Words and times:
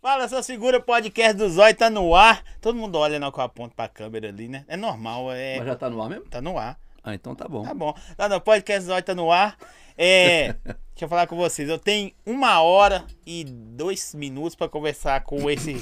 Fala, 0.00 0.28
sua 0.28 0.42
segura 0.42 0.80
podcast 0.80 1.36
do 1.36 1.48
Zói 1.48 1.74
tá 1.74 1.90
no 1.90 2.14
ar. 2.14 2.44
Todo 2.60 2.78
mundo 2.78 2.96
olha 2.96 3.18
na 3.18 3.32
com 3.32 3.40
a 3.40 3.48
ponta 3.48 3.74
pra 3.74 3.88
câmera 3.88 4.28
ali, 4.28 4.46
né? 4.46 4.64
É 4.68 4.76
normal, 4.76 5.32
é. 5.32 5.56
Mas 5.56 5.66
já 5.66 5.74
tá 5.74 5.90
no 5.90 6.00
ar 6.00 6.08
mesmo? 6.08 6.26
Tá 6.26 6.40
no 6.40 6.56
ar. 6.56 6.78
Ah, 7.02 7.12
então 7.14 7.34
tá 7.34 7.48
bom. 7.48 7.64
Tá 7.64 7.74
bom. 7.74 7.92
Tá 8.16 8.28
no 8.28 8.40
podcast 8.40 8.82
do 8.82 8.86
Zói 8.92 9.02
tá 9.02 9.16
no 9.16 9.32
ar. 9.32 9.58
É. 9.98 10.52
Deixa 10.62 11.04
eu 11.04 11.08
falar 11.08 11.26
com 11.26 11.34
vocês. 11.34 11.68
Eu 11.68 11.78
tenho 11.78 12.12
uma 12.24 12.60
hora 12.60 13.04
e 13.26 13.42
dois 13.44 14.14
minutos 14.14 14.54
pra 14.54 14.68
conversar 14.68 15.24
com 15.24 15.50
esse. 15.50 15.74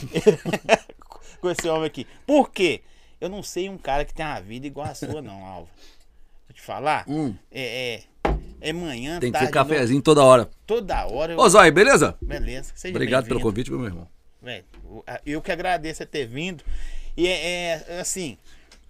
com 1.41 1.51
esse 1.51 1.69
homem 1.69 1.87
aqui. 1.87 2.07
Por 2.27 2.51
quê? 2.51 2.83
Eu 3.21 3.29
não 3.29 3.43
sei 3.43 3.69
um 3.69 3.77
cara 3.77 4.07
que 4.07 4.15
tem 4.15 4.25
uma 4.25 4.41
vida 4.41 4.67
igual 4.67 4.87
a 4.87 4.95
sua, 4.95 5.21
não, 5.21 5.45
Alva. 5.45 5.69
Vou 6.49 6.55
te 6.55 6.63
falar. 6.63 7.05
Hum. 7.07 7.35
É, 7.51 7.95
é. 7.95 8.03
É 8.61 8.73
manhã, 8.73 9.21
Tem 9.21 9.31
que 9.31 9.33
tarde, 9.39 9.47
ser 9.49 9.53
cafezinho 9.53 10.01
toda 10.03 10.23
hora. 10.23 10.49
Toda 10.67 11.07
hora. 11.07 11.33
Eu... 11.35 11.39
Ô, 11.39 11.49
Zói, 11.49 11.71
beleza? 11.71 12.17
Beleza. 12.23 12.73
Seja 12.75 12.95
Obrigado 12.95 13.27
pelo 13.27 13.41
convite, 13.41 13.71
meu 13.71 13.85
irmão. 13.85 14.09
Velho, 14.43 14.65
a- 15.07 15.21
eu 15.27 15.41
que 15.43 15.53
agradeço 15.53 15.99
você 15.99 16.07
ter 16.07 16.27
vindo. 16.27 16.63
E 17.17 17.27
é, 17.27 17.85
é, 17.89 18.01
assim, 18.01 18.37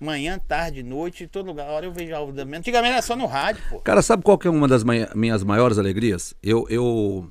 manhã, 0.01 0.39
tarde, 0.39 0.83
noite, 0.83 1.27
todo 1.27 1.47
lugar, 1.47 1.69
a 1.69 1.73
hora 1.73 1.87
eu 1.87 1.93
vejo 1.93 2.15
algo 2.15 2.33
da 2.33 2.45
minha. 2.45 2.59
Antigamente 2.59 2.93
era 2.93 3.03
só 3.03 3.15
no 3.17 3.27
rádio, 3.27 3.63
pô. 3.69 3.81
Cara, 3.81 4.01
sabe 4.03 4.23
qual 4.23 4.39
que 4.39 4.47
é 4.47 4.51
uma 4.51 4.67
das 4.69 4.83
mai- 4.85 5.09
minhas 5.15 5.43
maiores 5.43 5.77
alegrias? 5.79 6.35
Eu, 6.43 6.67
eu, 6.71 7.31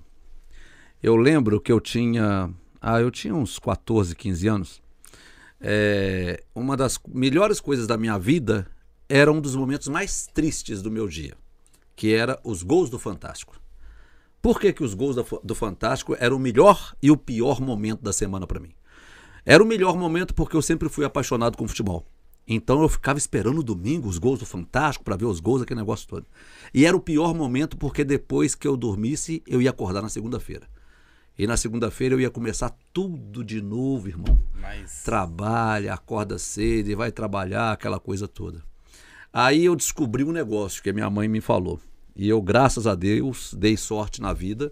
eu 1.01 1.15
lembro 1.15 1.59
que 1.61 1.71
eu 1.71 1.79
tinha. 1.79 2.49
Ah, 2.81 2.99
eu 2.99 3.09
tinha 3.09 3.33
uns 3.33 3.57
14, 3.59 4.15
15 4.15 4.47
anos. 4.47 4.81
É, 5.61 6.43
uma 6.53 6.75
das 6.75 6.99
melhores 7.07 7.59
coisas 7.61 7.87
da 7.87 7.97
minha 7.97 8.17
vida 8.19 8.67
era 9.07 9.31
um 9.31 9.39
dos 9.39 9.55
momentos 9.55 9.87
mais 9.87 10.27
tristes 10.27 10.81
do 10.81 10.91
meu 10.91 11.07
dia, 11.07 11.33
que 11.95 12.13
era 12.13 12.39
os 12.43 12.63
gols 12.63 12.89
do 12.89 12.99
Fantástico. 12.99 13.59
Por 14.41 14.59
que, 14.59 14.73
que 14.73 14.83
os 14.83 14.93
gols 14.93 15.15
da 15.15 15.23
do 15.43 15.55
Fantástico 15.55 16.15
eram 16.19 16.35
o 16.35 16.39
melhor 16.39 16.93
e 17.01 17.09
o 17.09 17.17
pior 17.17 17.61
momento 17.61 18.01
da 18.01 18.11
semana 18.11 18.45
para 18.45 18.59
mim? 18.59 18.73
Era 19.45 19.63
o 19.63 19.65
melhor 19.65 19.95
momento 19.95 20.33
porque 20.33 20.55
eu 20.55 20.61
sempre 20.61 20.89
fui 20.89 21.05
apaixonado 21.05 21.57
com 21.57 21.67
futebol. 21.67 22.05
Então 22.45 22.81
eu 22.81 22.89
ficava 22.89 23.17
esperando 23.17 23.59
o 23.59 23.63
domingo 23.63 24.07
os 24.07 24.17
gols 24.17 24.39
do 24.39 24.45
Fantástico 24.45 25.05
para 25.05 25.15
ver 25.15 25.25
os 25.25 25.39
gols, 25.39 25.61
aquele 25.61 25.79
negócio 25.79 26.07
todo. 26.07 26.25
E 26.73 26.85
era 26.85 26.95
o 26.95 26.99
pior 26.99 27.33
momento 27.33 27.77
porque 27.77 28.03
depois 28.03 28.53
que 28.53 28.67
eu 28.67 28.75
dormisse, 28.75 29.41
eu 29.47 29.61
ia 29.61 29.69
acordar 29.69 30.01
na 30.01 30.09
segunda-feira. 30.09 30.67
E 31.37 31.47
na 31.47 31.57
segunda-feira 31.57 32.13
eu 32.15 32.19
ia 32.19 32.29
começar 32.29 32.77
tudo 32.91 33.43
de 33.43 33.61
novo, 33.61 34.07
irmão. 34.07 34.37
Trabalha, 35.03 35.93
acorda 35.93 36.37
cedo 36.37 36.89
e 36.89 36.95
vai 36.95 37.11
trabalhar, 37.11 37.71
aquela 37.71 37.99
coisa 37.99 38.27
toda. 38.27 38.63
Aí 39.33 39.65
eu 39.65 39.75
descobri 39.75 40.23
um 40.23 40.31
negócio 40.31 40.83
que 40.83 40.91
a 40.91 40.93
minha 40.93 41.09
mãe 41.09 41.27
me 41.27 41.41
falou. 41.41 41.79
E 42.15 42.29
eu, 42.29 42.39
graças 42.39 42.85
a 42.85 42.93
Deus, 42.93 43.51
dei 43.57 43.75
sorte 43.75 44.21
na 44.21 44.31
vida. 44.31 44.71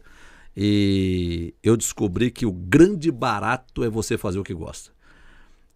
E 0.55 1.55
eu 1.63 1.75
descobri 1.75 2.29
que 2.29 2.45
o 2.45 2.51
grande 2.51 3.11
barato 3.11 3.83
é 3.83 3.89
você 3.89 4.19
fazer 4.19 4.37
o 4.37 4.43
que 4.43 4.53
gosta. 4.53 4.91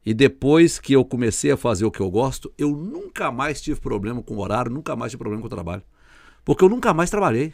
E 0.05 0.13
depois 0.13 0.77
que 0.77 0.93
eu 0.93 1.03
comecei 1.03 1.49
a 1.49 1.57
fazer 1.57 1.83
o 1.83 1.89
que 1.89 1.99
eu 1.99 2.11
gosto, 2.11 2.53
eu 2.59 2.69
nunca 2.75 3.31
mais 3.31 3.59
tive 3.59 3.79
problema 3.79 4.21
com 4.21 4.35
o 4.35 4.39
horário, 4.39 4.71
nunca 4.71 4.95
mais 4.95 5.11
tive 5.11 5.19
problema 5.19 5.41
com 5.41 5.47
o 5.47 5.49
trabalho. 5.49 5.81
Porque 6.43 6.63
eu 6.63 6.69
nunca 6.69 6.93
mais 6.93 7.09
trabalhei. 7.09 7.53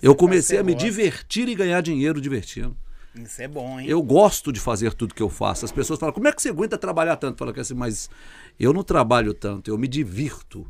Eu 0.00 0.14
comecei 0.14 0.56
a 0.56 0.62
me 0.62 0.74
divertir 0.74 1.48
e 1.48 1.54
ganhar 1.54 1.82
dinheiro 1.82 2.18
divertindo. 2.18 2.74
Isso 3.22 3.42
é 3.42 3.48
bom, 3.48 3.80
hein? 3.80 3.88
Eu 3.88 4.02
gosto 4.02 4.52
de 4.52 4.60
fazer 4.60 4.92
tudo 4.94 5.14
que 5.14 5.22
eu 5.22 5.30
faço. 5.30 5.64
As 5.64 5.72
pessoas 5.72 5.98
falam, 5.98 6.12
como 6.12 6.28
é 6.28 6.32
que 6.32 6.40
você 6.40 6.50
aguenta 6.50 6.76
trabalhar 6.76 7.16
tanto? 7.16 7.38
Fala 7.38 7.52
que 7.52 7.60
assim, 7.60 7.74
mas 7.74 8.10
eu 8.58 8.72
não 8.72 8.82
trabalho 8.82 9.32
tanto, 9.32 9.70
eu 9.70 9.78
me 9.78 9.88
divirto. 9.88 10.66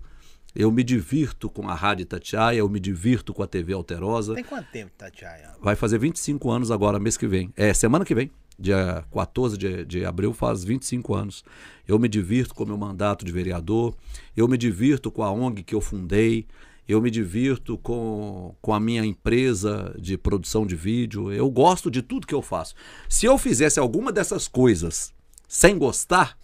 Eu 0.55 0.73
me 0.73 0.83
divirto 0.83 1.51
com 1.51 1.69
a 1.69 1.75
Rádio 1.75 2.05
Itatiaia, 2.05 2.59
eu 2.59 2.69
me 2.69 2.81
divirto 2.81 3.35
com 3.35 3.43
a 3.43 3.47
TV 3.47 3.75
Alterosa. 3.75 4.35
Tem 4.35 4.43
quanto 4.43 4.71
tempo, 4.71 4.91
Tatiana? 4.97 5.55
Vai 5.61 5.77
fazer 5.77 5.99
25 5.99 6.51
anos 6.51 6.71
agora, 6.71 6.99
mês 6.99 7.19
que 7.19 7.27
vem. 7.27 7.53
É, 7.55 7.75
semana 7.75 8.07
que 8.07 8.15
vem, 8.15 8.31
dia 8.59 9.05
14 9.13 9.59
de, 9.59 9.85
de 9.85 10.05
abril, 10.07 10.33
faz 10.33 10.65
25 10.65 11.15
anos. 11.15 11.45
Eu 11.87 11.99
me 11.99 12.09
divirto 12.09 12.55
com 12.55 12.65
o 12.65 12.67
meu 12.67 12.79
mandato 12.79 13.23
de 13.23 13.33
vereador, 13.33 13.95
eu 14.35 14.49
me 14.49 14.57
divirto 14.57 15.11
com 15.11 15.23
a 15.23 15.31
ONG 15.31 15.63
que 15.63 15.75
eu 15.75 15.81
fundei, 15.81 16.47
eu 16.89 17.01
me 17.01 17.11
divirto 17.11 17.77
com, 17.79 18.55
com 18.61 18.73
a 18.73 18.79
minha 18.81 19.05
empresa 19.05 19.95
de 19.99 20.17
produção 20.17 20.67
de 20.67 20.77
vídeo. 20.77 21.33
Eu 21.33 21.51
gosto 21.51 21.91
de 21.91 22.03
tudo 22.03 22.27
que 22.27 22.35
eu 22.35 22.43
faço. 22.43 22.75
Se 23.09 23.27
eu 23.27 23.37
fizesse 23.37 23.79
alguma 23.81 24.13
dessas 24.13 24.47
coisas 24.47 25.13
sem 25.49 25.77
gostar, 25.79 26.39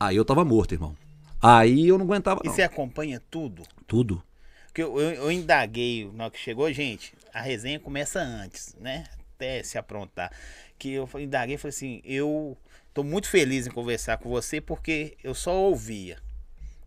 aí 0.00 0.16
eu 0.16 0.24
tava 0.24 0.44
morto, 0.44 0.72
irmão. 0.72 0.96
Aí 1.40 1.86
eu 1.88 1.98
não 1.98 2.06
aguentava, 2.06 2.40
E 2.42 2.46
não. 2.48 2.54
você 2.54 2.62
acompanha 2.62 3.20
tudo? 3.30 3.62
Tudo. 3.86 4.22
Porque 4.66 4.82
eu, 4.82 4.98
eu, 4.98 5.10
eu 5.10 5.30
indaguei 5.32 6.10
na 6.14 6.24
hora 6.24 6.32
que 6.32 6.38
chegou, 6.38 6.72
gente, 6.72 7.12
a 7.32 7.40
resenha 7.42 7.78
começa 7.78 8.20
antes, 8.20 8.74
né? 8.80 9.04
Até 9.36 9.62
se 9.62 9.76
aprontar. 9.76 10.32
Que 10.78 10.92
eu 10.92 11.08
indaguei 11.20 11.56
e 11.56 11.58
falei 11.58 11.74
assim, 11.74 12.00
eu 12.04 12.56
tô 12.94 13.04
muito 13.04 13.28
feliz 13.28 13.66
em 13.66 13.70
conversar 13.70 14.16
com 14.16 14.28
você 14.30 14.60
porque 14.60 15.16
eu 15.22 15.34
só 15.34 15.54
ouvia, 15.54 16.16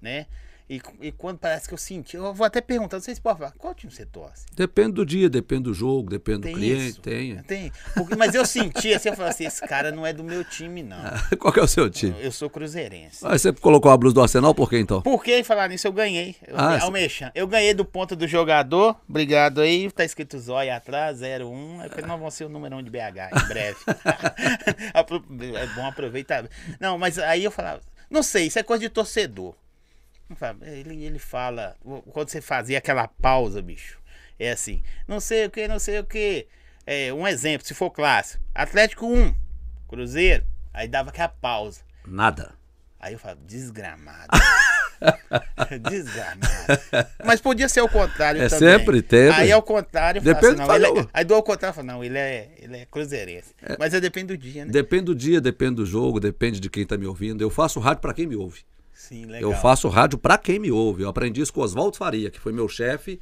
né? 0.01 0.25
E, 0.69 0.81
e 1.01 1.13
quando 1.13 1.37
parece 1.37 1.65
que 1.65 1.73
eu 1.73 1.77
senti, 1.77 2.17
eu 2.17 2.33
vou 2.33 2.45
até 2.45 2.59
perguntar, 2.59 2.97
não 2.97 3.03
sei 3.03 3.15
se 3.15 3.21
pode 3.21 3.39
falar, 3.39 3.51
qual 3.57 3.73
time 3.73 3.91
você 3.91 4.05
torce? 4.05 4.45
Depende 4.53 4.91
do 4.93 5.05
dia, 5.05 5.29
depende 5.29 5.63
do 5.63 5.73
jogo, 5.73 6.09
depende 6.09 6.41
Tem 6.41 6.51
do 6.53 6.59
cliente. 6.59 6.89
isso? 6.89 7.01
Tem. 7.01 7.37
Tem. 7.43 7.71
Porque- 7.95 8.17
mas 8.17 8.35
eu 8.35 8.45
senti 8.45 8.93
assim, 8.93 9.07
eu 9.07 9.15
falei 9.15 9.31
assim, 9.31 9.45
esse 9.45 9.65
cara 9.65 9.93
não 9.93 10.05
é 10.05 10.11
do 10.11 10.25
meu 10.25 10.43
time, 10.43 10.83
não. 10.83 10.97
Qual 11.39 11.53
que 11.53 11.59
é 11.61 11.63
o 11.63 11.67
seu 11.67 11.89
time? 11.89 12.15
Eu 12.19 12.33
sou 12.33 12.49
cruzeirense. 12.49 13.19
Ah, 13.25 13.37
você 13.37 13.53
colocou 13.53 13.89
a 13.89 13.95
blusa 13.95 14.15
do 14.15 14.21
Arsenal 14.21 14.53
por 14.53 14.69
quê 14.69 14.79
então? 14.79 15.01
Por 15.01 15.23
que 15.23 15.41
falar 15.41 15.69
nisso? 15.69 15.87
Eu 15.87 15.93
ganhei. 15.93 16.35
Eu, 16.45 16.55
Ah, 16.57 16.77
eu 17.33 17.47
ganhei 17.47 17.73
do 17.73 17.85
ponto 17.85 18.13
do 18.13 18.27
jogador. 18.27 18.99
Obrigado 19.07 19.61
aí. 19.61 19.89
Tá 19.89 20.03
escrito 20.03 20.37
Zóia 20.37 20.75
atrás, 20.75 21.21
01. 21.21 21.83
É 21.83 21.87
porque 21.87 22.01
nós 22.01 22.19
vamos 22.19 22.33
ser 22.33 22.43
o 22.43 22.49
número 22.49 22.75
1 22.75 22.83
de 22.83 22.89
BH 22.89 23.29
em 23.41 23.47
breve. 23.47 23.77
É 25.57 25.67
bom 25.75 25.85
aproveitar. 25.85 26.47
Não, 26.79 26.97
mas 26.97 27.17
aí 27.17 27.43
eu 27.43 27.51
falava, 27.51 27.81
não 28.09 28.21
sei, 28.21 28.47
isso 28.47 28.59
é 28.59 28.63
coisa 28.63 28.81
de 28.81 28.89
torcedor. 28.89 29.55
Ele, 30.61 31.05
ele 31.05 31.19
fala, 31.19 31.75
quando 32.11 32.29
você 32.29 32.41
fazia 32.41 32.77
aquela 32.77 33.07
pausa, 33.07 33.61
bicho, 33.61 33.97
é 34.39 34.51
assim, 34.51 34.83
não 35.07 35.19
sei 35.19 35.45
o 35.45 35.49
que, 35.49 35.67
não 35.67 35.79
sei 35.79 35.99
o 35.99 36.03
que. 36.03 36.47
É, 36.85 37.13
um 37.13 37.27
exemplo, 37.27 37.65
se 37.67 37.73
for 37.73 37.89
clássico, 37.91 38.43
Atlético 38.53 39.05
1, 39.05 39.35
Cruzeiro, 39.87 40.45
aí 40.73 40.87
dava 40.87 41.09
aquela 41.09 41.29
pausa. 41.29 41.81
Nada. 42.05 42.53
Aí 42.99 43.13
eu 43.13 43.19
falo, 43.19 43.37
desgramado. 43.45 44.27
desgramado. 45.89 46.49
Mas 47.23 47.39
podia 47.39 47.69
ser 47.69 47.81
o 47.81 47.89
contrário 47.89 48.41
É 48.41 48.49
também. 48.49 48.79
sempre, 48.79 49.01
tem, 49.01 49.29
Aí 49.29 49.51
ao 49.51 49.61
contrário, 49.61 50.19
eu 50.19 50.23
falo 50.23 50.35
Depende 50.35 50.61
assim, 50.61 50.61
do 50.63 50.67
não, 50.67 50.91
ele 50.91 50.99
é-. 50.99 51.07
Aí 51.13 51.23
do 51.23 51.35
ao 51.35 51.43
contrário, 51.43 51.71
eu 51.71 51.75
falo, 51.75 51.87
não, 51.87 52.03
ele 52.03 52.17
é, 52.17 52.51
ele 52.57 52.77
é 52.77 52.85
cruzeirense. 52.85 53.53
Mas 53.77 53.93
é 53.93 53.99
depende 53.99 54.27
do 54.27 54.37
dia, 54.37 54.65
né? 54.65 54.71
Depende 54.71 55.05
do 55.05 55.15
dia, 55.15 55.39
depende 55.39 55.75
do 55.75 55.85
jogo, 55.85 56.19
depende 56.19 56.59
de 56.59 56.69
quem 56.69 56.85
tá 56.85 56.97
me 56.97 57.05
ouvindo. 57.05 57.41
Eu 57.41 57.49
faço 57.49 57.79
rádio 57.79 58.01
para 58.01 58.13
quem 58.13 58.25
me 58.25 58.35
ouve. 58.35 58.61
Sim, 58.97 59.25
legal. 59.25 59.51
Eu 59.51 59.57
faço 59.57 59.87
rádio 59.87 60.17
para 60.17 60.39
quem 60.39 60.57
me 60.57 60.71
ouve. 60.71 61.03
Eu 61.03 61.09
aprendi 61.09 61.39
isso 61.39 61.53
com 61.53 61.61
Oswaldo 61.61 61.95
Faria, 61.95 62.31
que 62.31 62.39
foi 62.39 62.51
meu 62.51 62.67
chefe 62.67 63.19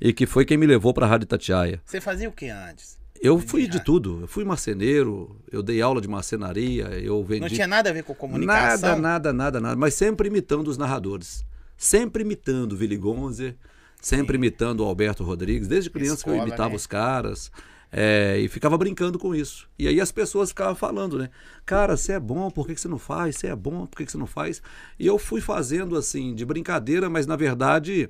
e 0.00 0.10
que 0.10 0.26
foi 0.26 0.46
quem 0.46 0.56
me 0.56 0.66
levou 0.66 0.94
para 0.94 1.04
a 1.04 1.08
Rádio 1.08 1.26
Tatiaia. 1.26 1.82
Você 1.84 2.00
fazia 2.00 2.30
o 2.30 2.32
que 2.32 2.48
antes? 2.48 2.98
Eu 3.20 3.38
fui 3.38 3.66
de 3.68 3.84
tudo. 3.84 4.22
Eu 4.22 4.26
fui 4.26 4.42
marceneiro, 4.42 5.38
eu 5.52 5.62
dei 5.62 5.82
aula 5.82 6.00
de 6.00 6.08
marcenaria, 6.08 6.86
eu 6.98 7.22
vendi. 7.22 7.42
Não 7.42 7.48
tinha 7.48 7.66
nada 7.66 7.90
a 7.90 7.92
ver 7.92 8.04
com 8.04 8.14
comunicação? 8.14 8.88
Nada, 8.88 9.00
nada, 9.00 9.32
nada, 9.32 9.60
nada. 9.60 9.76
Mas 9.76 9.94
sempre 9.94 10.28
imitando 10.28 10.68
os 10.68 10.78
narradores. 10.78 11.44
Sempre 11.76 12.22
imitando 12.22 12.72
o 12.72 12.78
Willy 12.78 12.96
Gonzer, 12.96 13.54
sempre 14.00 14.36
imitando 14.36 14.80
o 14.80 14.86
Alberto 14.86 15.22
Rodrigues. 15.24 15.68
Desde 15.68 15.90
criança 15.90 16.24
que 16.24 16.30
eu 16.30 16.34
Escola, 16.34 16.48
imitava 16.48 16.70
né? 16.70 16.76
os 16.76 16.86
caras. 16.86 17.52
É, 17.90 18.38
e 18.38 18.48
ficava 18.48 18.76
brincando 18.76 19.18
com 19.18 19.34
isso. 19.34 19.68
E 19.78 19.88
aí 19.88 20.00
as 20.00 20.12
pessoas 20.12 20.50
ficavam 20.50 20.74
falando, 20.74 21.18
né? 21.18 21.30
Cara, 21.64 21.96
você 21.96 22.12
é 22.12 22.20
bom, 22.20 22.50
por 22.50 22.66
que, 22.66 22.74
que 22.74 22.80
você 22.80 22.88
não 22.88 22.98
faz? 22.98 23.36
Você 23.36 23.46
é 23.46 23.56
bom, 23.56 23.86
por 23.86 23.96
que, 23.98 24.04
que 24.06 24.12
você 24.12 24.18
não 24.18 24.26
faz? 24.26 24.60
E 24.98 25.06
eu 25.06 25.18
fui 25.18 25.40
fazendo 25.40 25.96
assim, 25.96 26.34
de 26.34 26.44
brincadeira, 26.44 27.08
mas 27.08 27.26
na 27.26 27.36
verdade 27.36 28.08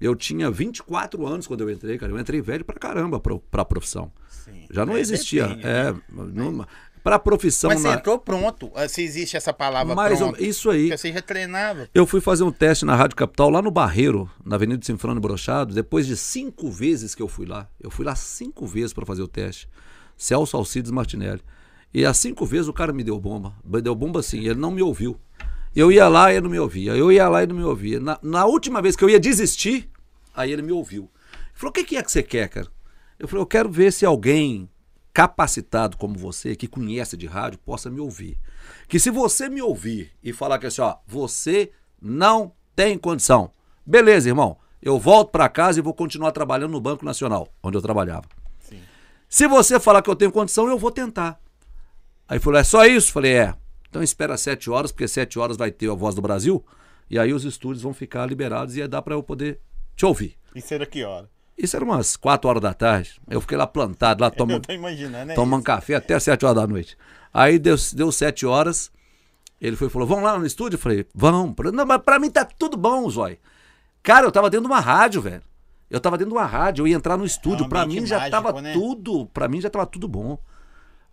eu 0.00 0.14
tinha 0.14 0.50
24 0.50 1.26
anos 1.26 1.46
quando 1.46 1.62
eu 1.62 1.70
entrei, 1.70 1.96
cara. 1.98 2.12
Eu 2.12 2.18
entrei 2.20 2.40
velho 2.40 2.64
pra 2.64 2.78
caramba 2.78 3.18
pro, 3.18 3.40
pra 3.40 3.64
profissão. 3.64 4.12
Sim. 4.28 4.66
Já 4.70 4.84
não 4.86 4.96
É, 4.96 5.00
existia. 5.00 5.44
é, 5.62 5.92
né? 5.92 6.00
não, 6.08 6.66
pra 7.10 7.20
profissão. 7.20 7.70
Mas 7.70 7.80
você 7.80 7.88
na- 7.88 7.94
entrou 7.94 8.18
pronto. 8.18 8.68
ah, 8.74 8.88
Se 8.88 9.00
existe 9.00 9.36
essa 9.36 9.52
palavra 9.52 9.94
mais 9.94 10.20
ou- 10.20 10.30
pronto. 10.32 10.42
isso 10.44 10.68
aí. 10.70 10.88
Porque 10.88 10.98
você 10.98 11.12
já 11.12 11.22
treinava. 11.22 11.88
Eu 11.94 12.04
fui 12.04 12.20
fazer 12.20 12.42
um 12.42 12.50
teste 12.50 12.84
na 12.84 12.96
Rádio 12.96 13.14
Capital, 13.16 13.48
lá 13.48 13.62
no 13.62 13.70
Barreiro, 13.70 14.28
na 14.44 14.56
Avenida 14.56 14.84
Sinfrano 14.84 15.20
Brochado, 15.20 15.72
depois 15.72 16.04
de 16.04 16.16
cinco 16.16 16.68
vezes 16.68 17.14
que 17.14 17.22
eu 17.22 17.28
fui 17.28 17.46
lá. 17.46 17.68
Eu 17.80 17.90
fui 17.92 18.04
lá 18.04 18.16
cinco 18.16 18.66
vezes 18.66 18.92
para 18.92 19.06
fazer 19.06 19.22
o 19.22 19.28
teste. 19.28 19.68
Celso 20.16 20.56
Alcides 20.56 20.90
Martinelli. 20.90 21.40
E 21.94 22.04
as 22.04 22.18
cinco 22.18 22.44
vezes 22.44 22.66
o 22.66 22.72
cara 22.72 22.92
me 22.92 23.04
deu 23.04 23.18
bomba. 23.20 23.54
Deu 23.64 23.94
bomba 23.94 24.18
assim, 24.18 24.40
ele 24.40 24.58
não 24.58 24.72
me 24.72 24.82
ouviu. 24.82 25.16
Eu 25.74 25.92
ia 25.92 26.08
lá 26.08 26.32
e 26.32 26.36
ele 26.36 26.42
não 26.44 26.50
me 26.50 26.58
ouvia. 26.58 26.96
Eu 26.96 27.12
ia 27.12 27.28
lá 27.28 27.44
e 27.44 27.46
não 27.46 27.54
me 27.54 27.62
ouvia. 27.62 28.00
Na, 28.00 28.18
na 28.20 28.46
última 28.46 28.82
vez 28.82 28.96
que 28.96 29.04
eu 29.04 29.10
ia 29.10 29.20
desistir, 29.20 29.88
aí 30.34 30.50
ele 30.50 30.62
me 30.62 30.72
ouviu. 30.72 31.02
Ele 31.32 31.52
falou: 31.54 31.70
o 31.70 31.72
que, 31.72 31.84
que 31.84 31.96
é 31.96 32.02
que 32.02 32.10
você 32.10 32.22
quer, 32.22 32.48
cara? 32.48 32.66
Eu 33.16 33.28
falei: 33.28 33.42
eu 33.42 33.46
quero 33.46 33.70
ver 33.70 33.92
se 33.92 34.04
alguém 34.04 34.68
capacitado 35.16 35.96
como 35.96 36.14
você, 36.14 36.54
que 36.54 36.68
conhece 36.68 37.16
de 37.16 37.26
rádio, 37.26 37.58
possa 37.60 37.88
me 37.88 38.00
ouvir. 38.00 38.38
Que 38.86 39.00
se 39.00 39.10
você 39.10 39.48
me 39.48 39.62
ouvir 39.62 40.12
e 40.22 40.30
falar 40.30 40.58
que 40.58 40.66
assim, 40.66 40.82
ó, 40.82 40.96
você 41.06 41.72
não 41.98 42.52
tem 42.74 42.98
condição. 42.98 43.50
Beleza, 43.86 44.28
irmão. 44.28 44.58
Eu 44.82 44.98
volto 44.98 45.30
para 45.30 45.48
casa 45.48 45.78
e 45.78 45.82
vou 45.82 45.94
continuar 45.94 46.32
trabalhando 46.32 46.72
no 46.72 46.82
Banco 46.82 47.02
Nacional, 47.02 47.48
onde 47.62 47.78
eu 47.78 47.80
trabalhava. 47.80 48.26
Sim. 48.60 48.78
Se 49.26 49.48
você 49.48 49.80
falar 49.80 50.02
que 50.02 50.10
eu 50.10 50.14
tenho 50.14 50.30
condição, 50.30 50.68
eu 50.68 50.78
vou 50.78 50.90
tentar. 50.90 51.40
Aí 52.28 52.38
falou, 52.38 52.60
é 52.60 52.64
só 52.64 52.84
isso? 52.84 53.10
Falei, 53.10 53.32
é. 53.36 53.54
Então 53.88 54.02
espera 54.02 54.36
sete 54.36 54.68
horas, 54.68 54.92
porque 54.92 55.08
sete 55.08 55.38
horas 55.38 55.56
vai 55.56 55.70
ter 55.70 55.90
a 55.90 55.94
Voz 55.94 56.14
do 56.14 56.20
Brasil, 56.20 56.62
e 57.08 57.18
aí 57.18 57.32
os 57.32 57.46
estúdios 57.46 57.82
vão 57.82 57.94
ficar 57.94 58.26
liberados 58.26 58.76
e 58.76 58.80
ia 58.80 58.88
dar 58.88 59.00
para 59.00 59.14
eu 59.14 59.22
poder 59.22 59.60
te 59.96 60.04
ouvir. 60.04 60.36
Isso 60.54 60.74
era 60.74 60.84
que 60.84 61.02
hora? 61.04 61.30
Isso 61.56 61.74
era 61.76 61.84
umas 61.84 62.16
quatro 62.16 62.48
horas 62.50 62.62
da 62.62 62.74
tarde. 62.74 63.20
Eu 63.28 63.40
fiquei 63.40 63.56
lá 63.56 63.66
plantado, 63.66 64.20
lá 64.22 64.30
tomando, 64.36 64.66
né? 65.24 65.34
tomando 65.34 65.62
café 65.64 65.94
até 65.94 66.18
sete 66.18 66.44
horas 66.44 66.56
da 66.56 66.66
noite. 66.66 66.96
Aí 67.32 67.58
deu, 67.58 67.76
deu 67.94 68.12
sete 68.12 68.44
horas, 68.46 68.90
ele 69.60 69.76
foi 69.76 69.88
falou, 69.88 70.06
vamos 70.06 70.24
lá 70.24 70.38
no 70.38 70.46
estúdio? 70.46 70.76
Eu 70.76 70.80
falei, 70.80 71.06
vamos. 71.14 71.54
Não, 71.72 71.86
mas 71.86 72.02
pra 72.02 72.18
mim 72.18 72.30
tá 72.30 72.44
tudo 72.44 72.76
bom, 72.76 73.08
Zói. 73.08 73.38
Cara, 74.02 74.26
eu 74.26 74.32
tava 74.32 74.48
dentro 74.50 74.66
de 74.66 74.72
uma 74.72 74.80
rádio, 74.80 75.20
velho. 75.22 75.42
Eu 75.90 76.00
tava 76.00 76.18
dentro 76.18 76.32
de 76.32 76.38
uma 76.38 76.46
rádio, 76.46 76.82
eu 76.82 76.88
ia 76.88 76.96
entrar 76.96 77.16
no 77.16 77.24
estúdio. 77.24 77.64
um 77.64 77.68
pra 77.68 77.86
mim 77.86 78.04
já 78.06 78.18
mágico, 78.18 78.30
tava 78.30 78.60
né? 78.60 78.72
tudo, 78.72 79.26
pra 79.26 79.48
mim 79.48 79.60
já 79.60 79.70
tava 79.70 79.86
tudo 79.86 80.06
bom. 80.08 80.38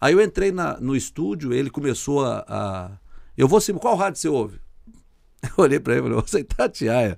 Aí 0.01 0.13
eu 0.13 0.21
entrei 0.21 0.51
na- 0.51 0.77
no 0.81 0.95
estúdio, 0.95 1.53
ele 1.53 1.69
começou 1.69 2.25
a, 2.25 2.43
a- 2.47 2.91
Eu 3.37 3.47
vou 3.47 3.61
sim, 3.61 3.73
qual 3.75 3.95
rádio 3.95 4.19
você 4.19 4.27
ouve? 4.27 4.59
Eu 5.43 5.51
olhei 5.63 5.79
pra 5.79 5.93
ele 5.93 6.01
e 6.01 6.09
falei, 6.09 6.21
você 6.21 6.37
é 6.37 6.41
Itatiaia. 6.41 7.07
Ele 7.11 7.17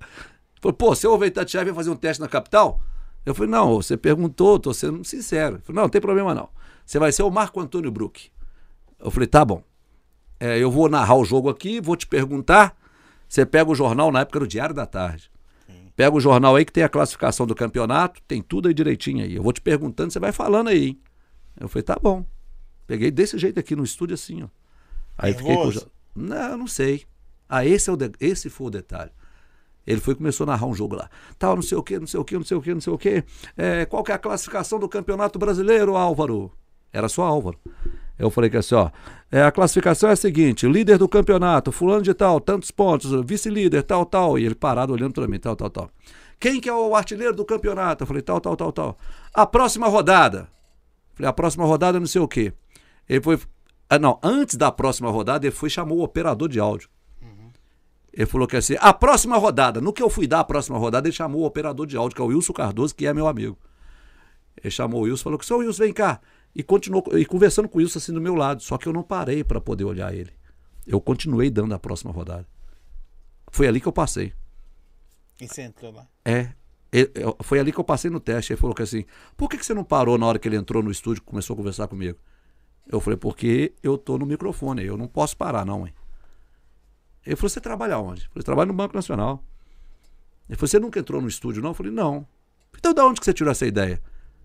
falou, 0.60 0.74
pô, 0.76 0.94
você 0.94 1.06
ouve 1.06 1.26
Itatiaia 1.26 1.62
e 1.62 1.66
vai 1.66 1.74
fazer 1.74 1.90
um 1.90 1.96
teste 1.96 2.20
na 2.20 2.28
capital? 2.28 2.80
Eu 3.26 3.34
falei, 3.34 3.50
não, 3.50 3.74
você 3.74 3.96
perguntou, 3.96 4.58
tô 4.58 4.72
sendo 4.72 5.04
sincero. 5.04 5.56
Ele 5.56 5.62
falou, 5.62 5.76
não, 5.76 5.82
não 5.82 5.90
tem 5.90 6.00
problema 6.00 6.32
não. 6.34 6.48
Você 6.86 6.98
vai 6.98 7.10
ser 7.10 7.24
o 7.24 7.30
Marco 7.30 7.60
Antônio 7.60 7.90
Brook. 7.90 8.30
Eu 9.00 9.10
falei, 9.10 9.26
tá 9.26 9.44
bom. 9.44 9.62
É, 10.38 10.56
eu 10.58 10.70
vou 10.70 10.88
narrar 10.88 11.16
o 11.16 11.24
jogo 11.24 11.50
aqui, 11.50 11.80
vou 11.80 11.96
te 11.96 12.06
perguntar. 12.06 12.76
Você 13.28 13.44
pega 13.44 13.68
o 13.68 13.74
jornal, 13.74 14.12
na 14.12 14.20
época 14.20 14.38
era 14.38 14.44
o 14.44 14.48
Diário 14.48 14.74
da 14.74 14.86
Tarde. 14.86 15.28
Pega 15.96 16.14
o 16.14 16.20
jornal 16.20 16.54
aí 16.54 16.64
que 16.64 16.72
tem 16.72 16.84
a 16.84 16.88
classificação 16.88 17.46
do 17.46 17.54
campeonato, 17.54 18.20
tem 18.28 18.40
tudo 18.42 18.68
aí 18.68 18.74
direitinho 18.74 19.24
aí. 19.24 19.34
Eu 19.34 19.42
vou 19.42 19.52
te 19.52 19.60
perguntando, 19.62 20.12
você 20.12 20.20
vai 20.20 20.30
falando 20.30 20.68
aí. 20.68 20.88
hein? 20.88 21.00
Eu 21.58 21.68
falei, 21.68 21.82
tá 21.82 21.96
bom. 22.00 22.24
Peguei 22.86 23.10
desse 23.10 23.36
jeito 23.38 23.58
aqui 23.58 23.74
no 23.74 23.82
estúdio 23.82 24.14
assim, 24.14 24.42
ó. 24.44 24.48
Aí 25.18 25.32
fiquei 25.32 25.54
com 25.54 25.60
o 25.62 25.64
Nervoso? 25.64 25.90
Não, 26.14 26.58
não 26.58 26.66
sei. 26.66 27.04
Ah, 27.48 27.64
esse, 27.64 27.88
é 27.90 27.92
o 27.92 27.96
de- 27.96 28.12
esse 28.20 28.48
foi 28.50 28.66
o 28.66 28.70
detalhe. 28.70 29.10
Ele 29.86 30.00
foi 30.00 30.14
começou 30.14 30.44
a 30.44 30.48
narrar 30.48 30.66
um 30.66 30.74
jogo 30.74 30.96
lá. 30.96 31.08
Tal, 31.38 31.54
não 31.54 31.62
sei 31.62 31.78
o 31.78 31.82
que, 31.82 31.98
não 31.98 32.06
sei 32.06 32.18
o 32.18 32.24
que, 32.24 32.34
não 32.34 32.44
sei 32.44 32.56
o 32.56 32.62
que, 32.62 32.74
não 32.74 32.80
sei 32.80 32.92
o 32.92 32.98
que. 32.98 33.24
qual 33.88 34.02
que 34.02 34.12
é 34.12 34.14
a 34.14 34.18
classificação 34.18 34.78
do 34.78 34.88
Campeonato 34.88 35.38
Brasileiro, 35.38 35.96
Álvaro? 35.96 36.52
Era 36.92 37.08
só 37.08 37.22
Álvaro. 37.22 37.58
Eu 38.18 38.30
falei 38.30 38.48
que 38.48 38.56
assim, 38.56 38.74
ó. 38.74 38.90
é, 39.30 39.42
a 39.42 39.52
classificação 39.52 40.08
é 40.08 40.14
a 40.14 40.16
seguinte: 40.16 40.66
líder 40.66 40.98
do 40.98 41.08
campeonato, 41.08 41.70
fulano 41.70 42.02
de 42.02 42.14
tal, 42.14 42.40
tantos 42.40 42.70
pontos, 42.70 43.12
vice-líder, 43.26 43.82
tal, 43.82 44.06
tal. 44.06 44.38
E 44.38 44.44
ele 44.44 44.54
parado 44.54 44.92
olhando 44.92 45.12
para 45.12 45.28
mim, 45.28 45.38
tal, 45.38 45.54
tal, 45.54 45.68
tal. 45.68 45.90
Quem 46.40 46.60
que 46.60 46.68
é 46.68 46.72
o 46.72 46.94
artilheiro 46.94 47.34
do 47.34 47.44
campeonato? 47.44 48.02
Eu 48.02 48.06
falei, 48.06 48.22
tal, 48.22 48.40
tal, 48.40 48.56
tal, 48.56 48.72
tal. 48.72 48.98
A 49.32 49.46
próxima 49.46 49.86
rodada. 49.88 50.48
Falei, 51.14 51.28
a 51.28 51.32
próxima 51.32 51.64
rodada 51.64 51.98
não 51.98 52.06
sei 52.06 52.20
o 52.20 52.28
quê. 52.28 52.52
Ele 53.08 53.20
foi. 53.20 53.38
Ah, 53.88 53.98
não, 53.98 54.18
antes 54.22 54.56
da 54.56 54.72
próxima 54.72 55.10
rodada, 55.10 55.46
ele 55.46 55.54
foi 55.54 55.70
chamou 55.70 55.98
o 55.98 56.02
operador 56.02 56.48
de 56.48 56.58
áudio. 56.58 56.88
Ele 58.16 58.24
falou 58.24 58.48
que 58.48 58.56
assim, 58.56 58.76
a 58.80 58.94
próxima 58.94 59.36
rodada, 59.36 59.78
no 59.78 59.92
que 59.92 60.02
eu 60.02 60.08
fui 60.08 60.26
dar 60.26 60.40
a 60.40 60.44
próxima 60.44 60.78
rodada, 60.78 61.06
ele 61.06 61.14
chamou 61.14 61.42
o 61.42 61.44
operador 61.44 61.86
de 61.86 61.98
áudio, 61.98 62.16
que 62.16 62.22
é 62.22 62.24
o 62.24 62.28
Wilson 62.28 62.54
Cardoso, 62.54 62.94
que 62.94 63.06
é 63.06 63.12
meu 63.12 63.28
amigo. 63.28 63.58
Ele 64.56 64.70
chamou 64.70 65.02
o 65.02 65.04
Wilson, 65.04 65.24
falou 65.24 65.38
que, 65.38 65.44
seu 65.44 65.58
Wilson, 65.58 65.82
vem 65.84 65.92
cá. 65.92 66.18
E 66.54 66.62
continuou 66.62 67.04
e 67.12 67.26
conversando 67.26 67.68
com 67.68 67.76
o 67.76 67.82
Wilson 67.82 67.98
assim 67.98 68.14
do 68.14 68.20
meu 68.20 68.34
lado. 68.34 68.62
Só 68.62 68.78
que 68.78 68.86
eu 68.88 68.92
não 68.94 69.02
parei 69.02 69.44
para 69.44 69.60
poder 69.60 69.84
olhar 69.84 70.14
ele. 70.14 70.32
Eu 70.86 70.98
continuei 70.98 71.50
dando 71.50 71.74
a 71.74 71.78
próxima 71.78 72.10
rodada. 72.10 72.46
Foi 73.52 73.68
ali 73.68 73.82
que 73.82 73.86
eu 73.86 73.92
passei. 73.92 74.32
E 75.38 75.46
você 75.46 75.62
entrou 75.62 75.92
lá. 75.92 76.06
É. 76.24 76.52
Ele- 76.90 77.10
foi 77.42 77.58
ali 77.60 77.70
que 77.70 77.78
eu 77.78 77.84
passei 77.84 78.10
no 78.10 78.18
teste. 78.18 78.54
Ele 78.54 78.60
falou 78.60 78.74
que 78.74 78.82
assim, 78.82 79.04
por 79.36 79.50
que, 79.50 79.58
que 79.58 79.66
você 79.66 79.74
não 79.74 79.84
parou 79.84 80.16
na 80.16 80.24
hora 80.24 80.38
que 80.38 80.48
ele 80.48 80.56
entrou 80.56 80.82
no 80.82 80.90
estúdio 80.90 81.20
e 81.20 81.24
começou 81.24 81.52
a 81.52 81.56
conversar 81.58 81.86
comigo? 81.86 82.18
Eu 82.88 82.98
falei, 82.98 83.18
porque 83.18 83.74
eu 83.82 83.98
tô 83.98 84.16
no 84.16 84.24
microfone, 84.24 84.82
eu 84.82 84.96
não 84.96 85.06
posso 85.06 85.36
parar, 85.36 85.66
não, 85.66 85.86
hein? 85.86 85.92
Ele 87.26 87.36
falou, 87.36 87.48
você 87.50 87.60
trabalha 87.60 87.98
onde? 87.98 88.22
Eu 88.24 88.30
falei, 88.30 88.44
trabalho 88.44 88.68
no 88.68 88.74
Banco 88.74 88.94
Nacional. 88.94 89.42
Ele 90.48 90.56
falou, 90.56 90.68
você 90.68 90.78
nunca 90.78 91.00
entrou 91.00 91.20
no 91.20 91.26
estúdio, 91.28 91.60
não? 91.62 91.70
Eu 91.70 91.74
falei, 91.74 91.90
não. 91.92 92.26
Então 92.78 92.94
de 92.94 93.00
onde 93.00 93.18
que 93.20 93.24
você 93.24 93.32
tirou 93.32 93.50
essa 93.50 93.66
ideia? 93.66 94.00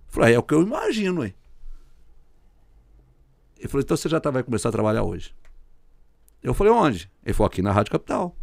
Eu 0.07 0.13
falei, 0.13 0.33
"Ah, 0.33 0.35
é 0.35 0.39
o 0.39 0.43
que 0.43 0.53
eu 0.53 0.61
imagino, 0.63 1.23
hein? 1.23 1.33
Ele 3.59 3.67
falou, 3.67 3.81
então 3.83 3.95
você 3.95 4.09
já 4.09 4.19
tá, 4.19 4.31
vai 4.31 4.41
começar 4.43 4.69
a 4.69 4.71
trabalhar 4.71 5.03
hoje. 5.03 5.35
Eu 6.41 6.53
falei, 6.53 6.73
onde? 6.73 7.11
Ele 7.23 7.33
falou, 7.33 7.47
aqui 7.47 7.61
na 7.61 7.71
Rádio 7.71 7.91
Capital. 7.91 8.35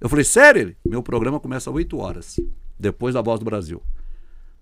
Eu 0.00 0.08
falei, 0.08 0.24
sério? 0.24 0.60
Ele? 0.62 0.76
Meu 0.84 1.02
programa 1.02 1.38
começa 1.38 1.70
às 1.70 1.76
8 1.76 1.96
horas, 1.98 2.40
depois 2.78 3.14
da 3.14 3.22
Voz 3.22 3.38
do 3.38 3.44
Brasil. 3.44 3.80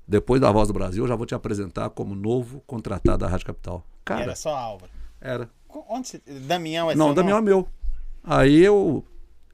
Depois 0.07 0.39
da 0.41 0.53
Voz 0.53 0.69
do 0.69 0.75
Brasil, 0.75 1.03
eu 1.05 1.09
já 1.09 1.17
vou 1.17 1.25
te 1.25 1.35
apresentar 1.35 1.89
como 1.91 2.15
novo 2.15 2.63
contratado 2.67 3.19
da 3.19 3.27
Rádio 3.29 3.47
Capital. 3.47 3.87
Cara, 4.05 4.23
Era 4.23 4.37
só 4.37 4.55
Álvaro. 4.55 4.93
era. 5.19 5.49
Onde 5.89 6.09
você... 6.09 6.19
Damião 6.47 6.91
é 6.91 6.95
Não, 6.95 7.15
Damião 7.15 7.39
é 7.39 7.41
meu. 7.41 7.67
Aí 8.23 8.61
eu. 8.61 9.05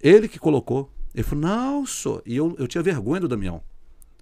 Ele 0.01 0.29
que 0.29 0.39
colocou. 0.39 0.91
Ele 1.15 1.25
falou, 1.25 1.45
não, 1.45 1.87
sou. 1.87 2.23
E 2.25 2.37
eu, 2.37 2.55
eu 2.59 2.67
tinha 2.67 2.83
vergonha 2.83 3.21
do 3.21 3.29
Damião. 3.29 3.63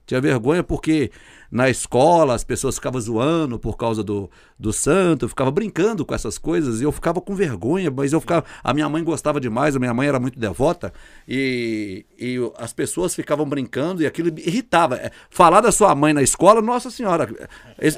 Tinha 0.09 0.23
vergonha 0.23 0.65
porque 0.65 1.11
na 1.53 1.69
escola 1.69 2.35
as 2.35 2.43
pessoas 2.43 2.77
ficavam 2.77 2.99
zoando 2.99 3.59
por 3.59 3.77
causa 3.77 4.03
do, 4.03 4.31
do 4.59 4.73
santo, 4.73 5.27
eu 5.27 5.29
ficava 5.29 5.51
brincando 5.51 6.03
com 6.03 6.15
essas 6.15 6.39
coisas 6.39 6.81
e 6.81 6.85
eu 6.85 6.91
ficava 6.91 7.21
com 7.21 7.35
vergonha, 7.35 7.91
mas 7.91 8.15
eu 8.15 8.21
ficava. 8.21 8.43
A 8.65 8.73
minha 8.73 8.89
mãe 8.89 9.05
gostava 9.05 9.39
demais, 9.39 9.77
a 9.77 9.79
minha 9.79 9.93
mãe 9.93 10.09
era 10.09 10.19
muito 10.19 10.39
devota 10.39 10.95
e, 11.29 12.07
e 12.19 12.37
as 12.57 12.73
pessoas 12.73 13.15
ficavam 13.15 13.47
brincando 13.47 14.03
e 14.03 14.07
aquilo 14.07 14.33
me 14.33 14.41
irritava. 14.41 14.97
É, 14.97 15.11
Falar 15.29 15.61
da 15.61 15.71
sua 15.71 15.95
mãe 15.95 16.15
na 16.15 16.23
escola, 16.23 16.63
nossa 16.63 16.91
senhora. 16.91 17.29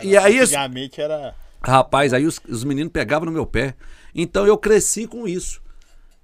E 0.03 0.17
aí 0.17 0.41
Antigamente 0.41 1.00
era... 1.00 1.33
Rapaz, 1.62 2.12
aí 2.12 2.26
os, 2.26 2.41
os 2.49 2.65
meninos 2.65 2.93
pegavam 2.93 3.26
no 3.26 3.33
meu 3.33 3.47
pé. 3.47 3.76
Então 4.12 4.44
eu 4.44 4.59
cresci 4.59 5.06
com 5.06 5.29
isso. 5.29 5.62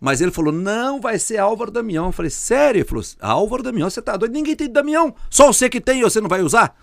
Mas 0.01 0.21
ele 0.21 0.31
falou: 0.31 0.53
não, 0.53 1.01
vai 1.01 1.19
ser 1.19 1.39
Álvaro 1.39 1.71
Damião. 1.71 2.07
Eu 2.07 2.13
falei, 2.13 2.31
sério? 2.31 2.81
Ele 2.81 2.89
falou: 2.89 3.05
Álvaro 3.21 3.63
Damião, 3.63 3.89
você 3.89 4.03
tá 4.03 4.17
doido? 4.17 4.33
Ninguém 4.33 4.55
tem 4.57 4.71
Damião. 4.71 5.15
Só 5.31 5.47
você 5.53 5.69
que 5.71 5.81
tem 5.81 6.01
e 6.01 6.03
você 6.03 6.21
não 6.21 6.29
vai 6.29 6.43
usar? 6.43 6.77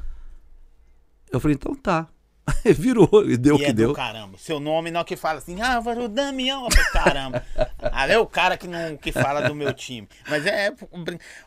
Eu 1.32 1.40
falei, 1.40 1.56
então 1.56 1.76
tá. 1.76 2.08
Virou 2.76 3.08
e 3.26 3.38
deu 3.38 3.56
o 3.56 3.58
que 3.58 3.66
é 3.66 3.74
deu. 3.74 3.94
caramba. 3.94 4.38
Seu 4.38 4.60
nome 4.60 4.92
não 4.92 5.04
que 5.06 5.16
fala 5.16 5.38
assim, 5.38 5.62
Álvaro 5.62 6.10
Damião. 6.10 6.66
Eu 6.66 6.72
falei, 6.72 6.90
caramba. 6.92 7.46
Ali 7.92 8.14
é 8.14 8.20
o 8.20 8.26
cara 8.26 8.58
que 8.58 8.68
não 8.68 8.98
que 8.98 9.12
fala 9.14 9.48
do 9.48 9.56
meu 9.56 9.74
time. 9.74 10.10
Mas 10.28 10.46
é. 10.46 10.68
é, 10.68 10.74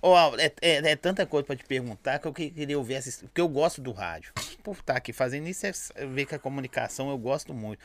ó, 0.00 0.34
é, 0.38 0.52
é- 0.62 0.90
é 0.92 0.96
tanta 0.96 1.26
coisa 1.26 1.44
pra 1.46 1.54
te 1.54 1.64
perguntar 1.64 2.19
que 2.19 2.26
eu 2.26 2.32
que- 2.32 2.50
queria 2.50 2.78
ouvir 2.78 2.94
essa. 2.94 3.10
Porque 3.26 3.40
eu 3.40 3.48
gosto 3.48 3.80
do 3.82 3.92
rádio. 3.92 4.32
Por 4.64 4.74
estar 4.76 4.96
aqui 4.96 5.12
fazendo 5.12 5.46
isso, 5.48 5.66
é 5.66 6.06
ver 6.06 6.24
que 6.24 6.34
a 6.34 6.38
comunicação 6.38 7.10
eu 7.10 7.19
gosto 7.19 7.52
muito. 7.52 7.78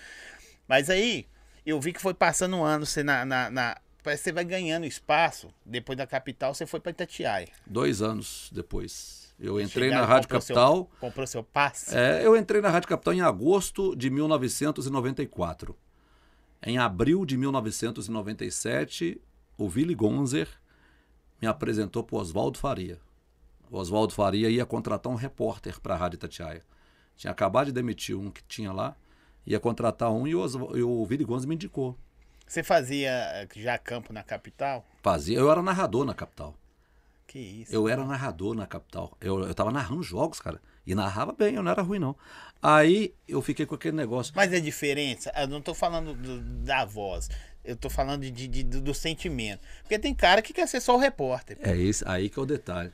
Mas 0.65 0.89
aí, 0.89 1.25
eu 1.65 1.79
vi 1.79 1.93
que 1.93 2.01
foi 2.01 2.13
passando 2.13 2.55
um 2.57 2.63
ano, 2.63 2.85
você 2.85 3.03
na. 3.03 3.25
na, 3.25 3.49
na- 3.49 3.77
parece 4.03 4.23
que 4.23 4.29
você 4.29 4.33
vai 4.33 4.43
ganhando 4.45 4.85
espaço. 4.85 5.49
Depois 5.65 5.97
da 5.97 6.07
capital, 6.07 6.53
você 6.55 6.65
foi 6.65 6.79
pra 6.79 6.91
Itatiaia. 6.91 7.47
Dois 7.67 8.01
anos 8.01 8.49
depois. 8.51 9.21
Eu 9.39 9.59
entrei 9.59 9.89
Chegaram, 9.89 10.07
na 10.07 10.13
Rádio 10.13 10.27
comprou 10.27 10.41
seu- 10.41 10.55
Capital. 10.55 10.91
comprou 10.99 11.27
seu 11.27 11.43
passe. 11.43 11.95
É, 11.97 12.25
eu 12.25 12.35
entrei 12.37 12.61
na 12.61 12.69
Rádio 12.69 12.87
Capital 12.89 13.13
em 13.13 13.21
agosto 13.21 13.95
de 13.95 14.09
1994. 14.09 15.75
Em 16.63 16.77
abril 16.77 17.25
de 17.25 17.37
1997, 17.37 19.19
o 19.57 19.65
Willy 19.65 19.95
Gonzer 19.95 20.47
me 21.41 21.47
apresentou 21.47 22.03
para 22.03 22.15
o 22.17 22.19
Oswaldo 22.19 22.57
Faria. 22.59 22.99
O 23.69 23.77
Oswaldo 23.77 24.13
Faria 24.13 24.49
ia 24.49 24.65
contratar 24.65 25.11
um 25.11 25.15
repórter 25.15 25.79
para 25.79 25.95
a 25.95 25.97
Rádio 25.97 26.17
Itatiaia. 26.17 26.61
Tinha 27.15 27.31
acabado 27.31 27.67
de 27.67 27.71
demitir 27.71 28.15
um 28.15 28.29
que 28.29 28.43
tinha 28.43 28.71
lá, 28.71 28.95
ia 29.45 29.59
contratar 29.59 30.11
um 30.11 30.27
e 30.27 30.35
o, 30.35 30.45
e 30.77 30.83
o 30.83 31.03
Willy 31.03 31.23
Gonzer 31.23 31.47
me 31.47 31.55
indicou. 31.55 31.97
Você 32.47 32.63
fazia 32.63 33.09
eh, 33.11 33.47
já 33.55 33.77
campo 33.77 34.11
na 34.11 34.23
capital? 34.23 34.85
Fazia, 35.01 35.37
eu 35.37 35.49
era 35.49 35.61
narrador 35.61 36.03
na 36.05 36.13
capital. 36.13 36.55
Que 37.25 37.39
isso. 37.39 37.73
Eu 37.73 37.87
era 37.87 38.03
narrador 38.05 38.53
na 38.53 38.67
capital. 38.67 39.15
Eu, 39.21 39.39
eu 39.47 39.53
tava 39.55 39.71
narrando 39.71 40.03
jogos, 40.03 40.41
cara. 40.41 40.61
E 40.85 40.93
narrava 40.93 41.31
bem, 41.31 41.55
eu 41.55 41.63
não 41.63 41.71
era 41.71 41.81
ruim, 41.81 41.99
não. 41.99 42.15
Aí 42.61 43.13
eu 43.27 43.41
fiquei 43.41 43.65
com 43.65 43.75
aquele 43.75 43.95
negócio. 43.95 44.33
Mas 44.35 44.51
é 44.51 44.59
diferença, 44.59 45.31
eu 45.37 45.47
não 45.47 45.61
tô 45.61 45.73
falando 45.73 46.13
do- 46.13 46.41
da 46.65 46.83
voz, 46.83 47.29
eu 47.63 47.75
tô 47.75 47.89
falando 47.89 48.29
de, 48.29 48.47
de- 48.47 48.63
do, 48.63 48.93
sentimento. 48.93 49.61
Porque 49.83 49.97
tem 49.97 50.13
cara 50.13 50.41
que 50.41 50.51
quer 50.51 50.67
ser 50.67 50.81
só 50.81 50.95
o 50.95 50.99
repórter. 50.99 51.57
É 51.61 51.77
esse, 51.77 52.03
aí 52.07 52.29
que 52.29 52.37
é 52.37 52.41
o 52.41 52.45
detalhe. 52.45 52.91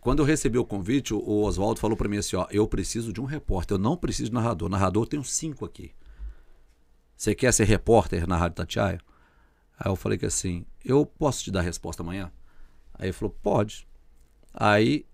Quando 0.00 0.20
eu 0.20 0.24
recebi 0.24 0.58
o 0.58 0.64
convite, 0.64 1.12
o- 1.12 1.42
Oswaldo 1.42 1.80
falou 1.80 1.96
para 1.96 2.08
mim 2.08 2.18
assim: 2.18 2.36
ó, 2.36 2.46
eu 2.50 2.66
preciso 2.66 3.12
de 3.12 3.20
um 3.20 3.24
repórter, 3.24 3.74
eu 3.76 3.78
não 3.78 3.96
preciso 3.96 4.30
de 4.30 4.34
narrador. 4.34 4.68
Narrador 4.68 5.02
eu 5.04 5.08
tenho 5.08 5.24
cinco 5.24 5.64
aqui. 5.64 5.92
Você 7.16 7.34
quer 7.34 7.52
ser 7.52 7.64
repórter 7.64 8.26
na 8.28 8.36
Rádio 8.36 8.56
Tatiaia? 8.56 9.00
Aí 9.78 9.90
eu 9.90 9.96
falei 9.96 10.16
que 10.18 10.26
assim, 10.26 10.64
eu 10.84 11.04
posso 11.04 11.42
te 11.44 11.50
dar 11.50 11.60
a 11.60 11.62
resposta 11.62 12.02
amanhã? 12.02 12.30
Aí 12.94 13.06
ele 13.06 13.12
falou, 13.12 13.34
pode. 13.42 13.86
Aí 14.54 15.04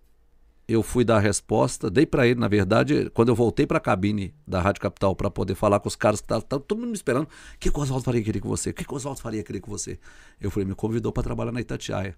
eu 0.66 0.82
fui 0.82 1.04
dar 1.04 1.16
a 1.16 1.20
resposta, 1.20 1.90
dei 1.90 2.06
para 2.06 2.26
ele, 2.26 2.40
na 2.40 2.48
verdade, 2.48 3.10
quando 3.10 3.28
eu 3.28 3.34
voltei 3.34 3.66
para 3.66 3.76
a 3.76 3.80
cabine 3.80 4.34
da 4.46 4.60
Rádio 4.62 4.80
Capital 4.80 5.14
para 5.14 5.30
poder 5.30 5.54
falar 5.54 5.80
com 5.80 5.88
os 5.88 5.96
caras 5.96 6.20
que 6.20 6.24
estavam 6.24 6.46
todo 6.46 6.78
mundo 6.78 6.88
me 6.88 6.94
esperando, 6.94 7.24
o 7.24 7.58
que, 7.58 7.70
que 7.70 7.78
o 7.78 7.82
Oswaldo 7.82 8.04
Faria 8.04 8.22
queria 8.22 8.40
com 8.40 8.48
você? 8.48 8.70
O 8.70 8.74
que, 8.74 8.84
que 8.84 8.92
o 8.92 8.96
Oswaldo 8.96 9.20
Faria 9.20 9.42
queria 9.42 9.60
com 9.60 9.70
você? 9.70 9.98
Eu 10.40 10.50
falei, 10.50 10.66
me 10.66 10.74
convidou 10.74 11.12
para 11.12 11.22
trabalhar 11.22 11.52
na 11.52 11.60
Itatiaia. 11.60 12.16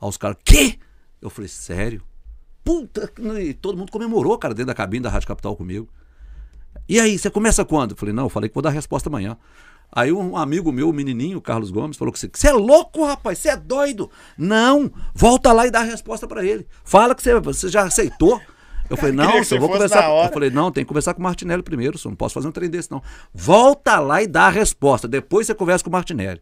Aí 0.00 0.08
os 0.08 0.16
caras, 0.16 0.38
quê? 0.44 0.78
Eu 1.20 1.30
falei, 1.30 1.48
sério? 1.48 2.02
Puta, 2.64 3.10
e 3.40 3.54
todo 3.54 3.78
mundo 3.78 3.90
comemorou, 3.90 4.36
cara, 4.38 4.54
dentro 4.54 4.66
da 4.66 4.74
cabine 4.74 5.02
da 5.02 5.10
Rádio 5.10 5.28
Capital 5.28 5.56
comigo. 5.56 5.88
E 6.88 7.00
aí, 7.00 7.18
você 7.18 7.30
começa 7.30 7.64
quando? 7.64 7.92
Eu 7.92 7.96
falei, 7.96 8.14
não, 8.14 8.24
eu 8.24 8.28
falei 8.28 8.48
que 8.48 8.54
vou 8.54 8.62
dar 8.62 8.70
a 8.70 8.72
resposta 8.72 9.08
amanhã. 9.08 9.36
Aí 9.90 10.12
um 10.12 10.36
amigo 10.36 10.70
meu, 10.70 10.90
o 10.90 10.92
menininho, 10.92 11.38
o 11.38 11.42
Carlos 11.42 11.70
Gomes, 11.70 11.96
falou 11.96 12.12
que 12.12 12.18
você 12.18 12.48
é 12.48 12.52
louco, 12.52 13.04
rapaz, 13.06 13.38
você 13.38 13.48
é 13.48 13.56
doido. 13.56 14.10
Não, 14.36 14.90
volta 15.14 15.50
lá 15.52 15.66
e 15.66 15.70
dá 15.70 15.80
a 15.80 15.84
resposta 15.84 16.28
para 16.28 16.44
ele. 16.44 16.66
Fala 16.84 17.14
que 17.14 17.22
você, 17.22 17.68
já 17.68 17.84
aceitou. 17.84 18.40
Eu 18.90 18.96
falei, 18.96 19.12
não, 19.12 19.38
eu 19.38 19.58
vou 19.58 19.68
conversar. 19.68 20.08
Eu 20.24 20.32
falei, 20.32 20.50
não, 20.50 20.70
tem 20.70 20.84
que 20.84 20.88
conversar 20.88 21.14
com 21.14 21.20
o 21.20 21.22
Martinelli 21.22 21.62
primeiro, 21.62 21.98
senhor. 21.98 22.10
Não 22.10 22.16
posso 22.16 22.34
fazer 22.34 22.48
um 22.48 22.52
trem 22.52 22.68
desse, 22.68 22.90
não. 22.90 23.02
Volta 23.32 23.98
lá 23.98 24.22
e 24.22 24.26
dá 24.26 24.46
a 24.46 24.50
resposta. 24.50 25.08
Depois 25.08 25.46
você 25.46 25.54
conversa 25.54 25.84
com 25.84 25.90
o 25.90 25.92
Martinelli. 25.92 26.40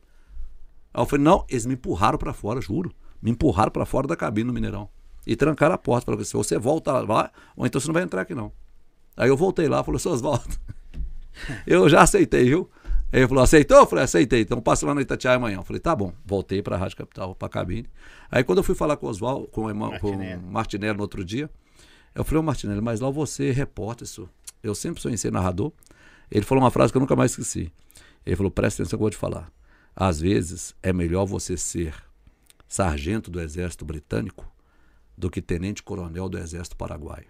Aí 0.93 1.03
eu 1.03 1.07
falei, 1.07 1.25
não, 1.25 1.45
eles 1.49 1.67
me 1.67 1.75
empurraram 1.75 2.19
para 2.19 2.33
fora, 2.33 2.61
juro. 2.61 2.93
Me 3.21 3.31
empurraram 3.31 3.71
para 3.71 3.85
fora 3.85 4.07
da 4.07 4.17
cabine 4.17 4.47
no 4.47 4.53
Mineirão. 4.53 4.89
E 5.27 5.35
trancaram 5.35 5.75
a 5.75 5.79
porta. 5.79 6.07
Falaram, 6.07 6.25
se 6.25 6.33
você 6.33 6.59
volta 6.59 6.93
lá, 7.01 7.31
ou 7.57 7.67
então 7.67 7.81
você 7.81 7.89
não 7.89 7.95
vai 7.95 8.03
entrar 8.03 8.23
aqui, 8.23 8.35
não. 8.35 8.53
Aí 9.17 9.29
eu 9.29 9.37
voltei 9.37 9.69
lá, 9.69 9.83
falou, 9.83 9.99
seus 9.99 10.21
volta. 10.21 10.57
eu 11.67 11.89
já 11.89 12.03
aceitei, 12.03 12.45
viu? 12.45 12.71
Aí 13.13 13.21
ele 13.21 13.29
falou, 13.29 13.43
aceitou? 13.43 13.79
Eu 13.79 13.87
falei, 13.87 14.05
aceitei, 14.05 14.43
então 14.43 14.61
passa 14.61 14.85
lá 14.87 14.95
no 14.95 15.01
Itatiaia 15.01 15.37
amanhã. 15.37 15.59
Eu 15.59 15.65
falei, 15.65 15.81
tá 15.81 15.95
bom. 15.95 16.13
Voltei 16.25 16.63
para 16.63 16.77
a 16.77 16.79
Rádio 16.79 16.97
Capital, 16.97 17.35
para 17.35 17.47
a 17.47 17.49
cabine. 17.49 17.89
Aí 18.31 18.45
quando 18.45 18.59
eu 18.59 18.65
fui 18.65 18.75
falar 18.75 18.97
com 18.97 19.07
o 19.07 19.11
Oswaldo, 19.11 19.47
com 19.49 19.63
com 19.63 19.75
Martinelli. 19.75 20.35
o 20.35 20.53
Martinelli 20.53 20.97
no 20.97 21.03
outro 21.03 21.25
dia, 21.25 21.49
eu 22.15 22.25
falei, 22.25 22.41
ô 22.41 22.43
Martinelli, 22.43 22.81
mas 22.81 23.01
lá 23.01 23.09
você 23.11 23.49
é 23.49 23.53
repórter, 23.53 24.07
senhor. 24.07 24.29
Eu 24.63 24.75
sempre 24.75 25.01
sonhei 25.01 25.17
ser 25.17 25.31
narrador. 25.31 25.73
Ele 26.31 26.45
falou 26.45 26.65
uma 26.65 26.71
frase 26.71 26.93
que 26.93 26.99
eu 26.99 27.01
nunca 27.01 27.15
mais 27.15 27.31
esqueci. 27.31 27.73
Ele 28.25 28.35
falou, 28.37 28.51
presta 28.51 28.83
atenção 28.83 28.99
que 28.99 29.01
eu 29.03 29.05
vou 29.05 29.11
te 29.11 29.17
falar. 29.17 29.53
Às 29.95 30.21
vezes 30.21 30.75
é 30.83 30.93
melhor 30.93 31.25
você 31.25 31.57
ser 31.57 31.95
sargento 32.77 33.31
do 33.31 33.41
exército 33.41 33.87
britânico 33.87 34.47
do 35.17 35.31
que 35.31 35.41
tenente-coronel 35.41 36.29
do 36.29 36.37
exército 36.39 36.77
paraguaio. 36.77 37.29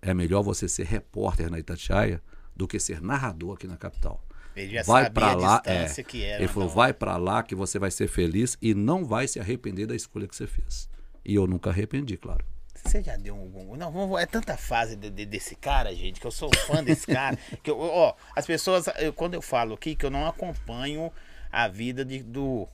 É 0.00 0.14
melhor 0.14 0.42
você 0.42 0.66
ser 0.66 0.86
repórter 0.86 1.50
na 1.50 1.58
Itatiaia 1.58 2.22
do 2.56 2.66
que 2.66 2.78
ser 2.80 3.02
narrador 3.02 3.56
aqui 3.56 3.66
na 3.66 3.76
capital. 3.76 4.24
Ele 4.56 4.72
já 4.72 4.82
vai 4.84 5.10
para 5.10 5.34
lá, 5.34 5.62
é. 5.66 5.86
que 6.02 6.24
era. 6.24 6.42
Ele 6.42 6.48
falou, 6.48 6.68
não. 6.70 6.74
vai 6.74 6.94
para 6.94 7.18
lá 7.18 7.42
que 7.42 7.54
você 7.54 7.78
vai 7.78 7.90
ser 7.90 8.08
feliz 8.08 8.56
e 8.62 8.72
não 8.72 9.04
vai 9.04 9.28
se 9.28 9.38
arrepender 9.38 9.86
da 9.86 9.94
escolha 9.94 10.26
que 10.26 10.34
você 10.34 10.46
fez. 10.46 10.88
E 11.22 11.34
eu 11.34 11.46
nunca 11.46 11.68
arrependi, 11.68 12.16
claro. 12.16 12.44
Você 12.74 13.02
já 13.02 13.16
deu 13.16 13.34
um. 13.34 13.76
Não, 13.76 13.92
vamos- 13.92 14.18
é 14.18 14.24
tanta 14.24 14.56
fase 14.56 14.96
de- 14.96 15.10
de- 15.10 15.26
desse 15.26 15.56
cara, 15.56 15.94
gente, 15.94 16.18
que 16.20 16.26
eu 16.26 16.30
sou 16.30 16.50
fã 16.66 16.82
desse 16.82 17.06
cara. 17.06 17.36
que 17.62 17.70
eu, 17.70 17.78
ó, 17.78 18.14
as 18.34 18.46
pessoas, 18.46 18.86
eu- 18.98 19.12
quando 19.12 19.34
eu 19.34 19.42
falo 19.42 19.74
aqui, 19.74 19.94
que 19.94 20.06
eu 20.06 20.10
não 20.10 20.26
acompanho 20.26 21.12
a 21.52 21.68
vida 21.68 22.04
de, 22.04 22.22
do, 22.22 22.66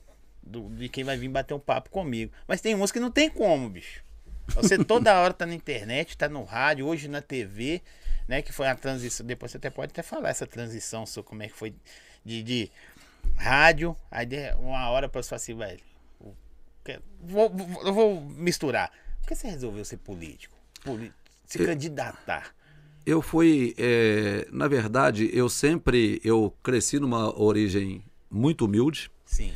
do- 0.43 0.69
de 0.69 0.89
quem 0.89 1.03
vai 1.03 1.17
vir 1.17 1.29
bater 1.29 1.53
um 1.53 1.59
papo 1.59 1.89
comigo. 1.89 2.31
Mas 2.47 2.61
tem 2.61 2.75
uns 2.75 2.91
que 2.91 2.99
não 2.99 3.11
tem 3.11 3.29
como, 3.29 3.69
bicho. 3.69 4.03
Você 4.55 4.77
toda 4.83 5.19
hora 5.19 5.33
tá 5.33 5.45
na 5.45 5.53
internet, 5.53 6.17
tá 6.17 6.27
no 6.27 6.43
rádio, 6.43 6.85
hoje 6.85 7.07
na 7.07 7.21
TV, 7.21 7.81
né? 8.27 8.41
Que 8.41 8.51
foi 8.51 8.67
a 8.67 8.75
transição. 8.75 9.25
Depois 9.25 9.51
você 9.51 9.57
até 9.57 9.69
pode 9.69 9.91
até 9.91 10.01
falar 10.01 10.29
essa 10.29 10.45
transição, 10.47 11.05
sua, 11.05 11.23
como 11.23 11.41
é 11.43 11.47
que 11.47 11.53
foi 11.55 11.73
de, 12.25 12.43
de 12.43 12.71
rádio, 13.37 13.95
aí 14.09 14.27
uma 14.59 14.89
hora 14.89 15.07
pra 15.07 15.21
você 15.21 15.29
falar 15.29 15.37
assim, 15.37 15.55
velho. 15.55 15.79
que- 16.83 16.99
Vou, 17.21 17.49
vou- 17.49 17.83
eu 17.87 17.93
vou 17.93 18.21
misturar. 18.21 18.91
Por 19.21 19.27
que 19.29 19.35
você 19.35 19.47
resolveu 19.47 19.85
ser 19.85 19.97
político? 19.97 20.57
Poli- 20.83 21.13
se 21.45 21.59
Eu- 21.61 21.65
candidatar? 21.67 22.53
Eu 23.05 23.21
fui, 23.21 23.73
é, 23.77 24.47
na 24.51 24.67
verdade, 24.67 25.29
eu 25.33 25.47
sempre, 25.49 26.19
eu 26.23 26.53
cresci 26.63 26.99
numa 26.99 27.39
origem 27.39 28.03
muito 28.29 28.65
humilde. 28.65 29.11
Sim. 29.25 29.53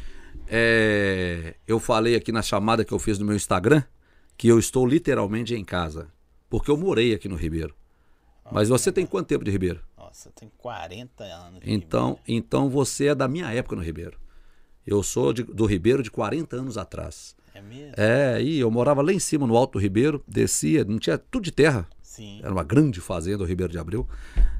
É, 0.47 1.55
eu 1.67 1.79
falei 1.79 2.15
aqui 2.15 2.31
na 2.31 2.41
chamada 2.41 2.85
que 2.85 2.93
eu 2.93 2.99
fiz 2.99 3.17
no 3.19 3.25
meu 3.25 3.35
Instagram 3.35 3.83
que 4.37 4.47
eu 4.47 4.59
estou 4.59 4.85
literalmente 4.85 5.55
em 5.55 5.63
casa, 5.63 6.07
porque 6.49 6.69
eu 6.69 6.75
morei 6.77 7.13
aqui 7.13 7.27
no 7.29 7.35
Ribeiro. 7.35 7.73
Mas 8.51 8.69
você 8.69 8.91
tem 8.91 9.05
quanto 9.05 9.27
tempo 9.27 9.43
de 9.45 9.49
Ribeiro? 9.51 9.79
Nossa, 9.97 10.29
tem 10.35 10.51
40 10.57 11.23
anos. 11.23 11.59
de 11.61 11.71
Então, 11.71 12.19
então 12.27 12.69
você 12.69 13.07
é 13.07 13.15
da 13.15 13.27
minha 13.27 13.51
época 13.51 13.75
no 13.75 13.81
Ribeiro. 13.81 14.19
Eu 14.85 15.01
sou 15.01 15.33
de- 15.33 15.43
do 15.43 15.65
Ribeiro 15.65 16.03
de 16.03 16.11
40 16.11 16.55
anos 16.57 16.77
atrás. 16.77 17.35
É 17.53 17.61
mesmo? 17.61 17.93
É, 17.97 18.41
e 18.41 18.59
eu 18.59 18.69
morava 18.69 19.01
lá 19.01 19.11
em 19.13 19.19
cima 19.19 19.47
no 19.47 19.55
Alto 19.57 19.73
do 19.73 19.79
Ribeiro, 19.81 20.23
descia, 20.27 20.83
não 20.83 20.99
tinha 20.99 21.17
tudo 21.17 21.43
de 21.45 21.51
terra. 21.51 21.87
Sim. 22.01 22.39
Era 22.43 22.51
uma 22.51 22.63
grande 22.63 22.99
fazenda, 23.01 23.41
o 23.43 23.47
Ribeiro 23.47 23.71
de 23.71 23.79
Abreu. 23.79 24.07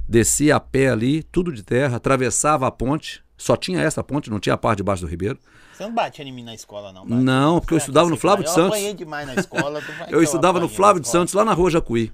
Descia 0.08 0.56
a 0.56 0.60
pé 0.60 0.90
ali, 0.90 1.22
tudo 1.22 1.52
de 1.52 1.62
terra, 1.64 1.98
atravessava 1.98 2.66
a 2.66 2.72
ponte. 2.72 3.24
Só 3.38 3.56
tinha 3.56 3.82
essa 3.82 4.04
ponte, 4.04 4.30
não 4.30 4.40
tinha 4.40 4.56
a 4.56 4.58
parte 4.58 4.78
debaixo 4.78 5.02
do 5.02 5.08
Ribeiro. 5.08 5.38
Você 5.74 5.84
não 5.84 5.94
batia 5.94 6.24
em 6.24 6.32
mim 6.32 6.44
na 6.44 6.54
escola, 6.54 6.94
não? 6.94 7.02
batia? 7.02 7.18
Não, 7.18 7.60
porque 7.60 7.74
eu 7.74 7.78
estudava 7.78 8.10
no 8.10 8.16
Flávio 8.16 8.46
de 8.46 8.50
faz? 8.50 8.58
Eu 8.58 8.64
Santos. 8.64 8.78
apanhei 8.78 8.94
demais 8.94 9.28
na 9.28 9.36
escola. 9.36 9.82
Eu 10.10 10.24
estudava 10.24 10.60
no 10.60 10.70
Flávio 10.70 11.02
de. 11.02 11.08
Santos, 11.10 11.34
lá 11.34 11.44
na 11.44 11.54
Rua 11.54 11.70
Jacuí. 11.70 12.14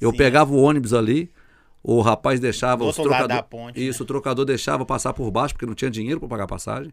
Eu 0.00 0.10
Sim. 0.10 0.16
pegava 0.16 0.52
o 0.52 0.60
ônibus 0.60 0.92
ali, 0.92 1.32
o 1.82 2.00
rapaz 2.00 2.38
deixava 2.38 2.84
os 2.84 2.96
da 3.28 3.42
ponte, 3.42 3.80
né? 3.80 3.86
Isso, 3.86 4.02
o 4.02 4.06
trocador 4.06 4.44
deixava 4.44 4.84
passar 4.84 5.12
por 5.12 5.30
baixo, 5.30 5.54
porque 5.54 5.66
não 5.66 5.74
tinha 5.74 5.90
dinheiro 5.90 6.20
para 6.20 6.28
pagar 6.28 6.46
passagem. 6.46 6.92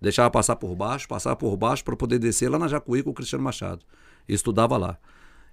Deixava 0.00 0.30
passar 0.30 0.56
por 0.56 0.74
baixo, 0.74 1.08
passava 1.08 1.36
por 1.36 1.56
baixo 1.56 1.84
para 1.84 1.96
poder 1.96 2.18
descer 2.18 2.50
lá 2.50 2.58
na 2.58 2.68
Jacuí 2.68 3.02
com 3.02 3.10
o 3.10 3.14
Cristiano 3.14 3.44
Machado. 3.44 3.84
E 4.28 4.34
estudava 4.34 4.76
lá. 4.76 4.98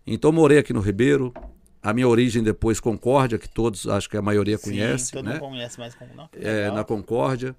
Então 0.05 0.31
morei 0.31 0.57
aqui 0.57 0.73
no 0.73 0.81
Ribeiro. 0.81 1.33
A 1.83 1.93
minha 1.93 2.07
origem 2.07 2.41
depois 2.41 2.79
Concórdia, 2.79 3.37
que 3.37 3.49
todos, 3.49 3.87
acho 3.87 4.09
que 4.09 4.15
a 4.15 4.21
maioria 4.21 4.57
Sim, 4.57 4.71
conhece, 4.71 5.11
todo 5.11 5.25
né? 5.25 5.33
mundo 5.33 5.41
conhece 5.41 5.77
mais 5.77 5.93
não. 6.15 6.29
é, 6.33 6.71
na 6.71 6.83
Concórdia. 6.83 7.55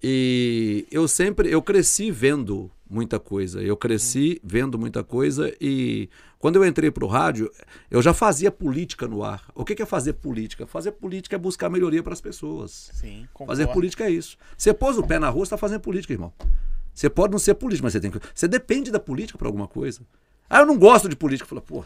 E 0.00 0.86
eu 0.90 1.08
sempre, 1.08 1.50
eu 1.50 1.60
cresci 1.60 2.10
vendo 2.10 2.70
muita 2.88 3.18
coisa. 3.18 3.62
Eu 3.62 3.76
cresci 3.76 4.40
vendo 4.44 4.78
muita 4.78 5.02
coisa 5.02 5.52
e 5.60 6.08
quando 6.38 6.56
eu 6.56 6.66
entrei 6.66 6.90
para 6.90 7.04
o 7.04 7.08
rádio, 7.08 7.50
eu 7.90 8.02
já 8.02 8.12
fazia 8.12 8.50
política 8.50 9.08
no 9.08 9.24
ar. 9.24 9.42
O 9.54 9.64
que 9.64 9.82
é 9.82 9.86
fazer 9.86 10.12
política? 10.12 10.66
Fazer 10.66 10.92
política 10.92 11.36
é 11.36 11.38
buscar 11.38 11.70
melhoria 11.70 12.02
para 12.02 12.12
as 12.12 12.20
pessoas. 12.20 12.90
Sim, 12.92 13.26
Fazer 13.46 13.66
política 13.68 14.04
é 14.04 14.10
isso. 14.10 14.36
Você 14.56 14.74
pôs 14.74 14.98
o 14.98 15.02
pé 15.02 15.18
na 15.18 15.30
rua, 15.30 15.44
você 15.44 15.48
está 15.48 15.56
fazendo 15.56 15.80
política, 15.80 16.12
irmão. 16.12 16.32
Você 16.92 17.08
pode 17.08 17.32
não 17.32 17.38
ser 17.38 17.54
político, 17.54 17.84
mas 17.84 17.94
você 17.94 18.00
tem 18.00 18.10
que. 18.10 18.20
Você 18.34 18.46
depende 18.46 18.90
da 18.90 19.00
política 19.00 19.38
para 19.38 19.48
alguma 19.48 19.66
coisa. 19.66 20.02
Ah, 20.48 20.60
eu 20.60 20.66
não 20.66 20.78
gosto 20.78 21.08
de 21.08 21.16
política. 21.16 21.48
Fala, 21.48 21.62
pô, 21.62 21.82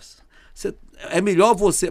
você- 0.59 0.75
é 1.11 1.21
melhor 1.21 1.55
você. 1.55 1.91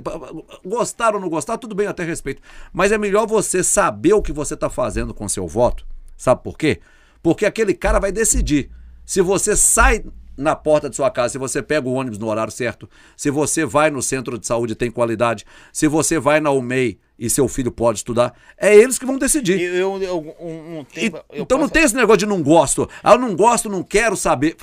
Gostar 0.65 1.15
ou 1.15 1.21
não 1.21 1.29
gostar, 1.29 1.57
tudo 1.57 1.73
bem, 1.75 1.87
até 1.87 2.03
respeito. 2.03 2.41
Mas 2.73 2.91
é 2.91 2.97
melhor 2.97 3.25
você 3.27 3.63
saber 3.63 4.13
o 4.13 4.21
que 4.21 4.33
você 4.33 4.53
está 4.55 4.69
fazendo 4.69 5.13
com 5.13 5.27
seu 5.29 5.47
voto. 5.47 5.85
Sabe 6.17 6.43
por 6.43 6.57
quê? 6.57 6.79
Porque 7.21 7.45
aquele 7.45 7.73
cara 7.73 7.99
vai 7.99 8.11
decidir. 8.11 8.69
Se 9.05 9.21
você 9.21 9.55
sai 9.55 10.03
na 10.35 10.55
porta 10.55 10.89
de 10.89 10.95
sua 10.95 11.09
casa, 11.09 11.29
se 11.33 11.37
você 11.37 11.63
pega 11.63 11.87
o 11.87 11.93
ônibus 11.93 12.19
no 12.19 12.27
horário 12.27 12.51
certo, 12.51 12.87
se 13.15 13.31
você 13.31 13.65
vai 13.65 13.89
no 13.89 14.01
centro 14.01 14.37
de 14.37 14.45
saúde 14.45 14.73
e 14.73 14.75
tem 14.75 14.91
qualidade, 14.91 15.45
se 15.71 15.87
você 15.87 16.19
vai 16.19 16.39
na 16.39 16.51
UMEI 16.51 16.99
e 17.17 17.27
seu 17.29 17.47
filho 17.47 17.71
pode 17.71 17.99
estudar, 17.99 18.33
é 18.57 18.75
eles 18.75 18.99
que 18.99 19.05
vão 19.05 19.17
decidir. 19.17 19.59
Eu, 19.59 19.99
eu, 20.03 20.35
um, 20.39 20.77
um 20.77 20.81
E- 20.81 20.85
tempo. 20.85 21.17
eu 21.31 21.41
então 21.43 21.57
não 21.57 21.63
posso- 21.65 21.73
tem 21.73 21.83
esse 21.83 21.95
negócio 21.95 22.19
de 22.19 22.25
não 22.27 22.43
gosto. 22.43 22.87
Ah, 23.01 23.13
eu 23.13 23.17
não 23.17 23.35
gosto, 23.35 23.67
não 23.69 23.81
quero 23.81 24.15
saber. 24.15 24.55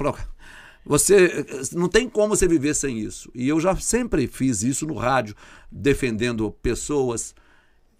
Você 0.85 1.47
não 1.73 1.89
tem 1.89 2.09
como 2.09 2.37
você 2.37 2.47
viver 2.47 2.75
sem 2.75 2.99
isso. 2.99 3.31
E 3.35 3.49
eu 3.49 3.59
já 3.61 3.75
sempre 3.77 4.27
fiz 4.27 4.63
isso 4.63 4.87
no 4.87 4.95
rádio, 4.95 5.35
defendendo 5.71 6.51
pessoas. 6.63 7.35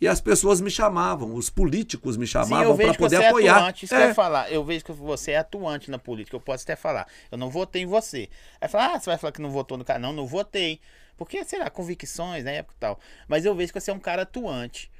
E 0.01 0.07
as 0.09 0.21
pessoas 0.21 0.61
me 0.61 0.71
chamavam, 0.71 1.35
os 1.35 1.49
políticos 1.49 2.17
me 2.17 2.27
chamavam 2.27 2.77
para 2.77 2.93
poder 2.95 3.17
você 3.17 3.23
é 3.23 3.29
apoiar. 3.29 3.57
atuante, 3.57 3.85
isso 3.87 3.95
que 3.95 4.01
eu 4.01 4.05
É. 4.05 4.09
ia 4.09 4.15
falar. 4.15 4.53
Eu 4.53 4.63
vejo 4.65 4.85
que 4.85 4.93
você 4.93 5.31
é 5.33 5.39
atuante 5.39 5.91
na 5.91 5.99
política. 5.99 6.37
Eu 6.37 6.41
posso 6.41 6.65
até 6.65 6.77
falar. 6.77 7.07
Eu 7.33 7.39
não 7.39 7.49
votei 7.49 7.83
em 7.83 7.87
você. 7.87 8.29
Aí 8.61 8.69
fala, 8.69 8.95
ah, 8.95 9.01
você 9.01 9.09
vai 9.09 9.19
falar 9.19 9.33
que 9.33 9.41
não 9.41 9.51
votou 9.51 9.79
no 9.79 9.85
cara. 9.85 9.99
Não, 9.99 10.13
não 10.13 10.27
votei. 10.27 10.79
Porque, 11.17 11.43
sei 11.45 11.61
lá, 11.61 11.71
convicções 11.71 12.45
na 12.45 12.51
época 12.51 12.75
e 12.77 12.81
tal. 12.81 13.01
Mas 13.29 13.45
eu 13.47 13.55
vejo 13.55 13.73
que 13.73 13.81
você 13.81 13.91
é 13.91 13.95
um 13.95 14.01
cara 14.01 14.23
atuante. 14.23 14.91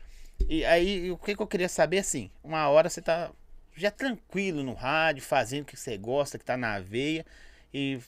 E 0.49 0.65
aí, 0.65 1.11
o 1.11 1.19
que, 1.19 1.35
que 1.37 1.43
eu 1.43 1.47
queria 1.47 1.69
saber, 1.69 1.99
assim, 1.99 2.31
uma 2.43 2.69
hora 2.69 2.89
você 2.89 3.03
tá 3.03 3.31
já 3.77 3.91
tranquilo 3.91 4.63
no 4.63 4.73
rádio, 4.73 5.23
fazendo 5.23 5.63
o 5.63 5.67
que 5.67 5.77
você 5.77 5.99
gosta, 5.99 6.39
que 6.39 6.45
tá 6.45 6.57
na 6.57 6.79
veia. 6.79 7.27
E. 7.75 7.99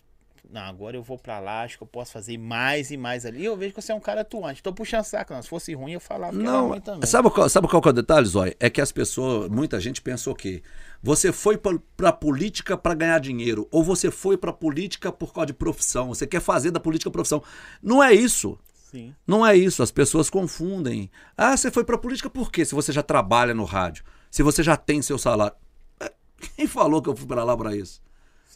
Não, 0.49 0.61
agora 0.61 0.97
eu 0.97 1.03
vou 1.03 1.19
pra 1.19 1.41
lá, 1.41 1.63
acho 1.65 1.77
que 1.77 1.83
eu 1.83 1.89
posso 1.89 2.13
fazer 2.13 2.39
mais 2.39 2.93
e 2.93 2.97
mais 2.97 3.27
ali. 3.27 3.41
E 3.41 3.45
eu 3.45 3.57
vejo 3.57 3.75
que 3.75 3.83
você 3.83 3.91
é 3.91 3.95
um 3.97 4.01
cara 4.01 4.21
atuante. 4.21 4.63
Tô 4.63 4.73
puxando 4.73 5.03
saco, 5.03 5.35
não. 5.35 5.43
Se 5.43 5.49
fosse 5.49 5.75
ruim, 5.75 5.95
eu 5.95 6.01
falava 6.01 6.33
que 6.33 6.41
era 6.41 6.53
Não, 6.53 6.69
ruim 6.69 6.81
também. 6.81 7.05
sabe 7.05 7.29
qual, 7.31 7.49
sabe 7.49 7.67
qual 7.67 7.83
que 7.83 7.89
é 7.89 7.91
o 7.91 7.93
detalhe, 7.93 8.27
Zói? 8.29 8.55
É 8.61 8.71
que 8.71 8.81
as 8.81 8.93
pessoas, 8.93 9.51
muita 9.51 9.81
gente 9.81 10.01
pensou 10.01 10.37
que 10.37 10.63
você 11.03 11.33
foi 11.33 11.59
para 11.59 12.11
a 12.11 12.13
política 12.13 12.77
para 12.77 12.95
ganhar 12.95 13.19
dinheiro, 13.19 13.67
ou 13.73 13.83
você 13.83 14.09
foi 14.09 14.39
para 14.39 14.51
a 14.51 14.53
política 14.53 15.11
por 15.11 15.35
causa 15.35 15.47
de 15.47 15.53
profissão, 15.53 16.09
você 16.15 16.29
quer 16.29 16.41
fazer 16.41 16.71
da 16.71 16.79
política 16.79 17.11
profissão. 17.11 17.43
Não 17.83 18.01
é 18.01 18.15
isso. 18.15 18.57
Sim. 18.73 19.13
Não 19.27 19.45
é 19.45 19.57
isso, 19.57 19.83
as 19.83 19.91
pessoas 19.91 20.31
confundem. 20.31 21.11
Ah, 21.37 21.57
você 21.57 21.73
foi 21.73 21.83
para 21.83 21.99
política 21.99 22.31
por 22.31 22.53
quê? 22.53 22.65
Se 22.65 22.73
você 22.73 22.93
já 22.93 23.03
trabalha 23.03 23.53
no 23.53 23.65
rádio, 23.65 24.05
se 24.31 24.45
você 24.45 24.63
já 24.63 24.77
tem 24.77 25.03
seu 25.03 25.19
salário. 25.19 25.57
É, 25.99 26.13
Quem 26.55 26.69
falou 26.69 27.03
que 27.03 27.09
eu 27.09 27.17
fui 27.17 27.27
para 27.27 27.43
lá 27.43 27.57
para 27.57 27.75
isso? 27.75 28.01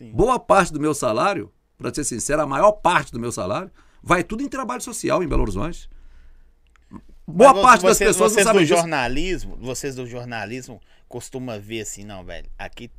Sim. 0.01 0.13
Boa 0.13 0.41
parte 0.41 0.73
do 0.73 0.81
meu 0.81 0.95
salário, 0.95 1.53
para 1.77 1.93
ser 1.93 2.05
sincero, 2.05 2.41
a 2.41 2.47
maior 2.47 2.73
parte 2.73 3.13
do 3.13 3.21
meu 3.21 3.31
salário 3.31 3.71
vai 4.03 4.25
tudo 4.25 4.43
em 4.43 4.49
trabalho 4.49 4.81
social 4.81 5.23
em 5.23 5.29
Belo 5.29 5.43
Horizonte. 5.43 5.91
Boa 7.27 7.53
Mas 7.53 7.63
parte 7.63 7.85
das 7.85 7.99
pessoas 7.99 8.33
vocês 8.33 8.47
não 8.47 8.53
sabem 8.53 8.63
do 8.63 8.67
disso. 8.67 8.81
jornalismo, 8.81 9.57
vocês 9.59 9.95
do 9.95 10.07
jornalismo 10.07 10.81
costuma 11.07 11.59
ver 11.59 11.83
assim, 11.83 12.03
não, 12.03 12.25
velho, 12.25 12.51
aqui 12.59 12.91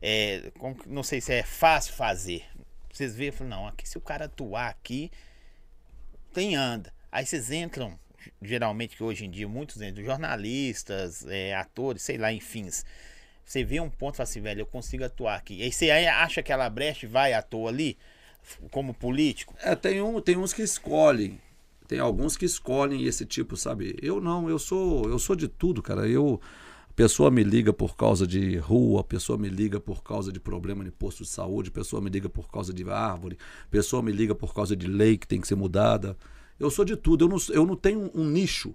é, 0.00 0.50
não 0.86 1.02
sei 1.02 1.20
se 1.20 1.30
é 1.30 1.42
fácil 1.42 1.92
fazer. 1.92 2.42
Vocês 2.90 3.14
veem, 3.14 3.30
não, 3.40 3.66
aqui 3.66 3.86
se 3.86 3.98
o 3.98 4.00
cara 4.00 4.24
atuar 4.24 4.68
aqui, 4.68 5.10
tem 6.32 6.56
anda. 6.56 6.90
Aí 7.12 7.26
vocês 7.26 7.50
entram 7.50 7.98
geralmente 8.40 8.96
que 8.96 9.02
hoje 9.02 9.26
em 9.26 9.30
dia 9.30 9.46
muitos 9.46 9.76
né, 9.76 9.92
jornalistas, 9.94 11.26
é, 11.26 11.54
atores, 11.54 12.02
sei 12.02 12.16
lá, 12.16 12.32
enfim, 12.32 12.66
você 13.44 13.62
vê 13.62 13.80
um 13.80 13.90
ponto 13.90 14.14
e 14.14 14.16
fala 14.16 14.28
assim, 14.28 14.40
velho, 14.40 14.60
eu 14.60 14.66
consigo 14.66 15.04
atuar 15.04 15.36
aqui. 15.36 15.58
E 15.58 15.62
aí 15.62 15.72
você 15.72 15.90
acha 15.90 16.34
que 16.34 16.52
aquela 16.52 16.68
brecha 16.70 17.06
vai 17.06 17.32
atuar 17.32 17.68
ali, 17.70 17.96
como 18.70 18.94
político? 18.94 19.54
É, 19.62 19.74
tem, 19.74 20.00
um, 20.00 20.20
tem 20.20 20.36
uns 20.36 20.52
que 20.52 20.62
escolhem. 20.62 21.38
Tem 21.86 21.98
alguns 21.98 22.36
que 22.36 22.46
escolhem 22.46 23.04
esse 23.04 23.26
tipo, 23.26 23.56
sabe? 23.56 23.96
Eu 24.00 24.20
não, 24.20 24.48
eu 24.48 24.58
sou, 24.58 25.08
eu 25.08 25.18
sou 25.18 25.36
de 25.36 25.48
tudo, 25.48 25.82
cara. 25.82 26.08
Eu 26.08 26.40
pessoa 26.94 27.30
me 27.30 27.42
liga 27.42 27.72
por 27.72 27.96
causa 27.96 28.26
de 28.26 28.56
rua, 28.56 29.02
pessoa 29.02 29.36
me 29.36 29.48
liga 29.48 29.80
por 29.80 30.02
causa 30.02 30.32
de 30.32 30.38
problema 30.38 30.84
de 30.84 30.90
posto 30.90 31.24
de 31.24 31.28
saúde, 31.28 31.70
pessoa 31.70 32.00
me 32.00 32.08
liga 32.08 32.28
por 32.28 32.48
causa 32.50 32.72
de 32.72 32.88
árvore, 32.88 33.36
pessoa 33.70 34.02
me 34.02 34.12
liga 34.12 34.34
por 34.34 34.54
causa 34.54 34.76
de 34.76 34.86
lei 34.86 35.18
que 35.18 35.26
tem 35.26 35.40
que 35.40 35.48
ser 35.48 35.56
mudada. 35.56 36.16
Eu 36.58 36.70
sou 36.70 36.84
de 36.84 36.96
tudo, 36.96 37.24
eu 37.24 37.28
não, 37.28 37.36
eu 37.50 37.66
não 37.66 37.76
tenho 37.76 38.10
um 38.14 38.24
nicho. 38.24 38.74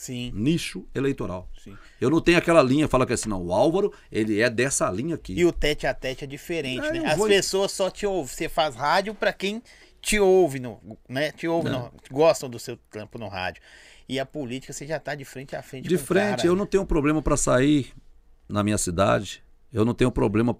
Sim. 0.00 0.32
Nicho 0.34 0.86
eleitoral. 0.94 1.46
Sim. 1.62 1.76
Eu 2.00 2.08
não 2.08 2.22
tenho 2.22 2.38
aquela 2.38 2.62
linha, 2.62 2.88
fala 2.88 3.04
que 3.04 3.12
assim, 3.12 3.28
não, 3.28 3.42
o 3.44 3.52
Álvaro, 3.52 3.92
ele 4.10 4.40
é 4.40 4.48
dessa 4.48 4.90
linha 4.90 5.14
aqui. 5.14 5.34
E 5.34 5.44
o 5.44 5.52
tete 5.52 5.86
a 5.86 5.92
tete 5.92 6.24
é 6.24 6.26
diferente, 6.26 6.86
É, 6.86 6.92
né? 6.92 7.04
As 7.12 7.18
vou- 7.18 7.28
pessoas 7.28 7.70
só 7.70 7.90
te 7.90 8.06
ouvem. 8.06 8.26
Você 8.34 8.48
faz 8.48 8.74
rádio 8.74 9.14
pra 9.14 9.30
quem 9.30 9.62
te 10.00 10.18
ouve, 10.18 10.58
no, 10.58 10.80
né? 11.06 11.30
Te 11.32 11.46
ouve, 11.46 11.68
É. 11.68 11.72
no- 11.72 11.92
gostam 12.10 12.48
do 12.48 12.58
seu 12.58 12.78
trampo 12.90 13.18
no 13.18 13.28
rádio. 13.28 13.60
E 14.08 14.18
a 14.18 14.24
política 14.24 14.72
você 14.72 14.86
já 14.86 14.98
tá 14.98 15.14
de 15.14 15.26
frente 15.26 15.54
a 15.54 15.62
frente 15.62 15.86
De 15.86 15.98
frente, 15.98 16.36
cara. 16.38 16.46
eu 16.48 16.56
não 16.56 16.64
tenho 16.64 16.86
problema 16.86 17.20
para 17.20 17.36
sair 17.36 17.92
na 18.48 18.64
minha 18.64 18.78
cidade. 18.78 19.42
Eu 19.70 19.84
não 19.84 19.92
tenho 19.92 20.10
problema 20.10 20.54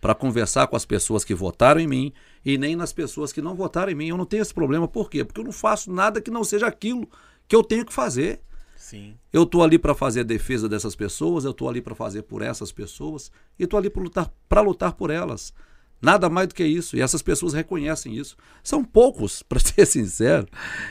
para 0.00 0.14
conversar 0.14 0.68
com 0.68 0.74
as 0.74 0.86
pessoas 0.86 1.22
que 1.22 1.34
votaram 1.34 1.82
em 1.82 1.86
mim 1.86 2.14
e 2.42 2.56
nem 2.56 2.74
nas 2.74 2.94
pessoas 2.94 3.30
que 3.30 3.42
não 3.42 3.54
votaram 3.54 3.92
em 3.92 3.94
mim. 3.94 4.08
Eu 4.08 4.16
não 4.16 4.24
tenho 4.24 4.40
esse 4.40 4.54
problema. 4.54 4.88
Por 4.88 5.10
quê? 5.10 5.22
Porque 5.22 5.38
eu 5.40 5.44
não 5.44 5.52
faço 5.52 5.92
nada 5.92 6.18
que 6.18 6.30
não 6.30 6.42
seja 6.42 6.66
aquilo 6.66 7.06
que 7.46 7.54
eu 7.54 7.62
tenho 7.62 7.84
que 7.84 7.92
fazer. 7.92 8.40
Sim. 8.86 9.16
Eu 9.32 9.42
estou 9.42 9.64
ali 9.64 9.80
para 9.80 9.96
fazer 9.96 10.20
a 10.20 10.22
defesa 10.22 10.68
dessas 10.68 10.94
pessoas, 10.94 11.44
eu 11.44 11.50
estou 11.50 11.68
ali 11.68 11.82
para 11.82 11.92
fazer 11.92 12.22
por 12.22 12.40
essas 12.40 12.70
pessoas 12.70 13.32
e 13.58 13.64
estou 13.64 13.76
ali 13.76 13.90
para 13.90 14.00
lutar, 14.00 14.32
lutar 14.62 14.92
por 14.92 15.10
elas. 15.10 15.52
Nada 16.00 16.30
mais 16.30 16.46
do 16.46 16.54
que 16.54 16.64
isso. 16.64 16.96
E 16.96 17.00
essas 17.00 17.20
pessoas 17.20 17.52
reconhecem 17.52 18.16
isso. 18.16 18.36
São 18.62 18.84
poucos, 18.84 19.42
para 19.48 19.58
ser 19.58 19.84
sincero. 19.86 20.46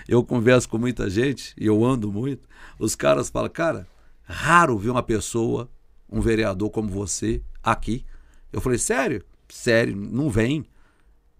Eu 0.09 0.25
converso 0.25 0.67
com 0.67 0.77
muita 0.77 1.09
gente 1.09 1.53
e 1.57 1.67
eu 1.67 1.85
ando 1.85 2.11
muito. 2.11 2.49
Os 2.77 2.95
caras 2.95 3.29
falam, 3.29 3.49
cara, 3.49 3.87
raro 4.25 4.77
ver 4.77 4.89
uma 4.89 5.01
pessoa, 5.01 5.69
um 6.11 6.19
vereador 6.19 6.69
como 6.71 6.89
você, 6.89 7.41
aqui. 7.63 8.03
Eu 8.51 8.59
falei, 8.59 8.77
sério? 8.77 9.23
Sério, 9.47 9.95
não 9.95 10.29
vem. 10.29 10.65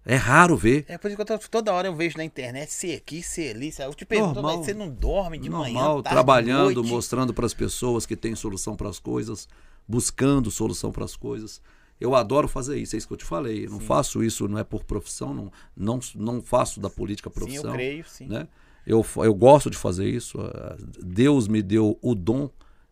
É 0.08 0.14
raro 0.14 0.56
ver. 0.56 0.84
É 0.86 0.96
por 0.96 1.08
isso 1.08 1.16
que 1.16 1.22
eu 1.22 1.26
tô, 1.26 1.38
toda 1.50 1.72
hora 1.72 1.88
eu 1.88 1.94
vejo 1.94 2.16
na 2.16 2.24
internet, 2.24 2.72
ser 2.72 2.94
aqui, 2.94 3.24
ser 3.24 3.56
ali. 3.56 3.72
sabe? 3.72 3.90
Eu 3.90 3.94
te 3.94 4.06
pergunto, 4.06 4.40
Normal. 4.40 4.62
você 4.62 4.72
não 4.72 4.88
dorme 4.88 5.36
de 5.36 5.50
manhã, 5.50 5.74
Normal, 5.74 6.02
trabalhando, 6.02 6.84
mostrando 6.84 7.34
para 7.34 7.44
as 7.44 7.52
pessoas 7.52 8.06
que 8.06 8.14
tem 8.14 8.34
solução 8.36 8.76
para 8.76 8.88
as 8.88 9.00
coisas, 9.00 9.48
buscando 9.86 10.48
solução 10.48 10.92
para 10.92 11.04
as 11.04 11.16
coisas. 11.16 11.60
Eu 12.00 12.14
adoro 12.14 12.46
fazer 12.46 12.78
isso, 12.78 12.94
é 12.94 12.98
isso 12.98 13.08
que 13.08 13.14
eu 13.14 13.18
te 13.18 13.24
falei. 13.24 13.66
Eu 13.66 13.70
não 13.70 13.80
faço 13.80 14.22
isso, 14.22 14.46
não 14.46 14.58
é 14.58 14.64
por 14.64 14.84
profissão, 14.84 15.34
não, 15.34 15.52
não, 15.76 16.00
não 16.14 16.40
faço 16.42 16.78
da 16.78 16.88
política 16.88 17.28
Sim, 17.28 17.34
profissão. 17.34 17.70
eu 17.70 17.74
creio, 17.74 18.04
sim. 18.06 18.26
Né? 18.26 18.46
Eu, 18.86 19.04
eu 19.16 19.34
gosto 19.34 19.68
de 19.68 19.76
fazer 19.76 20.08
isso. 20.08 20.38
ah, 20.40 20.76
Deus 21.02 21.48
me 21.48 21.60
deu 21.62 21.98
o 22.00 22.14
dom 22.14 22.48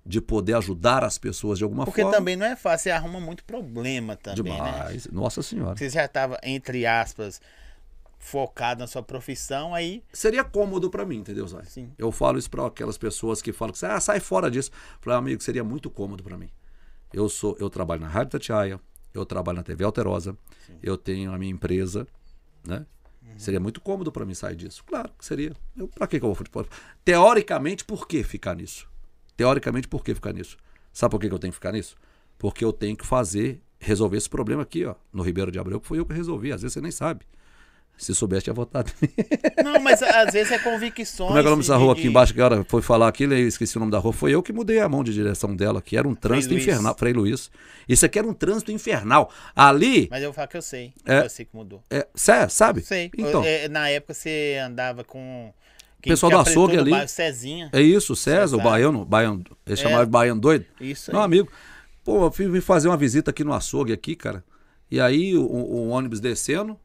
de 0.06 0.20
poder 0.20 0.54
ajudar 0.54 1.02
as 1.02 1.16
pessoas 1.16 1.58
de 1.58 1.64
alguma 1.64 1.84
Porque 1.84 2.02
forma. 2.02 2.16
também 2.16 2.37
não 2.37 2.44
é 2.44 2.54
fácil, 2.54 2.84
você 2.84 2.90
arruma 2.90 3.20
muito 3.20 3.42
problema 3.44 4.16
também, 4.16 4.52
né? 4.52 4.73
Demais. 4.73 5.06
Nossa 5.06 5.42
Senhora. 5.42 5.76
Você 5.76 5.88
já 5.88 6.04
estava, 6.04 6.38
entre 6.42 6.84
aspas, 6.84 7.40
focado 8.18 8.80
na 8.80 8.87
sua 8.87 9.02
profissão, 9.02 9.75
aí. 9.75 10.02
Seria 10.12 10.44
cômodo 10.44 10.90
para 10.90 11.06
mim, 11.06 11.18
entendeu, 11.18 11.46
Zé? 11.46 11.62
Sim. 11.64 11.92
Eu 11.96 12.12
falo 12.12 12.38
isso 12.38 12.50
para 12.50 12.66
aquelas 12.66 12.99
pessoas 12.99 13.40
que 13.40 13.52
falam 13.52 13.73
que 13.73 13.84
ah, 13.87 13.99
sai 13.99 14.20
fora 14.20 14.50
disso. 14.50 14.70
Falei, 15.00 15.18
amigo, 15.18 15.42
seria 15.42 15.64
muito 15.64 15.90
cômodo 15.90 16.23
para 16.23 16.37
mim. 16.37 16.50
Eu 17.12 17.28
sou, 17.28 17.56
eu 17.58 17.70
trabalho 17.70 18.00
na 18.02 18.08
Rádio 18.08 18.32
Tatiaia, 18.32 18.80
eu 19.14 19.25
trabalho 19.25 19.57
na 19.57 19.62
TV 19.62 19.85
Alterosa, 19.85 20.37
eu 20.83 20.98
tenho 20.98 21.33
a 21.33 21.38
minha 21.38 21.52
empresa, 21.52 22.07
né? 22.66 22.85
Seria 23.37 23.59
muito 23.59 23.81
cômodo 23.81 24.12
para 24.12 24.24
mim 24.24 24.35
sair 24.35 24.55
disso. 24.55 24.85
Claro 24.85 25.11
que 25.18 25.24
seria. 25.24 25.52
Para 25.94 26.07
que, 26.07 26.18
que 26.18 26.24
eu 26.24 26.28
vou 26.28 26.35
futebol? 26.35 26.66
Teoricamente, 27.05 27.85
por 27.85 28.07
que 28.07 28.22
ficar 28.22 28.55
nisso? 28.55 28.88
Teoricamente, 29.37 29.88
por 29.88 30.05
que 30.05 30.14
ficar 30.14 30.33
nisso? 30.33 30.57
Sabe 30.92 31.11
por 31.11 31.20
que, 31.20 31.29
que 31.29 31.35
eu 31.35 31.38
tenho 31.38 31.51
que 31.53 31.57
ficar 31.57 31.73
nisso? 31.73 31.97
Porque 32.38 32.64
eu 32.64 32.73
tenho 32.73 32.97
que 32.97 33.07
fazer, 33.07 33.61
resolver 33.79 34.16
esse 34.16 34.29
problema 34.29 34.62
aqui, 34.62 34.85
ó, 34.85 34.94
no 35.12 35.23
Ribeiro 35.23 35.51
de 35.51 35.59
Abreu, 35.59 35.81
que 35.81 35.87
foi 35.87 35.99
eu 35.99 36.07
que 36.07 36.12
resolvi. 36.14 36.53
Às 36.53 36.62
vezes 36.62 36.75
você 36.75 36.81
nem 36.81 36.90
sabe. 36.92 37.25
Se 37.97 38.12
soubesse, 38.12 38.42
tinha 38.44 38.55
votado. 38.55 38.90
Não, 39.62 39.79
mas 39.81 40.03
às 40.03 40.33
vezes 40.33 40.51
é 40.51 40.59
convicções. 40.59 41.29
Como 41.29 41.38
é 41.38 41.42
que 41.42 41.47
é 41.47 41.49
o 41.49 41.51
nome 41.53 41.62
dessa 41.62 41.77
de- 41.77 41.81
rua 41.81 41.92
aqui 41.92 42.07
embaixo 42.09 42.35
que 42.35 42.40
a 42.40 42.44
hora 42.44 42.64
foi 42.64 42.83
falar 42.83 43.07
aquilo 43.07 43.35
e 43.35 43.42
eu 43.42 43.47
esqueci 43.47 43.77
o 43.77 43.81
nome 43.81 43.92
da 43.92 43.99
rua? 43.99 44.12
Foi 44.12 44.33
eu 44.33 44.42
que 44.42 44.53
mudei 44.53 44.81
a 44.81 44.88
mão 44.88 45.05
de 45.05 45.12
direção 45.14 45.55
dela, 45.55 45.81
que 45.81 45.97
era 45.97 46.07
um 46.09 46.14
trânsito 46.14 46.55
Luiz. 46.55 46.66
infernal. 46.66 46.97
Frei 46.99 47.12
Luiz. 47.12 47.53
Isso 47.88 48.05
aqui 48.05 48.18
era 48.18 48.27
um 48.27 48.35
trânsito 48.35 48.73
infernal. 48.73 49.31
Ali, 49.55 50.09
Mas 50.11 50.23
eu 50.25 50.31
vou 50.31 50.35
falar 50.35 50.49
que 50.49 50.57
eu 50.57 50.62
sei. 50.62 50.92
É. 51.07 51.20
Eu 51.20 51.31
sei 51.31 51.44
que 51.44 51.55
mudou. 51.55 51.85
é, 51.88 52.05
cê- 52.16 52.49
sabe? 52.49 52.81
Sei. 52.83 53.12
Então, 53.16 53.44
É, 53.44 53.68
na 53.68 53.88
época 53.88 54.12
você 54.12 54.61
andava 54.66 55.05
com. 55.05 55.55
Quem 56.04 56.12
Pessoal 56.12 56.30
do 56.32 56.38
açougue 56.38 56.76
ali. 56.76 56.90
bairro, 56.90 57.08
Cezinha. 57.08 57.70
é 57.72 57.80
isso, 57.80 58.14
César, 58.14 58.56
o 58.56 58.58
César. 58.58 58.62
baiano, 58.62 59.04
baiano 59.04 59.42
ele 59.66 59.72
É. 59.72 59.76
chamava 59.76 60.04
de 60.04 60.10
baiano 60.12 60.40
doido. 60.40 60.66
Isso 60.80 61.10
Meu 61.10 61.20
aí. 61.20 61.24
amigo, 61.26 61.48
pô, 62.04 62.26
eu 62.26 62.30
fui 62.30 62.60
fazer 62.60 62.88
uma 62.88 62.96
visita 62.96 63.30
aqui 63.30 63.42
no 63.42 63.52
açougue 63.54 63.92
aqui, 63.92 64.14
cara. 64.14 64.44
E 64.90 65.00
aí 65.00 65.34
o, 65.36 65.42
o 65.46 65.88
ônibus 65.88 66.20
descendo, 66.20 66.78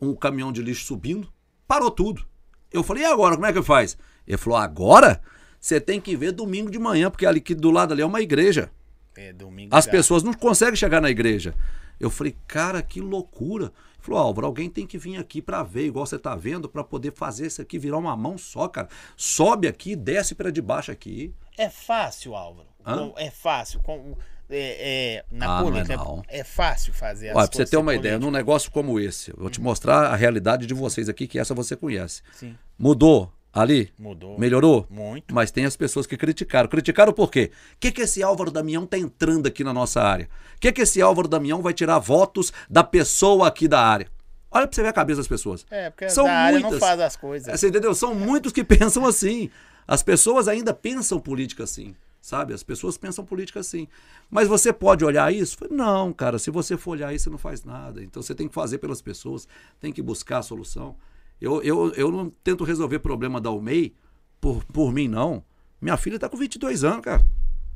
um 0.00 0.14
caminhão 0.14 0.52
de 0.52 0.60
lixo 0.60 0.84
subindo, 0.84 1.28
parou 1.68 1.90
tudo. 1.90 2.24
Eu 2.72 2.82
falei, 2.82 3.04
e 3.04 3.06
agora, 3.06 3.36
como 3.36 3.46
é 3.46 3.52
que 3.52 3.62
faz? 3.62 3.96
Ele 4.26 4.36
falou, 4.36 4.58
agora 4.58 5.20
você 5.60 5.80
tem 5.80 6.00
que 6.00 6.16
ver 6.16 6.32
domingo 6.32 6.70
de 6.70 6.78
manhã, 6.78 7.10
porque 7.10 7.24
ali 7.24 7.38
aqui 7.38 7.54
do 7.54 7.70
lado 7.70 7.92
ali 7.92 8.02
é 8.02 8.06
uma 8.06 8.20
igreja. 8.20 8.70
É, 9.16 9.32
domingo. 9.32 9.74
As 9.74 9.86
pessoas 9.86 10.24
não 10.24 10.32
conseguem 10.34 10.74
chegar 10.74 11.00
na 11.00 11.08
igreja. 11.08 11.54
Eu 12.00 12.10
falei, 12.10 12.34
cara, 12.48 12.82
que 12.82 13.00
loucura. 13.00 13.72
Falou, 14.04 14.20
Álvaro, 14.20 14.46
alguém 14.46 14.68
tem 14.68 14.86
que 14.86 14.98
vir 14.98 15.16
aqui 15.16 15.40
pra 15.40 15.62
ver, 15.62 15.86
igual 15.86 16.04
você 16.04 16.18
tá 16.18 16.34
vendo, 16.36 16.68
pra 16.68 16.84
poder 16.84 17.10
fazer 17.14 17.46
isso 17.46 17.62
aqui 17.62 17.78
virar 17.78 17.96
uma 17.96 18.14
mão 18.14 18.36
só, 18.36 18.68
cara. 18.68 18.86
Sobe 19.16 19.66
aqui, 19.66 19.96
desce 19.96 20.34
pra 20.34 20.50
debaixo 20.50 20.92
aqui. 20.92 21.32
É 21.56 21.70
fácil, 21.70 22.34
Álvaro. 22.34 22.68
Hã? 22.86 23.12
É 23.16 23.30
fácil. 23.30 23.80
Com, 23.80 24.14
é, 24.50 25.16
é, 25.16 25.24
na 25.30 25.46
Ah, 25.46 25.48
não 25.48 25.68
é 25.68 25.70
política 25.72 25.96
não. 25.96 26.22
é 26.28 26.44
fácil 26.44 26.92
fazer 26.92 27.30
as 27.30 27.36
Olha, 27.36 27.48
pra 27.48 27.56
você 27.56 27.64
ter 27.64 27.78
uma 27.78 27.92
ser 27.92 27.98
ideia, 27.98 28.18
num 28.18 28.30
negócio 28.30 28.70
como 28.70 29.00
esse, 29.00 29.30
eu 29.30 29.36
vou 29.38 29.48
te 29.48 29.58
mostrar 29.58 30.08
a 30.08 30.16
realidade 30.16 30.66
de 30.66 30.74
vocês 30.74 31.08
aqui, 31.08 31.26
que 31.26 31.38
essa 31.38 31.54
você 31.54 31.74
conhece. 31.74 32.20
Sim, 32.34 32.54
Mudou 32.78 33.32
ali? 33.54 33.92
mudou. 33.98 34.38
Melhorou? 34.38 34.86
Muito. 34.90 35.34
Mas 35.34 35.50
tem 35.50 35.64
as 35.64 35.76
pessoas 35.76 36.06
que 36.06 36.16
criticaram. 36.16 36.68
Criticaram 36.68 37.12
por 37.12 37.30
quê? 37.30 37.50
O 37.74 37.78
que, 37.78 37.92
que 37.92 38.02
esse 38.02 38.22
Álvaro 38.22 38.50
Damião 38.50 38.84
tá 38.86 38.98
entrando 38.98 39.46
aqui 39.46 39.62
na 39.62 39.72
nossa 39.72 40.02
área? 40.02 40.28
O 40.56 40.60
que, 40.60 40.72
que 40.72 40.82
esse 40.82 41.00
Álvaro 41.00 41.28
Damião 41.28 41.62
vai 41.62 41.72
tirar 41.72 41.98
votos 41.98 42.52
da 42.68 42.82
pessoa 42.82 43.46
aqui 43.48 43.68
da 43.68 43.80
área? 43.80 44.08
Olha 44.50 44.66
pra 44.66 44.74
você 44.74 44.82
ver 44.82 44.88
a 44.88 44.92
cabeça 44.92 45.18
das 45.18 45.28
pessoas. 45.28 45.66
É, 45.70 45.90
porque 45.90 46.08
São 46.10 46.24
da 46.24 46.32
área 46.32 46.60
não 46.60 46.70
muitas. 46.70 46.88
faz 46.88 47.00
as 47.00 47.16
coisas. 47.16 47.48
É, 47.48 47.56
Você 47.56 47.68
entendeu? 47.68 47.94
São 47.94 48.14
muitos 48.14 48.52
que 48.52 48.62
pensam 48.64 49.04
assim. 49.06 49.50
As 49.86 50.02
pessoas 50.02 50.48
ainda 50.48 50.72
pensam 50.72 51.18
política 51.20 51.64
assim. 51.64 51.94
Sabe? 52.20 52.54
As 52.54 52.62
pessoas 52.62 52.96
pensam 52.96 53.24
política 53.24 53.60
assim. 53.60 53.86
Mas 54.30 54.48
você 54.48 54.72
pode 54.72 55.04
olhar 55.04 55.32
isso? 55.34 55.58
Não, 55.70 56.12
cara. 56.12 56.38
Se 56.38 56.50
você 56.50 56.76
for 56.76 56.92
olhar 56.92 57.12
isso, 57.12 57.24
você 57.24 57.30
não 57.30 57.36
faz 57.36 57.64
nada. 57.64 58.02
Então 58.02 58.22
você 58.22 58.34
tem 58.34 58.48
que 58.48 58.54
fazer 58.54 58.78
pelas 58.78 59.02
pessoas, 59.02 59.46
tem 59.80 59.92
que 59.92 60.00
buscar 60.00 60.38
a 60.38 60.42
solução. 60.42 60.96
Eu, 61.40 61.62
eu, 61.62 61.92
eu 61.94 62.10
não 62.10 62.30
tento 62.42 62.64
resolver 62.64 62.98
problema 63.00 63.40
da 63.40 63.50
UMEI 63.50 63.94
por, 64.40 64.64
por 64.64 64.92
mim, 64.92 65.08
não. 65.08 65.44
Minha 65.80 65.96
filha 65.96 66.18
tá 66.18 66.28
com 66.28 66.36
22 66.36 66.84
anos, 66.84 67.02
cara. 67.02 67.26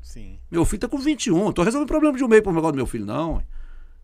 Sim. 0.00 0.38
Meu 0.50 0.64
filho 0.64 0.80
tá 0.80 0.88
com 0.88 0.98
21. 0.98 1.44
Não 1.44 1.52
tô 1.52 1.62
resolvendo 1.62 1.88
problema 1.88 2.16
de 2.16 2.24
UMEI 2.24 2.40
por 2.40 2.52
negócio 2.52 2.72
do 2.72 2.76
meu 2.76 2.86
filho, 2.86 3.04
não. 3.04 3.42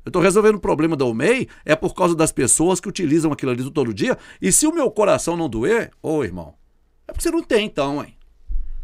Eu 0.04 0.12
tô 0.12 0.20
resolvendo 0.20 0.56
o 0.56 0.60
problema 0.60 0.96
da 0.96 1.04
UMEI 1.06 1.48
é 1.64 1.74
por 1.74 1.94
causa 1.94 2.14
das 2.14 2.30
pessoas 2.30 2.78
que 2.78 2.88
utilizam 2.88 3.32
aquilo 3.32 3.52
ali 3.52 3.70
todo 3.70 3.94
dia. 3.94 4.18
E 4.40 4.52
se 4.52 4.66
o 4.66 4.74
meu 4.74 4.90
coração 4.90 5.36
não 5.36 5.48
doer, 5.48 5.90
ô 6.02 6.22
irmão, 6.22 6.54
é 7.08 7.12
porque 7.12 7.22
você 7.22 7.30
não 7.30 7.42
tem 7.42 7.66
então, 7.66 8.04
hein? 8.04 8.16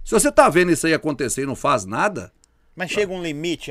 Se 0.02 0.12
você 0.12 0.32
tá 0.32 0.48
vendo 0.48 0.72
isso 0.72 0.86
aí 0.86 0.94
acontecer 0.94 1.42
e 1.42 1.46
não 1.46 1.54
faz 1.54 1.84
nada, 1.84 2.32
Mas 2.80 2.90
chega 2.90 3.12
um 3.12 3.22
limite, 3.22 3.70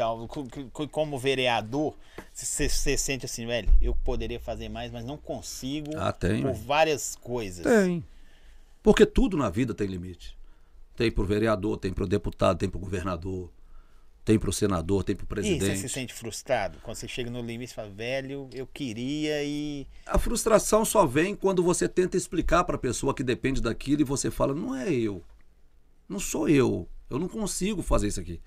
como 0.92 1.18
vereador, 1.18 1.96
você 2.32 2.70
sente 2.70 3.26
assim, 3.26 3.48
velho, 3.48 3.68
eu 3.82 3.96
poderia 3.96 4.40
fazer 4.40 4.70
mais, 4.70 4.92
mas 4.92 5.04
não 5.04 5.18
consigo 5.18 5.98
Ah, 5.98 6.12
tem, 6.14 6.44
por 6.44 6.54
várias 6.54 7.16
coisas. 7.16 7.64
tem. 7.64 8.06
Porque 8.84 9.08
tudo 9.08 9.36
na 9.36 9.50
vida 9.50 9.74
tem 9.74 9.88
limite. 9.88 10.38
Tem 10.96 11.12
pro 11.12 11.26
vereador, 11.26 11.78
tem 11.78 11.92
pro 11.92 12.06
deputado, 12.06 12.60
tem 12.60 12.70
pro 12.70 12.80
governador, 12.80 13.50
tem 14.24 14.38
pro 14.38 14.54
senador, 14.54 15.04
tem 15.04 15.16
pro 15.16 15.26
E 15.26 15.28
você 15.28 15.58
presidente. 15.58 15.80
se 15.80 15.90
sente 15.90 16.14
frustrado? 16.14 16.78
Quando 16.84 16.98
você 16.98 17.08
chega 17.08 17.32
no 17.32 17.42
limite 17.42 17.72
e 17.72 17.76
fala, 17.76 17.90
velho, 17.90 18.48
eu 18.54 18.68
queria 18.68 19.44
e. 19.44 19.88
A 20.06 20.20
frustração 20.20 20.86
só 20.86 21.04
vem 21.08 21.36
quando 21.36 21.64
você 21.64 21.90
tenta 21.90 22.16
explicar 22.16 22.64
para 22.64 22.76
a 22.76 22.80
pessoa 22.80 23.12
que 23.16 23.24
depende 23.24 23.60
daquilo 23.60 24.02
e 24.02 24.06
você 24.06 24.30
fala: 24.30 24.54
não 24.54 24.76
é 24.76 24.88
eu. 24.94 25.24
Não 26.08 26.20
sou 26.20 26.48
eu. 26.48 26.88
Eu 27.10 27.18
não 27.18 27.28
consigo 27.28 27.82
fazer 27.82 28.08
isso 28.08 28.20
aqui. 28.20 28.40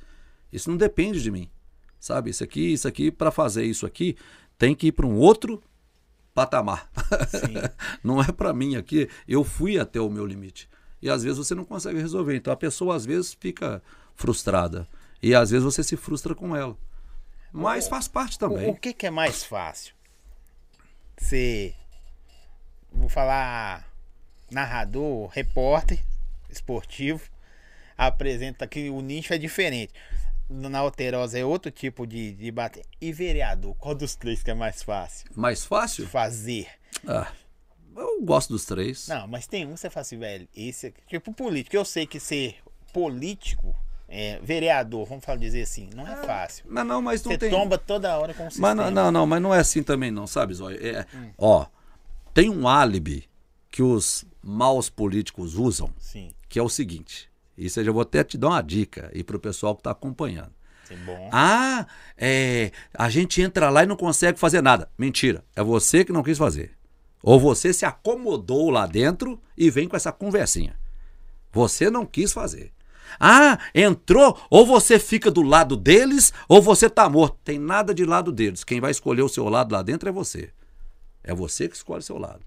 Isso 0.53 0.71
não 0.71 0.77
depende 0.77 1.23
de 1.23 1.31
mim. 1.31 1.51
Sabe? 1.99 2.31
Isso 2.31 2.43
aqui, 2.45 2.73
isso 2.73 2.87
aqui, 2.87 3.11
para 3.11 3.31
fazer 3.31 3.65
isso 3.65 3.87
aqui, 3.87 4.17
tem 4.59 4.75
que 4.75 4.89
ir 4.89 4.93
para 4.93 5.07
um 5.07 5.17
outro 5.17 5.63
patamar. 6.35 6.91
Sim. 7.29 7.55
não 8.03 8.21
é 8.21 8.31
para 8.31 8.53
mim 8.53 8.77
aqui. 8.77 9.09
Eu 9.27 9.45
fui 9.45 9.79
até 9.79 10.01
o 10.01 10.11
meu 10.11 10.27
limite. 10.27 10.69
e 11.01 11.09
às 11.09 11.23
vezes 11.23 11.39
você 11.39 11.55
não 11.55 11.65
consegue 11.65 11.99
resolver. 11.99 12.37
Então 12.37 12.53
a 12.53 12.57
pessoa 12.57 12.97
às 12.97 13.07
vezes 13.07 13.35
fica 13.39 13.83
frustrada 14.15 14.89
e 15.23 15.35
às 15.35 15.51
vezes 15.51 15.65
você 15.65 15.83
se 15.83 15.97
frustra 15.97 16.35
com 16.35 16.55
ela. 16.55 16.77
Mas 17.53 17.87
faz 17.87 18.09
parte 18.09 18.39
também. 18.39 18.69
O, 18.69 18.73
o 18.73 18.77
que, 18.77 18.93
que 18.93 19.07
é 19.07 19.11
mais 19.11 19.45
fácil? 19.45 19.95
Ser, 21.17 21.75
vou 22.91 23.09
falar, 23.09 23.87
narrador, 24.51 25.29
repórter 25.29 26.03
esportivo, 26.49 27.23
apresenta 27.97 28.67
que 28.67 28.91
o 28.91 29.01
nicho 29.01 29.33
é 29.33 29.39
diferente. 29.39 29.93
Na 30.53 30.79
Alterosa 30.81 31.39
é 31.39 31.45
outro 31.45 31.71
tipo 31.71 32.07
de 32.07 32.33
debate. 32.33 32.83
E 33.01 33.13
vereador, 33.13 33.75
qual 33.77 33.95
dos 33.95 34.15
três 34.15 34.43
que 34.43 34.51
é 34.51 34.55
mais 34.55 34.83
fácil? 34.83 35.31
Mais 35.35 35.65
fácil? 35.65 36.07
Fazer. 36.07 36.69
Ah, 37.07 37.33
eu 37.97 38.23
gosto 38.23 38.53
dos 38.53 38.65
três. 38.65 39.09
Não, 39.09 39.27
mas 39.27 39.47
tem 39.47 39.67
um 39.67 39.75
que 39.75 39.81
você 39.81 39.91
fala 39.91 40.03
assim, 40.03 40.19
velho. 40.19 40.49
Esse 40.55 40.89
aqui, 40.89 41.01
tipo 41.07 41.33
político. 41.33 41.75
Eu 41.75 41.85
sei 41.85 42.07
que 42.07 42.21
ser 42.21 42.57
político, 42.93 43.75
é, 44.09 44.39
vereador, 44.43 45.07
vamos 45.07 45.25
falar 45.25 45.39
dizer 45.39 45.63
assim, 45.63 45.89
não 45.95 46.07
é 46.07 46.17
fácil. 46.17 46.65
Mas 46.69 46.87
não, 46.87 47.01
mas 47.01 47.25
não 47.25 47.33
Você 47.33 47.39
tem. 47.39 47.51
tomba 47.51 47.79
toda 47.79 48.19
hora 48.19 48.35
com 48.35 48.45
o 48.45 48.49
Mas 48.59 48.77
não, 48.77 48.91
não, 48.91 49.11
não, 49.11 49.27
mas 49.27 49.41
não 49.41 49.55
é 49.55 49.59
assim 49.61 49.83
também 49.83 50.11
não, 50.11 50.27
sabe, 50.27 50.53
Zóio? 50.53 50.79
É, 50.87 51.07
Ó, 51.39 51.67
tem 52.35 52.51
um 52.51 52.69
álibi 52.69 53.29
que 53.71 53.83
os 53.83 54.25
maus 54.43 54.91
políticos 54.91 55.55
usam, 55.55 55.91
Sim, 55.99 56.31
que 56.47 56.59
é 56.59 56.63
o 56.63 56.69
seguinte. 56.69 57.32
Isso 57.57 57.81
eu 57.81 57.85
já 57.85 57.93
vou 57.93 58.03
até 58.03 58.25
te 58.25 58.39
dar 58.39 58.49
uma 58.49 58.63
dica 58.63 59.11
aí 59.15 59.23
pro 59.23 59.39
pessoal 59.39 59.75
que 59.75 59.81
está 59.81 59.91
acompanhando. 59.91 60.53
Ah, 61.33 61.87
é, 62.17 62.71
a 62.93 63.09
gente 63.09 63.41
entra 63.41 63.71
lá 63.71 63.83
e 63.83 63.87
não 63.87 63.97
consegue 63.97 64.39
fazer 64.39 64.63
nada. 64.63 64.91
Mentira, 64.99 65.45
é 65.55 65.63
você 65.63 66.05
que 66.05 66.13
não 66.13 66.23
quis 66.23 66.39
fazer. 66.39 66.73
Ou 67.23 67.39
você 67.39 67.73
se 67.73 67.85
acomodou 67.85 68.69
lá 68.71 68.87
dentro 68.87 69.41
e 69.57 69.71
vem 69.71 69.89
com 69.89 69.97
essa 69.97 70.13
conversinha. 70.13 70.77
Você 71.53 71.89
não 71.89 72.05
quis 72.05 72.33
fazer. 72.33 72.73
Ah, 73.21 73.59
entrou, 73.75 74.39
ou 74.51 74.67
você 74.67 74.99
fica 74.99 75.31
do 75.31 75.43
lado 75.43 75.77
deles, 75.77 76.33
ou 76.49 76.63
você 76.63 76.89
tá 76.89 77.09
morto. 77.09 77.39
Tem 77.45 77.59
nada 77.59 77.95
de 77.95 78.05
lado 78.05 78.33
deles. 78.33 78.65
Quem 78.65 78.81
vai 78.81 78.91
escolher 78.91 79.23
o 79.23 79.29
seu 79.29 79.49
lado 79.49 79.73
lá 79.73 79.83
dentro 79.83 80.09
é 80.09 80.13
você. 80.13 80.51
É 81.23 81.35
você 81.35 81.69
que 81.69 81.77
escolhe 81.77 82.01
o 82.01 82.05
seu 82.05 82.19
lado. 82.19 82.41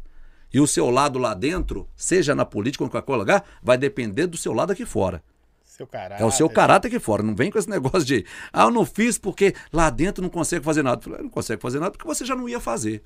E 0.55 0.59
o 0.61 0.65
seu 0.65 0.89
lado 0.89 1.19
lá 1.19 1.33
dentro, 1.33 1.85
seja 1.97 2.33
na 2.33 2.45
política 2.45 2.81
ou 2.81 2.87
em 2.87 2.89
qualquer 2.89 3.15
lugar, 3.17 3.43
vai 3.61 3.77
depender 3.77 4.25
do 4.25 4.37
seu 4.37 4.53
lado 4.53 4.71
aqui 4.71 4.85
fora. 4.85 5.21
Seu 5.65 5.85
caráter. 5.85 6.23
É 6.23 6.25
o 6.25 6.31
seu 6.31 6.49
caráter 6.49 6.87
aqui 6.87 6.97
fora. 6.97 7.21
Não 7.21 7.35
vem 7.35 7.51
com 7.51 7.59
esse 7.59 7.69
negócio 7.69 8.05
de, 8.05 8.25
ah, 8.53 8.63
eu 8.63 8.71
não 8.71 8.85
fiz 8.85 9.17
porque 9.17 9.53
lá 9.73 9.89
dentro 9.89 10.23
não 10.23 10.29
consegue 10.29 10.63
fazer 10.63 10.81
nada. 10.81 10.99
Eu 10.99 11.03
falei, 11.03 11.23
não 11.23 11.29
consegue 11.29 11.61
fazer 11.61 11.81
nada 11.81 11.91
porque 11.91 12.07
você 12.07 12.23
já 12.23 12.37
não 12.37 12.47
ia 12.47 12.61
fazer. 12.61 13.03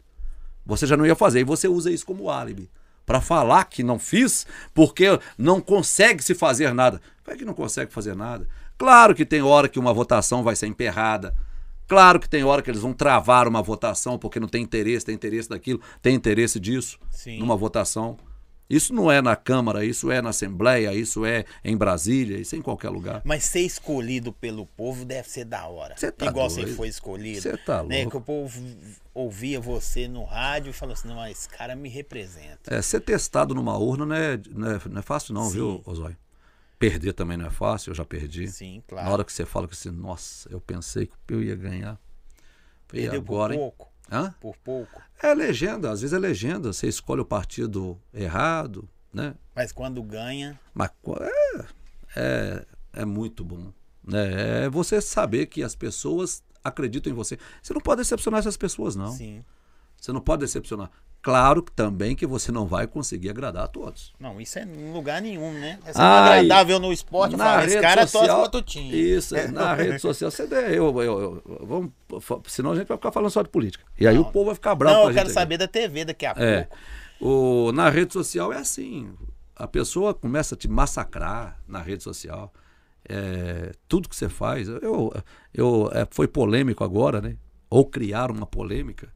Você 0.64 0.86
já 0.86 0.96
não 0.96 1.08
ia 1.08 1.16
fazer. 1.16 1.40
E 1.40 1.44
você 1.44 1.68
usa 1.68 1.90
isso 1.90 2.06
como 2.06 2.30
álibi. 2.30 2.70
Para 3.04 3.20
falar 3.20 3.64
que 3.64 3.82
não 3.82 3.98
fiz 3.98 4.46
porque 4.72 5.08
não 5.36 5.60
consegue 5.60 6.24
se 6.24 6.36
fazer 6.36 6.72
nada. 6.72 7.02
Como 7.24 7.34
é 7.34 7.40
que 7.40 7.46
não 7.46 7.56
consegue 7.56 7.92
fazer 7.92 8.16
nada? 8.16 8.48
Claro 8.78 9.16
que 9.16 9.26
tem 9.26 9.42
hora 9.42 9.68
que 9.68 9.80
uma 9.80 9.92
votação 9.92 10.44
vai 10.44 10.56
ser 10.56 10.68
emperrada. 10.68 11.36
Claro 11.90 12.20
que 12.20 12.30
tem 12.30 12.44
hora 12.44 12.62
que 12.62 12.70
eles 12.70 12.82
vão 12.82 12.94
travar 12.94 13.48
uma 13.48 13.64
votação 13.64 14.20
porque 14.20 14.40
não 14.40 14.48
tem 14.48 14.62
interesse, 14.62 15.08
tem 15.08 15.16
interesse 15.16 15.50
daquilo, 15.50 15.82
tem 16.04 16.14
interesse 16.14 16.60
disso 16.60 17.00
Sim. 17.10 17.40
numa 17.40 17.58
votação. 17.58 18.16
Isso 18.70 18.94
não 18.94 19.12
é 19.12 19.20
na 19.20 19.36
Câmara, 19.36 19.84
isso 19.84 20.12
é 20.12 20.22
na 20.22 20.30
Assembleia, 20.30 20.94
isso 20.94 21.26
é 21.26 21.44
em 21.66 21.76
Brasília, 21.76 22.38
isso 22.38 22.54
é 22.54 22.60
em 22.60 22.62
qualquer 22.62 22.90
lugar. 22.90 23.24
Mas 23.26 23.46
ser 23.46 23.62
escolhido 23.62 24.32
pelo 24.32 24.68
povo 24.68 25.04
deve 25.04 25.28
ser 25.28 25.46
da 25.46 25.66
hora. 25.66 25.96
Cê 25.98 26.12
tá 26.12 26.28
Igual 26.28 26.48
doido. 26.48 26.68
você 26.68 26.76
foi 26.76 26.88
escolhido. 26.88 27.42
Cê 27.42 27.58
tá 27.58 27.82
né? 27.84 28.04
louco. 28.04 28.12
Que 28.12 28.18
o 28.18 28.22
povo 28.22 28.62
ouvia 29.12 29.60
você 29.60 30.08
no 30.08 30.24
rádio 30.24 30.70
e 30.70 30.74
falou 30.74 30.94
assim: 30.94 31.08
não, 31.08 31.26
esse 31.26 31.50
cara 31.50 31.76
me 31.76 31.90
representa. 31.90 32.72
É, 32.72 32.80
ser 32.84 33.00
testado 33.00 33.56
numa 33.56 33.76
urna 33.76 34.06
não 34.06 34.16
é, 34.16 34.40
não 34.52 34.72
é, 34.72 34.80
não 34.88 35.00
é 35.00 35.02
fácil, 35.02 35.34
não, 35.34 35.46
Sim. 35.46 35.54
viu, 35.54 35.82
Osório? 35.84 36.16
Perder 36.80 37.12
também 37.12 37.36
não 37.36 37.46
é 37.46 37.50
fácil, 37.50 37.92
eu 37.92 37.96
já 37.96 38.06
perdi. 38.06 38.48
Sim, 38.48 38.82
claro. 38.88 39.06
Na 39.06 39.12
hora 39.12 39.26
que 39.26 39.34
você 39.34 39.46
fala 39.46 39.68
que 39.68 39.74
assim, 39.74 39.92
nossa, 39.92 40.50
eu 40.50 40.62
pensei 40.62 41.12
que 41.28 41.34
eu 41.34 41.44
ia 41.44 41.56
ganhar. 41.56 42.00
E 42.94 43.02
Perdeu 43.02 43.20
agora, 43.20 43.54
por 43.54 43.60
pouco. 43.60 43.92
Hã? 44.10 44.34
Por 44.40 44.56
pouco. 44.58 45.02
É 45.22 45.34
legenda, 45.34 45.92
às 45.92 46.02
vezes 46.02 46.14
é 46.14 46.18
legenda. 46.18 46.72
Você 46.72 46.88
escolhe 46.88 47.22
o 47.22 47.26
partido 47.26 48.02
errado, 48.14 48.90
né? 49.14 49.36
Mas 49.54 49.74
quando 49.74 50.02
ganha. 50.02 50.58
Mas 50.74 50.90
é, 51.20 51.66
é, 52.16 52.66
é 52.94 53.06
muito 53.06 53.44
bom. 53.44 53.74
Né? 54.02 54.64
É 54.66 54.70
você 54.70 55.02
saber 55.02 55.48
que 55.48 55.62
as 55.62 55.76
pessoas 55.76 56.42
acreditam 56.64 57.12
em 57.12 57.16
você. 57.16 57.38
Você 57.62 57.74
não 57.74 57.82
pode 57.82 58.02
decepcionar 58.02 58.40
essas 58.40 58.58
pessoas, 58.58 58.96
não. 58.96 59.12
Sim. 59.12 59.44
Você 59.98 60.14
não 60.14 60.22
pode 60.22 60.42
decepcionar. 60.42 60.90
Claro 61.22 61.62
também 61.62 62.16
que 62.16 62.26
você 62.26 62.50
não 62.52 62.66
vai 62.66 62.88
conseguir 62.88 63.30
agradar 63.30 63.66
a 63.66 63.68
todos. 63.68 64.14
Não, 64.18 64.40
isso 64.40 64.58
é 64.58 64.64
em 64.64 64.94
lugar 64.94 65.22
nenhum, 65.22 65.52
né? 65.52 65.78
É 65.86 65.92
Ai, 65.96 66.40
agradável 66.40 66.80
no 66.80 66.94
esporte. 66.94 67.34
Eu 67.34 67.40
falo, 67.40 67.64
esse 67.66 67.82
cara 67.82 68.08
torce 68.08 68.28
pro 68.30 68.38
outro 68.40 68.62
time. 68.62 68.90
Isso, 68.98 69.36
é, 69.36 69.48
na 69.50 69.74
rede 69.76 70.00
social 70.00 70.32
você 70.32 70.48
der, 70.48 70.74
eu, 70.74 70.86
eu, 71.02 71.44
eu- 71.46 71.66
vamos, 71.68 71.92
senão 72.48 72.72
a 72.72 72.76
gente 72.76 72.88
vai 72.88 72.96
ficar 72.98 73.12
falando 73.12 73.30
só 73.32 73.42
de 73.42 73.50
política. 73.50 73.84
E 74.00 74.08
aí 74.08 74.16
Não. 74.16 74.22
o 74.22 74.32
povo 74.32 74.46
vai 74.46 74.56
ficar 74.56 74.76
bravo 74.76 74.96
Não, 74.96 75.02
eu 75.02 75.08
gente 75.08 75.16
quero 75.16 75.28
aqui. 75.28 75.34
saber 75.34 75.58
da 75.58 75.68
TV 75.68 76.06
daqui 76.06 76.26
a 76.26 76.34
É. 76.38 76.62
pouco. 76.64 76.78
O, 77.22 77.72
na 77.74 77.90
rede 77.90 78.14
social 78.14 78.54
é 78.54 78.58
assim. 78.58 79.12
A 79.58 79.68
pessoa 79.68 80.14
começa 80.14 80.56
a 80.56 80.58
te 80.58 80.70
massacrar 80.70 81.60
na 81.68 81.82
rede 81.82 82.02
social. 82.02 82.54
É, 83.08 83.74
tudo 83.90 84.08
que 84.08 84.16
você 84.16 84.30
faz. 84.30 84.70
Eu, 84.70 85.12
eu, 85.54 85.90
é, 85.94 86.08
foi 86.10 86.30
polêmico 86.30 86.82
agora, 86.82 87.20
né? 87.20 87.36
Ou 87.70 87.86
criar 87.86 88.32
uma 88.32 88.46
polêmica. 88.46 89.10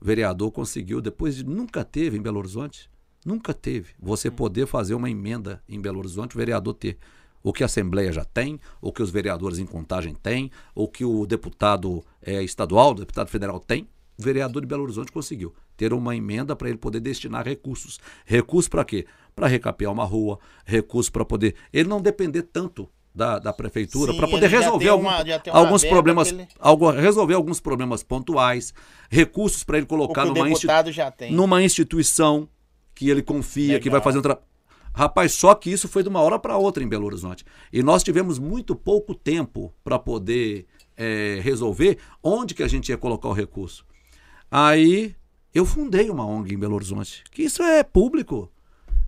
Vereador 0.00 0.50
conseguiu, 0.52 1.00
depois 1.00 1.36
de 1.36 1.44
nunca 1.44 1.84
teve 1.84 2.16
em 2.16 2.22
Belo 2.22 2.38
Horizonte, 2.38 2.88
nunca 3.24 3.52
teve, 3.52 3.94
você 3.98 4.30
poder 4.30 4.66
fazer 4.66 4.94
uma 4.94 5.10
emenda 5.10 5.62
em 5.68 5.80
Belo 5.80 5.98
Horizonte, 5.98 6.34
o 6.34 6.38
vereador 6.38 6.74
ter 6.74 6.98
o 7.42 7.52
que 7.52 7.62
a 7.62 7.66
Assembleia 7.66 8.12
já 8.12 8.24
tem, 8.24 8.60
o 8.80 8.92
que 8.92 9.02
os 9.02 9.10
vereadores 9.10 9.58
em 9.58 9.66
contagem 9.66 10.14
têm, 10.14 10.50
o 10.74 10.88
que 10.88 11.04
o 11.04 11.26
deputado 11.26 12.04
é, 12.22 12.42
estadual, 12.42 12.92
o 12.92 12.94
deputado 12.94 13.28
federal 13.28 13.60
tem, 13.60 13.88
o 14.18 14.22
vereador 14.22 14.62
de 14.62 14.68
Belo 14.68 14.82
Horizonte 14.82 15.12
conseguiu 15.12 15.54
ter 15.76 15.92
uma 15.92 16.16
emenda 16.16 16.56
para 16.56 16.68
ele 16.68 16.78
poder 16.78 16.98
destinar 16.98 17.44
recursos. 17.44 18.00
Recursos 18.26 18.68
para 18.68 18.84
quê? 18.84 19.06
Para 19.34 19.46
recapear 19.46 19.92
uma 19.92 20.04
rua, 20.04 20.40
recursos 20.64 21.08
para 21.08 21.24
poder. 21.24 21.54
Ele 21.72 21.88
não 21.88 22.02
depender 22.02 22.42
tanto 22.42 22.88
da, 23.18 23.38
da 23.40 23.52
prefeitura 23.52 24.14
para 24.14 24.26
poder 24.28 24.48
resolver 24.48 24.88
algum- 24.88 25.06
uma- 25.08 25.22
alguns 25.52 25.82
problemas, 25.90 26.28
ele- 26.28 26.48
algo, 26.58 26.90
resolver 26.90 27.34
alguns 27.34 27.58
problemas 27.60 28.02
pontuais, 28.02 28.72
recursos 29.10 29.64
para 29.64 29.76
ele 29.78 29.86
colocar 29.86 30.22
numa, 30.24 30.48
numa 31.30 31.62
instituição 31.62 32.48
que 32.94 33.10
ele 33.10 33.20
confia, 33.22 33.78
que 33.80 33.90
vai 33.90 33.98
Legal. 33.98 34.04
fazer 34.04 34.18
um 34.18 34.22
trabalho. 34.22 34.46
Rapaz, 34.94 35.32
só 35.32 35.54
que 35.54 35.70
isso 35.70 35.86
foi 35.88 36.02
de 36.02 36.08
uma 36.08 36.20
hora 36.20 36.38
para 36.38 36.56
outra 36.56 36.82
em 36.82 36.88
Belo 36.88 37.06
Horizonte. 37.06 37.44
E 37.72 37.82
nós 37.82 38.02
tivemos 38.02 38.38
muito 38.38 38.74
pouco 38.74 39.14
tempo 39.14 39.72
para 39.84 39.98
poder 39.98 40.66
eh, 40.96 41.38
resolver 41.42 41.98
onde 42.22 42.54
que 42.54 42.62
a 42.62 42.68
gente 42.68 42.88
ia 42.88 42.96
colocar 42.98 43.28
o 43.28 43.32
recurso. 43.32 43.84
Aí 44.50 45.14
eu 45.54 45.64
fundei 45.64 46.10
uma 46.10 46.26
ONG 46.26 46.54
em 46.54 46.58
Belo 46.58 46.74
Horizonte, 46.74 47.22
que 47.30 47.42
isso 47.42 47.62
é 47.62 47.82
público. 47.82 48.50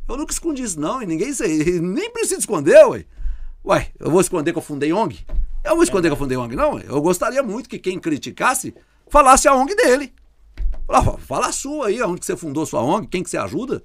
Eu 0.08 0.16
nunca 0.16 0.32
escondi 0.32 0.62
isso 0.62 0.78
não, 0.80 1.02
e 1.02 1.06
ninguém 1.06 1.32
sei, 1.32 1.80
nem 1.80 2.10
precisa 2.10 2.38
esconder, 2.40 2.84
ué. 2.88 3.04
Ué, 3.64 3.88
eu 3.98 4.10
vou 4.10 4.20
esconder 4.20 4.52
que 4.52 4.58
eu 4.58 4.62
fundei 4.62 4.92
ONG? 4.92 5.24
Eu 5.62 5.74
vou 5.74 5.82
esconder 5.82 6.08
que 6.08 6.12
eu 6.12 6.16
fundei 6.16 6.36
ONG, 6.36 6.56
não. 6.56 6.78
Eu 6.80 7.00
gostaria 7.00 7.42
muito 7.42 7.68
que 7.68 7.78
quem 7.78 7.98
criticasse 7.98 8.74
falasse 9.08 9.46
a 9.46 9.54
ONG 9.54 9.74
dele. 9.74 10.14
Fala, 10.86 11.18
fala 11.18 11.46
a 11.48 11.52
sua 11.52 11.88
aí, 11.88 12.02
onde 12.02 12.20
que 12.20 12.26
você 12.26 12.36
fundou 12.36 12.64
sua 12.64 12.82
ONG, 12.82 13.06
quem 13.06 13.22
que 13.22 13.30
você 13.30 13.36
ajuda. 13.36 13.82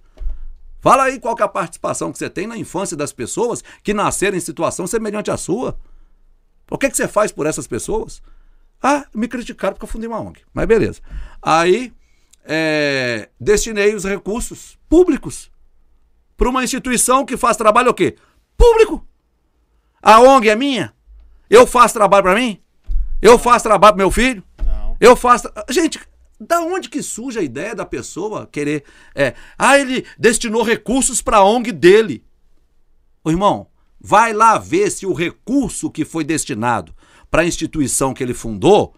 Fala 0.80 1.04
aí 1.04 1.20
qual 1.20 1.36
que 1.36 1.42
é 1.42 1.46
a 1.46 1.50
participação 1.50 2.12
que 2.12 2.18
você 2.18 2.30
tem 2.30 2.48
na 2.48 2.58
infância 2.58 2.96
das 2.96 3.12
pessoas 3.12 3.64
que 3.84 3.94
nasceram 3.94 4.38
em 4.38 4.40
situação 4.40 4.88
semelhante 4.88 5.32
à 5.32 5.38
sua. 5.38 5.78
O 6.70 6.78
que, 6.78 6.90
que 6.90 6.96
você 6.96 7.08
faz 7.08 7.32
por 7.32 7.46
essas 7.46 7.68
pessoas? 7.68 8.22
Ah, 8.82 9.06
me 9.14 9.28
criticaram 9.28 9.74
porque 9.74 9.86
eu 9.86 9.90
fundei 9.90 10.08
uma 10.08 10.20
ONG. 10.20 10.42
Mas 10.54 10.66
beleza. 10.66 11.02
Aí, 11.42 11.92
é, 12.44 13.30
destinei 13.40 13.96
os 13.96 14.04
recursos 14.04 14.78
públicos 14.88 15.52
para 16.38 16.50
uma 16.50 16.64
instituição 16.64 17.26
que 17.26 17.36
faz 17.36 17.58
trabalho 17.58 17.92
o 17.92 17.94
quê? 17.94 18.16
Público. 18.58 19.06
A 20.06 20.20
ONG 20.20 20.50
é 20.50 20.56
minha? 20.56 20.94
Eu 21.50 21.66
faço 21.66 21.96
trabalho 21.96 22.22
para 22.22 22.36
mim? 22.36 22.62
Eu 23.20 23.40
faço 23.40 23.64
trabalho 23.64 23.96
para 23.96 24.04
meu 24.04 24.12
filho? 24.12 24.44
Não. 24.64 24.96
Eu 25.00 25.16
faço. 25.16 25.50
Gente, 25.68 26.00
da 26.40 26.62
onde 26.62 26.90
que 26.90 27.02
surge 27.02 27.40
a 27.40 27.42
ideia 27.42 27.74
da 27.74 27.88
pessoa 27.88 28.48
querer. 28.52 28.84
É, 29.16 29.34
ah, 29.58 29.80
ele 29.80 30.06
destinou 30.16 30.62
recursos 30.62 31.24
para 31.24 31.38
a 31.38 31.44
ONG 31.44 31.72
dele. 31.72 32.24
Ô 33.24 33.32
irmão, 33.32 33.66
vai 34.00 34.32
lá 34.32 34.60
ver 34.60 34.92
se 34.92 35.08
o 35.08 35.14
recurso 35.14 35.90
que 35.90 36.06
foi 36.06 36.24
destinado 36.24 36.94
para 37.32 37.42
a 37.42 37.48
instituição 37.48 38.14
que 38.14 38.22
ele 38.22 38.36
fundou, 38.36 38.94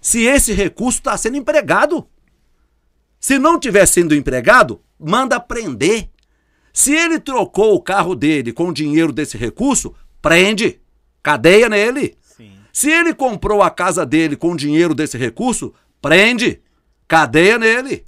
se 0.00 0.22
esse 0.22 0.54
recurso 0.54 1.00
está 1.00 1.18
sendo 1.18 1.36
empregado. 1.36 2.08
Se 3.20 3.38
não 3.38 3.60
tiver 3.60 3.84
sendo 3.84 4.14
empregado, 4.14 4.80
manda 4.98 5.38
prender. 5.38 6.08
Se 6.72 6.94
ele 6.94 7.20
trocou 7.20 7.74
o 7.74 7.82
carro 7.82 8.14
dele 8.14 8.54
com 8.54 8.68
o 8.68 8.72
dinheiro 8.72 9.12
desse 9.12 9.36
recurso, 9.36 9.94
prende. 10.28 10.80
Cadeia 11.22 11.68
nele. 11.68 12.16
Sim. 12.22 12.52
Se 12.72 12.90
ele 12.90 13.14
comprou 13.14 13.62
a 13.62 13.70
casa 13.70 14.04
dele 14.06 14.36
com 14.36 14.52
o 14.52 14.56
dinheiro 14.56 14.94
desse 14.94 15.16
recurso, 15.18 15.72
prende. 16.00 16.60
Cadeia 17.08 17.58
nele. 17.58 18.04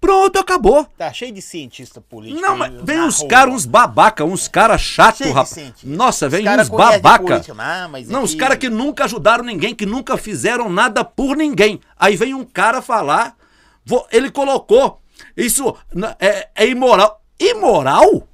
Pronto, 0.00 0.38
acabou. 0.38 0.86
Tá 0.96 1.12
cheio 1.12 1.30
de 1.30 1.42
cientista 1.42 2.00
político. 2.00 2.40
Não, 2.40 2.56
mas 2.56 2.72
vem 2.82 3.00
uns 3.02 3.22
caras, 3.24 3.54
uns 3.54 3.66
babaca, 3.66 4.24
uns 4.24 4.48
caras 4.48 4.80
de 4.80 5.24
rapaz. 5.28 5.74
Nossa, 5.84 6.26
vem 6.26 6.48
Os 6.48 6.60
uns 6.62 6.68
babaca. 6.70 7.42
Ah, 7.58 7.86
mas 7.86 8.08
Não, 8.08 8.22
os 8.22 8.30
aqui- 8.30 8.38
caras 8.40 8.56
que 8.56 8.70
nunca 8.70 9.04
ajudaram 9.04 9.44
ninguém, 9.44 9.74
que 9.74 9.84
nunca 9.84 10.16
fizeram 10.16 10.70
nada 10.70 11.04
por 11.04 11.36
ninguém. 11.36 11.80
Aí 11.98 12.16
vem 12.16 12.32
um 12.32 12.44
cara 12.46 12.80
falar, 12.80 13.36
vou- 13.84 14.06
ele 14.10 14.30
colocou, 14.30 15.02
isso 15.36 15.76
é, 16.18 16.48
é 16.54 16.66
imoral. 16.66 17.22
Imoral? 17.38 18.26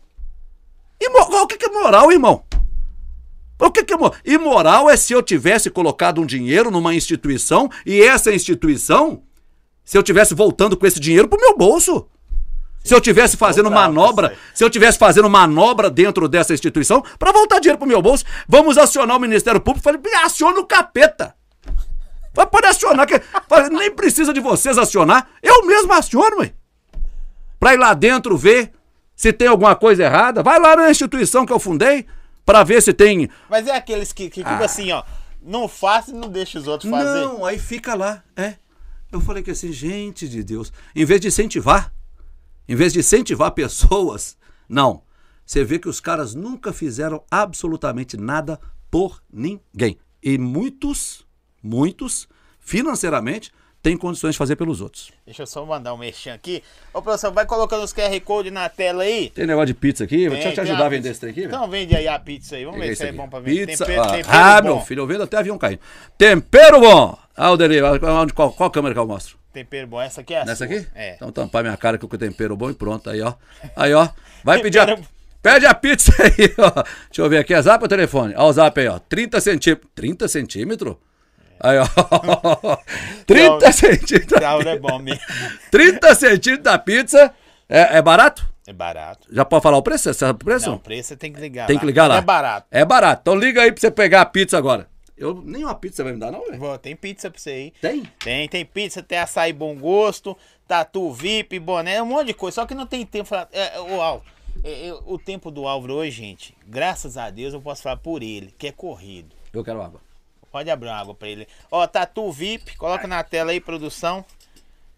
Imo- 1.02 1.42
o 1.42 1.46
que, 1.48 1.56
que 1.58 1.66
é 1.66 1.72
moral, 1.72 2.12
irmão? 2.12 2.44
O 3.58 3.70
que, 3.70 3.84
que 3.84 3.94
é 3.94 3.96
moral? 3.96 4.14
Imoral 4.24 4.90
é 4.90 4.96
se 4.96 5.12
eu 5.12 5.22
tivesse 5.22 5.70
colocado 5.70 6.20
um 6.20 6.26
dinheiro 6.26 6.70
numa 6.70 6.94
instituição 6.94 7.70
e 7.84 8.02
essa 8.02 8.32
instituição, 8.32 9.22
se 9.84 9.96
eu 9.96 10.02
tivesse 10.02 10.34
voltando 10.34 10.76
com 10.76 10.86
esse 10.86 11.00
dinheiro 11.00 11.28
pro 11.28 11.40
meu 11.40 11.56
bolso. 11.56 12.06
Se 12.84 12.94
eu 12.94 13.00
tivesse 13.00 13.36
fazendo 13.36 13.68
manobra, 13.68 14.36
se 14.54 14.62
eu 14.62 14.70
tivesse 14.70 14.96
fazendo 14.96 15.28
manobra 15.28 15.90
dentro 15.90 16.28
dessa 16.28 16.54
instituição 16.54 17.02
para 17.18 17.32
voltar 17.32 17.58
dinheiro 17.58 17.78
pro 17.78 17.88
meu 17.88 18.00
bolso, 18.00 18.24
vamos 18.46 18.78
acionar 18.78 19.16
o 19.16 19.20
Ministério 19.20 19.60
Público. 19.60 19.82
Falei, 19.82 20.00
aciona 20.22 20.60
o 20.60 20.64
capeta. 20.64 21.34
Vai 22.32 22.46
Pode 22.46 22.66
acionar, 22.66 23.06
que 23.06 23.20
nem 23.72 23.90
precisa 23.90 24.32
de 24.32 24.38
vocês 24.38 24.78
acionar. 24.78 25.26
Eu 25.42 25.66
mesmo 25.66 25.92
aciono, 25.92 26.40
ué. 26.40 26.52
Pra 27.58 27.74
ir 27.74 27.78
lá 27.78 27.94
dentro 27.94 28.36
ver 28.36 28.70
se 29.16 29.32
tem 29.32 29.48
alguma 29.48 29.74
coisa 29.74 30.04
errada. 30.04 30.42
Vai 30.42 30.60
lá 30.60 30.76
na 30.76 30.90
instituição 30.90 31.46
que 31.46 31.52
eu 31.52 31.58
fundei 31.58 32.06
pra 32.46 32.62
ver 32.62 32.80
se 32.80 32.94
tem. 32.94 33.28
Mas 33.50 33.66
é 33.66 33.76
aqueles 33.76 34.12
que, 34.12 34.30
que 34.30 34.40
ficam 34.40 34.62
assim, 34.62 34.92
ó. 34.92 35.02
Não 35.42 35.68
faça 35.68 36.10
e 36.10 36.14
não 36.14 36.28
deixa 36.28 36.58
os 36.58 36.66
outros 36.66 36.90
fazer. 36.90 37.18
Ah. 37.18 37.28
Não, 37.28 37.44
aí 37.44 37.58
fica 37.58 37.94
lá. 37.94 38.22
É. 38.36 38.54
Eu 39.12 39.20
falei 39.20 39.42
que 39.42 39.50
assim, 39.50 39.72
gente 39.72 40.28
de 40.28 40.42
Deus, 40.42 40.72
em 40.94 41.04
vez 41.04 41.20
de 41.20 41.28
incentivar, 41.28 41.92
em 42.68 42.74
vez 42.74 42.92
de 42.92 43.00
incentivar 43.00 43.50
pessoas, 43.50 44.36
não. 44.68 45.02
Você 45.44 45.62
vê 45.62 45.78
que 45.78 45.88
os 45.88 46.00
caras 46.00 46.34
nunca 46.34 46.72
fizeram 46.72 47.22
absolutamente 47.30 48.16
nada 48.16 48.58
por 48.90 49.22
ninguém. 49.32 49.98
E 50.22 50.36
muitos, 50.38 51.24
muitos, 51.62 52.28
financeiramente, 52.58 53.52
têm 53.86 53.96
condições 53.96 54.32
de 54.32 54.38
fazer 54.38 54.56
pelos 54.56 54.80
outros. 54.80 55.12
Deixa 55.24 55.42
eu 55.42 55.46
só 55.46 55.64
mandar 55.64 55.94
um 55.94 55.96
mexão 55.96 56.32
aqui. 56.32 56.60
Ô, 56.92 57.00
professor, 57.00 57.30
vai 57.30 57.46
colocando 57.46 57.84
os 57.84 57.92
QR 57.92 58.20
Code 58.24 58.50
na 58.50 58.68
tela 58.68 59.04
aí. 59.04 59.30
Tem 59.30 59.46
negócio 59.46 59.66
de 59.68 59.74
pizza 59.74 60.02
aqui? 60.02 60.28
Deixa 60.28 60.34
eu 60.34 60.40
Tem- 60.42 60.50
te 60.50 60.54
tem 60.56 60.64
ajudar 60.64 60.82
a 60.82 60.86
a 60.86 60.88
vender 60.88 61.10
esse 61.10 61.20
trem 61.20 61.30
aqui. 61.30 61.44
Então 61.44 61.68
vende 61.70 61.94
aí 61.94 62.08
a 62.08 62.18
pizza 62.18 62.56
aí. 62.56 62.64
Vamos 62.64 62.80
ver 62.80 62.96
se 62.96 63.06
é 63.06 63.12
bom 63.12 63.28
pra 63.28 63.38
mim. 63.40 63.44
Pizza. 63.64 63.84
Tempero, 63.86 64.02
ah, 64.02 64.10
tempero 64.10 64.28
ah, 64.36 64.60
bom. 64.62 64.68
meu 64.68 64.80
filho, 64.80 65.02
eu 65.02 65.06
vendo 65.06 65.22
até 65.22 65.36
avião 65.36 65.56
caindo. 65.56 65.78
Tempero 66.18 66.80
bom! 66.80 67.16
Ah, 67.36 67.52
o 67.52 67.56
Deli, 67.56 67.80
onde- 67.80 68.32
qual, 68.32 68.50
qual 68.52 68.70
câmera 68.72 68.92
que 68.94 68.98
eu 69.00 69.06
mostro? 69.06 69.36
Tempero 69.52 69.86
bom. 69.86 70.00
Essa 70.02 70.20
aqui 70.22 70.34
é 70.34 70.40
a 70.40 70.44
Nessa 70.44 70.66
sua. 70.66 70.76
aqui? 70.76 70.86
É. 70.94 71.14
Então 71.14 71.30
tampar 71.30 71.62
minha 71.62 71.76
cara 71.76 71.96
com 71.96 72.06
o 72.06 72.18
tempero 72.18 72.56
bom 72.56 72.68
e 72.70 72.74
pronto. 72.74 73.08
Aí, 73.08 73.22
ó. 73.22 73.34
Aí, 73.76 73.94
ó. 73.94 74.08
Vai 74.42 74.60
pedir 74.60 74.80
a... 74.80 74.98
Pede 75.42 75.64
a 75.64 75.72
pizza 75.74 76.12
aí, 76.20 76.52
ó. 76.58 76.82
Deixa 76.82 77.22
eu 77.22 77.28
ver 77.28 77.38
aqui. 77.38 77.54
É 77.54 77.62
zap 77.62 77.80
ou 77.80 77.88
telefone? 77.88 78.34
Ó 78.36 78.48
o 78.48 78.52
zap 78.52 78.80
aí, 78.80 78.88
ó. 78.88 78.98
30 78.98 79.40
centímetros. 79.40 79.88
30 79.94 80.26
centímetros? 80.28 80.96
Aí, 81.60 81.78
ó. 81.78 81.86
30 83.26 83.50
Não, 83.66 83.72
centímetros. 83.72 84.40
É 84.66 84.78
bom 84.78 84.98
mesmo. 84.98 85.20
30 85.70 86.14
centímetros 86.14 86.64
da 86.64 86.78
pizza. 86.78 87.34
É, 87.68 87.98
é 87.98 88.02
barato? 88.02 88.46
É 88.66 88.72
barato. 88.72 89.28
Já 89.30 89.44
pode 89.44 89.62
falar 89.62 89.76
o 89.76 89.82
preço? 89.82 90.04
Você 90.04 90.14
sabe 90.14 90.32
o 90.42 90.44
preço? 90.44 90.68
Não, 90.68 90.76
o 90.76 90.80
preço 90.80 91.08
você 91.10 91.16
tem 91.16 91.32
que 91.32 91.40
ligar 91.40 91.66
Tem 91.66 91.78
que 91.78 91.86
ligar 91.86 92.08
lá. 92.08 92.16
É 92.18 92.20
barato. 92.20 92.66
É 92.70 92.84
barato. 92.84 93.20
Então 93.22 93.34
liga 93.36 93.62
aí 93.62 93.70
pra 93.72 93.80
você 93.80 93.90
pegar 93.90 94.22
a 94.22 94.26
pizza 94.26 94.58
agora. 94.58 94.88
Eu, 95.16 95.40
nenhuma 95.42 95.74
pizza 95.74 96.04
vai 96.04 96.12
me 96.12 96.18
dar, 96.18 96.30
não, 96.30 96.44
velho? 96.44 96.78
Tem 96.78 96.94
pizza 96.94 97.30
pra 97.30 97.40
você 97.40 97.50
aí. 97.50 97.72
Tem? 97.80 98.02
Tem, 98.18 98.48
tem 98.48 98.64
pizza, 98.66 99.02
tem 99.02 99.18
açaí 99.18 99.52
bom 99.52 99.74
gosto, 99.76 100.36
tatu 100.68 101.10
VIP, 101.12 101.58
boné, 101.58 102.02
um 102.02 102.06
monte 102.06 102.26
de 102.28 102.34
coisa. 102.34 102.56
Só 102.56 102.66
que 102.66 102.74
não 102.74 102.86
tem 102.86 103.06
tempo. 103.06 103.28
pra- 103.28 103.48
É, 103.52 103.76
é, 103.76 103.80
o, 103.80 104.00
Álvaro, 104.02 104.28
é, 104.62 104.88
é, 104.88 104.92
o 105.06 105.18
tempo 105.18 105.50
do 105.50 105.66
Álvaro 105.66 105.94
hoje, 105.94 106.10
gente, 106.10 106.54
graças 106.66 107.16
a 107.16 107.30
Deus 107.30 107.54
eu 107.54 107.62
posso 107.62 107.82
falar 107.82 107.96
por 107.96 108.22
ele, 108.22 108.54
que 108.58 108.66
é 108.66 108.72
corrido. 108.72 109.34
Eu 109.54 109.64
quero 109.64 109.80
água. 109.80 110.00
Pode 110.56 110.70
abrir 110.70 110.88
uma 110.88 110.96
água 110.96 111.14
pra 111.14 111.28
ele. 111.28 111.46
Ó, 111.70 111.86
Tatu 111.86 112.32
VIP, 112.32 112.78
coloca 112.78 113.06
na 113.06 113.22
tela 113.22 113.50
aí, 113.50 113.60
produção. 113.60 114.24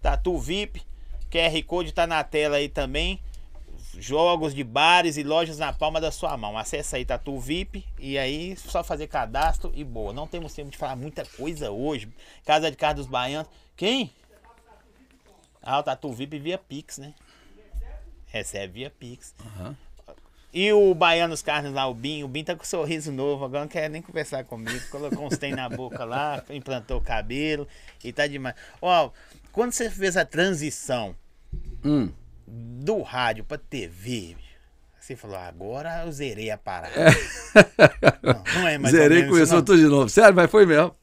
Tatu 0.01 0.39
VIP, 0.39 0.87
QR 1.29 1.65
Code 1.67 1.91
tá 1.91 2.07
na 2.07 2.23
tela 2.23 2.59
aí 2.59 2.69
também. 2.69 3.21
Jogos 3.99 4.55
de 4.55 4.63
bares 4.63 5.17
e 5.17 5.25
lojas 5.25 5.59
na 5.59 5.73
palma 5.73 6.01
da 6.01 6.13
sua 6.13 6.37
mão. 6.37 6.57
Acesse 6.57 6.95
aí 6.95 7.05
Tatu 7.05 7.41
VIP 7.41 7.85
e 7.99 8.17
aí 8.17 8.55
só 8.55 8.85
fazer 8.85 9.09
cadastro 9.09 9.73
e 9.75 9.83
boa. 9.83 10.13
Não 10.13 10.29
temos 10.29 10.55
tempo 10.55 10.71
de 10.71 10.79
falar 10.79 10.95
muita 10.95 11.27
coisa 11.27 11.73
hoje. 11.73 12.09
Casa 12.45 12.71
de 12.71 12.77
Carlos 12.77 13.09
Baianos. 13.09 13.51
Quem? 13.77 14.15
Ah, 15.61 15.81
o 15.81 15.83
Tatu 15.83 16.13
VIP 16.13 16.39
via 16.39 16.57
Pix, 16.57 16.99
né? 16.99 17.13
Recebe 18.27 18.75
via 18.75 18.91
Pix. 18.91 19.35
Aham. 19.45 19.77
E 20.53 20.73
o 20.73 20.95
Baianos 20.95 21.43
Carnes 21.43 21.73
lá, 21.73 21.87
o 21.87 21.95
Binho, 21.95 22.25
o 22.25 22.29
Binho 22.29 22.47
tá 22.47 22.55
com 22.57 22.63
um 22.63 22.67
sorriso 22.67 23.13
novo, 23.13 23.45
agora 23.45 23.61
não 23.63 23.69
quer 23.69 23.91
nem 23.91 24.01
conversar 24.01 24.45
comigo. 24.45 24.81
Colocou 24.91 25.27
uns 25.27 25.37
tem 25.37 25.53
na 25.53 25.69
boca 25.69 26.05
lá, 26.05 26.43
implantou 26.51 26.99
o 26.99 27.03
cabelo 27.03 27.69
e 28.03 28.13
tá 28.13 28.27
demais. 28.27 28.55
Ó, 28.81 29.11
quando 29.53 29.73
você 29.73 29.91
fez 29.91 30.17
a 30.17 30.25
transição 30.25 31.15
Hum. 31.85 32.11
do 32.47 33.03
rádio 33.03 33.45
pra 33.45 33.57
TV, 33.59 34.37
você 34.99 35.15
falou, 35.17 35.37
agora 35.37 36.03
eu 36.05 36.13
zerei 36.13 36.51
a 36.51 36.59
parada. 36.59 36.95
Não, 38.23 38.61
não 38.61 38.69
é 38.69 38.79
mais 38.79 38.95
Zerei, 38.95 39.19
menos 39.19 39.33
começou 39.33 39.57
não. 39.59 39.65
tudo 39.65 39.79
de 39.79 39.87
novo. 39.87 40.09
Sério, 40.09 40.35
mas 40.35 40.51
foi 40.51 40.67
mesmo. 40.67 40.95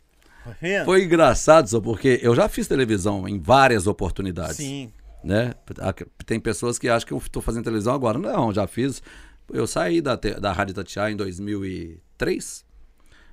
Vendo? 0.62 0.86
Foi 0.86 1.04
engraçado 1.04 1.68
só 1.68 1.82
porque 1.82 2.20
eu 2.22 2.36
já 2.36 2.48
fiz 2.48 2.68
televisão 2.68 3.28
em 3.28 3.40
várias 3.40 3.88
oportunidades. 3.88 4.58
Sim. 4.58 4.92
Né? 5.24 5.56
Tem 6.26 6.40
pessoas 6.40 6.78
que 6.78 6.88
acham 6.88 7.08
que 7.08 7.14
eu 7.14 7.18
estou 7.18 7.42
fazendo 7.42 7.64
televisão 7.64 7.96
agora. 7.96 8.20
Não, 8.20 8.54
já 8.54 8.68
fiz. 8.68 9.02
Eu 9.52 9.68
saí 9.68 10.02
da, 10.02 10.16
da 10.16 10.52
Rádio 10.52 10.74
Tatiá 10.76 11.12
em 11.12 11.16
2003 11.16 12.66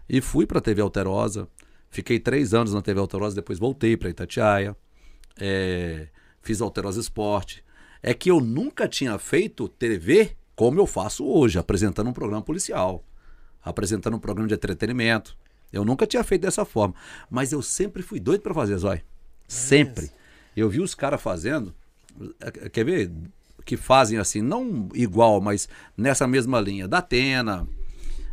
e 0.09 0.21
fui 0.21 0.47
para 0.47 0.59
a 0.59 0.63
TV 0.63 0.83
Alterosa. 0.83 1.49
Fiquei 1.91 2.19
três 2.19 2.55
anos 2.55 2.73
na 2.73 2.83
TV 2.83 3.01
Alterosa, 3.01 3.37
depois 3.37 3.59
voltei 3.59 3.97
para 3.97 4.11
Itatiaia. 4.11 4.77
É, 5.39 6.09
fiz 6.43 6.61
Alterosa 6.61 7.01
Esporte. 7.01 7.65
É 8.03 8.13
que 8.13 8.31
eu 8.31 8.41
nunca 8.41 8.89
tinha 8.89 9.19
feito 9.19 9.69
TV 9.69 10.37
como 10.55 10.79
eu 10.81 10.87
faço 10.87 11.25
hoje, 11.27 11.59
apresentando 11.59 12.09
um 12.11 12.13
programa 12.13 12.43
policial, 12.43 13.05
apresentando 13.63 14.17
um 14.17 14.21
programa 14.21 14.49
de 14.49 14.55
entretenimento. 14.55 15.37
Eu 15.73 15.85
nunca 15.85 16.07
tinha 16.07 16.23
feito 16.23 16.43
dessa 16.43 16.65
forma. 16.65 16.95
Mas 17.31 17.53
eu 17.53 17.63
sempre 17.63 18.03
fui 18.03 18.21
doido 18.21 18.43
para 18.43 18.53
fazer, 18.53 18.77
Zói. 18.77 19.03
Sempre. 19.49 20.11
Eu 20.55 20.69
vi 20.69 20.81
os 20.81 20.95
caras 20.95 21.23
fazendo. 21.23 21.75
eh, 22.41 22.69
Quer 22.69 22.85
ver? 22.85 23.11
Que 23.65 23.77
fazem 23.77 24.19
assim, 24.19 24.41
não 24.43 24.89
igual, 24.95 25.41
mas 25.41 25.69
nessa 25.97 26.27
mesma 26.27 26.61
linha. 26.61 26.87
Da 26.89 26.99
Atena. 26.99 27.67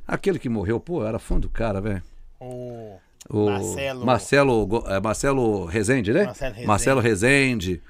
Aquele 0.07 0.39
que 0.39 0.49
morreu, 0.49 0.79
pô, 0.79 1.05
era 1.05 1.19
fã 1.19 1.39
do 1.39 1.49
cara, 1.49 1.79
velho. 1.79 2.01
O, 2.39 2.97
O 3.29 3.45
Marcelo. 3.45 4.05
Marcelo, 4.05 4.83
é, 4.87 4.99
Marcelo 4.99 5.65
Rezende, 5.65 6.11
né? 6.13 6.23
Marcelo 6.25 6.51
Rezende. 6.53 6.67
Marcelo 6.67 6.99
Rezende. 7.01 7.81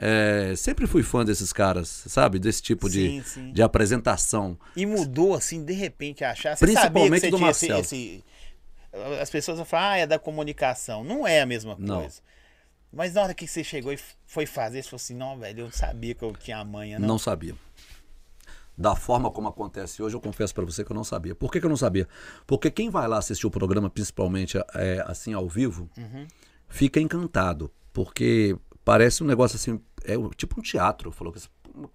É, 0.00 0.54
sempre 0.56 0.86
fui 0.86 1.02
fã 1.02 1.24
desses 1.24 1.52
caras, 1.52 1.88
sabe? 2.06 2.38
Desse 2.38 2.62
tipo 2.62 2.88
de, 2.88 3.20
Sim, 3.22 3.52
de 3.52 3.62
apresentação. 3.62 4.56
E 4.76 4.86
mudou 4.86 5.34
assim, 5.34 5.64
de 5.64 5.72
repente, 5.72 6.24
achar. 6.24 6.56
Você 6.56 6.66
Principalmente 6.66 7.20
sabia 7.20 7.20
que 7.20 7.30
do 7.30 7.38
você 7.38 7.66
tinha 7.66 7.74
Marcelo. 7.76 7.80
esse, 7.80 8.24
esse- 8.92 9.20
As 9.20 9.28
pessoas 9.30 9.56
vão 9.58 9.66
falar, 9.66 9.90
ah, 9.92 9.98
é 9.98 10.06
da 10.06 10.18
comunicação. 10.18 11.02
Não 11.04 11.26
é 11.26 11.40
a 11.42 11.46
mesma 11.46 11.76
Não. 11.78 12.08
Mas 12.92 13.14
na 13.14 13.22
hora 13.22 13.34
que 13.34 13.46
você 13.46 13.62
chegou 13.62 13.92
e 13.92 13.98
foi 14.26 14.46
fazer, 14.46 14.82
você 14.82 14.88
falou 14.88 14.96
assim, 14.96 15.14
não, 15.14 15.38
velho, 15.38 15.60
eu 15.60 15.70
sabia 15.70 16.14
que 16.14 16.24
eu 16.24 16.32
tinha 16.32 16.64
manha, 16.64 16.98
não. 16.98 17.08
Não 17.08 17.18
sabia. 17.18 17.54
Da 18.76 18.94
forma 18.94 19.30
como 19.30 19.48
acontece 19.48 20.02
hoje, 20.02 20.14
eu 20.14 20.20
confesso 20.20 20.54
pra 20.54 20.64
você 20.64 20.84
que 20.84 20.92
eu 20.92 20.96
não 20.96 21.04
sabia. 21.04 21.34
Por 21.34 21.50
que, 21.50 21.58
que 21.58 21.66
eu 21.66 21.70
não 21.70 21.76
sabia? 21.76 22.08
Porque 22.46 22.70
quem 22.70 22.90
vai 22.90 23.08
lá 23.08 23.18
assistir 23.18 23.46
o 23.46 23.50
programa, 23.50 23.90
principalmente 23.90 24.56
é, 24.74 25.04
assim 25.06 25.32
ao 25.32 25.48
vivo, 25.48 25.90
fica 26.68 27.00
encantado. 27.00 27.72
Porque 27.92 28.56
parece 28.84 29.24
um 29.24 29.26
negócio 29.26 29.56
assim, 29.56 29.80
é 30.04 30.14
tipo 30.36 30.60
um 30.60 30.62
teatro. 30.62 31.10
Falou 31.10 31.32
que 31.32 31.40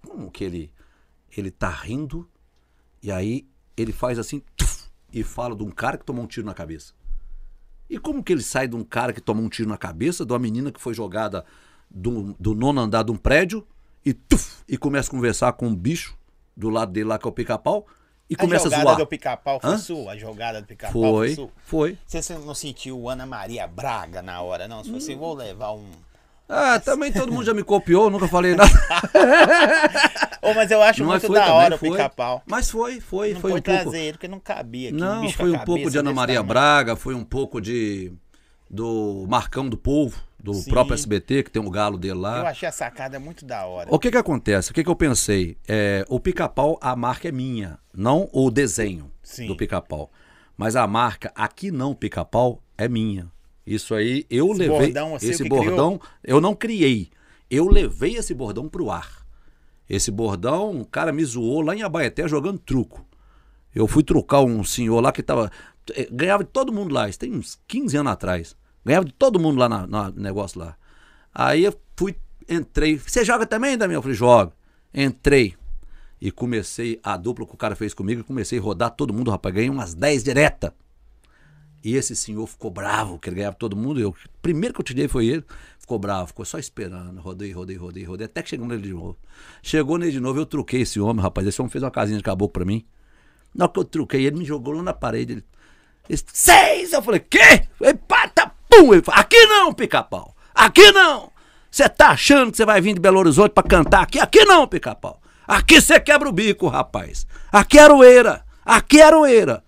como 0.06 0.30
que 0.30 0.44
ele 0.44 0.72
ele 1.36 1.50
tá 1.50 1.68
rindo 1.68 2.28
e 3.02 3.10
aí 3.10 3.48
ele 3.76 3.92
faz 3.92 4.18
assim 4.18 4.40
tuf, 4.56 4.88
e 5.12 5.22
fala 5.22 5.56
de 5.56 5.62
um 5.62 5.70
cara 5.70 5.98
que 5.98 6.04
tomou 6.04 6.22
um 6.24 6.26
tiro 6.26 6.46
na 6.46 6.54
cabeça. 6.54 6.92
E 7.94 7.98
como 7.98 8.24
que 8.24 8.32
ele 8.32 8.42
sai 8.42 8.66
de 8.66 8.74
um 8.74 8.82
cara 8.82 9.12
que 9.12 9.20
tomou 9.20 9.44
um 9.44 9.48
tiro 9.48 9.68
na 9.68 9.76
cabeça, 9.76 10.26
de 10.26 10.32
uma 10.32 10.38
menina 10.40 10.72
que 10.72 10.80
foi 10.80 10.92
jogada 10.94 11.44
do, 11.88 12.34
do 12.40 12.52
nono 12.52 12.80
andar 12.80 13.04
de 13.04 13.12
um 13.12 13.16
prédio 13.16 13.64
e 14.04 14.12
tuf, 14.12 14.64
e 14.68 14.76
começa 14.76 15.08
a 15.08 15.12
conversar 15.12 15.52
com 15.52 15.68
um 15.68 15.74
bicho 15.76 16.18
do 16.56 16.68
lado 16.70 16.90
dele 16.90 17.06
lá 17.08 17.18
que 17.18 17.24
é 17.26 17.30
o 17.30 17.32
pica-pau 17.32 17.86
e 18.28 18.34
a 18.34 18.36
começa 18.36 18.66
a 18.66 18.70
jogada 18.70 18.82
zoar. 18.84 18.96
do 18.96 19.06
pica-pau 19.06 19.60
foi 19.60 19.70
Hã? 19.70 19.78
sua? 19.78 20.12
A 20.12 20.16
jogada 20.16 20.60
do 20.60 20.66
pica-pau 20.66 20.92
foi, 20.92 21.12
Foi, 21.28 21.34
sua? 21.36 21.50
foi. 21.64 21.98
Você 22.04 22.34
não 22.38 22.54
sentiu 22.54 23.08
Ana 23.08 23.24
Maria 23.26 23.66
Braga 23.68 24.20
na 24.20 24.40
hora, 24.42 24.66
não? 24.66 24.82
Se 24.82 24.90
Hum. 24.90 24.98
você 24.98 25.14
vou 25.14 25.32
levar 25.34 25.70
um. 25.72 25.86
Ah, 26.48 26.80
também 26.80 27.12
todo 27.12 27.30
mundo 27.32 27.44
já 27.44 27.54
me 27.54 27.62
copiou, 27.62 28.10
nunca 28.10 28.26
falei 28.26 28.56
nada. 28.56 28.70
Mas 30.54 30.70
eu 30.70 30.82
acho 30.82 31.04
Mas 31.04 31.22
muito 31.22 31.32
da 31.32 31.40
também, 31.40 31.54
hora 31.56 31.74
o 31.76 31.78
pica-pau. 31.78 32.42
Mas 32.46 32.70
foi, 32.70 33.00
foi, 33.00 33.34
Não 33.34 33.40
foi 33.40 33.50
um 33.52 33.54
pouco. 33.54 33.82
trazer 33.82 34.00
ele, 34.00 34.12
porque 34.12 34.28
não 34.28 34.40
cabia 34.40 34.88
aqui. 34.90 34.98
Não, 34.98 35.28
foi 35.30 35.50
um 35.50 35.58
pouco 35.58 35.90
de 35.90 35.98
Ana 35.98 36.12
Maria 36.12 36.36
tamanho. 36.36 36.48
Braga, 36.48 36.96
foi 36.96 37.14
um 37.14 37.24
pouco 37.24 37.60
de 37.60 38.12
do 38.68 39.24
Marcão 39.28 39.68
do 39.68 39.76
Povo, 39.76 40.20
do 40.42 40.52
Sim. 40.54 40.70
próprio 40.70 40.94
SBT, 40.94 41.44
que 41.44 41.50
tem 41.50 41.62
um 41.62 41.70
galo 41.70 41.96
dele 41.96 42.14
lá. 42.14 42.40
Eu 42.40 42.46
achei 42.46 42.68
a 42.68 42.72
sacada 42.72 43.20
muito 43.20 43.44
da 43.44 43.64
hora. 43.66 43.88
O 43.90 43.98
que 43.98 44.10
que 44.10 44.16
acontece? 44.16 44.70
O 44.70 44.74
que 44.74 44.82
que 44.82 44.90
eu 44.90 44.96
pensei? 44.96 45.56
É, 45.68 46.04
o 46.08 46.18
pica-pau, 46.18 46.78
a 46.80 46.96
marca 46.96 47.28
é 47.28 47.32
minha, 47.32 47.78
não 47.94 48.28
o 48.32 48.50
desenho 48.50 49.10
Sim. 49.22 49.46
do 49.46 49.56
pica-pau. 49.56 50.10
Mas 50.56 50.76
a 50.76 50.86
marca, 50.86 51.32
aqui 51.34 51.70
não 51.70 51.94
pica-pau, 51.94 52.60
é 52.76 52.88
minha. 52.88 53.30
Isso 53.66 53.94
aí, 53.94 54.26
eu 54.28 54.50
Esse 54.50 54.58
levei. 54.58 54.78
bordão, 54.78 55.10
você 55.12 55.30
esse 55.30 55.48
bordão, 55.48 56.00
eu 56.22 56.40
não 56.40 56.54
criei. 56.54 57.10
Eu 57.50 57.68
levei 57.68 58.16
esse 58.16 58.34
bordão 58.34 58.68
pro 58.68 58.90
ar. 58.90 59.23
Esse 59.88 60.10
bordão, 60.10 60.70
um 60.70 60.84
cara 60.84 61.12
me 61.12 61.24
zoou 61.24 61.60
lá 61.60 61.74
em 61.74 61.82
Abaeté 61.82 62.26
jogando 62.26 62.58
truco. 62.58 63.04
Eu 63.74 63.86
fui 63.86 64.02
trucar 64.02 64.42
um 64.42 64.64
senhor 64.64 65.00
lá 65.00 65.12
que 65.12 65.22
tava. 65.22 65.50
eh, 65.94 66.08
Ganhava 66.10 66.44
de 66.44 66.50
todo 66.50 66.72
mundo 66.72 66.94
lá, 66.94 67.08
isso 67.08 67.18
tem 67.18 67.32
uns 67.34 67.58
15 67.66 67.96
anos 67.96 68.12
atrás. 68.12 68.56
Ganhava 68.84 69.04
de 69.04 69.12
todo 69.12 69.40
mundo 69.40 69.58
lá 69.58 69.68
no 69.68 70.10
negócio 70.12 70.58
lá. 70.60 70.76
Aí 71.34 71.64
eu 71.64 71.74
fui, 71.96 72.14
entrei. 72.48 72.98
Você 72.98 73.24
joga 73.24 73.46
também, 73.46 73.76
Damião? 73.76 73.98
Eu 73.98 74.02
falei, 74.02 74.16
joga. 74.16 74.52
Entrei. 74.92 75.54
E 76.20 76.30
comecei 76.30 77.00
a 77.02 77.16
dupla 77.16 77.46
que 77.46 77.54
o 77.54 77.56
cara 77.56 77.74
fez 77.74 77.92
comigo 77.92 78.20
e 78.20 78.24
comecei 78.24 78.58
a 78.58 78.62
rodar 78.62 78.90
todo 78.90 79.12
mundo, 79.12 79.30
rapaz. 79.30 79.54
Ganhei 79.54 79.68
umas 79.70 79.92
10 79.94 80.22
direta. 80.22 80.74
E 81.84 81.96
esse 81.96 82.16
senhor 82.16 82.46
ficou 82.46 82.70
bravo, 82.70 83.18
que 83.18 83.28
ele 83.28 83.36
ganhava 83.36 83.56
todo 83.56 83.76
mundo. 83.76 84.00
Eu, 84.00 84.16
primeiro 84.40 84.72
que 84.72 84.80
eu 84.80 84.84
tirei 84.84 85.06
foi 85.06 85.26
ele. 85.26 85.44
Ficou 85.78 85.98
bravo, 85.98 86.28
ficou 86.28 86.42
só 86.42 86.58
esperando. 86.58 87.20
Rodei, 87.20 87.52
rodei, 87.52 87.76
rodei, 87.76 88.04
rodei. 88.04 88.24
Até 88.24 88.42
que 88.42 88.48
chegou 88.48 88.66
nele 88.66 88.80
de 88.80 88.94
novo. 88.94 89.18
Chegou 89.62 89.98
nele 89.98 90.12
de 90.12 90.20
novo, 90.20 90.40
eu 90.40 90.46
truquei 90.46 90.80
esse 90.80 90.98
homem, 90.98 91.22
rapaz. 91.22 91.46
Esse 91.46 91.60
homem 91.60 91.70
fez 91.70 91.84
uma 91.84 91.90
casinha 91.90 92.16
de 92.16 92.24
caboclo 92.24 92.52
pra 92.52 92.64
mim. 92.64 92.86
Na 93.54 93.66
hora 93.66 93.72
que 93.72 93.78
eu 93.80 93.84
truquei, 93.84 94.24
ele 94.24 94.38
me 94.38 94.46
jogou 94.46 94.72
lá 94.72 94.82
na 94.82 94.94
parede. 94.94 95.44
Ele, 96.08 96.22
seis! 96.32 96.92
Eu 96.94 97.02
falei, 97.02 97.20
quê? 97.20 97.66
Ele, 97.80 97.94
pata, 97.94 98.50
pum! 98.68 98.94
Ele 98.94 99.02
falou, 99.02 99.20
aqui 99.20 99.44
não, 99.46 99.74
pica-pau! 99.74 100.34
Aqui 100.54 100.90
não! 100.90 101.30
Você 101.70 101.88
tá 101.88 102.10
achando 102.10 102.50
que 102.50 102.56
você 102.56 102.64
vai 102.64 102.80
vir 102.80 102.94
de 102.94 103.00
Belo 103.00 103.18
Horizonte 103.18 103.52
pra 103.52 103.62
cantar 103.62 104.02
aqui? 104.02 104.18
Aqui 104.18 104.44
não, 104.44 104.66
pica-pau! 104.66 105.20
Aqui 105.46 105.82
você 105.82 106.00
quebra 106.00 106.28
o 106.28 106.32
bico, 106.32 106.66
rapaz! 106.66 107.26
Aqui 107.52 107.78
é 107.78 107.82
aroeira! 107.82 108.44
Aqui 108.64 109.00
é 109.00 109.04
aroeira! 109.04 109.63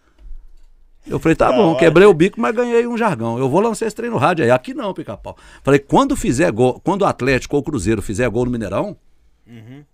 Eu 1.06 1.18
falei, 1.18 1.36
tá 1.36 1.50
Da 1.50 1.56
bom, 1.56 1.70
hora. 1.70 1.78
quebrei 1.78 2.06
o 2.06 2.12
bico, 2.14 2.40
mas 2.40 2.54
ganhei 2.54 2.86
um 2.86 2.96
jargão. 2.98 3.38
Eu 3.38 3.48
vou 3.48 3.60
lançar 3.60 3.86
esse 3.86 3.94
trem 3.94 4.10
no 4.10 4.16
rádio 4.16 4.44
aí. 4.44 4.50
Aqui 4.50 4.74
não, 4.74 4.92
pica-pau. 4.92 5.36
Falei, 5.62 5.78
quando 5.78 6.16
fizer 6.16 6.50
gol, 6.50 6.80
quando 6.82 7.02
o 7.02 7.04
Atlético 7.06 7.56
ou 7.56 7.62
o 7.62 7.64
Cruzeiro 7.64 8.02
fizer 8.02 8.28
gol 8.28 8.44
no 8.44 8.50
Mineirão, 8.50 8.96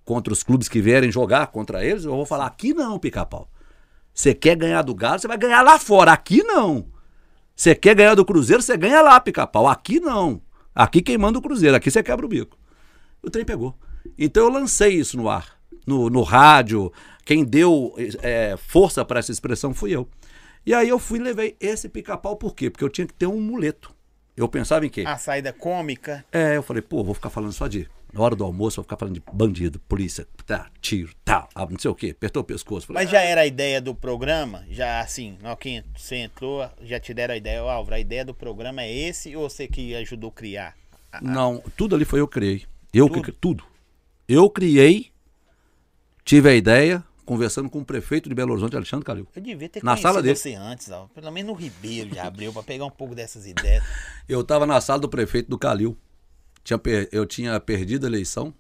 contra 0.05 0.33
os 0.33 0.43
clubes 0.43 0.69
que 0.69 0.81
vierem 0.81 1.11
jogar 1.13 1.49
contra 1.49 1.85
eles, 1.85 2.05
eu 2.05 2.13
vou 2.13 2.25
falar, 2.25 2.47
aqui 2.47 2.73
não, 2.73 2.99
pica-pau. 2.99 3.49
Você 4.15 4.35
quer 4.35 4.57
ganhar 4.57 4.83
do 4.83 4.95
Galo, 4.95 5.19
você 5.19 5.29
vai 5.29 5.37
ganhar 5.39 5.63
lá 5.63 5.79
fora. 5.79 6.13
Aqui 6.13 6.43
não. 6.43 6.87
Você 7.55 7.75
quer 7.75 7.95
ganhar 7.95 8.15
do 8.15 8.25
Cruzeiro, 8.25 8.63
você 8.63 8.77
ganha 8.77 9.03
lá, 9.03 9.21
pica-pau. 9.21 9.69
Aqui 9.69 10.01
não. 10.01 10.41
Aqui 10.75 11.03
quem 11.03 11.19
manda 11.19 11.39
o 11.39 11.43
Cruzeiro, 11.43 11.77
aqui 11.77 11.91
você 11.91 12.03
quebra 12.03 12.25
o 12.25 12.29
bico. 12.29 12.57
O 13.23 13.31
trem 13.31 13.45
pegou. 13.45 13.75
Então 14.19 14.45
eu 14.45 14.51
lancei 14.51 14.95
isso 14.95 15.17
no 15.17 15.29
ar, 15.29 15.47
no, 15.87 16.09
no 16.09 16.23
rádio. 16.23 16.91
Quem 17.25 17.45
deu 17.45 17.95
é, 18.23 18.57
força 18.57 19.05
para 19.05 19.19
essa 19.21 19.31
expressão 19.31 19.73
fui 19.75 19.95
eu. 19.95 20.09
E 20.65 20.73
aí 20.75 20.89
eu 20.89 20.99
fui 20.99 21.19
e 21.19 21.23
levei 21.23 21.57
esse 21.61 21.89
pica-pau 21.89 22.37
por 22.37 22.55
quê? 22.55 22.71
Porque 22.71 22.85
eu 22.85 22.89
tinha 22.89 23.07
que 23.07 23.15
ter 23.15 23.27
um 23.27 23.41
muleto. 23.41 23.93
Eu 24.37 24.49
pensava 24.49 24.87
em 24.87 24.89
quê? 24.89 25.05
A 25.07 25.19
saída 25.19 25.53
cômica. 25.53 26.25
É, 26.33 26.57
eu 26.57 26.63
falei, 26.63 26.81
pô, 26.83 27.03
vou 27.05 27.15
ficar 27.15 27.31
falando 27.31 27.53
só 27.53 27.67
de. 27.67 27.89
Na 28.13 28.21
hora 28.21 28.37
do 28.37 28.45
almoço, 28.45 28.77
vou 28.77 28.83
ficar 28.85 28.99
falando 28.99 29.15
de 29.15 29.23
bandido, 29.33 29.79
polícia, 29.81 30.27
tá, 30.47 30.71
tiro, 30.83 31.15
tal, 31.25 31.49
ah, 31.55 31.65
não 31.65 31.79
sei 31.79 31.91
o 31.91 31.95
quê, 31.95 32.11
apertou 32.11 32.43
o 32.43 32.45
pescoço. 32.45 32.87
Falei, 32.87 33.05
Mas 33.05 33.11
já 33.11 33.23
era 33.23 33.41
a 33.41 33.47
ideia 33.47 33.81
do 33.81 33.95
programa? 33.95 34.67
Já 34.69 35.01
assim, 35.01 35.39
na 35.41 35.57
que 35.57 35.83
você 35.97 36.17
entrou, 36.17 36.69
já 36.83 37.01
te 37.01 37.15
deram 37.15 37.33
a 37.33 37.39
ideia, 37.39 37.65
ó, 37.65 37.71
Álvaro, 37.71 37.97
a 37.97 37.99
ideia 37.99 38.23
do 38.23 38.35
programa 38.35 38.83
é 38.83 38.93
esse 38.95 39.35
ou 39.35 39.49
você 39.49 39.67
que 39.67 39.95
ajudou 39.95 40.29
a 40.29 40.33
criar? 40.35 40.77
A- 41.11 41.23
Não, 41.23 41.63
tudo 41.75 41.95
ali 41.97 42.05
foi 42.05 42.21
eu 42.21 42.29
que 42.29 42.35
criei. 42.35 42.63
Eu 42.93 43.09
Tudo? 43.09 43.23
que 43.23 43.33
tudo. 43.33 43.65
Eu 44.29 44.51
criei, 44.51 45.11
tive 46.23 46.51
a 46.51 46.55
ideia, 46.55 47.03
conversando 47.25 47.69
com 47.71 47.81
o 47.81 47.85
prefeito 47.85 48.29
de 48.29 48.35
Belo 48.35 48.53
Horizonte, 48.53 48.77
Alexandre 48.77 49.05
Calil. 49.05 49.27
Eu 49.35 49.43
devia 49.43 49.69
ter 49.69 49.83
Na 49.85 49.97
sala 49.97 50.23
dele. 50.23 50.35
você 50.37 50.55
antes, 50.55 50.91
ó, 50.91 51.09
pelo 51.15 51.31
menos 51.31 51.53
no 51.53 51.57
Ribeiro 51.59 52.11
de 52.11 52.19
Abreu, 52.19 52.53
pra 52.53 52.63
pegar 52.63 52.85
um 52.85 52.91
pouco 52.91 53.15
dessas 53.15 53.47
ideias. 53.47 53.83
Eu 54.29 54.41
estava 54.41 54.67
na 54.67 54.81
sala 54.81 55.01
do 55.01 55.09
prefeito 55.09 55.49
do 55.49 55.59
Calil. 55.59 55.97
Tinha 56.65 56.79
per- 56.79 57.09
Eu 57.13 57.27
tinha 57.27 57.59
perdido 57.61 58.05
a 58.05 58.09
eleição 58.09 58.53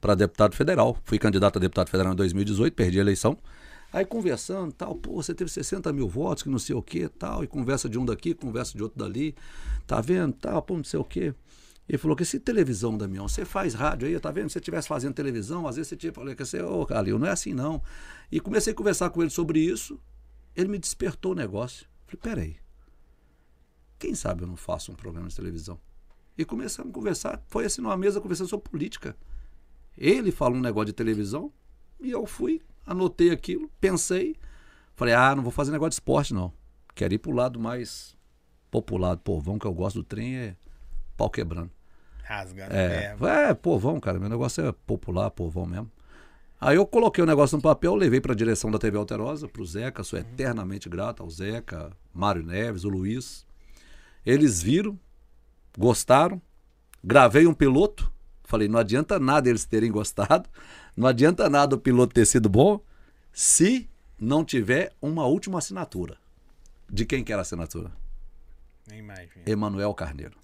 para 0.00 0.14
deputado 0.14 0.54
federal. 0.56 0.96
Fui 1.04 1.18
candidato 1.18 1.56
a 1.56 1.60
deputado 1.60 1.88
federal 1.88 2.12
em 2.12 2.16
2018, 2.16 2.74
perdi 2.74 2.98
a 2.98 3.00
eleição. 3.02 3.36
Aí 3.92 4.04
conversando, 4.06 4.72
tal, 4.72 4.94
pô, 4.94 5.12
você 5.22 5.34
teve 5.34 5.50
60 5.50 5.92
mil 5.92 6.08
votos, 6.08 6.42
que 6.42 6.48
não 6.48 6.58
sei 6.58 6.74
o 6.74 6.82
que, 6.82 7.08
tal, 7.08 7.44
e 7.44 7.46
conversa 7.46 7.88
de 7.90 7.98
um 7.98 8.04
daqui, 8.06 8.32
conversa 8.32 8.74
de 8.76 8.82
outro 8.82 8.98
dali, 8.98 9.34
tá 9.86 10.00
vendo, 10.00 10.32
tal, 10.32 10.62
pô, 10.62 10.76
não 10.78 10.84
sei 10.84 10.98
o 10.98 11.04
que. 11.04 11.34
Ele 11.88 11.98
falou 11.98 12.16
que 12.16 12.24
se 12.24 12.38
televisão, 12.38 12.96
Damião, 12.96 13.28
você 13.28 13.44
faz 13.44 13.74
rádio 13.74 14.06
aí, 14.08 14.18
tá 14.18 14.30
vendo? 14.30 14.48
Se 14.48 14.54
você 14.54 14.58
estivesse 14.60 14.88
fazendo 14.88 15.14
televisão, 15.14 15.66
às 15.66 15.76
vezes 15.76 15.88
você 15.88 15.96
tinha, 15.96 16.12
falei 16.12 16.34
você, 16.34 16.62
ô, 16.62 16.86
Calil, 16.86 17.18
não 17.18 17.26
é 17.26 17.30
assim 17.30 17.52
não. 17.52 17.82
E 18.30 18.40
comecei 18.40 18.72
a 18.72 18.76
conversar 18.76 19.10
com 19.10 19.20
ele 19.20 19.30
sobre 19.30 19.58
isso, 19.58 20.00
ele 20.54 20.68
me 20.68 20.78
despertou 20.78 21.32
o 21.32 21.34
negócio. 21.34 21.86
Falei, 22.06 22.20
peraí, 22.22 22.56
quem 23.98 24.14
sabe 24.14 24.42
eu 24.42 24.46
não 24.46 24.56
faço 24.56 24.92
um 24.92 24.94
programa 24.94 25.28
de 25.28 25.36
televisão? 25.36 25.78
E 26.36 26.44
começamos 26.44 26.90
a 26.90 26.94
conversar. 26.94 27.42
Foi 27.48 27.64
assim 27.64 27.82
numa 27.82 27.96
mesa 27.96 28.20
conversando 28.20 28.48
sobre 28.48 28.70
política. 28.70 29.16
Ele 29.96 30.32
falou 30.32 30.56
um 30.58 30.62
negócio 30.62 30.86
de 30.86 30.92
televisão 30.92 31.52
e 32.00 32.10
eu 32.10 32.26
fui, 32.26 32.62
anotei 32.86 33.30
aquilo, 33.30 33.70
pensei. 33.80 34.36
Falei, 34.94 35.14
ah, 35.14 35.34
não 35.34 35.42
vou 35.42 35.52
fazer 35.52 35.72
negócio 35.72 35.90
de 35.90 35.94
esporte, 35.96 36.32
não. 36.32 36.52
Quero 36.94 37.14
ir 37.14 37.18
pro 37.18 37.32
lado 37.32 37.60
mais 37.60 38.16
popular, 38.70 39.14
do 39.14 39.20
povão, 39.20 39.58
que 39.58 39.66
eu 39.66 39.74
gosto 39.74 39.96
do 39.96 40.04
trem, 40.04 40.36
é 40.36 40.56
pau 41.22 41.30
quebrando. 41.30 41.70
Rasgando 42.24 42.74
É, 42.74 42.88
verbo. 42.88 43.26
é, 43.26 43.54
povão, 43.54 44.00
cara. 44.00 44.18
Meu 44.18 44.28
negócio 44.28 44.64
é 44.66 44.72
popular, 44.72 45.30
povão 45.30 45.66
mesmo. 45.66 45.90
Aí 46.60 46.76
eu 46.76 46.86
coloquei 46.86 47.22
o 47.22 47.26
negócio 47.26 47.56
no 47.56 47.62
papel, 47.62 47.94
levei 47.94 48.20
para 48.20 48.32
a 48.32 48.36
direção 48.36 48.70
da 48.70 48.78
TV 48.78 48.96
Alterosa, 48.96 49.48
pro 49.48 49.64
Zeca, 49.64 50.04
sou 50.04 50.18
eternamente 50.18 50.88
grato 50.88 51.22
ao 51.22 51.28
Zeca, 51.28 51.90
Mário 52.14 52.42
Neves, 52.44 52.84
o 52.84 52.88
Luiz. 52.88 53.44
Eles 54.24 54.62
viram, 54.62 54.98
gostaram, 55.76 56.40
gravei 57.02 57.48
um 57.48 57.54
piloto, 57.54 58.12
falei, 58.44 58.68
não 58.68 58.78
adianta 58.78 59.18
nada 59.18 59.48
eles 59.48 59.64
terem 59.64 59.90
gostado, 59.90 60.48
não 60.96 61.08
adianta 61.08 61.50
nada 61.50 61.74
o 61.74 61.80
piloto 61.80 62.14
ter 62.14 62.26
sido 62.26 62.48
bom, 62.48 62.80
se 63.32 63.90
não 64.16 64.44
tiver 64.44 64.92
uma 65.02 65.26
última 65.26 65.58
assinatura. 65.58 66.16
De 66.88 67.04
quem 67.04 67.24
que 67.24 67.32
era 67.32 67.40
a 67.40 67.42
assinatura? 67.42 67.90
Nem 68.88 69.00
imagino. 69.00 69.42
Emanuel 69.46 69.92
Carneiro, 69.94 70.36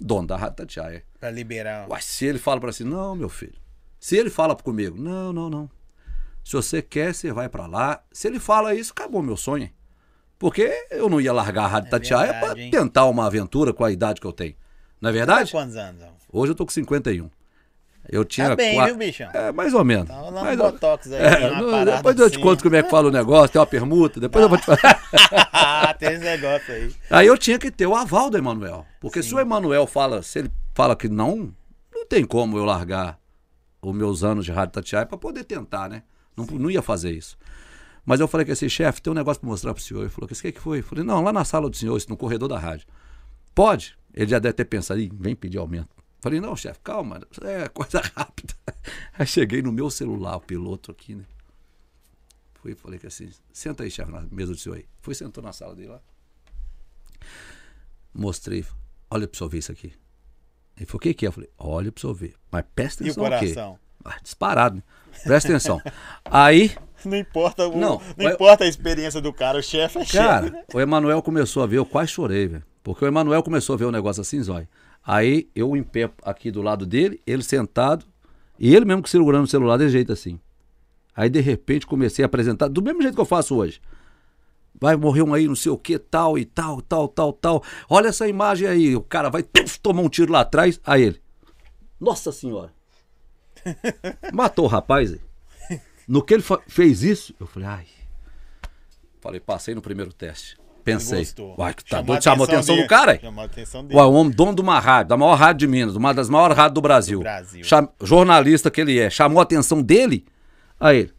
dono 0.00 0.26
da 0.26 0.36
Rádio 0.36 0.56
Tatiaia. 0.56 1.04
Pra 1.18 1.30
liberar. 1.30 1.88
Uai, 1.88 2.02
se 2.02 2.24
ele 2.24 2.38
fala 2.38 2.60
para 2.60 2.70
assim, 2.70 2.84
não, 2.84 3.14
meu 3.14 3.28
filho. 3.28 3.58
Se 3.98 4.16
ele 4.16 4.30
fala 4.30 4.54
comigo, 4.54 5.00
não, 5.00 5.32
não, 5.32 5.48
não. 5.48 5.70
Se 6.44 6.52
você 6.52 6.82
quer, 6.82 7.14
você 7.14 7.32
vai 7.32 7.48
para 7.48 7.66
lá. 7.66 8.02
Se 8.12 8.28
ele 8.28 8.38
fala 8.38 8.74
isso, 8.74 8.92
acabou 8.92 9.22
meu 9.22 9.36
sonho. 9.36 9.70
Porque 10.38 10.86
eu 10.90 11.08
não 11.08 11.20
ia 11.20 11.32
largar 11.32 11.64
a 11.64 11.68
Rádio 11.68 11.88
É 11.88 11.90
Tatiaia 11.90 12.34
para 12.34 12.54
tentar 12.54 13.06
uma 13.06 13.26
aventura 13.26 13.72
com 13.72 13.84
a 13.84 13.90
idade 13.90 14.20
que 14.20 14.26
eu 14.26 14.32
tenho. 14.32 14.54
Não 15.00 15.10
é 15.10 15.12
verdade? 15.12 15.50
quantos 15.50 15.76
anos? 15.76 16.02
Hoje 16.30 16.52
eu 16.52 16.56
tô 16.56 16.66
com 16.66 16.72
51. 16.72 17.30
Eu 18.08 18.24
tinha 18.24 18.50
Tá 18.50 18.56
bem, 18.56 18.74
qua- 18.74 18.86
viu, 18.86 18.96
bichão? 18.96 19.30
É, 19.32 19.50
mais 19.52 19.72
ou 19.72 19.82
menos. 19.84 20.08
Tá 20.08 20.14
rolando 20.16 20.44
Mais 20.44 20.58
um 20.60 20.62
ou- 20.64 20.72
botox 20.72 21.10
aí, 21.12 21.22
É, 21.22 21.30
parada 21.50 21.96
depois 21.96 22.18
eu 22.18 22.30
te 22.30 22.34
assim. 22.34 22.42
conto 22.42 22.62
como 22.62 22.76
é 22.76 22.82
que 22.82 22.90
fala 22.90 23.08
o 23.08 23.10
negócio, 23.10 23.48
tem 23.48 23.60
uma 23.60 23.66
permuta, 23.66 24.20
depois 24.20 24.42
eu 24.42 24.48
vou 24.48 24.58
te 24.58 24.66
falar. 24.66 25.00
Ah, 25.52 25.94
tem 25.98 26.10
esse 26.12 26.24
negócio 26.24 26.72
aí. 26.74 26.94
Aí 27.10 27.26
eu 27.26 27.38
tinha 27.38 27.58
que 27.58 27.70
ter 27.70 27.86
o 27.86 27.94
aval 27.94 28.28
do 28.30 28.36
Emanuel. 28.36 28.84
Porque 29.00 29.22
se 29.22 29.34
o 29.34 29.40
Emanuel 29.40 29.86
fala, 29.86 30.22
se 30.22 30.38
ele 30.40 30.50
fala 30.74 30.94
que 30.94 31.08
não, 31.08 31.52
não 31.92 32.06
tem 32.06 32.24
como 32.24 32.58
eu 32.58 32.64
largar 32.64 33.18
os 33.80 33.94
meus 33.94 34.22
anos 34.22 34.44
de 34.44 34.52
Rádio 34.52 34.72
Tatiaia 34.74 35.06
para 35.06 35.16
poder 35.18 35.44
tentar, 35.44 35.88
né? 35.88 36.02
Não, 36.36 36.44
não 36.44 36.70
ia 36.70 36.82
fazer 36.82 37.10
isso. 37.12 37.36
Mas 38.04 38.20
eu 38.20 38.28
falei 38.28 38.44
que 38.44 38.52
assim, 38.52 38.68
chefe, 38.68 39.00
tem 39.00 39.10
um 39.10 39.16
negócio 39.16 39.40
para 39.40 39.48
mostrar 39.48 39.72
pro 39.72 39.82
senhor. 39.82 40.02
Ele 40.02 40.10
falou 40.10 40.28
o 40.30 40.34
que, 40.34 40.52
que 40.52 40.60
foi? 40.60 40.80
Eu 40.80 40.82
falei, 40.84 41.02
não, 41.04 41.22
lá 41.22 41.32
na 41.32 41.44
sala 41.44 41.70
do 41.70 41.76
senhor, 41.76 41.98
no 42.08 42.16
corredor 42.18 42.48
da 42.48 42.58
rádio. 42.58 42.86
Pode? 43.54 43.96
Ele 44.12 44.30
já 44.30 44.38
deve 44.38 44.52
ter 44.52 44.64
pensado, 44.66 45.00
vem 45.14 45.34
pedir 45.34 45.56
aumento. 45.58 45.88
Falei, 46.24 46.40
não, 46.40 46.56
chefe, 46.56 46.80
calma, 46.82 47.20
é 47.42 47.68
coisa 47.68 48.00
rápida. 48.16 48.54
Aí 49.12 49.26
cheguei 49.26 49.60
no 49.60 49.70
meu 49.70 49.90
celular, 49.90 50.36
o 50.36 50.40
piloto 50.40 50.90
aqui, 50.90 51.14
né? 51.14 51.24
Fui 52.54 52.72
e 52.72 52.74
falei 52.74 52.98
que 52.98 53.06
assim, 53.06 53.28
senta 53.52 53.82
aí, 53.82 53.90
chefe, 53.90 54.10
na 54.10 54.22
mesa 54.30 54.52
do 54.52 54.58
senhor 54.58 54.76
aí. 54.76 54.86
Fui, 55.02 55.14
sentou 55.14 55.44
na 55.44 55.52
sala 55.52 55.74
dele 55.74 55.88
lá. 55.88 56.00
Mostrei, 58.14 58.64
olha 59.10 59.28
pro 59.28 59.36
senhor 59.36 59.50
ver 59.50 59.58
isso 59.58 59.70
aqui. 59.70 59.92
Ele 60.78 60.86
falou, 60.86 60.96
o 60.96 61.00
que 61.00 61.12
que 61.12 61.26
é? 61.26 61.28
Eu 61.28 61.32
falei, 61.32 61.50
olha 61.58 61.92
pro 61.92 62.00
senhor 62.00 62.14
ver. 62.14 62.34
Mas 62.50 62.64
presta 62.74 63.04
E 63.04 63.10
o 63.10 63.12
atenção 63.12 63.22
coração? 63.22 63.78
Ah, 64.02 64.16
disparado, 64.22 64.76
né? 64.76 64.82
Presta 65.24 65.50
atenção. 65.50 65.82
aí, 66.24 66.74
Não 67.04 67.18
importa, 67.18 67.68
o, 67.68 67.72
Não, 67.72 67.98
não, 67.98 68.02
mas- 68.16 68.32
importa 68.32 68.64
a 68.64 68.66
experiência 68.66 69.20
do 69.20 69.30
cara, 69.30 69.58
o 69.58 69.62
chefe 69.62 69.98
é 69.98 70.04
chefe. 70.06 70.16
Cara, 70.16 70.64
o 70.72 70.80
Emanuel 70.80 71.20
começou 71.20 71.62
a 71.62 71.66
ver, 71.66 71.76
eu 71.76 71.84
quase 71.84 72.12
chorei, 72.12 72.48
velho. 72.48 72.64
Porque 72.82 73.04
o 73.04 73.08
Emanuel 73.08 73.42
começou 73.42 73.74
a 73.74 73.76
ver 73.76 73.84
o 73.84 73.92
negócio 73.92 74.22
assim, 74.22 74.42
zóio. 74.42 74.66
Aí 75.06 75.48
eu 75.54 75.76
em 75.76 75.82
pé 75.82 76.10
aqui 76.22 76.50
do 76.50 76.62
lado 76.62 76.86
dele, 76.86 77.20
ele 77.26 77.42
sentado, 77.42 78.06
e 78.58 78.74
ele 78.74 78.84
mesmo 78.84 79.02
que 79.02 79.10
segurando 79.10 79.44
o 79.44 79.48
celular 79.48 79.76
de 79.76 79.88
jeito 79.88 80.12
assim. 80.12 80.40
Aí 81.14 81.28
de 81.28 81.40
repente 81.40 81.86
comecei 81.86 82.24
a 82.24 82.26
apresentar, 82.26 82.68
do 82.68 82.82
mesmo 82.82 83.02
jeito 83.02 83.14
que 83.14 83.20
eu 83.20 83.26
faço 83.26 83.54
hoje. 83.56 83.80
vai 84.80 84.96
morrer 84.96 85.22
um 85.22 85.34
aí, 85.34 85.46
não 85.46 85.54
sei 85.54 85.70
o 85.70 85.78
que, 85.78 85.98
tal 85.98 86.38
e 86.38 86.44
tal, 86.44 86.80
tal, 86.80 87.06
tal, 87.06 87.32
tal. 87.32 87.62
Olha 87.88 88.08
essa 88.08 88.26
imagem 88.26 88.66
aí. 88.66 88.96
O 88.96 89.02
cara 89.02 89.28
vai 89.28 89.42
tuf, 89.42 89.78
tomar 89.78 90.02
um 90.02 90.08
tiro 90.08 90.32
lá 90.32 90.40
atrás. 90.40 90.80
Aí 90.84 91.02
ele. 91.02 91.22
Nossa 92.00 92.32
senhora. 92.32 92.72
Matou 94.32 94.64
o 94.64 94.68
rapaz 94.68 95.12
aí. 95.12 95.20
No 96.06 96.22
que 96.22 96.34
ele 96.34 96.44
fez 96.66 97.02
isso, 97.02 97.34
eu 97.38 97.46
falei, 97.46 97.68
ai. 97.68 97.86
Falei, 99.20 99.40
passei 99.40 99.74
no 99.74 99.80
primeiro 99.80 100.12
teste. 100.12 100.58
Pensei. 100.84 101.26
Uai, 101.58 101.72
que 101.74 101.82
tá 101.84 101.96
Chamou 101.96 102.06
doido, 102.06 102.22
chamou 102.24 102.44
a 102.44 102.48
atenção 102.48 102.74
dele. 102.74 102.86
do 102.86 102.90
cara. 102.90 103.18
Chamou 103.18 103.42
a 103.42 103.46
atenção 103.46 103.84
dele. 103.84 103.98
O 104.00 104.12
homem 104.12 104.30
dono 104.32 104.54
de 104.54 104.60
uma 104.60 104.78
rádio, 104.78 105.08
da 105.08 105.16
maior 105.16 105.34
rádio 105.34 105.60
de 105.60 105.66
Minas, 105.66 105.96
uma 105.96 106.12
das 106.12 106.28
maiores 106.28 106.56
rádios 106.56 106.74
do 106.74 106.80
Brasil. 106.82 107.18
Do 107.20 107.22
Brasil. 107.22 107.64
Cham- 107.64 107.88
jornalista 108.02 108.70
que 108.70 108.80
ele 108.82 108.98
é, 108.98 109.08
chamou 109.08 109.40
a 109.40 109.44
atenção 109.44 109.80
dele. 109.82 110.26
Aí 110.78 110.98
ele. 110.98 111.14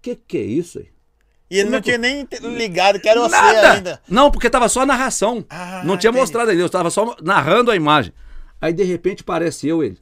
Que 0.00 0.14
que 0.14 0.38
é 0.38 0.42
isso 0.42 0.78
aí? 0.78 0.88
E 1.50 1.58
ele 1.58 1.70
não 1.70 1.80
tinha 1.80 1.98
nem 1.98 2.28
ligado 2.56 3.00
que 3.00 3.08
era 3.08 3.18
você 3.20 3.34
Nada! 3.34 3.72
ainda. 3.72 4.00
Não, 4.08 4.30
porque 4.30 4.48
tava 4.50 4.68
só 4.68 4.82
a 4.82 4.86
narração. 4.86 5.44
Ah, 5.50 5.82
não 5.84 5.96
tinha 5.96 6.10
entendi. 6.10 6.20
mostrado 6.20 6.50
ainda, 6.50 6.62
eu 6.62 6.68
tava 6.70 6.90
só 6.90 7.16
narrando 7.22 7.70
a 7.70 7.76
imagem. 7.76 8.12
Aí 8.60 8.72
de 8.72 8.84
repente 8.84 9.24
parece 9.24 9.66
eu 9.66 9.82
ele. 9.82 9.98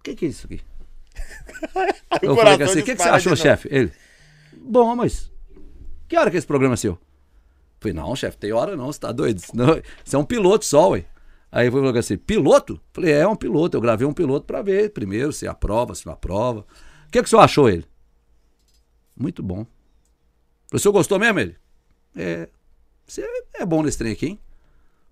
O 0.00 0.02
que 0.02 0.14
que 0.14 0.26
é 0.26 0.28
isso 0.28 0.46
aqui? 0.46 0.60
O 2.22 2.26
Eu 2.26 2.36
falei 2.36 2.62
assim, 2.62 2.80
o 2.80 2.84
que, 2.84 2.94
que 2.94 3.02
você 3.02 3.08
achou, 3.08 3.34
chefe? 3.34 3.68
Ele. 3.70 3.90
Bom, 4.64 4.96
mas. 4.96 5.30
Que 6.08 6.16
hora 6.16 6.30
que 6.30 6.36
esse 6.36 6.46
programa 6.46 6.74
é 6.74 6.76
seu? 6.76 6.98
Falei, 7.78 7.94
não, 7.94 8.16
chefe, 8.16 8.38
tem 8.38 8.52
hora 8.52 8.76
não, 8.76 8.86
você 8.86 8.98
tá 8.98 9.12
doido? 9.12 9.42
Não, 9.52 9.66
você 10.02 10.16
é 10.16 10.18
um 10.18 10.24
piloto 10.24 10.64
só, 10.64 10.90
ué. 10.90 11.04
Aí 11.52 11.70
foi 11.70 11.80
falou 11.82 11.96
assim, 11.96 12.16
piloto? 12.16 12.80
Falei, 12.92 13.12
é, 13.12 13.20
é 13.20 13.28
um 13.28 13.36
piloto. 13.36 13.76
Eu 13.76 13.80
gravei 13.80 14.06
um 14.06 14.12
piloto 14.12 14.46
pra 14.46 14.62
ver 14.62 14.90
primeiro 14.92 15.32
se 15.32 15.46
aprova, 15.46 15.94
se 15.94 16.06
não 16.06 16.12
aprova. 16.12 16.60
O 17.06 17.10
que, 17.12 17.20
que 17.20 17.26
o 17.26 17.28
senhor 17.28 17.42
achou 17.42 17.68
ele? 17.68 17.84
Muito 19.16 19.42
bom. 19.42 19.66
O 20.72 20.78
senhor 20.78 20.92
gostou 20.92 21.18
mesmo, 21.18 21.38
ele? 21.38 21.56
É. 22.16 22.48
Você 23.06 23.22
é 23.54 23.66
bom 23.66 23.82
nesse 23.82 23.98
trem 23.98 24.12
aqui, 24.12 24.26
hein? 24.26 24.40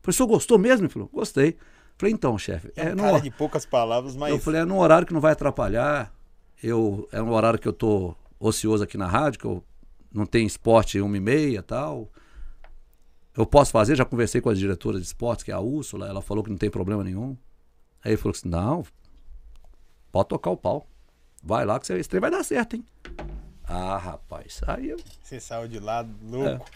O 0.05 0.13
senhor 0.13 0.27
gostou 0.27 0.59
mesmo? 0.59 0.87
Ele 0.87 0.93
falou, 0.93 1.09
gostei. 1.13 1.57
Falei, 1.97 2.13
então, 2.13 2.37
chefe, 2.39 2.73
É 2.75 2.87
é, 2.87 2.95
no, 2.95 3.21
de 3.21 3.31
poucas 3.31 3.65
palavras, 3.65 4.17
mas 4.17 4.33
eu 4.33 4.39
falei, 4.39 4.63
é 4.63 4.65
num 4.65 4.79
horário 4.79 5.07
que 5.07 5.13
não 5.13 5.21
vai 5.21 5.33
atrapalhar. 5.33 6.13
Eu, 6.61 7.09
é 7.13 7.23
um 7.23 7.31
horário 7.31 7.59
que 7.59 7.69
eu 7.69 7.73
tô 7.73 8.17
ocioso 8.47 8.83
aqui 8.85 8.97
na 8.99 9.07
rádio, 9.07 9.39
que 9.41 9.47
eu 9.47 9.65
não 10.13 10.27
tenho 10.27 10.47
esporte 10.47 11.01
uma 11.01 11.17
e 11.17 11.21
meia 11.21 11.63
tal. 11.63 12.11
Eu 13.37 13.47
posso 13.47 13.71
fazer, 13.71 13.97
já 13.97 14.05
conversei 14.05 14.41
com 14.41 14.51
a 14.51 14.55
diretora 14.55 14.99
de 14.99 15.07
esportes, 15.07 15.43
que 15.45 15.51
é 15.51 15.55
a 15.55 15.61
Úrsula, 15.61 16.07
ela 16.09 16.21
falou 16.21 16.45
que 16.45 16.51
não 16.51 16.59
tem 16.59 16.69
problema 16.69 17.03
nenhum. 17.03 17.37
Aí 18.05 18.11
ele 18.13 18.17
falou 18.17 18.35
assim, 18.37 18.49
não, 18.49 18.85
pode 20.11 20.29
tocar 20.29 20.51
o 20.51 20.57
pau. 20.57 20.87
Vai 21.43 21.65
lá 21.65 21.79
que 21.81 21.87
você- 21.87 21.99
esse 21.99 22.09
trem 22.09 22.21
vai 22.21 22.31
dar 22.31 22.45
certo, 22.45 22.77
hein? 22.77 22.85
Ah, 23.65 23.97
rapaz, 23.97 24.61
aí 24.67 24.91
eu... 24.91 24.99
você 25.23 25.41
saiu 25.41 25.67
de 25.69 25.79
lá 25.79 26.07
louco. 26.23 26.67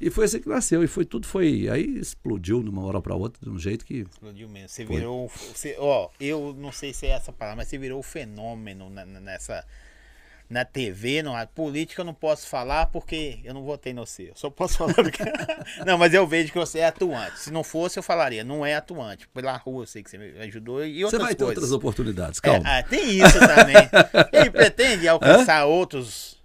E 0.00 0.10
foi 0.10 0.24
assim 0.26 0.40
que 0.40 0.48
nasceu, 0.48 0.84
e 0.84 0.86
foi 0.86 1.04
tudo, 1.04 1.26
foi... 1.26 1.68
Aí 1.68 1.98
explodiu 1.98 2.62
de 2.62 2.68
uma 2.68 2.82
hora 2.84 3.00
pra 3.00 3.14
outra, 3.14 3.40
de 3.42 3.48
um 3.50 3.58
jeito 3.58 3.84
que... 3.84 4.00
Explodiu 4.10 4.48
mesmo. 4.48 4.68
Você 4.68 4.84
virou. 4.84 5.28
Você, 5.28 5.76
ó, 5.78 6.10
eu 6.20 6.54
não 6.56 6.70
sei 6.72 6.92
se 6.92 7.06
é 7.06 7.10
essa 7.10 7.32
palavra, 7.32 7.58
mas 7.62 7.68
você 7.68 7.78
virou 7.78 8.02
fenômeno 8.02 8.90
na- 8.90 9.06
na- 9.06 9.20
nessa. 9.20 9.64
Na 10.54 10.64
TV, 10.64 11.20
na 11.20 11.44
política 11.48 12.02
eu 12.02 12.04
não 12.04 12.14
posso 12.14 12.46
falar 12.46 12.86
porque 12.86 13.40
eu 13.42 13.52
não 13.52 13.64
votei 13.64 13.92
no 13.92 14.06
você. 14.06 14.28
Eu 14.30 14.36
só 14.36 14.48
posso 14.48 14.78
falar 14.78 14.92
do 14.92 15.10
que... 15.10 15.20
Não, 15.84 15.98
mas 15.98 16.14
eu 16.14 16.24
vejo 16.28 16.52
que 16.52 16.58
você 16.60 16.78
é 16.78 16.86
atuante. 16.86 17.40
Se 17.40 17.50
não 17.50 17.64
fosse, 17.64 17.98
eu 17.98 18.04
falaria, 18.04 18.44
não 18.44 18.64
é 18.64 18.76
atuante. 18.76 19.26
Pela 19.34 19.56
rua, 19.56 19.82
eu 19.82 19.86
sei 19.88 20.04
que 20.04 20.10
você 20.10 20.16
me 20.16 20.30
ajudou 20.42 20.84
e 20.84 20.98
Você 21.00 21.06
outras 21.06 21.22
vai 21.22 21.34
ter 21.34 21.44
coisas. 21.44 21.56
outras 21.64 21.72
oportunidades, 21.72 22.38
É, 22.38 22.40
calma. 22.40 22.62
ah, 22.68 22.82
tem 22.84 23.18
isso 23.18 23.36
também. 23.36 23.74
Ele 24.32 24.50
pretende 24.52 25.08
alcançar 25.08 25.64
outros. 25.64 26.40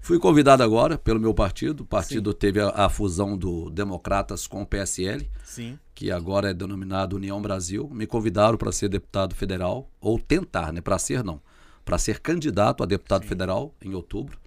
Fui 0.00 0.18
convidado 0.18 0.64
agora 0.64 0.98
pelo 0.98 1.20
meu 1.20 1.32
partido. 1.32 1.82
O 1.84 1.86
partido 1.86 2.34
teve 2.34 2.58
a, 2.60 2.70
a 2.70 2.88
fusão 2.88 3.38
do 3.38 3.70
Democratas 3.70 4.48
com 4.48 4.62
o 4.62 4.66
PSL, 4.66 5.30
Sim. 5.44 5.78
que 5.94 6.10
agora 6.10 6.50
é 6.50 6.54
denominado 6.54 7.14
União 7.14 7.40
Brasil. 7.40 7.88
Me 7.92 8.04
convidaram 8.04 8.58
para 8.58 8.72
ser 8.72 8.88
deputado 8.88 9.32
federal, 9.32 9.88
ou 10.00 10.18
tentar, 10.18 10.72
né? 10.72 10.80
Para 10.80 10.98
ser 10.98 11.22
não. 11.22 11.40
Para 11.84 11.98
ser 11.98 12.20
candidato 12.20 12.82
a 12.82 12.86
deputado 12.86 13.26
federal 13.26 13.74
em 13.82 13.94
outubro. 13.94 14.38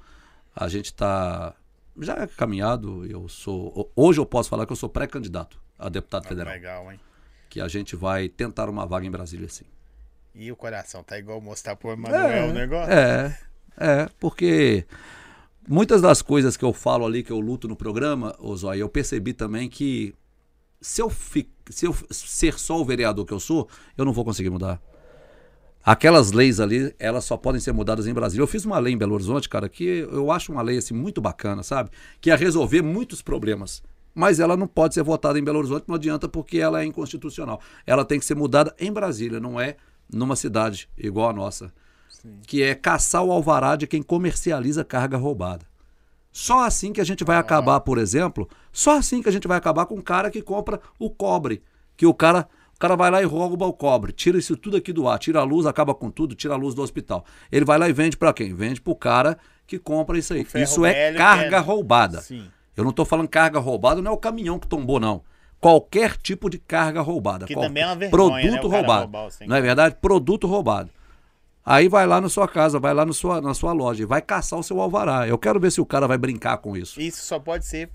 A 0.56 0.68
gente 0.68 0.86
está 0.86 1.54
já 2.00 2.28
caminhado. 2.28 3.06
Eu 3.06 3.28
sou. 3.30 3.92
Hoje 3.96 4.20
eu 4.20 4.26
posso 4.26 4.50
falar 4.50 4.66
que 4.66 4.72
eu 4.72 4.76
sou 4.78 4.90
pré-candidato 4.90 5.60
a 5.78 5.88
deputado 5.90 6.28
federal. 6.28 6.54
Legal, 6.54 6.92
hein? 6.92 7.00
Que 7.50 7.62
a 7.62 7.68
gente 7.68 7.96
vai 7.96 8.28
tentar 8.28 8.70
uma 8.70 8.86
vaga 8.86 9.06
em 9.06 9.12
Brasília, 9.12 9.48
sim. 9.50 9.66
E 10.34 10.52
o 10.52 10.56
coração 10.56 11.04
tá 11.04 11.18
igual 11.18 11.40
mostrar 11.42 11.76
pro 11.76 11.92
Emanuel 11.92 12.50
o 12.50 12.54
negócio? 12.54 12.92
É, 12.92 13.38
é, 13.78 14.10
porque 14.20 14.86
muitas 15.68 16.02
das 16.02 16.22
coisas 16.22 16.56
que 16.58 16.66
eu 16.66 16.74
falo 16.74 17.06
ali, 17.06 17.24
que 17.24 17.32
eu 17.32 17.40
luto 17.40 17.68
no 17.68 17.76
programa, 17.76 18.36
Zóia, 18.56 18.82
eu 18.82 18.90
percebi 18.90 19.34
também 19.34 19.68
que 19.70 20.14
se 20.80 21.02
eu, 21.02 21.10
fi- 21.10 21.50
se 21.72 21.86
eu 21.88 21.96
ser 22.12 22.60
só 22.60 22.80
o 22.80 22.86
vereador 22.86 23.26
que 23.26 23.34
eu 23.34 23.40
sou, 23.40 23.68
eu 23.98 24.06
não 24.06 24.14
vou 24.14 24.24
conseguir 24.26 24.50
mudar. 24.52 24.80
Aquelas 25.88 26.34
leis 26.34 26.60
ali, 26.60 26.94
elas 27.00 27.24
só 27.24 27.38
podem 27.38 27.62
ser 27.62 27.72
mudadas 27.72 28.08
em 28.08 28.14
Brasília. 28.14 28.44
Eu 28.44 28.48
fiz 28.48 28.66
uma 28.66 28.78
lei 28.78 28.94
em 28.94 28.98
Belo 28.98 29.14
Horizonte, 29.14 29.48
cara, 29.48 29.70
que 29.70 29.86
eu 29.86 30.30
acho 30.34 30.52
uma 30.52 30.62
lei 30.62 30.80
assim 30.80 30.94
muito 30.94 31.22
bacana, 31.22 31.64
sabe? 31.64 31.92
Que 32.20 32.30
ia 32.30 32.36
resolver 32.36 32.82
muitos 32.82 33.22
problemas. 33.22 33.82
Mas 34.14 34.42
ela 34.42 34.58
não 34.58 34.68
pode 34.68 34.96
ser 34.96 35.02
votada 35.02 35.40
em 35.40 35.44
Belo 35.46 35.60
Horizonte, 35.60 35.86
não 35.88 35.96
adianta 35.96 36.28
porque 36.28 36.58
ela 36.58 36.82
é 36.82 36.86
inconstitucional. 36.86 37.62
Ela 37.86 38.04
tem 38.04 38.20
que 38.20 38.26
ser 38.26 38.36
mudada 38.36 38.76
em 38.78 38.92
Brasília, 38.92 39.40
não 39.40 39.58
é 39.58 39.78
numa 40.12 40.36
cidade 40.36 40.90
igual 40.98 41.30
a 41.30 41.34
nossa. 41.34 41.72
Que 42.46 42.64
é 42.64 42.76
caçar 42.76 43.24
o 43.24 43.32
alvará 43.32 43.78
de 43.78 43.88
quem 43.88 44.04
comercializa 44.04 44.84
carga 44.84 45.16
roubada. 45.16 45.66
Só 46.34 46.66
assim 46.66 46.92
que 46.92 47.00
a 47.00 47.06
gente 47.06 47.24
vai 47.24 47.38
acabar, 47.38 47.80
por 47.80 47.98
exemplo, 47.98 48.50
só 48.74 48.98
assim 48.98 49.22
que 49.22 49.30
a 49.30 49.32
gente 49.32 49.48
vai 49.48 49.58
acabar 49.58 49.86
com 49.86 49.96
o 49.96 50.04
cara 50.04 50.30
que 50.30 50.42
compra 50.42 50.82
o 51.00 51.10
cobre. 51.10 51.64
Que 51.96 52.06
o 52.06 52.14
cara, 52.14 52.46
o 52.78 52.80
cara 52.80 52.96
vai 52.96 53.10
lá 53.10 53.24
e 53.24 53.26
rouba 53.26 53.66
o 53.66 53.74
cobre, 53.74 54.12
tira 54.12 54.38
isso 54.38 54.56
tudo 54.56 54.78
aqui 54.78 54.94
do 54.94 55.08
ar, 55.10 55.18
tira 55.18 55.40
a 55.40 55.44
luz, 55.44 55.66
acaba 55.66 55.96
com 55.96 56.12
tudo, 56.12 56.36
tira 56.36 56.54
a 56.54 56.58
luz 56.58 56.76
do 56.76 56.84
hospital. 56.84 57.26
Ele 57.52 57.66
vai 57.66 57.80
lá 57.80 57.90
e 57.90 57.92
vende 57.94 58.16
para 58.16 58.32
quem? 58.32 58.54
Vende 58.54 58.80
pro 58.80 58.96
cara 58.96 59.36
que 59.66 59.80
compra 59.80 60.16
isso 60.16 60.32
aí. 60.32 60.46
Isso 60.56 60.86
é 60.86 61.12
carga 61.14 61.58
é- 61.58 61.60
roubada. 61.60 62.22
Sim. 62.22 62.48
Eu 62.76 62.84
não 62.84 62.92
tô 62.92 63.04
falando 63.04 63.28
carga 63.28 63.58
roubada, 63.58 64.00
não 64.00 64.12
é 64.12 64.14
o 64.14 64.18
caminhão 64.18 64.60
que 64.60 64.68
tombou, 64.68 65.00
não. 65.00 65.24
Qualquer 65.60 66.18
tipo 66.18 66.52
de 66.52 66.60
carga 66.60 67.02
roubada. 67.02 67.48
Que 67.48 67.56
Qual- 67.56 67.66
também 67.66 67.82
é 67.82 67.88
uma 67.88 67.96
vergonha, 67.96 68.36
né, 68.36 68.42
Produto 68.42 68.68
o 68.68 68.70
cara 68.70 68.82
roubado. 68.84 69.02
roubar 69.02 69.30
não 69.48 69.56
é 69.56 69.62
verdade? 69.62 69.96
Produto 70.00 70.46
roubado. 70.46 70.92
Aí 71.66 71.90
vai 71.90 72.06
lá 72.06 72.22
na 72.22 72.30
sua 72.30 72.48
casa, 72.48 72.80
vai 72.80 72.94
lá 72.94 73.04
no 73.06 73.14
sua, 73.14 73.42
na 73.42 73.56
sua 73.56 73.74
loja 73.74 74.04
e 74.04 74.06
vai 74.06 74.22
caçar 74.22 74.60
o 74.60 74.64
seu 74.64 74.80
alvará. 74.80 75.28
Eu 75.28 75.38
quero 75.40 75.60
ver 75.60 75.72
se 75.72 75.82
o 75.82 75.86
cara 75.86 76.08
vai 76.08 76.18
brincar 76.18 76.60
com 76.60 76.78
isso. 76.78 77.02
Isso 77.02 77.26
só 77.26 77.40
pode 77.40 77.66
ser. 77.66 77.90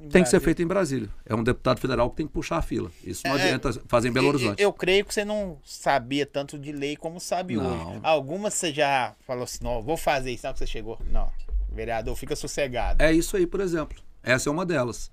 Em 0.00 0.08
Tem 0.08 0.22
que 0.22 0.28
ser 0.28 0.36
Brasília. 0.36 0.40
feito 0.40 0.62
em 0.62 0.66
Brasília. 0.66 1.08
É 1.26 1.34
um 1.34 1.42
deputado 1.42 1.80
federal 1.80 2.08
que 2.10 2.16
tem 2.16 2.26
que 2.26 2.32
puxar 2.32 2.58
a 2.58 2.62
fila. 2.62 2.90
Isso 3.04 3.22
não 3.26 3.36
É, 3.36 3.42
adianta 3.42 3.72
fazer 3.86 4.08
em 4.08 4.12
Belo 4.12 4.26
Eu- 4.26 4.30
Horizonte. 4.30 4.62
Eu, 4.62 4.72
creio 4.72 5.04
que 5.04 5.12
você 5.12 5.24
não 5.24 5.58
sabia 5.64 6.24
tanto 6.24 6.58
de 6.58 6.70
lei 6.72 6.96
como 6.96 7.18
sabe 7.20 7.56
Não. 7.56 7.90
hoje. 7.90 8.00
Algumas 8.02 8.54
você 8.54 8.72
já 8.72 9.14
falou 9.26 9.44
assim, 9.44 9.58
não, 9.62 9.82
vou 9.82 9.96
fazer 9.96 10.30
isso, 10.32 10.46
não 10.46 10.52
que 10.52 10.58
você 10.60 10.66
chegou. 10.66 10.98
Não, 11.10 11.30
vereador, 11.72 12.14
fica 12.16 12.34
sossegado. 12.36 13.02
É 13.02 13.12
isso 13.12 13.36
aí, 13.36 13.46
por 13.46 13.60
exemplo. 13.60 13.98
Essa 14.22 14.48
é 14.48 14.52
uma 14.52 14.64
delas. 14.64 15.10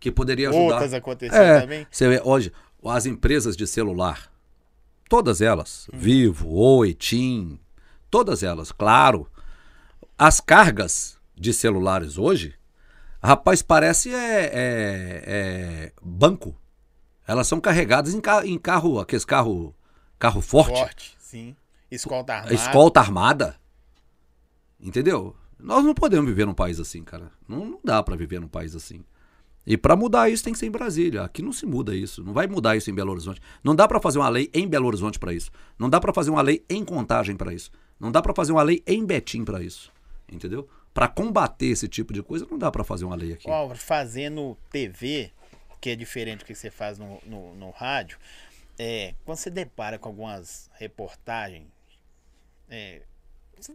Que 0.00 0.10
poderia 0.10 0.50
ajudar. 0.50 0.64
Outras 0.74 0.92
aconteceram 0.92 1.44
É, 1.44 1.60
também? 1.60 1.86
Você 1.90 2.08
vê, 2.08 2.20
hoje, 2.24 2.52
as 2.84 3.06
empresas 3.06 3.56
de 3.56 3.66
celular, 3.66 4.30
todas 5.08 5.40
elas, 5.40 5.88
Vivo, 5.92 6.52
Oi, 6.54 6.92
TIM, 6.92 7.58
todas 8.10 8.42
elas, 8.42 8.70
claro. 8.72 9.26
As 10.18 10.40
cargas 10.40 11.16
de 11.36 11.52
celulares 11.52 12.18
hoje, 12.18 12.54
rapaz, 13.24 13.62
parece 13.62 14.12
é, 14.14 14.44
é- 14.44 15.22
é 15.26 15.92
banco. 16.02 16.54
Elas 17.26 17.46
são 17.48 17.60
carregadas 17.60 18.12
em, 18.14 18.20
ca- 18.20 18.46
em 18.46 18.58
carro, 18.58 19.00
aqueles 19.00 19.24
carro, 19.24 19.74
carro 20.18 20.40
forte, 20.42 20.78
Forte, 20.78 21.16
sim. 21.18 21.56
Escolta 21.90 22.34
armada. 22.34 22.54
escolta 22.54 23.00
armada. 23.00 23.56
Entendeu? 24.80 25.34
Nós 25.58 25.84
não 25.84 25.94
podemos 25.94 26.26
viver 26.28 26.44
num 26.46 26.54
país 26.54 26.78
assim, 26.78 27.02
cara. 27.02 27.30
Não, 27.48 27.64
não 27.64 27.80
dá 27.82 28.02
pra 28.02 28.16
viver 28.16 28.40
num 28.40 28.48
país 28.48 28.74
assim. 28.74 29.02
E 29.66 29.78
pra 29.78 29.96
mudar 29.96 30.28
isso 30.28 30.44
tem 30.44 30.52
que 30.52 30.58
ser 30.58 30.66
em 30.66 30.70
Brasília. 30.70 31.22
Aqui 31.22 31.40
não 31.40 31.52
se 31.52 31.64
muda 31.64 31.94
isso. 31.96 32.22
Não 32.22 32.34
vai 32.34 32.46
mudar 32.46 32.76
isso 32.76 32.90
em 32.90 32.94
Belo 32.94 33.12
Horizonte. 33.12 33.40
Não 33.62 33.74
dá 33.74 33.88
pra 33.88 33.98
fazer 34.00 34.18
uma 34.18 34.28
lei 34.28 34.50
em 34.52 34.68
Belo 34.68 34.86
Horizonte 34.86 35.18
pra 35.18 35.32
isso. 35.32 35.50
Não 35.78 35.88
dá 35.88 35.98
pra 35.98 36.12
fazer 36.12 36.30
uma 36.30 36.42
lei 36.42 36.62
em 36.68 36.84
Contagem 36.84 37.34
pra 37.34 37.54
isso. 37.54 37.70
Não 37.98 38.12
dá 38.12 38.20
pra 38.20 38.34
fazer 38.34 38.52
uma 38.52 38.62
lei 38.62 38.82
em 38.86 39.06
Betim 39.06 39.42
pra 39.44 39.62
isso. 39.62 39.90
Entendeu? 40.30 40.68
Pra 40.94 41.08
combater 41.08 41.66
esse 41.66 41.88
tipo 41.88 42.12
de 42.12 42.22
coisa 42.22 42.46
não 42.48 42.56
dá 42.56 42.70
pra 42.70 42.84
fazer 42.84 43.04
uma 43.04 43.16
lei 43.16 43.32
aqui. 43.32 43.48
Fazendo 43.74 44.56
TV, 44.70 45.32
que 45.80 45.90
é 45.90 45.96
diferente 45.96 46.38
do 46.38 46.44
que 46.44 46.54
você 46.54 46.70
faz 46.70 46.98
no, 46.98 47.20
no, 47.26 47.54
no 47.56 47.70
rádio, 47.70 48.16
é, 48.78 49.14
quando 49.24 49.38
você 49.38 49.50
depara 49.50 49.98
com 49.98 50.08
algumas 50.08 50.70
reportagens, 50.74 51.66
é, 52.70 53.02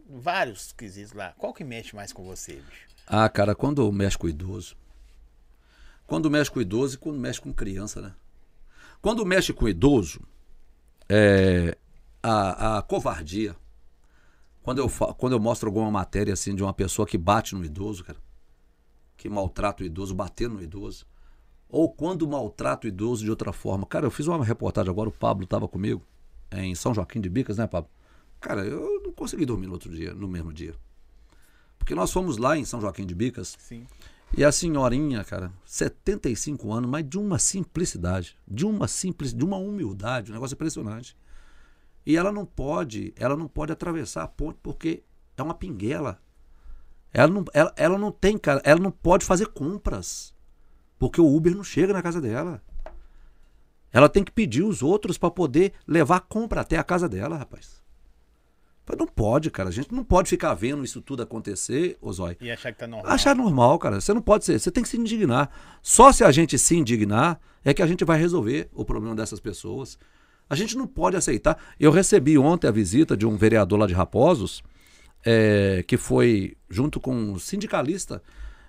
vários 0.08 0.72
quesitos 0.72 1.12
lá, 1.12 1.34
qual 1.38 1.52
que 1.52 1.62
mexe 1.62 1.94
mais 1.94 2.12
com 2.12 2.24
você, 2.24 2.54
bicho? 2.54 2.88
Ah, 3.06 3.28
cara, 3.28 3.54
quando 3.54 3.90
mexe 3.92 4.16
com 4.16 4.28
idoso. 4.28 4.76
Quando 6.06 6.30
mexe 6.30 6.50
com 6.50 6.60
idoso 6.60 6.94
e 6.94 6.98
quando 6.98 7.18
mexe 7.18 7.40
com 7.40 7.52
criança, 7.52 8.00
né? 8.00 8.14
Quando 9.02 9.24
mexe 9.26 9.52
com 9.52 9.68
idoso, 9.68 10.20
é, 11.08 11.76
a, 12.22 12.78
a 12.78 12.82
covardia, 12.82 13.56
Quando 14.62 14.78
eu, 14.78 14.90
quando 15.16 15.32
eu 15.32 15.40
mostro 15.40 15.68
alguma 15.68 15.90
matéria 15.90 16.34
assim 16.34 16.54
de 16.54 16.62
uma 16.62 16.72
pessoa 16.72 17.06
que 17.06 17.16
bate 17.16 17.54
no 17.54 17.64
idoso, 17.64 18.04
cara, 18.04 18.18
que 19.16 19.28
maltrata 19.28 19.82
o 19.82 19.86
idoso, 19.86 20.14
batendo 20.14 20.56
no 20.56 20.62
idoso, 20.62 21.06
ou 21.68 21.90
quando 21.90 22.26
maltrata 22.28 22.86
o 22.86 22.88
idoso 22.88 23.24
de 23.24 23.30
outra 23.30 23.52
forma. 23.52 23.86
Cara, 23.86 24.06
eu 24.06 24.10
fiz 24.10 24.26
uma 24.26 24.44
reportagem 24.44 24.90
agora, 24.90 25.08
o 25.08 25.12
Pablo 25.12 25.44
estava 25.44 25.68
comigo, 25.68 26.02
em 26.52 26.74
São 26.74 26.92
Joaquim 26.92 27.20
de 27.20 27.28
Bicas, 27.28 27.56
né, 27.56 27.66
Pablo? 27.66 27.90
Cara, 28.40 28.64
eu 28.64 29.02
não 29.04 29.12
consegui 29.12 29.46
dormir 29.46 29.66
no 29.66 29.74
outro 29.74 29.90
dia, 29.90 30.12
no 30.14 30.26
mesmo 30.26 30.52
dia. 30.52 30.74
Porque 31.78 31.94
nós 31.94 32.12
fomos 32.12 32.36
lá 32.36 32.56
em 32.56 32.64
São 32.64 32.80
Joaquim 32.80 33.06
de 33.06 33.14
Bicas 33.14 33.56
Sim. 33.58 33.86
e 34.36 34.44
a 34.44 34.50
senhorinha, 34.50 35.22
cara, 35.24 35.52
75 35.64 36.72
anos, 36.72 36.90
mas 36.90 37.08
de 37.08 37.18
uma 37.18 37.38
simplicidade, 37.38 38.36
de 38.46 38.66
uma 38.66 38.88
simples, 38.88 39.32
de 39.32 39.44
uma 39.44 39.56
humildade, 39.56 40.30
um 40.30 40.34
negócio 40.34 40.54
impressionante. 40.54 41.16
E 42.04 42.16
ela 42.16 42.32
não 42.32 42.46
pode, 42.46 43.12
ela 43.16 43.36
não 43.36 43.46
pode 43.46 43.72
atravessar 43.72 44.22
a 44.22 44.28
ponte 44.28 44.58
porque 44.62 45.02
é 45.36 45.42
uma 45.42 45.54
pinguela. 45.54 46.20
Ela 47.12 47.28
não, 47.28 47.44
ela, 47.52 47.72
ela 47.76 47.98
não 47.98 48.12
tem, 48.12 48.38
cara, 48.38 48.60
ela 48.64 48.80
não 48.80 48.90
pode 48.90 49.24
fazer 49.24 49.48
compras. 49.48 50.34
Porque 50.98 51.20
o 51.20 51.34
Uber 51.34 51.54
não 51.54 51.64
chega 51.64 51.92
na 51.92 52.02
casa 52.02 52.20
dela. 52.20 52.62
Ela 53.92 54.08
tem 54.08 54.22
que 54.22 54.30
pedir 54.30 54.62
os 54.62 54.82
outros 54.82 55.18
para 55.18 55.30
poder 55.30 55.72
levar 55.86 56.16
a 56.16 56.20
compra 56.20 56.60
até 56.60 56.76
a 56.76 56.84
casa 56.84 57.08
dela, 57.08 57.36
rapaz. 57.36 57.80
Não 58.98 59.06
pode, 59.06 59.50
cara. 59.50 59.68
A 59.68 59.72
gente 59.72 59.92
não 59.94 60.02
pode 60.02 60.28
ficar 60.28 60.52
vendo 60.54 60.84
isso 60.84 61.00
tudo 61.00 61.22
acontecer, 61.22 61.96
ô 62.00 62.12
Zói. 62.12 62.36
E 62.40 62.50
achar 62.50 62.72
que 62.72 62.78
tá 62.78 62.86
normal. 62.86 63.12
Achar 63.12 63.36
normal, 63.36 63.78
cara. 63.78 64.00
Você 64.00 64.12
não 64.12 64.22
pode 64.22 64.44
ser. 64.44 64.58
Você 64.58 64.70
tem 64.70 64.82
que 64.82 64.88
se 64.88 64.98
indignar. 64.98 65.50
Só 65.82 66.10
se 66.12 66.24
a 66.24 66.32
gente 66.32 66.58
se 66.58 66.76
indignar 66.76 67.40
é 67.64 67.72
que 67.72 67.82
a 67.82 67.86
gente 67.86 68.04
vai 68.04 68.18
resolver 68.18 68.68
o 68.74 68.84
problema 68.84 69.14
dessas 69.14 69.38
pessoas. 69.38 69.98
A 70.50 70.54
gente 70.56 70.76
não 70.76 70.86
pode 70.86 71.16
aceitar. 71.16 71.56
Eu 71.78 71.90
recebi 71.92 72.36
ontem 72.36 72.66
a 72.66 72.72
visita 72.72 73.16
de 73.16 73.24
um 73.24 73.36
vereador 73.36 73.78
lá 73.78 73.86
de 73.86 73.94
Raposos, 73.94 74.62
é, 75.24 75.84
que 75.86 75.96
foi 75.96 76.56
junto 76.68 76.98
com 77.00 77.14
um 77.14 77.38
sindicalista 77.38 78.20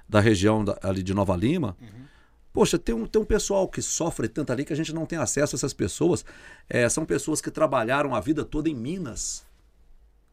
da 0.08 0.20
região 0.20 0.64
da- 0.64 0.78
ali 0.84 1.02
de 1.02 1.14
Nova 1.14 1.36
Lima. 1.36 1.76
Poxa, 2.54 2.78
tem 2.78 2.94
um, 2.94 3.06
tem 3.08 3.22
um 3.22 3.26
pessoal 3.26 3.68
que 3.68 3.82
sofre 3.82 4.28
tanto 4.28 4.52
ali 4.52 4.64
que 4.64 4.74
a 4.74 4.76
gente 4.76 4.94
não 4.94 5.06
tem 5.06 5.18
acesso 5.18 5.56
a 5.56 5.58
essas 5.58 5.74
pessoas. 5.74 6.24
É, 6.70 6.88
são 6.88 7.04
pessoas 7.06 7.42
que 7.42 7.50
trabalharam 7.50 8.14
a 8.14 8.20
vida 8.20 8.46
toda 8.46 8.70
em 8.70 8.76
Minas 8.76 9.44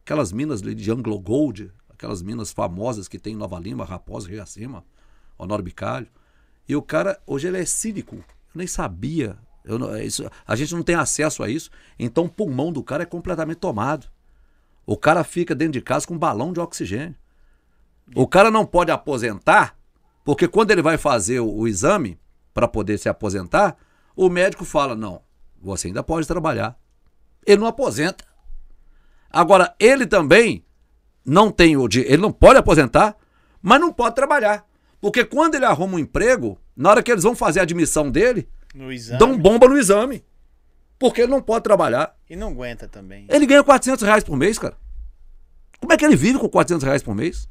aquelas 0.04 0.32
minas 0.32 0.62
ali 0.62 0.74
de 0.74 0.90
Anglo 0.90 1.18
Gold, 1.20 1.70
aquelas 1.90 2.22
minas 2.22 2.50
famosas 2.50 3.06
que 3.08 3.18
tem 3.18 3.34
em 3.34 3.36
Nova 3.36 3.58
Lima, 3.58 3.84
Raposa, 3.84 4.26
Rio 4.26 4.42
Acima, 4.42 4.82
Honório 5.36 5.62
Bicalho. 5.62 6.06
E 6.66 6.74
o 6.74 6.80
cara, 6.80 7.20
hoje 7.26 7.46
ele 7.46 7.58
é 7.58 7.64
cínico. 7.66 8.16
Eu 8.16 8.24
nem 8.54 8.66
sabia. 8.66 9.36
É 9.94 10.04
isso, 10.04 10.28
a 10.46 10.56
gente 10.56 10.74
não 10.74 10.82
tem 10.82 10.94
acesso 10.94 11.42
a 11.42 11.48
isso. 11.48 11.70
Então 11.98 12.24
o 12.24 12.28
pulmão 12.28 12.72
do 12.72 12.82
cara 12.82 13.02
é 13.02 13.06
completamente 13.06 13.58
tomado. 13.58 14.06
O 14.86 14.96
cara 14.96 15.22
fica 15.22 15.54
dentro 15.54 15.74
de 15.74 15.82
casa 15.82 16.06
com 16.06 16.14
um 16.14 16.18
balão 16.18 16.52
de 16.52 16.60
oxigênio. 16.60 17.14
O 18.14 18.26
cara 18.26 18.50
não 18.50 18.64
pode 18.64 18.90
aposentar, 18.90 19.76
porque 20.24 20.48
quando 20.48 20.70
ele 20.70 20.80
vai 20.80 20.96
fazer 20.96 21.40
o, 21.40 21.50
o 21.50 21.68
exame 21.68 22.18
para 22.54 22.66
poder 22.66 22.98
se 22.98 23.08
aposentar, 23.08 23.76
o 24.16 24.30
médico 24.30 24.64
fala: 24.64 24.94
não, 24.94 25.20
você 25.60 25.88
ainda 25.88 26.02
pode 26.02 26.26
trabalhar. 26.26 26.78
Ele 27.46 27.60
não 27.60 27.66
aposenta. 27.66 28.24
Agora, 29.30 29.74
ele 29.78 30.06
também 30.06 30.64
não 31.24 31.50
tem 31.50 31.76
o 31.76 31.86
dinheiro, 31.86 32.14
ele 32.14 32.22
não 32.22 32.32
pode 32.32 32.58
aposentar, 32.58 33.14
mas 33.60 33.78
não 33.78 33.92
pode 33.92 34.14
trabalhar. 34.14 34.66
Porque 35.00 35.24
quando 35.24 35.54
ele 35.54 35.66
arruma 35.66 35.96
um 35.96 35.98
emprego, 35.98 36.58
na 36.78 36.90
hora 36.90 37.02
que 37.02 37.10
eles 37.10 37.24
vão 37.24 37.34
fazer 37.34 37.58
a 37.58 37.64
admissão 37.64 38.08
dele. 38.08 38.48
Dão 39.18 39.38
bomba 39.38 39.68
no 39.68 39.78
exame. 39.78 40.24
Porque 40.98 41.22
ele 41.22 41.30
não 41.30 41.40
pode 41.40 41.62
trabalhar. 41.62 42.16
E 42.28 42.34
não 42.34 42.48
aguenta 42.48 42.88
também. 42.88 43.26
Ele 43.28 43.46
ganha 43.46 43.62
400 43.62 44.04
reais 44.04 44.24
por 44.24 44.36
mês, 44.36 44.58
cara. 44.58 44.76
Como 45.80 45.92
é 45.92 45.96
que 45.96 46.04
ele 46.04 46.16
vive 46.16 46.38
com 46.38 46.48
400 46.48 46.84
reais 46.84 47.02
por 47.02 47.14
mês? 47.14 47.48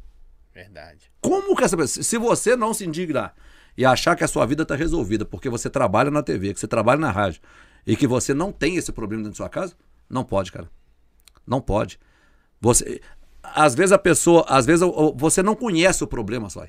Verdade. 0.54 1.10
Como 1.22 1.56
que 1.56 1.64
essa 1.64 1.78
pessoa. 1.78 2.04
Se 2.04 2.18
você 2.18 2.56
não 2.56 2.74
se 2.74 2.86
indignar 2.86 3.34
e 3.78 3.86
achar 3.86 4.16
que 4.16 4.24
a 4.24 4.28
sua 4.28 4.46
vida 4.46 4.64
está 4.64 4.76
resolvida 4.76 5.24
porque 5.24 5.50
você 5.50 5.70
trabalha 5.70 6.12
na 6.12 6.22
TV, 6.22 6.54
que 6.54 6.60
você 6.60 6.68
trabalha 6.68 7.00
na 7.00 7.12
rádio 7.12 7.42
e 7.86 7.96
que 7.96 8.06
você 8.06 8.34
não 8.34 8.52
tem 8.52 8.76
esse 8.76 8.92
problema 8.92 9.24
dentro 9.24 9.34
da 9.34 9.38
sua 9.38 9.50
casa, 9.50 9.76
não 10.10 10.26
pode, 10.26 10.52
cara. 10.52 10.70
Não 11.46 11.62
pode. 11.62 12.00
Você. 12.60 13.02
Às 13.42 13.76
vezes 13.76 13.94
a 13.94 13.98
pessoa. 13.98 14.46
Às 14.50 14.66
vezes 14.66 14.86
você 15.16 15.42
não 15.42 15.56
conhece 15.56 16.04
o 16.04 16.08
problema, 16.08 16.50
só. 16.50 16.66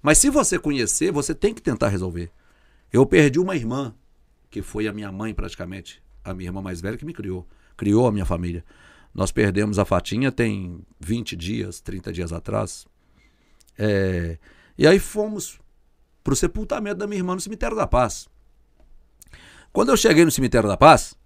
Mas 0.00 0.18
se 0.18 0.30
você 0.30 0.58
conhecer, 0.58 1.10
você 1.10 1.34
tem 1.34 1.52
que 1.52 1.62
tentar 1.62 1.88
resolver. 1.88 2.30
Eu 2.94 3.04
perdi 3.04 3.40
uma 3.40 3.56
irmã, 3.56 3.92
que 4.48 4.62
foi 4.62 4.86
a 4.86 4.92
minha 4.92 5.10
mãe 5.10 5.34
praticamente, 5.34 6.00
a 6.22 6.32
minha 6.32 6.46
irmã 6.46 6.62
mais 6.62 6.80
velha 6.80 6.96
que 6.96 7.04
me 7.04 7.12
criou, 7.12 7.44
criou 7.76 8.06
a 8.06 8.12
minha 8.12 8.24
família. 8.24 8.64
Nós 9.12 9.32
perdemos 9.32 9.80
a 9.80 9.84
Fatinha 9.84 10.30
tem 10.30 10.80
20 11.00 11.34
dias, 11.34 11.80
30 11.80 12.12
dias 12.12 12.32
atrás. 12.32 12.86
É, 13.76 14.38
e 14.78 14.86
aí 14.86 15.00
fomos 15.00 15.58
pro 16.22 16.36
sepultamento 16.36 16.98
da 16.98 17.08
minha 17.08 17.18
irmã 17.18 17.34
no 17.34 17.40
cemitério 17.40 17.76
da 17.76 17.84
Paz. 17.84 18.28
Quando 19.72 19.88
eu 19.88 19.96
cheguei 19.96 20.24
no 20.24 20.30
cemitério 20.30 20.68
da 20.68 20.76
Paz, 20.76 21.16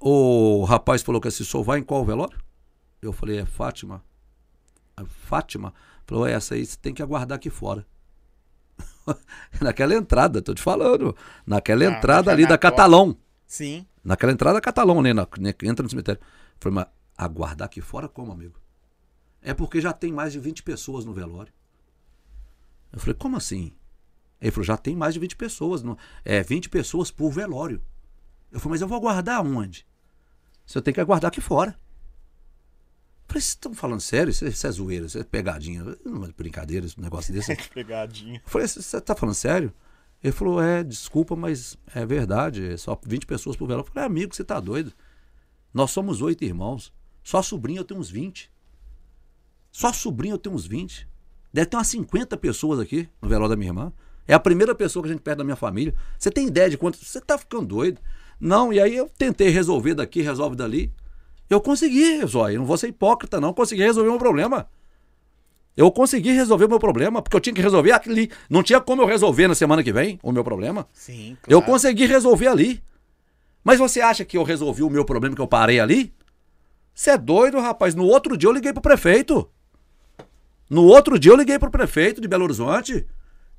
o 0.00 0.64
rapaz 0.64 1.02
falou 1.02 1.20
que 1.20 1.28
assim, 1.28 1.44
só 1.44 1.60
vai 1.60 1.80
em 1.80 1.84
qual 1.84 2.02
velório? 2.02 2.38
Eu 3.02 3.12
falei, 3.12 3.40
é 3.40 3.44
Fátima. 3.44 4.02
Fátima? 5.06 5.74
Falou, 6.06 6.26
é 6.26 6.32
essa 6.32 6.54
aí, 6.54 6.64
você 6.64 6.78
tem 6.78 6.94
que 6.94 7.02
aguardar 7.02 7.36
aqui 7.36 7.50
fora. 7.50 7.86
Naquela 9.60 9.94
entrada, 9.94 10.40
tô 10.42 10.54
te 10.54 10.62
falando. 10.62 11.16
Naquela 11.46 11.84
Ah, 11.84 11.88
entrada 11.88 12.30
ali 12.30 12.46
da. 12.46 12.56
Catalão. 12.58 13.16
Sim. 13.46 13.86
Naquela 14.02 14.32
entrada 14.32 14.60
Catalão, 14.60 15.02
né? 15.02 15.12
Na, 15.12 15.26
né, 15.38 15.52
que 15.52 15.66
entra 15.66 15.82
no 15.82 15.90
cemitério. 15.90 16.20
Eu 16.20 16.26
falei, 16.60 16.74
mas 16.76 16.86
aguardar 17.16 17.66
aqui 17.66 17.80
fora 17.80 18.08
como, 18.08 18.32
amigo? 18.32 18.60
É 19.40 19.52
porque 19.52 19.80
já 19.80 19.92
tem 19.92 20.12
mais 20.12 20.32
de 20.32 20.38
20 20.38 20.62
pessoas 20.62 21.04
no 21.04 21.12
velório. 21.12 21.52
Eu 22.92 23.00
falei, 23.00 23.14
como 23.14 23.36
assim? 23.36 23.72
Ele 24.40 24.50
falou, 24.50 24.64
já 24.64 24.76
tem 24.76 24.94
mais 24.96 25.14
de 25.14 25.20
20 25.20 25.36
pessoas. 25.36 25.82
No, 25.82 25.96
é, 26.24 26.42
20 26.42 26.68
pessoas 26.68 27.10
por 27.10 27.30
velório. 27.30 27.80
Eu 28.50 28.60
falei, 28.60 28.72
mas 28.72 28.82
eu 28.82 28.88
vou 28.88 28.98
aguardar 28.98 29.36
aonde? 29.38 29.86
Você 30.66 30.80
tem 30.80 30.92
que 30.94 31.00
aguardar 31.00 31.28
aqui 31.28 31.40
fora. 31.40 31.78
Eu 33.32 33.34
falei, 33.34 33.40
vocês 33.40 33.48
estão 33.48 33.74
falando 33.74 34.00
sério? 34.00 34.30
Isso, 34.30 34.44
é- 34.44 34.48
isso 34.48 34.66
é 34.66 34.70
zoeira, 34.70 35.06
isso 35.06 35.18
é 35.18 35.24
pegadinha. 35.24 35.96
Brincadeira, 36.36 36.84
esse 36.84 37.00
negócio 37.00 37.32
desse. 37.32 37.54
Pegadinha. 37.72 38.42
Eu 38.44 38.50
falei, 38.50 38.66
você 38.68 39.00
tá 39.00 39.14
falando 39.14 39.34
sério? 39.34 39.72
Ele 40.22 40.32
falou, 40.32 40.62
é, 40.62 40.84
desculpa, 40.84 41.34
mas 41.34 41.76
é 41.94 42.06
verdade, 42.06 42.72
é 42.72 42.76
só 42.76 42.98
20 43.04 43.26
pessoas 43.26 43.56
por 43.56 43.66
velório. 43.66 43.88
Eu 43.88 43.92
falei, 43.92 44.06
amigo, 44.06 44.34
você 44.34 44.44
tá 44.44 44.60
doido? 44.60 44.92
Nós 45.74 45.90
somos 45.90 46.20
oito 46.22 46.44
irmãos. 46.44 46.92
Só 47.24 47.40
sobrinho 47.42 47.80
eu 47.80 47.84
tenho 47.84 47.98
uns 47.98 48.10
20. 48.10 48.50
Só 49.70 49.92
sobrinho 49.92 50.34
eu 50.34 50.38
tenho 50.38 50.54
uns 50.54 50.66
20. 50.66 51.08
Deve 51.52 51.66
ter 51.66 51.76
umas 51.76 51.88
50 51.88 52.36
pessoas 52.36 52.78
aqui 52.78 53.08
no 53.20 53.28
velório 53.28 53.48
da 53.50 53.56
minha 53.56 53.70
irmã. 53.70 53.92
É 54.28 54.34
a 54.34 54.40
primeira 54.40 54.74
pessoa 54.74 55.02
que 55.02 55.08
a 55.08 55.12
gente 55.12 55.22
perde 55.22 55.38
da 55.38 55.44
minha 55.44 55.56
família. 55.56 55.94
Você 56.18 56.30
tem 56.30 56.46
ideia 56.46 56.70
de 56.70 56.76
quanto? 56.78 56.98
Você 57.02 57.20
tá 57.20 57.36
ficando 57.36 57.66
doido. 57.66 58.00
Não, 58.38 58.72
e 58.72 58.80
aí 58.80 58.96
eu 58.96 59.08
tentei 59.18 59.48
resolver 59.48 59.94
daqui, 59.94 60.20
resolve 60.22 60.54
dali. 60.56 60.92
Eu 61.54 61.60
consegui, 61.60 62.24
Zóia. 62.26 62.58
Não 62.58 62.64
vou 62.64 62.76
ser 62.78 62.88
hipócrita, 62.88 63.40
não. 63.40 63.52
Consegui 63.52 63.82
resolver 63.82 64.08
o 64.08 64.12
meu 64.12 64.18
problema. 64.18 64.68
Eu 65.76 65.90
consegui 65.90 66.32
resolver 66.32 66.66
o 66.66 66.68
meu 66.68 66.78
problema, 66.78 67.22
porque 67.22 67.36
eu 67.36 67.40
tinha 67.40 67.54
que 67.54 67.62
resolver 67.62 67.92
ali. 67.92 68.30
Não 68.48 68.62
tinha 68.62 68.80
como 68.80 69.02
eu 69.02 69.06
resolver 69.06 69.48
na 69.48 69.54
semana 69.54 69.82
que 69.82 69.92
vem 69.92 70.18
o 70.22 70.30
meu 70.32 70.44
problema. 70.44 70.86
Sim, 70.92 71.36
Eu 71.48 71.60
claro. 71.60 71.72
consegui 71.72 72.06
resolver 72.06 72.48
ali. 72.48 72.82
Mas 73.64 73.78
você 73.78 74.00
acha 74.00 74.24
que 74.24 74.36
eu 74.36 74.42
resolvi 74.42 74.82
o 74.82 74.90
meu 74.90 75.04
problema 75.04 75.34
que 75.34 75.40
eu 75.40 75.46
parei 75.46 75.80
ali? 75.80 76.12
Você 76.94 77.10
é 77.10 77.18
doido, 77.18 77.58
rapaz. 77.58 77.94
No 77.94 78.04
outro 78.04 78.36
dia 78.36 78.48
eu 78.48 78.52
liguei 78.52 78.72
pro 78.72 78.82
prefeito. 78.82 79.48
No 80.68 80.84
outro 80.84 81.18
dia 81.18 81.32
eu 81.32 81.36
liguei 81.36 81.58
pro 81.58 81.70
prefeito 81.70 82.20
de 82.20 82.28
Belo 82.28 82.44
Horizonte. 82.44 83.06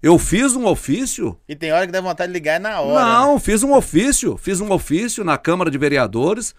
Eu 0.01 0.19
fiz 0.19 0.55
um 0.55 0.65
ofício. 0.67 1.39
E 1.47 1.55
tem 1.55 1.71
hora 1.71 1.85
que 1.85 1.91
dá 1.93 2.01
vontade 2.01 2.31
de 2.31 2.33
ligar 2.33 2.59
na 2.59 2.79
hora. 2.81 3.05
né? 3.05 3.11
Não, 3.11 3.39
fiz 3.39 3.63
um 3.63 3.73
ofício. 3.73 4.37
Fiz 4.37 4.59
um 4.59 4.71
ofício 4.71 5.23
na 5.23 5.37
Câmara 5.37 5.71
de 5.71 5.77
Vereadores. 5.77 6.53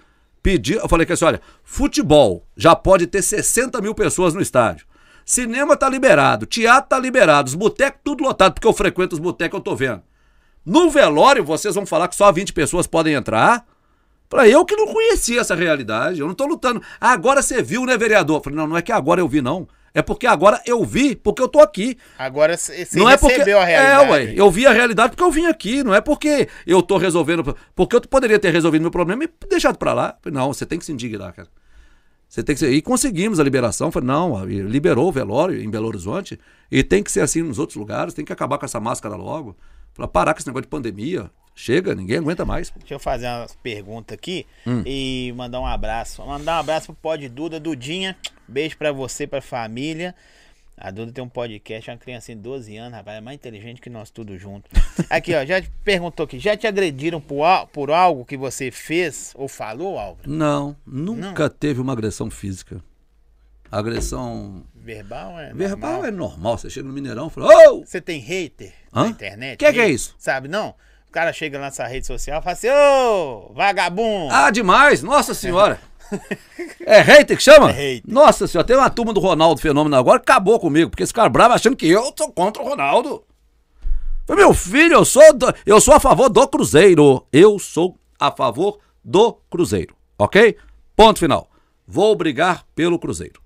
Pedi, 0.44 0.74
eu 0.74 0.86
falei 0.86 1.06
que 1.06 1.12
assim, 1.14 1.24
olha, 1.24 1.40
futebol 1.62 2.46
já 2.54 2.76
pode 2.76 3.06
ter 3.06 3.22
60 3.22 3.80
mil 3.80 3.94
pessoas 3.94 4.34
no 4.34 4.42
estádio. 4.42 4.86
Cinema 5.24 5.74
tá 5.74 5.88
liberado, 5.88 6.44
teatro 6.44 6.90
tá 6.90 6.98
liberado, 6.98 7.48
os 7.48 7.54
botecos 7.54 8.02
tudo 8.04 8.22
lotado, 8.22 8.52
porque 8.52 8.66
eu 8.66 8.74
frequento 8.74 9.14
os 9.14 9.18
botecos, 9.18 9.56
eu 9.56 9.64
tô 9.64 9.74
vendo. 9.74 10.02
No 10.62 10.90
velório, 10.90 11.42
vocês 11.42 11.74
vão 11.74 11.86
falar 11.86 12.08
que 12.08 12.14
só 12.14 12.30
20 12.30 12.52
pessoas 12.52 12.86
podem 12.86 13.14
entrar? 13.14 13.64
Falei, 14.28 14.54
eu 14.54 14.66
que 14.66 14.76
não 14.76 14.86
conhecia 14.86 15.40
essa 15.40 15.54
realidade, 15.54 16.20
eu 16.20 16.26
não 16.26 16.34
tô 16.34 16.44
lutando. 16.44 16.82
Ah, 17.00 17.12
agora 17.12 17.40
você 17.40 17.62
viu, 17.62 17.86
né, 17.86 17.96
vereador? 17.96 18.42
Falei, 18.42 18.58
não, 18.58 18.66
não 18.66 18.76
é 18.76 18.82
que 18.82 18.92
agora 18.92 19.22
eu 19.22 19.28
vi, 19.28 19.40
não. 19.40 19.66
É 19.94 20.02
porque 20.02 20.26
agora 20.26 20.60
eu 20.66 20.84
vi, 20.84 21.14
porque 21.14 21.40
eu 21.40 21.48
tô 21.48 21.60
aqui. 21.60 21.96
Agora 22.18 22.56
você 22.56 22.86
não 22.94 23.08
é 23.08 23.16
porque 23.16 23.40
a 23.40 23.64
realidade. 23.64 24.04
É, 24.04 24.10
ué, 24.10 24.34
eu 24.36 24.50
vi 24.50 24.66
a 24.66 24.72
realidade 24.72 25.10
porque 25.10 25.22
eu 25.22 25.30
vim 25.30 25.46
aqui, 25.46 25.84
não 25.84 25.94
é 25.94 26.00
porque 26.00 26.48
eu 26.66 26.82
tô 26.82 26.96
resolvendo, 26.96 27.56
porque 27.76 27.94
eu 27.94 28.00
poderia 28.00 28.38
ter 28.38 28.52
resolvido 28.52 28.82
meu 28.82 28.90
problema 28.90 29.22
e 29.22 29.30
deixado 29.48 29.78
pra 29.78 29.92
lá. 29.92 30.18
Não, 30.26 30.52
você 30.52 30.66
tem 30.66 30.80
que 30.80 30.84
se 30.84 30.90
indignar, 30.90 31.32
cara. 31.32 31.48
Você 32.28 32.42
tem 32.42 32.56
que 32.56 32.58
ser. 32.58 32.72
E 32.72 32.82
conseguimos 32.82 33.38
a 33.38 33.44
liberação. 33.44 33.92
Falei, 33.92 34.08
não, 34.08 34.44
liberou 34.44 35.08
o 35.08 35.12
velório 35.12 35.62
em 35.62 35.70
Belo 35.70 35.86
Horizonte 35.86 36.40
e 36.68 36.82
tem 36.82 37.00
que 37.00 37.12
ser 37.12 37.20
assim 37.20 37.42
nos 37.42 37.60
outros 37.60 37.76
lugares, 37.76 38.12
tem 38.12 38.24
que 38.24 38.32
acabar 38.32 38.58
com 38.58 38.64
essa 38.64 38.80
máscara 38.80 39.14
logo. 39.14 39.56
Falei, 39.92 40.10
parar 40.10 40.34
com 40.34 40.40
esse 40.40 40.48
negócio 40.48 40.64
de 40.64 40.68
pandemia. 40.68 41.30
Chega, 41.54 41.94
ninguém 41.94 42.18
aguenta 42.18 42.44
mais. 42.44 42.68
pô. 42.70 42.78
Deixa 42.80 42.94
eu 42.94 42.98
fazer 42.98 43.26
umas 43.28 43.54
perguntas 43.56 44.14
aqui 44.14 44.44
Hum. 44.66 44.82
e 44.84 45.32
mandar 45.36 45.60
um 45.60 45.66
abraço. 45.66 46.24
Mandar 46.26 46.56
um 46.56 46.60
abraço 46.60 46.86
pro 46.86 46.96
Pod 46.96 47.28
Duda, 47.28 47.60
Dudinha. 47.60 48.16
Beijo 48.48 48.76
pra 48.76 48.90
você, 48.92 49.26
pra 49.26 49.40
família. 49.40 50.14
A 50.76 50.90
Duda 50.90 51.12
tem 51.12 51.22
um 51.22 51.28
podcast, 51.28 51.88
uma 51.88 51.96
criancinha 51.96 52.34
de 52.36 52.42
12 52.42 52.76
anos, 52.76 52.94
rapaz, 52.98 53.18
é 53.18 53.20
mais 53.20 53.36
inteligente 53.36 53.80
que 53.80 53.88
nós 53.88 54.10
tudo 54.10 54.36
junto. 54.36 54.68
Aqui, 55.08 55.32
ó, 55.32 55.44
já 55.46 55.62
te 55.62 55.70
perguntou 55.84 56.24
aqui, 56.24 56.40
já 56.40 56.56
te 56.56 56.66
agrediram 56.66 57.20
por, 57.20 57.44
por 57.72 57.92
algo 57.92 58.24
que 58.24 58.36
você 58.36 58.72
fez 58.72 59.32
ou 59.36 59.46
falou, 59.46 59.96
Álvaro? 60.00 60.28
Não, 60.28 60.74
nunca 60.84 61.48
teve 61.48 61.80
uma 61.80 61.92
agressão 61.92 62.28
física. 62.28 62.82
Agressão 63.70 64.64
Verbal 64.74 65.38
é 65.40 65.52
verbal 65.54 65.92
normal? 65.92 66.06
é 66.06 66.10
normal. 66.10 66.58
Você 66.58 66.70
chega 66.70 66.86
no 66.86 66.92
Mineirão 66.92 67.28
e 67.28 67.30
fala, 67.30 67.70
ô! 67.70 67.84
Você 67.84 68.00
tem 68.00 68.18
hater 68.20 68.72
Hã? 68.92 69.04
na 69.04 69.08
internet? 69.10 69.58
Que 69.58 69.72
que 69.72 69.80
é 69.80 69.88
isso? 69.88 70.14
Sabe, 70.18 70.48
não? 70.48 70.74
Cara 71.14 71.32
chega 71.32 71.58
lá 71.60 71.66
nessa 71.66 71.86
rede 71.86 72.08
social 72.08 72.40
e 72.40 72.42
fala 72.42 72.52
assim, 72.54 72.68
ô, 72.68 73.52
vagabundo! 73.54 74.34
Ah, 74.34 74.50
demais! 74.50 75.00
Nossa 75.00 75.32
senhora! 75.32 75.78
É 76.84 77.00
hater 77.00 77.36
que 77.36 77.42
chama? 77.42 77.70
É 77.70 77.72
hater. 77.72 78.02
Nossa 78.12 78.48
senhora, 78.48 78.66
tem 78.66 78.76
uma 78.76 78.90
turma 78.90 79.12
do 79.12 79.20
Ronaldo 79.20 79.60
Fenômeno 79.60 79.94
agora 79.94 80.16
acabou 80.18 80.58
comigo, 80.58 80.90
porque 80.90 81.04
esse 81.04 81.14
cara 81.14 81.28
bravo 81.28 81.54
achando 81.54 81.76
que 81.76 81.86
eu 81.88 82.12
sou 82.18 82.32
contra 82.32 82.60
o 82.60 82.68
Ronaldo. 82.68 83.22
Falei, 84.26 84.44
Meu 84.44 84.52
filho, 84.52 84.94
eu 84.94 85.04
sou, 85.04 85.32
do- 85.32 85.54
eu 85.64 85.80
sou 85.80 85.94
a 85.94 86.00
favor 86.00 86.28
do 86.28 86.48
Cruzeiro. 86.48 87.24
Eu 87.32 87.60
sou 87.60 87.96
a 88.18 88.32
favor 88.32 88.80
do 89.04 89.34
Cruzeiro, 89.48 89.94
ok? 90.18 90.56
Ponto 90.96 91.20
final. 91.20 91.48
Vou 91.86 92.16
brigar 92.16 92.64
pelo 92.74 92.98
Cruzeiro. 92.98 93.40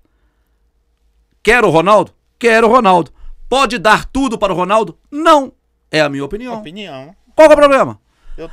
Quero 1.43 1.67
o 1.67 1.71
Ronaldo? 1.71 2.13
Quero 2.39 2.67
o 2.67 2.71
Ronaldo. 2.71 3.11
Pode 3.47 3.77
dar 3.77 4.05
tudo 4.05 4.39
para 4.39 4.51
o 4.53 4.55
Ronaldo? 4.55 4.97
Não. 5.11 5.53
É 5.91 6.01
a 6.01 6.09
minha 6.09 6.25
opinião. 6.25 6.55
Opinião. 6.57 7.15
Qual 7.39 7.47
que 7.47 7.53
é 7.53 7.55
o 7.55 7.57
problema? 7.57 8.01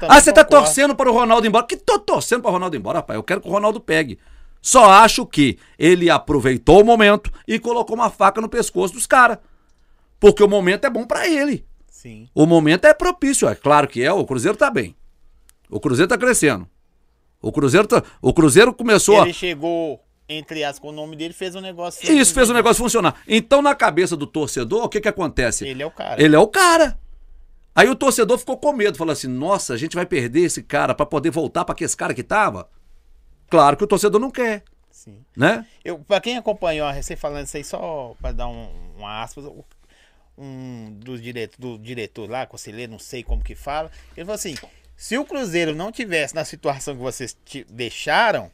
Ah, 0.03 0.20
você 0.20 0.32
tá 0.32 0.45
concordo. 0.45 0.66
torcendo 0.66 0.95
para 0.95 1.11
o 1.11 1.12
Ronaldo 1.12 1.45
embora? 1.45 1.66
Que 1.66 1.76
tô 1.76 1.99
torcendo 1.99 2.43
para 2.43 2.51
o 2.51 2.53
Ronaldo 2.53 2.76
embora, 2.76 2.99
rapaz. 2.99 3.16
Eu 3.16 3.22
quero 3.24 3.41
que 3.41 3.49
o 3.49 3.51
Ronaldo 3.51 3.80
pegue. 3.80 4.16
Só 4.62 4.84
acho 4.84 5.26
que 5.26 5.59
ele 5.76 6.09
aproveitou 6.09 6.82
o 6.82 6.84
momento 6.84 7.32
e 7.49 7.59
colocou 7.59 7.97
uma 7.97 8.11
faca 8.11 8.41
no 8.41 8.49
pescoço 8.49 8.95
dos 8.95 9.05
caras. 9.05 9.39
Porque 10.20 10.41
o 10.41 10.49
momento 10.49 10.84
é 10.84 10.91
bom 10.91 11.05
para 11.05 11.26
ele. 11.26 11.66
Sim. 11.91 12.28
O 12.32 12.47
momento 12.47 12.84
é 12.84 12.95
propício. 12.95 13.49
É 13.49 13.57
claro 13.57 13.89
que 13.89 14.05
é. 14.05 14.12
O 14.12 14.24
Cruzeiro 14.24 14.57
tá 14.57 14.70
bem. 14.70 14.95
O 15.68 15.80
Cruzeiro 15.80 16.09
tá 16.09 16.16
crescendo. 16.16 16.68
O 17.43 17.51
Cruzeiro, 17.51 17.89
tá, 17.89 18.05
o 18.22 18.32
Cruzeiro 18.32 18.72
começou 18.72 19.20
a. 19.20 19.24
Ele 19.24 19.32
chegou, 19.32 20.01
entre 20.28 20.62
as 20.62 20.78
com 20.78 20.91
o 20.91 20.93
nome 20.93 21.16
dele, 21.16 21.34
fez 21.34 21.57
um 21.57 21.61
negócio. 21.61 22.09
Isso 22.09 22.32
fez 22.32 22.49
o 22.49 22.55
negócio 22.55 22.80
funcionar. 22.80 23.16
Então, 23.26 23.61
na 23.61 23.74
cabeça 23.74 24.16
do 24.16 24.28
torcedor, 24.28 24.84
o 24.84 24.89
que 24.89 25.01
que 25.01 25.09
acontece? 25.09 25.66
Ele 25.66 25.82
é 25.82 25.87
o 25.87 25.91
cara. 25.91 26.22
Ele 26.22 26.37
é 26.37 26.39
o 26.39 26.47
cara. 26.47 26.97
Aí 27.77 27.91
o 27.91 27.95
torcedor 27.95 28.39
ficou 28.39 28.57
com 28.57 28.72
medo, 28.72 28.97
falou 28.97 29.12
assim: 29.12 29.27
nossa, 29.27 29.74
a 29.74 29.77
gente 29.77 29.95
vai 29.95 30.07
perder 30.07 30.41
esse 30.41 30.62
cara 30.62 30.95
pra 30.95 31.05
poder 31.05 31.31
voltar 31.31 31.62
pra 31.62 31.74
aquele 31.74 31.95
cara 31.95 32.14
que 32.14 32.22
tava? 32.22 32.70
Claro 33.51 33.77
que 33.77 33.85
o 33.85 33.87
torcedor 33.87 34.18
não 34.18 34.31
quer, 34.31 34.64
Sim. 34.91 35.22
né? 35.37 35.66
Eu, 35.85 35.99
pra 35.99 36.18
quem 36.18 36.39
acompanhou, 36.39 36.91
você 36.93 37.14
falando 37.14 37.47
isso 37.47 37.57
aí, 37.59 37.62
só 37.62 38.16
pra 38.18 38.33
dar 38.33 38.49
um, 38.49 38.68
um 38.99 39.07
aspas, 39.07 39.45
um 40.39 40.91
dos 40.99 41.20
direto, 41.20 41.61
do 41.61 41.79
diretor 41.79 42.29
lá, 42.29 42.47
conselheiro, 42.47 42.91
não 42.91 42.99
sei 42.99 43.22
como 43.22 43.45
que 43.45 43.55
fala, 43.55 43.91
ele 44.16 44.24
falou 44.24 44.37
assim: 44.37 44.55
se 44.97 45.18
o 45.18 45.24
Cruzeiro 45.27 45.74
não 45.74 45.93
tivesse 45.93 46.35
na 46.35 46.47
situação 46.47 46.97
que 46.97 47.03
vocês 47.03 47.37
deixaram, 47.68 48.51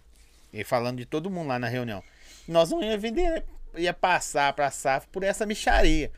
e 0.52 0.64
falando 0.64 0.98
de 0.98 1.06
todo 1.06 1.30
mundo 1.30 1.46
lá 1.46 1.60
na 1.60 1.68
reunião, 1.68 2.02
nós 2.48 2.70
não 2.70 2.82
ia 2.82 2.98
vender, 2.98 3.44
ia 3.76 3.94
passar 3.94 4.52
pra 4.52 4.68
SAF 4.68 5.06
por 5.12 5.22
essa 5.22 5.46
micharia. 5.46 6.10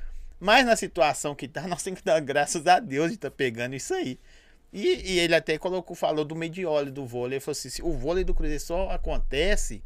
Mas 0.45 0.67
na 0.67 0.77
situação 0.77 1.35
que 1.35 1.49
tá, 1.49 1.63
nós 1.67 1.83
temos 1.83 2.01
que 2.01 2.05
dar 2.05 2.21
graças 2.21 2.67
a 2.67 2.79
Deus 2.79 3.09
de 3.09 3.15
estar 3.15 3.31
pegando 3.31 3.75
isso 3.75 3.95
aí. 3.95 4.19
E, 4.71 5.13
e 5.13 5.19
ele 5.19 5.35
até 5.35 5.57
colocou, 5.57 5.97
falou 5.97 6.23
do 6.23 6.37
Medioli 6.37 6.91
do 6.91 7.07
vôlei. 7.07 7.37
Ele 7.37 7.41
falou 7.41 7.53
assim: 7.53 7.71
se 7.71 7.81
o 7.81 7.91
vôlei 7.91 8.25
do 8.25 8.35
Cruzeiro 8.35 8.63
só 8.63 8.91
acontece 8.91 9.83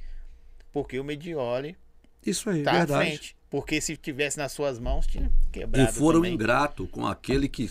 porque 0.72 0.98
o 0.98 1.04
Medioli 1.04 1.76
Isso 2.26 2.50
aí, 2.50 2.64
tá 2.64 2.72
à 2.72 2.78
verdade. 2.78 3.06
frente. 3.06 3.36
Porque 3.48 3.80
se 3.80 3.96
tivesse 3.96 4.36
nas 4.36 4.50
suas 4.50 4.80
mãos, 4.80 5.06
tinha 5.06 5.30
quebrado. 5.52 5.88
E 5.88 5.92
foram 5.92 6.20
também. 6.20 6.34
ingrato 6.34 6.88
com 6.88 7.06
aquele 7.06 7.48
que 7.48 7.70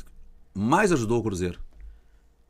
mais 0.53 0.91
ajudou 0.93 1.19
o 1.19 1.23
Cruzeiro, 1.23 1.59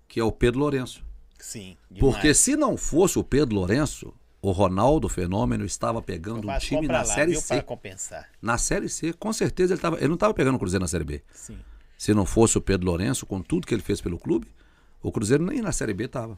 que 0.07 0.19
é 0.19 0.23
o 0.23 0.31
Pedro 0.31 0.59
Lourenço. 0.59 1.03
Sim. 1.39 1.75
demais. 1.89 2.13
Porque 2.13 2.33
se 2.35 2.55
não 2.55 2.77
fosse 2.77 3.17
o 3.17 3.23
Pedro 3.23 3.55
Lourenço, 3.55 4.13
o 4.47 4.51
Ronaldo 4.51 5.09
Fenômeno 5.09 5.65
estava 5.65 6.01
pegando 6.01 6.49
um 6.49 6.57
time 6.57 6.87
na 6.87 6.99
lá, 6.99 7.03
Série 7.03 7.31
viu, 7.31 7.41
C. 7.41 7.47
Para 7.55 7.63
compensar. 7.63 8.29
Na 8.41 8.57
Série 8.57 8.87
C, 8.87 9.11
com 9.11 9.33
certeza 9.33 9.73
ele, 9.73 9.81
tava, 9.81 9.97
ele 9.97 10.07
não 10.07 10.13
estava 10.13 10.33
pegando 10.33 10.55
o 10.55 10.59
Cruzeiro 10.59 10.81
na 10.81 10.87
Série 10.87 11.03
B. 11.03 11.21
Sim. 11.33 11.59
Se 11.97 12.13
não 12.13 12.25
fosse 12.25 12.57
o 12.57 12.61
Pedro 12.61 12.87
Lourenço, 12.87 13.25
com 13.25 13.41
tudo 13.41 13.67
que 13.67 13.73
ele 13.73 13.81
fez 13.81 13.99
pelo 13.99 14.17
clube, 14.17 14.47
o 15.03 15.11
Cruzeiro 15.11 15.43
nem 15.43 15.61
na 15.61 15.73
Série 15.73 15.93
B 15.93 16.07
tava. 16.07 16.37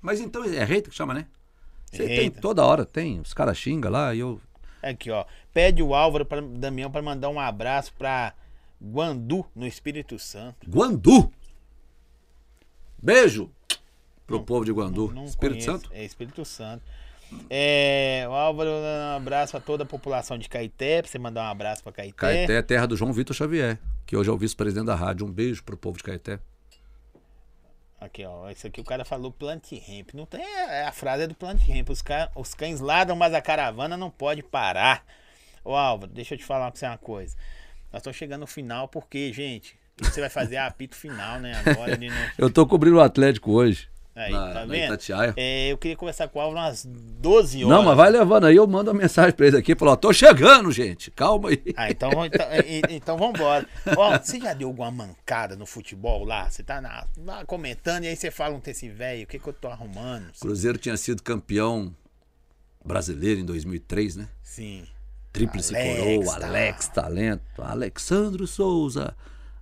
Mas 0.00 0.20
então 0.20 0.44
é 0.44 0.62
hater 0.62 0.90
que 0.90 0.94
chama, 0.94 1.12
né? 1.12 1.26
Você 1.90 2.06
tem 2.06 2.24
Hater. 2.26 2.40
toda 2.40 2.64
hora, 2.64 2.86
tem. 2.86 3.18
Os 3.18 3.34
caras 3.34 3.58
xingam 3.58 3.90
lá 3.90 4.14
e 4.14 4.20
eu. 4.20 4.40
Aqui, 4.80 5.10
ó. 5.10 5.24
Pede 5.52 5.82
o 5.82 5.92
Álvaro 5.92 6.24
para 6.24 6.40
Damião 6.40 6.88
para 6.88 7.02
mandar 7.02 7.30
um 7.30 7.40
abraço 7.40 7.92
para 7.98 8.32
Guandu, 8.80 9.44
no 9.56 9.66
Espírito 9.66 10.20
Santo. 10.20 10.70
Guandu! 10.70 11.32
Beijo 13.02 13.50
pro 14.24 14.40
povo 14.44 14.64
de 14.64 14.70
Guandu. 14.70 15.10
Não 15.12 15.24
Espírito 15.24 15.64
conheço. 15.64 15.84
Santo? 15.84 15.90
É 15.92 16.04
Espírito 16.04 16.44
Santo. 16.44 16.84
É, 17.50 18.24
o 18.28 18.32
Álvaro, 18.32 18.70
um 18.70 19.16
abraço 19.16 19.52
para 19.52 19.60
toda 19.60 19.82
a 19.84 19.86
população 19.86 20.38
de 20.38 20.48
Caeté, 20.48 21.02
pra 21.02 21.10
você 21.10 21.18
mandar 21.18 21.42
um 21.42 21.50
abraço 21.50 21.82
para 21.82 21.92
Caeté. 21.92 22.12
Caeté 22.16 22.54
é 22.56 22.62
terra 22.62 22.86
do 22.86 22.96
João 22.96 23.12
Vitor 23.12 23.34
Xavier, 23.34 23.78
que 24.06 24.16
hoje 24.16 24.30
é 24.30 24.32
o 24.32 24.38
vice-presidente 24.38 24.86
da 24.86 24.94
rádio. 24.94 25.26
Um 25.26 25.32
beijo 25.32 25.62
pro 25.64 25.76
povo 25.76 25.98
de 25.98 26.04
Caeté. 26.04 26.38
Aqui, 28.00 28.24
ó. 28.24 28.50
Isso 28.50 28.66
aqui 28.66 28.80
o 28.80 28.84
cara 28.84 29.04
falou 29.04 29.32
plant 29.32 29.72
ramp. 29.72 30.10
Não 30.14 30.26
tem. 30.26 30.42
É, 30.42 30.84
a 30.84 30.92
frase 30.92 31.22
é 31.22 31.26
do 31.26 31.34
plant 31.34 31.60
ramp. 31.66 31.88
Os, 31.90 32.02
ca- 32.02 32.30
os 32.34 32.54
cães 32.54 32.80
ladram, 32.80 33.16
mas 33.16 33.32
a 33.32 33.40
caravana 33.40 33.96
não 33.96 34.10
pode 34.10 34.42
parar. 34.42 35.04
Ô 35.64 35.74
Álvaro, 35.74 36.12
deixa 36.12 36.34
eu 36.34 36.38
te 36.38 36.44
falar 36.44 36.70
com 36.70 36.76
você 36.76 36.86
uma 36.86 36.98
coisa. 36.98 37.34
Nós 37.90 38.00
estamos 38.00 38.16
chegando 38.18 38.40
no 38.42 38.46
final 38.46 38.88
porque, 38.88 39.32
gente, 39.32 39.78
você 39.96 40.20
vai 40.20 40.28
fazer 40.28 40.56
é 40.56 40.58
apito 40.58 40.94
final, 40.94 41.40
né? 41.40 41.54
Agora 41.64 41.96
novo. 41.96 42.14
Eu 42.36 42.50
tô 42.50 42.66
cobrindo 42.66 42.96
o 42.96 43.00
Atlético 43.00 43.52
hoje. 43.52 43.88
Aí, 44.16 44.32
na, 44.32 44.46
tá 44.48 44.54
na 44.54 44.64
vendo? 44.66 44.84
Itatiaia. 44.94 45.34
É, 45.36 45.72
eu 45.72 45.76
queria 45.78 45.96
conversar 45.96 46.28
com 46.28 46.38
o 46.38 46.42
Álvaro 46.42 46.60
umas 46.66 46.84
12 46.86 47.64
horas. 47.64 47.76
Não, 47.76 47.82
mas 47.84 47.96
vai 47.96 48.10
levando 48.10 48.44
aí, 48.44 48.54
eu 48.56 48.66
mando 48.66 48.90
uma 48.92 49.00
mensagem 49.00 49.32
pra 49.32 49.46
eles 49.46 49.58
aqui, 49.58 49.74
falou, 49.74 49.94
ó, 49.94 49.96
tô 49.96 50.12
chegando, 50.12 50.70
gente, 50.70 51.10
calma 51.10 51.48
aí. 51.48 51.62
Ah, 51.76 51.90
então, 51.90 52.10
então, 52.24 52.46
então 52.90 53.16
vambora. 53.18 53.66
Ó, 53.96 54.16
você 54.18 54.38
já 54.40 54.54
deu 54.54 54.68
alguma 54.68 54.90
mancada 54.90 55.56
no 55.56 55.66
futebol 55.66 56.24
lá? 56.24 56.48
Você 56.48 56.62
tá 56.62 56.80
na- 56.80 57.06
lá 57.24 57.44
comentando 57.44 58.04
e 58.04 58.08
aí 58.08 58.14
você 58.16 58.30
fala 58.30 58.54
um 58.54 58.60
desse 58.60 58.88
velho, 58.88 59.24
o 59.24 59.26
que 59.26 59.38
que 59.38 59.48
eu 59.48 59.52
tô 59.52 59.66
arrumando? 59.68 60.28
O 60.36 60.40
Cruzeiro 60.40 60.78
tinha 60.78 60.96
sido 60.96 61.20
campeão 61.22 61.92
brasileiro 62.84 63.40
em 63.40 63.44
2003, 63.44 64.16
né? 64.16 64.28
Sim. 64.42 64.86
Tríplice 65.32 65.72
coroa, 65.74 66.38
tá. 66.38 66.46
Alex, 66.46 66.86
talento, 66.88 67.42
Alexandro 67.62 68.46
Souza. 68.46 69.16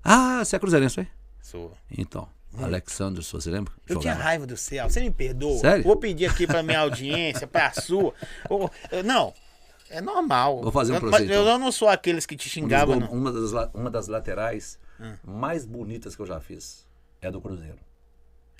Ah, 0.04 0.44
você 0.44 0.56
é 0.56 0.58
cruzeirense, 0.58 1.00
hein? 1.00 1.08
Sou. 1.40 1.72
Então, 1.96 2.28
Alexandro 2.60 3.22
Souza, 3.22 3.44
você 3.44 3.50
lembra? 3.50 3.72
Eu 3.88 3.98
tinha 3.98 4.12
Jogava. 4.12 4.28
raiva 4.28 4.46
do 4.46 4.56
céu. 4.56 4.88
Você 4.88 5.00
me 5.00 5.10
perdoa? 5.10 5.58
Sério? 5.58 5.84
Vou 5.84 5.96
pedir 5.96 6.26
aqui 6.26 6.46
pra 6.46 6.62
minha 6.62 6.80
audiência, 6.80 7.46
pra 7.46 7.72
sua. 7.72 8.12
Eu- 8.90 9.02
não, 9.04 9.32
é 9.88 10.00
normal. 10.00 10.60
Vou 10.62 10.72
fazer 10.72 10.92
um 10.92 10.96
Eu- 10.96 11.00
você, 11.02 11.24
então. 11.24 11.46
Eu 11.46 11.58
não 11.58 11.72
sou 11.72 11.88
aqueles 11.88 12.26
que 12.26 12.36
te 12.36 12.48
Um 12.48 12.52
xingavam, 12.52 13.00
não. 13.00 13.08
uma, 13.12 13.32
das, 13.32 13.52
uma 13.74 13.90
das 13.90 14.08
laterais 14.08 14.78
Hum. 15.00 15.14
mais 15.24 15.64
bonitas 15.64 16.14
que 16.14 16.22
eu 16.22 16.26
já 16.26 16.40
fiz 16.40 16.86
é 17.20 17.30
do 17.30 17.40
Cruzeiro. 17.40 17.78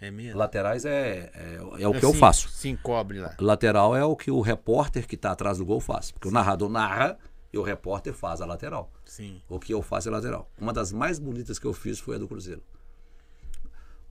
É 0.00 0.10
mesmo? 0.10 0.36
Laterais 0.38 0.84
é, 0.84 1.30
é, 1.32 1.58
é 1.82 1.86
o 1.88 1.92
que 1.94 2.04
eu 2.04 2.12
Sim, 2.12 2.18
faço. 2.18 2.48
Sim, 2.48 2.76
cobre 2.82 3.20
lá. 3.20 3.36
Lateral 3.38 3.94
é 3.94 4.04
o 4.04 4.16
que 4.16 4.30
o 4.32 4.40
repórter 4.40 5.06
que 5.06 5.16
tá 5.16 5.30
atrás 5.30 5.58
do 5.58 5.64
gol 5.64 5.78
faz. 5.80 6.10
Porque 6.10 6.26
o 6.26 6.30
narrador 6.32 6.68
narra 6.68 7.16
e 7.52 7.58
o 7.58 7.62
repórter 7.62 8.12
faz 8.12 8.40
a 8.40 8.46
lateral. 8.46 8.90
Sim. 9.04 9.40
O 9.48 9.60
que 9.60 9.72
eu 9.72 9.80
faço 9.80 10.08
é 10.08 10.10
lateral. 10.10 10.50
Uma 10.58 10.72
das 10.72 10.90
mais 10.92 11.20
bonitas 11.20 11.56
que 11.58 11.66
eu 11.66 11.72
fiz 11.72 12.00
foi 12.00 12.16
a 12.16 12.18
do 12.18 12.26
Cruzeiro. 12.26 12.62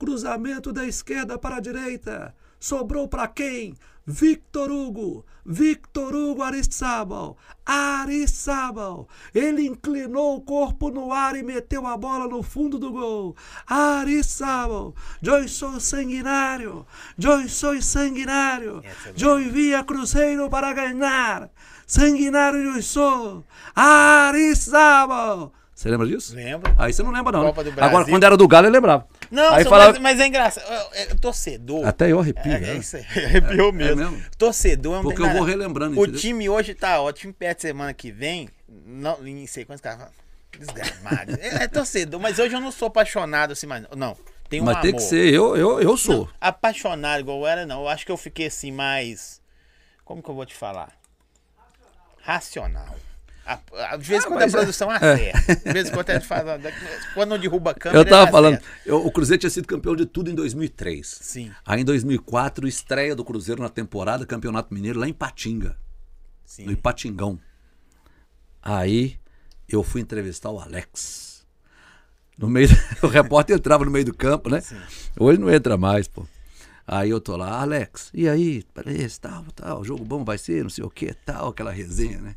Cruzamento 0.01 0.73
da 0.73 0.83
esquerda 0.83 1.37
para 1.37 1.57
a 1.57 1.59
direita. 1.59 2.33
Sobrou 2.59 3.07
para 3.07 3.27
quem? 3.27 3.75
Victor 4.03 4.71
Hugo. 4.71 5.23
Victor 5.45 6.15
Hugo 6.15 6.41
Arizábal. 6.41 7.37
Arizábal. 7.63 9.07
Ele 9.31 9.67
inclinou 9.67 10.37
o 10.37 10.41
corpo 10.41 10.89
no 10.89 11.13
ar 11.13 11.35
e 11.35 11.43
meteu 11.43 11.85
a 11.85 11.95
bola 11.95 12.27
no 12.27 12.41
fundo 12.41 12.79
do 12.79 12.91
gol. 12.91 13.35
Arizábal. 13.67 14.95
Eu 15.21 15.47
sou 15.47 15.79
sanguinário. 15.79 16.83
Sou 17.47 17.79
sanguinário. 17.79 18.81
É 18.83 19.13
Eu 19.23 19.39
envia 19.39 19.83
Cruzeiro 19.83 20.49
para 20.49 20.73
ganhar. 20.73 21.47
Sanguinário 21.85 22.57
eu 22.75 22.81
sou. 22.81 23.43
Arizábal. 23.75 25.53
Você 25.75 25.89
lembra 25.89 26.07
disso? 26.07 26.35
Lembro. 26.35 26.73
Aí 26.75 26.91
você 26.91 27.03
não 27.03 27.11
lembra, 27.11 27.31
não. 27.31 27.43
Né? 27.43 27.53
Agora, 27.81 28.05
quando 28.05 28.23
era 28.23 28.35
do 28.35 28.47
Galo, 28.47 28.65
eu 28.65 28.71
lembrava. 28.71 29.07
Não, 29.31 29.53
Aí 29.53 29.63
só- 29.63 29.69
falava. 29.69 29.93
mas, 29.93 30.01
mas 30.01 30.19
é 30.19 30.27
engraçado. 30.27 30.65
É, 30.91 31.03
é, 31.03 31.05
torcedor. 31.15 31.87
Até 31.87 32.11
eu 32.11 32.19
arrepio, 32.19 32.51
É, 32.51 32.71
é 32.71 32.75
isso 32.75 32.97
aí. 32.97 33.05
Arrepiou 33.25 33.71
mesmo. 33.71 33.95
mesmo? 33.95 34.23
Torcedor 34.37 34.95
não 34.95 35.03
Porque 35.03 35.21
tem 35.21 35.27
eu 35.31 35.37
vou 35.37 35.43
relembrando, 35.43 35.97
O 35.97 36.03
entendeu? 36.03 36.19
time 36.19 36.49
hoje 36.49 36.73
tá 36.75 37.01
ótimo. 37.01 37.33
Perto 37.33 37.61
semana 37.61 37.93
que 37.93 38.11
vem. 38.11 38.49
Não, 38.67 39.25
em 39.25 39.47
sequência, 39.47 39.81
cara. 39.81 40.11
Desgramado. 40.59 41.31
é, 41.41 41.63
é 41.63 41.67
torcedor, 41.69 42.19
mas 42.19 42.37
hoje 42.39 42.53
eu 42.53 42.59
não 42.59 42.71
sou 42.73 42.89
apaixonado 42.89 43.53
assim, 43.53 43.65
mas. 43.67 43.85
Não. 43.95 44.17
Tem 44.49 44.59
um 44.59 44.65
Mas 44.65 44.75
amor. 44.75 44.81
tem 44.83 44.93
que 44.95 45.01
ser, 45.01 45.33
eu, 45.33 45.55
eu, 45.55 45.79
eu 45.81 45.95
sou. 45.95 46.29
Apaixonado 46.41 47.21
igual 47.21 47.39
eu 47.39 47.47
era, 47.47 47.65
não. 47.65 47.83
Eu 47.83 47.87
acho 47.87 48.05
que 48.05 48.11
eu 48.11 48.17
fiquei 48.17 48.47
assim 48.47 48.69
mais. 48.69 49.41
Como 50.03 50.21
que 50.21 50.29
eu 50.29 50.35
vou 50.35 50.45
te 50.45 50.53
falar? 50.53 50.91
Racional. 52.21 52.95
A, 53.45 53.59
a, 53.91 53.97
de 53.97 54.07
vez 54.07 54.23
em 54.23 54.25
Ah, 54.25 54.29
quando 54.29 54.41
a 54.41 54.45
é- 54.45 54.49
produção 54.49 54.89
acerta. 54.91 55.55
De 55.55 55.73
vez 55.73 55.89
em 55.89 55.91
quando 55.91 56.09
a 56.09 56.13
gente 56.13 56.27
faz. 56.27 56.43
Quando 57.13 57.29
não 57.29 57.39
derruba 57.39 57.71
a 57.71 57.73
câmera. 57.73 57.99
Eu 58.01 58.05
tava 58.09 58.31
falando, 58.31 58.55
acerta. 58.55 58.69
eu- 58.85 59.05
o 59.05 59.11
Cruzeiro 59.11 59.39
tinha 59.39 59.49
sido 59.49 59.67
campeão 59.67 59.95
de 59.95 60.05
tudo 60.05 60.29
em 60.29 60.35
2003. 60.35 61.07
Sim, 61.21 61.51
Aí 61.65 61.81
em 61.81 61.85
2004, 61.85 62.67
estreia 62.67 63.15
do 63.15 63.25
Cruzeiro 63.25 63.61
na 63.61 63.69
temporada, 63.69 64.25
Campeonato 64.25 64.73
Mineiro, 64.73 64.99
lá 64.99 65.07
em 65.07 65.13
Patinga, 65.13 65.69
no 65.69 65.75
sim. 66.45 66.69
Ipatingão. 66.69 67.39
Aí 68.61 69.17
eu 69.67 69.83
fui 69.83 70.01
entrevistar 70.01 70.49
o 70.51 70.59
Alex. 70.59 71.45
No 72.37 72.47
meio, 72.49 72.69
o 73.01 73.07
repórter 73.07 73.55
entrava 73.57 73.85
no 73.85 73.91
meio 73.91 74.05
do 74.05 74.13
campo, 74.13 74.49
né? 74.49 74.61
Hoje 75.19 75.39
não 75.39 75.49
entra 75.51 75.77
mais, 75.77 76.07
pô. 76.07 76.25
Aí 76.87 77.09
eu 77.09 77.21
tô 77.21 77.37
lá, 77.37 77.61
Alex, 77.61 78.09
e 78.13 78.27
aí? 78.27 78.65
Beleza, 78.75 79.17
tal, 79.21 79.45
tal, 79.55 79.83
jogo 79.83 80.03
bom 80.03 80.25
vai 80.25 80.37
ser, 80.37 80.63
não 80.63 80.69
sei 80.69 80.83
o 80.83 80.89
que, 80.89 81.13
tal, 81.13 81.49
aquela 81.49 81.71
resenha, 81.71 82.19
né? 82.19 82.35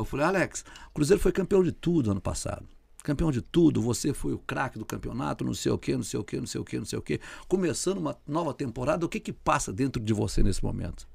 Eu 0.00 0.04
falei, 0.04 0.26
Alex, 0.26 0.64
o 0.88 0.94
Cruzeiro 0.94 1.22
foi 1.22 1.32
campeão 1.32 1.62
de 1.62 1.72
tudo 1.72 2.10
ano 2.10 2.20
passado. 2.20 2.66
Campeão 3.02 3.30
de 3.30 3.40
tudo, 3.40 3.80
você 3.80 4.12
foi 4.12 4.32
o 4.32 4.38
craque 4.38 4.78
do 4.78 4.84
campeonato, 4.84 5.44
não 5.44 5.54
sei 5.54 5.70
o 5.70 5.78
que, 5.78 5.96
não 5.96 6.02
sei 6.02 6.18
o 6.18 6.24
que, 6.24 6.38
não 6.38 6.46
sei 6.46 6.60
o 6.60 6.64
que, 6.64 6.78
não 6.78 6.84
sei 6.84 6.98
o 6.98 7.02
que. 7.02 7.20
Começando 7.46 7.98
uma 7.98 8.16
nova 8.26 8.52
temporada, 8.52 9.06
o 9.06 9.08
que 9.08 9.20
que 9.20 9.32
passa 9.32 9.72
dentro 9.72 10.02
de 10.02 10.12
você 10.12 10.42
nesse 10.42 10.62
momento? 10.62 11.08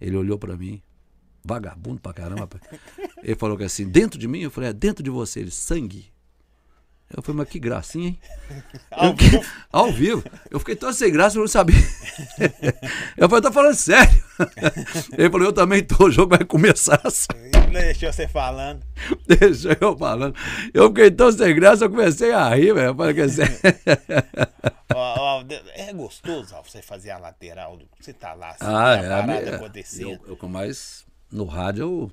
Ele 0.00 0.16
olhou 0.16 0.38
pra 0.38 0.56
mim, 0.56 0.80
vagabundo 1.44 2.00
pra 2.00 2.12
caramba. 2.12 2.60
Ele 3.22 3.34
falou 3.34 3.56
que 3.56 3.64
assim, 3.64 3.88
dentro 3.88 4.18
de 4.18 4.28
mim, 4.28 4.40
eu 4.40 4.50
falei, 4.50 4.70
é 4.70 4.72
dentro 4.72 5.02
de 5.02 5.10
você, 5.10 5.40
ele, 5.40 5.50
sangue. 5.50 6.12
Eu 7.14 7.22
falei, 7.22 7.38
mas 7.38 7.48
que 7.48 7.58
gracinha, 7.58 8.08
hein? 8.08 8.18
Ao 8.90 9.06
Eu- 9.08 9.16
vivo. 9.16 9.44
Ao 9.72 9.92
vivo. 9.92 10.24
Eu 10.50 10.58
fiquei 10.58 10.74
tão 10.76 10.92
sem 10.92 11.12
graça, 11.12 11.36
eu 11.36 11.40
não 11.40 11.48
sabia. 11.48 11.76
Eu 13.16 13.28
falei, 13.28 13.42
tô 13.42 13.52
falando 13.52 13.74
sério. 13.74 14.24
Ele 15.16 15.30
falou, 15.30 15.46
eu 15.46 15.52
também 15.52 15.82
tô, 15.84 16.06
o 16.06 16.10
jogo 16.10 16.36
vai 16.36 16.44
começar 16.44 17.00
assim. 17.04 17.26
Deixou 17.70 18.12
você 18.12 18.26
falando. 18.28 18.82
Deixa 19.26 19.76
eu 19.80 19.96
falando. 19.96 20.34
Eu 20.74 20.88
fiquei 20.88 21.10
tão 21.10 21.30
sem 21.32 21.54
graça, 21.54 21.84
eu 21.84 21.90
comecei 21.90 22.32
a 22.32 22.54
rir, 22.54 22.74
velho. 22.74 22.88
Eu 22.88 22.94
falei, 22.94 23.14
quer 23.14 23.26
dizer, 23.26 23.48
Ó, 24.94 25.38
ó, 25.40 25.44
é 25.74 25.92
gostoso 25.92 26.54
ó, 26.54 26.62
você 26.62 26.82
fazer 26.82 27.10
a 27.10 27.18
lateral. 27.18 27.76
do- 27.76 27.88
Você 28.00 28.12
tá 28.12 28.34
lá, 28.34 28.50
assim, 28.50 28.58
Ah, 28.62 28.94
é. 28.96 28.98
a 29.06 29.08
parada 29.22 29.40
minha- 29.40 29.56
acontecendo. 29.56 30.10
Eu, 30.10 30.20
eu 30.28 30.36
com 30.36 30.48
mais. 30.48 31.04
No 31.30 31.44
rádio, 31.46 31.82
eu, 31.82 32.12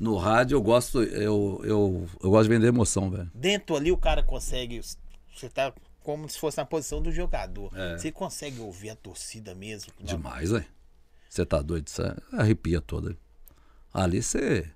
no 0.00 0.16
rádio 0.16 0.56
eu 0.56 0.62
gosto. 0.62 1.02
Eu, 1.02 1.60
eu, 1.62 2.08
eu 2.22 2.30
gosto 2.30 2.48
de 2.48 2.54
vender 2.56 2.66
emoção, 2.68 3.10
velho. 3.10 3.30
Dentro 3.34 3.76
ali 3.76 3.92
o 3.92 3.96
cara 3.96 4.22
consegue. 4.22 4.80
Você 5.36 5.48
tá 5.48 5.72
como 6.02 6.28
se 6.28 6.38
fosse 6.38 6.56
na 6.56 6.64
posição 6.64 7.00
do 7.02 7.12
jogador. 7.12 7.70
É. 7.76 7.98
Você 7.98 8.10
consegue 8.10 8.58
ouvir 8.60 8.90
a 8.90 8.96
torcida 8.96 9.54
mesmo. 9.54 9.92
Não, 10.00 10.06
Demais, 10.06 10.50
velho. 10.50 10.64
Você 11.28 11.44
tá 11.46 11.60
doido? 11.62 11.88
Você 11.88 12.02
arrepia 12.32 12.80
toda. 12.80 13.16
Ali 13.92 14.22
você. 14.22 14.68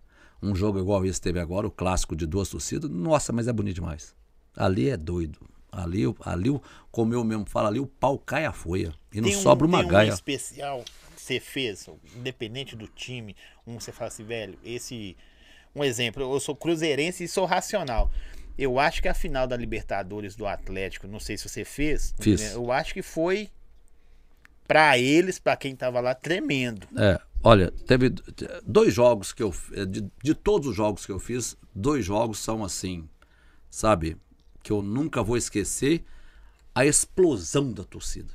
Um 0.43 0.55
jogo 0.55 0.79
igual 0.79 1.05
esse 1.07 1.18
teve 1.20 1.41
agora, 1.41 1.66
o 1.66 1.70
clássico 1.70 2.14
de 2.14 2.27
duas 2.27 2.51
torcidas. 2.51 2.91
Nossa, 2.91 3.33
mas 3.33 3.49
é 3.49 3.53
bonito 3.53 3.77
demais. 3.77 4.14
Ali 4.55 4.91
é 4.91 4.97
doido. 4.97 5.39
Ali, 5.72 6.03
ali 6.20 6.61
como 6.93 7.14
eu 7.14 7.25
mesmo 7.25 7.47
falo, 7.49 7.66
ali 7.68 7.81
o 7.81 7.87
pau 7.87 8.18
cai 8.18 8.45
a 8.45 8.53
folha. 8.53 8.95
E 9.12 9.20
não 9.22 9.29
Tem 9.29 9.39
um- 9.39 9.41
sobra 9.43 9.66
uma 9.66 9.79
tem 9.79 9.87
um 9.87 9.91
gaia. 9.91 10.11
especial 10.11 10.85
que 10.85 10.93
você 11.25 11.41
fez, 11.41 11.89
independente 12.14 12.77
do 12.77 12.87
time, 12.87 13.35
um 13.66 13.81
você 13.81 13.91
fala 13.91 14.09
assim, 14.09 14.25
velho, 14.25 14.59
esse. 14.62 15.16
Um 15.75 15.83
exemplo, 15.83 16.22
eu 16.22 16.39
sou 16.39 16.55
cruzeirense 16.55 17.25
e 17.25 17.29
sou 17.29 17.47
racional. 17.47 18.11
Eu 18.57 18.79
acho 18.79 19.03
que 19.03 19.09
a 19.09 19.14
final 19.14 19.47
da 19.47 19.57
Libertadores 19.57 20.37
do 20.37 20.47
Atlético, 20.47 21.09
não 21.09 21.18
sei 21.18 21.37
se 21.37 21.49
você 21.49 21.64
fez, 21.64 22.14
Fiz. 22.20 22.41
né, 22.41 22.55
eu 22.55 22.70
acho 22.70 22.95
que 22.95 23.03
foi 23.03 23.49
pra 24.68 24.97
eles, 24.97 25.39
pra 25.41 25.57
quem 25.57 25.75
tava 25.75 25.99
lá, 25.99 26.14
tremendo. 26.14 26.87
É, 26.97 27.20
olha, 27.43 27.72
teve 27.72 28.11
dois 28.64 28.95
jogos 28.95 29.33
que 29.33 29.43
eu. 29.43 29.53
De, 29.89 30.07
de 30.22 30.35
todos 30.35 30.68
os 30.68 30.77
jogos 30.77 31.05
que 31.05 31.11
eu 31.11 31.18
fiz, 31.18 31.57
dois 31.75 32.05
jogos 32.05 32.39
são 32.39 32.62
assim, 32.62 33.09
sabe? 33.68 34.16
Que 34.62 34.70
eu 34.70 34.81
nunca 34.81 35.22
vou 35.22 35.37
esquecer 35.37 36.05
a 36.75 36.87
explosão 36.87 37.72
da 37.72 37.83
torcida. 37.83 38.33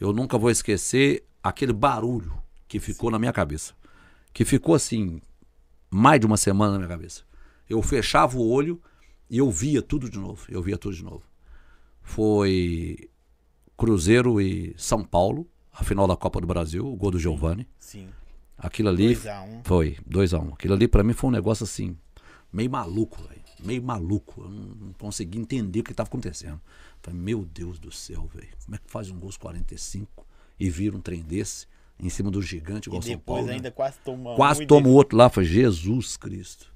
Eu 0.00 0.12
nunca 0.12 0.38
vou 0.38 0.50
esquecer 0.50 1.24
aquele 1.42 1.72
barulho 1.72 2.32
que 2.68 2.78
ficou 2.78 3.10
na 3.10 3.18
minha 3.18 3.32
cabeça. 3.32 3.74
Que 4.32 4.44
ficou 4.44 4.74
assim, 4.74 5.20
mais 5.90 6.20
de 6.20 6.26
uma 6.26 6.36
semana 6.36 6.72
na 6.72 6.78
minha 6.78 6.88
cabeça. 6.88 7.22
Eu 7.68 7.82
fechava 7.82 8.36
o 8.38 8.48
olho 8.48 8.80
e 9.28 9.38
eu 9.38 9.50
via 9.50 9.82
tudo 9.82 10.08
de 10.08 10.18
novo. 10.18 10.46
Eu 10.48 10.62
via 10.62 10.78
tudo 10.78 10.94
de 10.94 11.04
novo. 11.04 11.22
Foi 12.02 13.10
Cruzeiro 13.76 14.40
e 14.40 14.74
São 14.78 15.04
Paulo, 15.04 15.48
a 15.72 15.84
final 15.84 16.06
da 16.06 16.16
Copa 16.16 16.40
do 16.40 16.46
Brasil, 16.46 16.86
o 16.86 16.96
gol 16.96 17.10
do 17.10 17.18
Giovani. 17.18 17.68
Sim. 17.78 18.08
Aquilo 18.56 18.88
ali 18.88 19.16
2x1. 19.16 19.60
foi 19.64 19.98
2 20.06 20.34
a 20.34 20.38
1 20.38 20.42
um. 20.42 20.54
Aquilo 20.54 20.74
ali 20.74 20.86
pra 20.86 21.02
mim 21.02 21.12
foi 21.12 21.28
um 21.28 21.32
negócio 21.32 21.64
assim, 21.64 21.96
meio 22.52 22.70
maluco, 22.70 23.20
velho. 23.22 23.42
Meio 23.64 23.82
maluco. 23.82 24.42
Eu 24.42 24.50
não, 24.50 24.62
não 24.74 24.92
consegui 24.94 25.38
entender 25.38 25.80
o 25.80 25.84
que 25.84 25.90
estava 25.90 26.08
acontecendo. 26.08 26.60
Falei, 27.00 27.18
meu 27.18 27.44
Deus 27.44 27.78
do 27.78 27.90
céu, 27.90 28.28
velho. 28.32 28.48
Como 28.64 28.74
é 28.74 28.78
que 28.78 28.90
faz 28.90 29.10
um 29.10 29.18
gol 29.18 29.28
aos 29.28 29.36
45 29.36 30.26
e 30.64 30.70
vira 30.70 30.96
um 30.96 31.00
trem 31.00 31.22
desse 31.22 31.66
em 31.98 32.08
cima 32.08 32.30
do 32.30 32.40
gigante 32.42 32.88
E 32.88 32.90
igual 32.90 33.02
São 33.02 33.10
depois 33.12 33.36
Paulo? 33.38 33.46
né? 33.48 33.54
ainda 33.54 33.70
quase 33.70 33.96
toma 34.04 34.34
Quase 34.34 34.60
um 34.60 34.62
e 34.62 34.66
toma 34.66 34.88
o 34.88 34.92
outro 34.92 35.16
lá, 35.16 35.28
foi 35.28 35.44
Jesus 35.44 36.16
Cristo. 36.16 36.72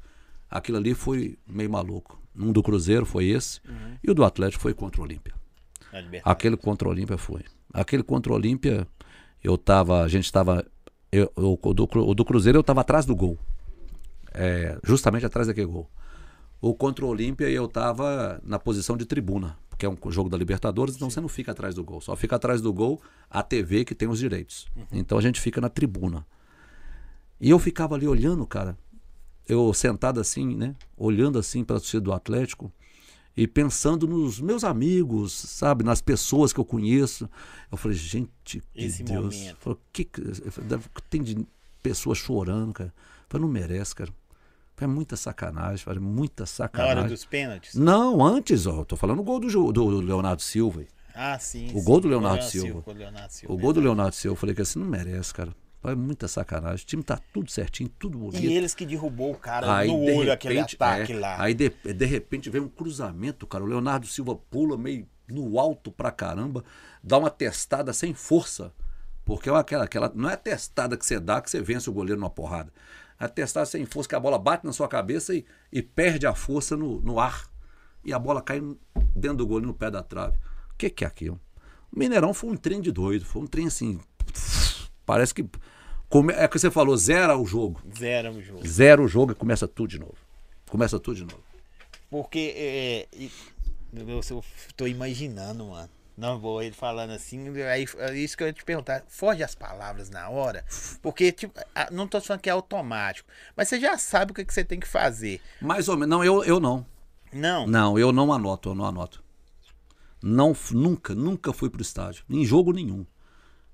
Aquilo 0.51 0.79
ali 0.79 0.95
foi 0.95 1.39
meio 1.47 1.71
maluco. 1.71 2.21
Um 2.39 2.53
do 2.53 2.63
Cruzeiro 2.63 3.05
foi 3.07 3.27
esse, 3.27 3.61
Uhum. 3.67 3.97
e 4.05 4.11
o 4.11 4.15
do 4.15 4.25
Atlético 4.25 4.63
foi 4.63 4.75
contra 4.75 5.01
o 5.01 5.05
Olímpia. 5.05 5.35
Aquele 6.25 6.57
contra 6.57 6.87
o 6.87 6.91
Olímpia 6.91 7.17
foi. 7.17 7.43
Aquele 7.73 8.03
contra 8.03 8.31
o 8.33 8.35
Olímpia, 8.37 8.87
eu 9.43 9.57
tava. 9.57 10.03
A 10.03 10.09
gente 10.09 10.31
tava. 10.31 10.65
Eu, 11.11 11.33
eu- 11.37 11.59
o, 11.63 11.75
do, 11.75 11.89
o 11.95 12.15
do 12.15 12.25
Cruzeiro 12.25 12.59
eu 12.59 12.63
tava 12.63 12.83
atrás 12.83 13.07
do 13.07 13.17
gol. 13.17 13.39
É, 14.35 14.79
justamente 14.85 15.25
atrás 15.25 15.49
daquele 15.49 15.67
gol. 15.67 15.89
O 16.61 16.75
contra 16.75 17.05
o 17.05 17.09
Olímpia 17.09 17.49
eu 17.49 17.67
tava 17.69 18.41
na 18.45 18.59
posição 18.59 18.97
de 18.97 19.07
tribuna, 19.07 19.57
porque 19.77 19.85
é 19.85 19.89
um 19.91 20.11
jogo 20.11 20.31
da 20.31 20.39
Libertadores, 20.39 20.97
então 20.97 21.11
você 21.11 21.21
não 21.21 21.29
fica 21.29 21.53
atrás 21.53 21.75
do 21.75 21.85
gol. 21.85 22.01
Só 22.01 22.17
fica 22.17 22.35
atrás 22.37 22.63
do 22.63 22.73
gol 22.73 22.99
a 23.29 23.43
TV 23.43 23.85
que 23.85 23.95
tem 23.95 24.09
os 24.09 24.19
direitos. 24.19 24.67
Então 24.91 25.19
a 25.19 25.21
gente 25.21 25.39
fica 25.39 25.61
na 25.61 25.69
tribuna. 25.69 26.27
E 27.39 27.51
eu 27.51 27.59
ficava 27.59 27.95
ali 27.95 28.09
olhando, 28.09 28.47
cara. 28.47 28.77
Eu 29.47 29.73
sentado 29.75 30.19
assim, 30.19 30.57
né? 30.57 30.75
Olhando 30.97 31.39
assim 31.39 31.63
para 31.63 31.77
a 31.77 31.79
torcida 31.81 32.01
do 32.01 32.13
Atlético 32.13 32.73
e 33.37 33.47
pensando 33.47 34.07
nos 34.09 34.41
meus 34.41 34.65
amigos, 34.65 35.33
sabe? 35.35 35.85
Nas 35.85 36.01
pessoas 36.01 36.55
que 36.55 36.59
eu 36.59 36.65
conheço. 36.65 37.29
Eu 37.71 37.77
falei, 37.77 37.99
gente, 37.99 38.63
que 38.73 38.83
Esse 38.83 39.03
Deus. 39.03 39.37
momento. 39.37 39.57
Falei, 39.61 39.79
que, 39.93 40.05
que- 40.07 40.23
tem 41.11 41.23
de 41.23 41.47
pessoas 41.83 42.17
chorando, 42.17 42.73
cara. 42.73 42.89
Eu 42.97 43.27
falei, 43.29 43.47
não 43.47 43.53
merece, 43.53 43.95
cara. 43.95 44.11
É 44.79 44.87
muita 44.87 45.17
sacanagem, 45.17 45.79
falei, 45.79 46.01
muita 46.01 46.43
Na 46.43 46.47
sacanagem. 46.47 46.99
hora 46.99 47.09
dos 47.09 47.25
pênaltis? 47.25 47.75
Não, 47.75 48.25
antes, 48.25 48.67
ó. 48.67 48.85
Tô 48.85 48.95
falando 48.97 49.21
o 49.21 49.23
gol 49.23 49.41
do, 49.41 49.73
do 49.73 50.01
Leonardo 50.01 50.43
Silva. 50.43 50.85
Ah, 51.15 51.39
sim. 51.39 51.71
O 51.73 51.79
sim. 51.79 51.85
gol 51.85 52.01
do 52.01 52.09
Leonardo 52.09 52.45
Silva. 52.45 52.67
Silva. 52.67 52.91
o 52.91 52.93
Leonardo 52.93 53.33
Silva. 53.33 53.55
O 53.55 53.57
gol 53.57 53.73
do 53.73 53.81
Leonardo 53.81 54.15
Silva, 54.15 54.33
eu 54.35 54.37
falei 54.39 54.55
que 54.55 54.61
assim, 54.61 54.79
não 54.79 54.87
merece, 54.87 55.33
cara. 55.33 55.55
É 55.85 55.95
muita 55.95 56.27
sacanagem. 56.27 56.85
O 56.85 56.87
time 56.87 57.03
tá 57.03 57.19
tudo 57.33 57.51
certinho, 57.51 57.89
tudo 57.89 58.19
bonito. 58.19 58.43
E 58.43 58.53
eles 58.53 58.75
que 58.75 58.85
derrubou 58.85 59.33
o 59.33 59.39
cara 59.39 59.77
Aí, 59.77 59.89
no 59.89 60.03
olho, 60.03 60.33
aquele 60.33 60.55
repente, 60.55 60.75
ataque 60.75 61.13
é, 61.13 61.19
lá. 61.19 61.41
Aí 61.41 61.55
de, 61.55 61.71
de 61.71 62.05
repente 62.05 62.51
vem 62.51 62.61
um 62.61 62.69
cruzamento, 62.69 63.47
cara. 63.47 63.63
O 63.63 63.67
Leonardo 63.67 64.07
Silva 64.07 64.35
pula 64.35 64.77
meio 64.77 65.07
no 65.29 65.59
alto 65.59 65.91
pra 65.93 66.11
caramba, 66.11 66.65
dá 67.03 67.19
uma 67.19 67.31
testada 67.31 67.93
sem 67.93 68.13
força. 68.15 68.73
Porque 69.25 69.49
é 69.49 69.55
aquela, 69.55 69.85
aquela, 69.85 70.13
não 70.15 70.29
é 70.29 70.35
a 70.35 70.37
testada 70.37 70.97
que 70.97 71.07
você 71.07 71.19
dá 71.19 71.41
que 71.41 71.51
você 71.51 71.61
vence 71.61 71.89
o 71.89 71.93
goleiro 71.93 72.21
numa 72.21 72.31
porrada. 72.31 72.73
É 73.19 73.25
a 73.25 73.29
testada 73.29 73.67
sem 73.67 73.85
força, 73.87 74.09
que 74.09 74.15
a 74.15 74.21
bola 74.21 74.39
bate 74.39 74.65
na 74.67 74.73
sua 74.73 74.89
cabeça 74.89 75.35
e, 75.35 75.45
e 75.73 75.81
perde 75.83 76.27
a 76.27 76.35
força 76.35 76.77
no, 76.77 77.01
no 77.01 77.19
ar. 77.19 77.49
E 78.05 78.13
a 78.13 78.19
bola 78.19 78.41
cai 78.43 78.61
dentro 79.15 79.39
do 79.39 79.47
goleiro 79.47 79.69
no 79.69 79.75
pé 79.75 79.91
da 79.91 80.03
trave. 80.03 80.37
O 80.73 80.77
que, 80.77 80.91
que 80.91 81.05
é 81.05 81.07
aquilo? 81.07 81.41
O 81.93 81.99
Mineirão 81.99 82.35
foi 82.35 82.51
um 82.51 82.57
trem 82.57 82.81
de 82.81 82.93
doido. 82.93 83.25
Foi 83.25 83.43
um 83.43 83.47
trem 83.47 83.67
assim. 83.67 83.99
Parece 85.05 85.33
que. 85.35 85.45
come- 86.09 86.33
é 86.35 86.45
o 86.45 86.49
que 86.49 86.59
você 86.59 86.71
falou, 86.71 86.97
zera 86.97 87.37
o 87.37 87.47
jogo. 87.47 87.81
Zero 87.99 88.31
o 88.33 88.43
jogo. 88.43 88.67
Zero 88.67 89.05
o 89.05 89.09
jogo 89.09 89.33
e 89.33 89.35
começa 89.35 89.67
tudo 89.67 89.89
de 89.89 89.99
novo. 89.99 90.17
Começa 90.69 90.99
tudo 91.01 91.17
de 91.17 91.23
novo. 91.25 91.43
Porque 92.11 92.53
é, 92.57 93.09
e- 93.17 93.31
eu, 93.95 94.09
eu 94.31 94.45
tô 94.77 94.87
imaginando, 94.87 95.67
mano. 95.67 95.89
Não 96.17 96.39
vou 96.39 96.63
ele 96.63 96.75
falando 96.75 97.11
assim, 97.11 97.47
aí 97.63 97.87
é 97.99 98.15
isso 98.17 98.37
que 98.37 98.43
eu 98.43 98.47
ia 98.47 98.53
te 98.53 98.65
perguntar. 98.65 99.05
Foge 99.07 99.43
as 99.43 99.55
palavras 99.55 100.09
na 100.09 100.31
hora, 100.31 100.65
porque 101.03 101.31
tipo, 101.31 101.61
não 101.93 102.09
tô 102.09 102.21
falando 102.23 102.41
que 102.41 102.49
é 102.49 102.53
automático, 102.53 103.29
mas 103.55 103.69
você 103.69 103.79
já 103.79 103.99
sabe 103.99 104.33
o 104.33 104.35
que, 104.35 104.45
que 104.45 104.55
você 104.55 104.65
tem 104.65 104.81
que 104.81 104.89
fazer. 104.89 105.43
Mais 105.61 105.89
ou 105.89 105.97
menos. 105.97 106.09
Não, 106.09 106.25
eu, 106.25 106.43
eu 106.45 106.59
não. 106.59 106.87
Não, 107.33 107.67
Não, 107.67 107.99
eu 107.99 108.13
não 108.13 108.33
anoto, 108.33 108.71
eu 108.71 108.75
não 108.75 108.87
anoto. 108.87 109.23
Não, 110.23 110.57
nunca, 110.73 111.15
nunca 111.15 111.53
fui 111.53 111.69
pro 111.69 111.83
estádio. 111.83 112.25
Em 112.31 112.45
jogo 112.45 112.73
nenhum. 112.73 113.05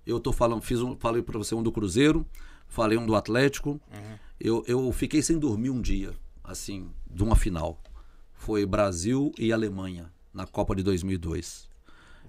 Eu 0.04 0.18
tô 0.18 0.32
falando, 0.32 0.60
fiz 0.62 0.80
um, 0.80 0.96
falei 0.96 1.22
para 1.22 1.38
você 1.38 1.54
um 1.54 1.62
do 1.62 1.70
Cruzeiro, 1.70 2.26
falei 2.66 2.98
um 2.98 3.06
do 3.06 3.14
Atlético. 3.14 3.80
Eu, 4.40 4.64
eu 4.66 4.90
fiquei 4.92 5.22
sem 5.22 5.38
dormir 5.38 5.70
um 5.70 5.80
dia, 5.80 6.12
assim, 6.42 6.90
de 7.08 7.22
uma 7.22 7.36
final. 7.36 7.80
Foi 8.34 8.66
Brasil 8.66 9.30
e 9.38 9.52
Alemanha, 9.52 10.12
na 10.34 10.44
Copa 10.44 10.74
de 10.74 10.82
2002. 10.82 11.70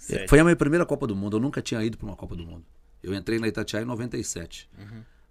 Sete. 0.03 0.27
Foi 0.27 0.37
a 0.39 0.43
minha 0.43 0.55
primeira 0.55 0.85
Copa 0.85 1.07
do 1.07 1.15
Mundo. 1.15 1.37
Eu 1.37 1.41
nunca 1.41 1.61
tinha 1.61 1.81
ido 1.81 1.97
para 1.97 2.05
uma 2.05 2.15
Copa 2.15 2.35
do 2.35 2.45
Mundo. 2.45 2.65
Eu 3.01 3.13
entrei 3.13 3.39
na 3.39 3.47
Itatiaia 3.47 3.83
em 3.83 3.87
97. 3.87 4.69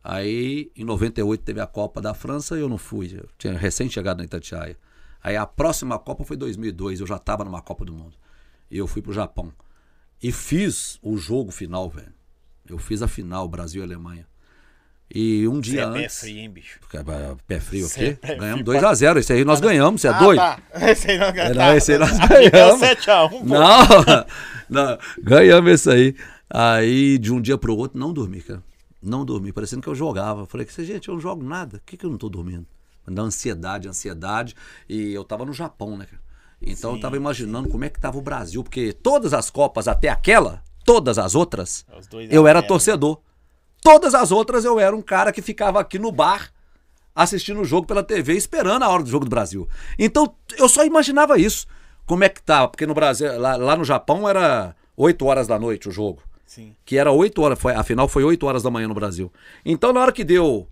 Aí, 0.03 0.73
em 0.75 0.85
98, 0.85 1.45
teve 1.45 1.61
a 1.61 1.67
Copa 1.67 2.01
da 2.01 2.15
França 2.15 2.57
e 2.57 2.61
eu 2.61 2.69
não 2.69 2.79
fui. 2.79 3.15
Eu 3.15 3.29
tinha 3.37 3.57
recém 3.57 3.89
chegado 3.89 4.19
na 4.19 4.25
Itatiaia. 4.25 4.79
Aí 5.23 5.37
a 5.37 5.47
próxima 5.47 5.99
Copa 5.99 6.25
foi 6.25 6.39
2002. 6.39 7.01
Eu 7.01 7.07
já 7.07 7.17
estava 7.17 7.45
numa 7.45 7.61
Copa 7.61 7.85
do 7.85 7.93
Mundo. 7.93 8.17
E 8.71 8.79
eu 8.79 8.87
fui 8.87 9.03
pro 9.03 9.13
Japão. 9.13 9.53
E 10.23 10.33
fiz 10.33 10.99
o 11.03 11.19
jogo 11.19 11.51
final, 11.51 11.91
velho. 11.91 12.15
Eu 12.67 12.79
fiz 12.79 13.03
a 13.03 13.09
final, 13.09 13.47
Brasil 13.47 13.83
e 13.83 13.85
Alemanha. 13.85 14.27
E 15.15 15.47
um 15.47 15.57
Você 15.63 15.71
dia 15.73 15.83
é 15.83 15.91
pé 15.93 16.05
antes. 16.05 16.21
frio, 16.21 16.39
hein, 16.39 16.51
bicho? 16.51 16.81
Pé 17.47 17.61
frio 17.61 17.85
o 17.85 17.89
Você 17.89 18.01
é 18.01 18.11
quê? 18.13 18.19
pé 18.21 18.35
Ganhamos 18.37 18.65
frio 18.65 18.81
2x0. 18.81 19.19
Esse 19.19 19.33
aí 19.35 19.45
nós 19.45 19.61
ganhamos, 19.61 20.01
você 20.01 20.09
é 20.09 20.11
Ah, 20.11 20.19
doido? 20.19 20.39
tá. 20.39 20.59
Esse 20.91 21.11
aí 21.11 21.17
É, 21.19 21.33
tá. 21.33 21.55
não, 21.55 21.77
esse 21.77 21.93
aí 21.93 21.99
nós 21.99 22.19
é 22.19 22.51
ganhamos. 22.51 22.81
7x1, 22.81 23.29
pô. 23.31 23.45
Não, 23.45 23.87
não, 24.71 24.99
ganhamos 25.23 25.71
esse 25.73 25.91
aí. 25.91 26.15
Aí, 26.49 27.19
de 27.19 27.33
um 27.33 27.41
dia 27.41 27.59
pro 27.59 27.77
outro, 27.77 27.99
não 27.99 28.13
dormi, 28.13 28.41
cara. 28.41 28.63
Não 29.03 29.25
dormi, 29.25 29.53
parecendo 29.53 29.83
que 29.83 29.89
eu 29.89 29.95
jogava. 29.95 30.47
Falei, 30.47 30.67
que 30.67 30.85
gente, 30.85 31.09
eu 31.09 31.15
não 31.15 31.21
jogo 31.21 31.45
nada. 31.45 31.79
Por 31.79 31.85
que, 31.87 31.97
que 31.97 32.07
eu 32.07 32.11
não 32.11 32.17
tô 32.19 32.29
dormindo? 32.29 32.67
Da 33.07 33.23
ansiedade, 33.23 33.89
ansiedade. 33.89 34.55
E 34.89 35.13
eu 35.13 35.25
tava 35.25 35.45
no 35.45 35.53
Japão, 35.53 35.97
né, 35.97 36.07
cara? 36.07 36.23
Então 36.65 36.93
eu 36.95 37.01
tava 37.01 37.17
imaginando 37.17 37.69
como 37.69 37.85
é 37.85 37.89
que 37.89 37.99
tava 37.99 38.17
o 38.17 38.23
Brasil, 38.23 38.63
porque 38.63 38.93
todas 38.93 39.35
as 39.35 39.51
Copas, 39.51 39.89
até 39.89 40.09
aquela, 40.09 40.63
todas 40.85 41.19
as 41.19 41.35
outras, 41.35 41.85
eu 42.31 42.47
era 42.47 42.61
abertos, 42.61 42.69
torcedor. 42.69 43.19
Todas 43.83 44.15
as 44.15 44.31
outras 44.31 44.65
eu 44.65 44.79
era 44.79 44.95
um 44.95 45.03
cara 45.03 45.33
que 45.33 45.43
ficava 45.43 45.81
aqui 45.81 45.99
no 45.99 46.13
bar 46.13 46.51
assistindo 47.15 47.61
o 47.61 47.65
jogo 47.65 47.87
pela 47.87 48.03
TV, 48.03 48.35
esperando 48.35 48.85
a 48.85 48.89
hora 48.89 49.03
do 49.03 49.11
jogo 49.11 49.25
do 49.25 49.31
Brasil. 49.31 49.69
Então 49.99 50.35
eu 50.57 50.69
só 50.69 50.85
imaginava 50.85 51.39
isso. 51.39 51.67
Como 52.07 52.25
é 52.25 52.29
que 52.29 52.43
tá? 52.43 52.67
Porque 52.67 52.87
no 52.87 52.95
Brasil, 52.95 53.39
lá, 53.39 53.57
lá 53.57 53.77
no 53.77 53.85
Japão 53.85 54.29
era 54.29 54.75
8 54.97 55.25
horas 55.27 55.47
da 55.47 55.59
noite 55.59 55.89
o 55.89 55.93
jogo. 55.93 56.23
Sim. 56.47 56.75
Que 56.85 56.97
era 56.97 57.11
8 57.11 57.43
horas, 57.43 57.59
foi, 57.59 57.75
afinal 57.75 58.07
foi 58.09 58.25
8 58.25 58.47
horas 58.47 58.63
da 58.63 58.71
manhã 58.71 58.87
no 58.87 58.95
Brasil. 58.95 59.33
Então 59.65 59.93
na 59.93 60.01
hora 60.01 60.13
que 60.13 60.25
deu 60.25 60.69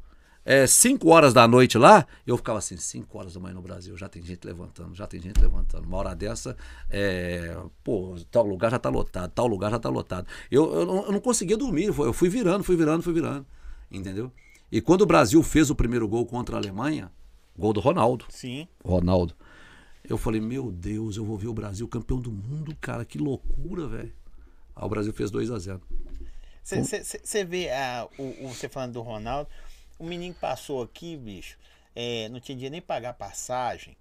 é, 0.51 0.67
5 0.67 1.09
horas 1.09 1.33
da 1.33 1.47
noite 1.47 1.79
lá, 1.79 2.07
eu 2.27 2.37
ficava 2.37 2.59
assim, 2.59 2.77
5 2.77 3.17
horas 3.19 3.35
da 3.35 3.41
manhã 3.41 3.55
no 3.55 3.63
Brasil, 3.63 3.97
já 3.97 4.09
tem 4.09 4.23
gente 4.23 4.45
levantando, 4.45 4.95
já 4.95 5.07
tem 5.07 5.21
gente 5.21 5.41
levantando. 5.41 5.87
Uma 5.87 5.99
hora 5.99 6.15
dessa, 6.15 6.57
é, 6.91 7.57
pô, 7.85 8.17
tal 8.31 8.45
lugar 8.47 8.71
já 8.71 8.79
tá 8.79 8.89
lotado, 8.89 9.31
tal 9.33 9.47
lugar 9.47 9.71
já 9.71 9.79
tá 9.79 9.89
lotado. 9.89 10.27
Eu, 10.51 10.73
eu, 10.75 10.87
não- 10.87 11.05
eu 11.07 11.13
não 11.13 11.21
conseguia 11.21 11.57
dormir, 11.57 11.85
eu 11.85 12.13
fui 12.13 12.29
virando, 12.29 12.65
fui 12.65 12.75
virando, 12.77 13.03
fui 13.03 13.13
virando. 13.13 13.47
Entendeu? 13.91 14.33
E 14.73 14.81
quando 14.81 15.03
o 15.03 15.07
Brasil 15.07 15.43
fez 15.43 15.71
o 15.71 15.75
primeiro 15.75 16.07
gol 16.09 16.25
contra 16.27 16.57
a 16.57 16.59
Alemanha, 16.59 17.11
gol 17.59 17.73
do 17.73 17.81
Ronaldo. 17.81 18.25
Sim. 18.29 18.67
Ronaldo. 18.85 19.35
Eu 20.03 20.17
falei, 20.19 20.41
meu 20.41 20.73
Deus, 20.73 21.17
eu 21.17 21.25
vou 21.25 21.37
ver 21.37 21.49
o 21.49 21.55
Brasil 21.55 21.87
campeão 21.87 22.21
do 22.21 22.33
mundo, 22.33 22.75
cara, 22.81 23.05
que 23.05 23.19
loucura, 23.19 23.87
velho. 23.87 24.13
Aí 24.75 24.85
o 24.85 24.89
Brasil 24.89 25.13
fez 25.13 25.31
2 25.31 25.51
a 25.51 25.59
0 25.59 25.81
Você 26.65 27.45
vê 27.45 27.71
a, 27.71 28.09
o, 28.19 28.47
o- 28.47 28.49
você 28.49 28.69
falando 28.69 28.93
do 28.95 29.01
Ronaldo, 29.03 29.49
o 30.01 30.05
menino 30.05 30.35
passou 30.35 30.83
aqui, 30.83 31.15
bicho, 31.15 31.59
é, 31.95 32.29
não 32.31 32.41
tinha 32.41 32.57
dinheiro 32.57 32.73
nem 32.73 32.81
pagar 32.81 33.13
passagem, 33.13 33.95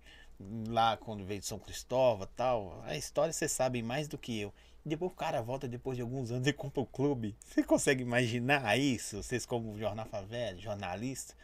lá 0.70 0.96
quando 0.96 1.26
veio 1.26 1.42
de 1.42 1.46
São 1.46 1.60
Cristóvão 1.60 2.26
e 2.26 2.36
tal. 2.38 2.82
A 2.86 2.96
história 2.96 3.34
vocês 3.34 3.52
sabem 3.52 3.84
mais 3.84 4.08
do 4.08 4.18
que 4.18 4.40
eu. 4.40 4.54
E 4.86 4.90
depois 4.90 5.12
o 5.12 5.16
cara 5.16 5.42
volta 5.42 5.68
depois 5.68 5.98
de 5.98 6.02
alguns 6.02 6.32
anos 6.32 6.48
e 6.48 6.54
compra 6.54 6.82
o 6.82 6.86
clube. 6.86 7.36
Você 7.46 7.62
consegue 7.62 8.02
imaginar 8.02 8.80
isso? 8.80 9.22
Vocês 9.22 9.46
como 9.46 9.78
Jornal 9.78 10.06
Favela, 10.06 10.58
jornalista? 10.58 11.36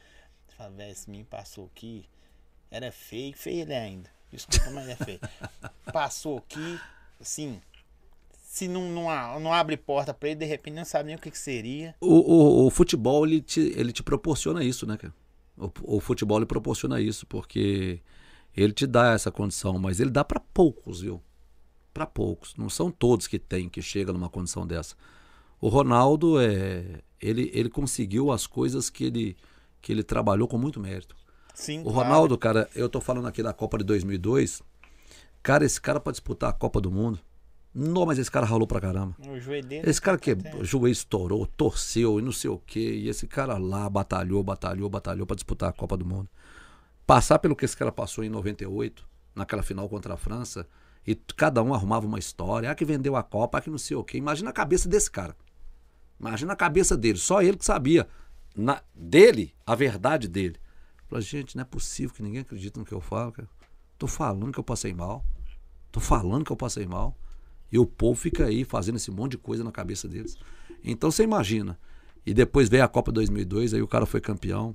Fala, 0.56 0.70
velho, 0.70 0.92
esse 0.94 1.10
menino 1.10 1.28
passou 1.30 1.66
aqui, 1.66 2.08
era 2.72 2.94
feio, 2.94 3.36
feio 3.36 3.64
ele 3.64 3.76
ainda. 3.76 4.10
Desculpa, 4.32 4.72
mas 4.72 4.88
é 4.88 4.96
feio. 4.96 5.20
Passou 5.92 6.38
aqui, 6.38 6.80
assim, 7.20 7.62
se 8.56 8.70
não, 8.70 8.90
não, 8.90 9.40
não 9.42 9.52
abre 9.52 9.76
porta 9.76 10.14
pra 10.14 10.30
ele, 10.30 10.40
de 10.40 10.46
repente 10.46 10.76
não 10.76 10.86
sabe 10.86 11.08
nem 11.08 11.18
o 11.18 11.20
que, 11.20 11.30
que 11.30 11.38
seria. 11.38 11.94
O, 12.00 12.08
o, 12.08 12.68
o 12.68 12.70
futebol, 12.70 13.28
ele 13.28 13.42
te, 13.42 13.60
ele 13.76 13.92
te 13.92 14.02
proporciona 14.02 14.64
isso, 14.64 14.88
né, 14.88 14.96
cara? 14.96 15.14
O, 15.58 15.98
o 15.98 16.00
futebol, 16.00 16.38
ele 16.38 16.46
proporciona 16.46 17.02
isso, 17.02 17.28
porque 17.28 18.00
ele 18.56 18.72
te 18.72 18.88
dá 18.88 19.12
essa 19.12 19.30
condição, 19.30 19.78
mas 19.78 20.00
ele 20.00 20.10
dá 20.10 20.24
pra 20.24 20.40
poucos, 20.40 21.02
viu? 21.02 21.22
Pra 21.94 22.06
poucos. 22.06 22.56
Não 22.56 22.70
são 22.70 22.90
todos 22.90 23.28
que 23.28 23.38
tem, 23.38 23.68
que 23.68 23.82
chegam 23.82 24.14
numa 24.14 24.30
condição 24.30 24.66
dessa. 24.66 24.96
O 25.60 25.68
Ronaldo, 25.68 26.40
é, 26.40 27.02
ele, 27.22 27.52
ele 27.54 27.70
conseguiu 27.70 28.32
as 28.32 28.48
coisas 28.48 28.90
que 28.90 29.04
ele, 29.04 29.36
que 29.82 29.92
ele 29.92 30.02
trabalhou 30.02 30.48
com 30.48 30.58
muito 30.58 30.80
mérito. 30.80 31.14
Sim, 31.54 31.82
O 31.82 31.92
claro. 31.92 31.98
Ronaldo, 31.98 32.38
cara, 32.38 32.70
eu 32.74 32.88
tô 32.88 33.02
falando 33.02 33.28
aqui 33.28 33.44
da 33.44 33.52
Copa 33.52 33.78
de 33.78 33.84
2002. 33.84 34.62
Cara, 35.44 35.66
esse 35.66 35.82
cara 35.82 36.00
pra 36.00 36.14
disputar 36.14 36.52
a 36.52 36.54
Copa 36.54 36.80
do 36.80 36.90
Mundo. 36.90 37.20
Não, 37.78 38.06
mas 38.06 38.18
esse 38.18 38.32
cara 38.32 38.46
ralou 38.46 38.66
pra 38.66 38.80
caramba. 38.80 39.14
O 39.28 39.38
joelho 39.38 39.68
dele. 39.68 39.90
Esse 39.90 40.02
cara 40.02 40.18
que 40.18 40.34
Tem. 40.34 40.56
o 40.56 40.64
joelho 40.64 40.88
estourou, 40.94 41.46
torceu 41.46 42.20
e 42.20 42.22
não 42.22 42.32
sei 42.32 42.50
o 42.50 42.58
quê. 42.58 42.80
E 43.04 43.10
esse 43.10 43.28
cara 43.28 43.58
lá 43.58 43.90
batalhou, 43.90 44.42
batalhou, 44.42 44.90
batalhou 44.90 45.26
pra 45.28 45.36
disputar 45.36 45.70
a 45.70 45.74
Copa 45.74 45.98
do 45.98 46.06
Mundo. 46.06 46.30
Passar 47.06 47.38
pelo 47.40 47.54
que 47.56 47.66
esse 47.66 47.76
cara 47.76 47.92
passou 47.92 48.24
em 48.24 48.30
98, 48.30 49.06
naquela 49.36 49.62
final 49.62 49.90
contra 49.90 50.14
a 50.14 50.18
França, 50.18 50.66
e 51.06 51.14
cada 51.16 51.62
um 51.62 51.74
arrumava 51.74 52.08
uma 52.08 52.18
história. 52.18 52.72
Ah, 52.72 52.76
que 52.76 52.86
vendeu 52.86 53.16
a 53.18 53.22
Copa, 53.22 53.58
ah, 53.58 53.62
que 53.62 53.70
não 53.70 53.78
sei 53.78 53.98
o 53.98 54.04
quê. 54.06 54.18
Imagina 54.18 54.50
a 54.52 54.54
cabeça 54.54 54.88
desse 54.88 55.12
cara. 55.12 55.36
Imagina 56.18 56.54
a 56.54 56.56
cabeça 56.56 56.96
dele. 56.96 57.18
Só 57.18 57.42
ele 57.42 57.58
que 57.58 57.66
sabia 57.66 58.08
na- 58.56 58.82
dele, 58.96 59.54
a 59.66 59.76
verdade 59.76 60.30
dele. 60.30 60.56
Falei, 61.08 61.24
gente, 61.26 61.56
não 61.58 61.62
é 61.62 61.66
possível 61.66 62.16
que 62.16 62.24
ninguém 62.24 62.40
acredita 62.42 62.80
no 62.80 62.86
que 62.86 62.94
eu 62.94 63.02
falo, 63.02 63.34
cara. 63.34 63.50
Tô 64.00 64.08
falando 64.08 64.54
que 64.54 64.60
eu 64.60 64.64
passei 64.64 64.94
mal. 64.94 65.24
Tô 65.92 66.00
falando 66.00 66.46
que 66.46 66.52
eu 66.52 66.56
passei 66.58 66.86
mal. 66.88 67.16
E 67.76 67.78
o 67.78 67.86
povo 67.86 68.18
fica 68.18 68.46
aí 68.46 68.64
fazendo 68.64 68.96
esse 68.96 69.12
monte 69.12 69.32
de 69.32 69.38
coisa 69.38 69.62
na 69.62 69.70
cabeça 69.70 70.08
deles. 70.08 70.38
Então 70.82 71.12
você 71.12 71.24
imagina. 71.24 71.78
E 72.26 72.34
depois 72.34 72.70
veio 72.70 72.86
a 72.86 72.88
Copa 72.88 73.12
2002, 73.12 73.74
aí 73.74 73.82
o 73.82 73.88
cara 73.88 74.06
foi 74.06 74.22
campeão. 74.22 74.74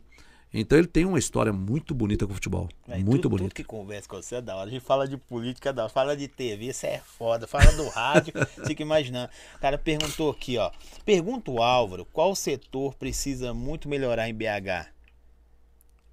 Então 0.52 0.76
ele 0.76 0.86
tem 0.86 1.06
uma 1.06 1.18
história 1.18 1.50
muito 1.50 1.94
bonita 1.94 2.26
com 2.26 2.32
o 2.32 2.34
futebol. 2.34 2.68
Véi, 2.86 3.02
muito 3.02 3.22
tudo, 3.22 3.30
bonita. 3.30 3.48
Tudo 3.48 3.56
que 3.56 3.64
conversa 3.64 4.06
com 4.06 4.20
você 4.20 4.34
é 4.34 4.42
da 4.42 4.54
hora. 4.54 4.68
A 4.68 4.70
gente 4.70 4.84
fala 4.84 5.08
de 5.08 5.16
política, 5.16 5.70
é 5.70 5.72
da 5.72 5.84
hora. 5.84 5.90
Fala 5.90 6.14
de 6.14 6.28
TV, 6.28 6.66
isso 6.66 6.84
é 6.84 6.98
foda. 6.98 7.46
Fala 7.46 7.72
do 7.72 7.88
rádio, 7.88 8.34
fica 8.66 8.82
imaginando. 8.82 9.32
O 9.56 9.60
cara 9.60 9.78
perguntou 9.78 10.30
aqui, 10.30 10.58
ó. 10.58 10.70
Pergunta 11.02 11.50
o 11.50 11.62
Álvaro, 11.62 12.04
qual 12.04 12.36
setor 12.36 12.94
precisa 12.96 13.54
muito 13.54 13.88
melhorar 13.88 14.28
em 14.28 14.34
BH? 14.34 14.90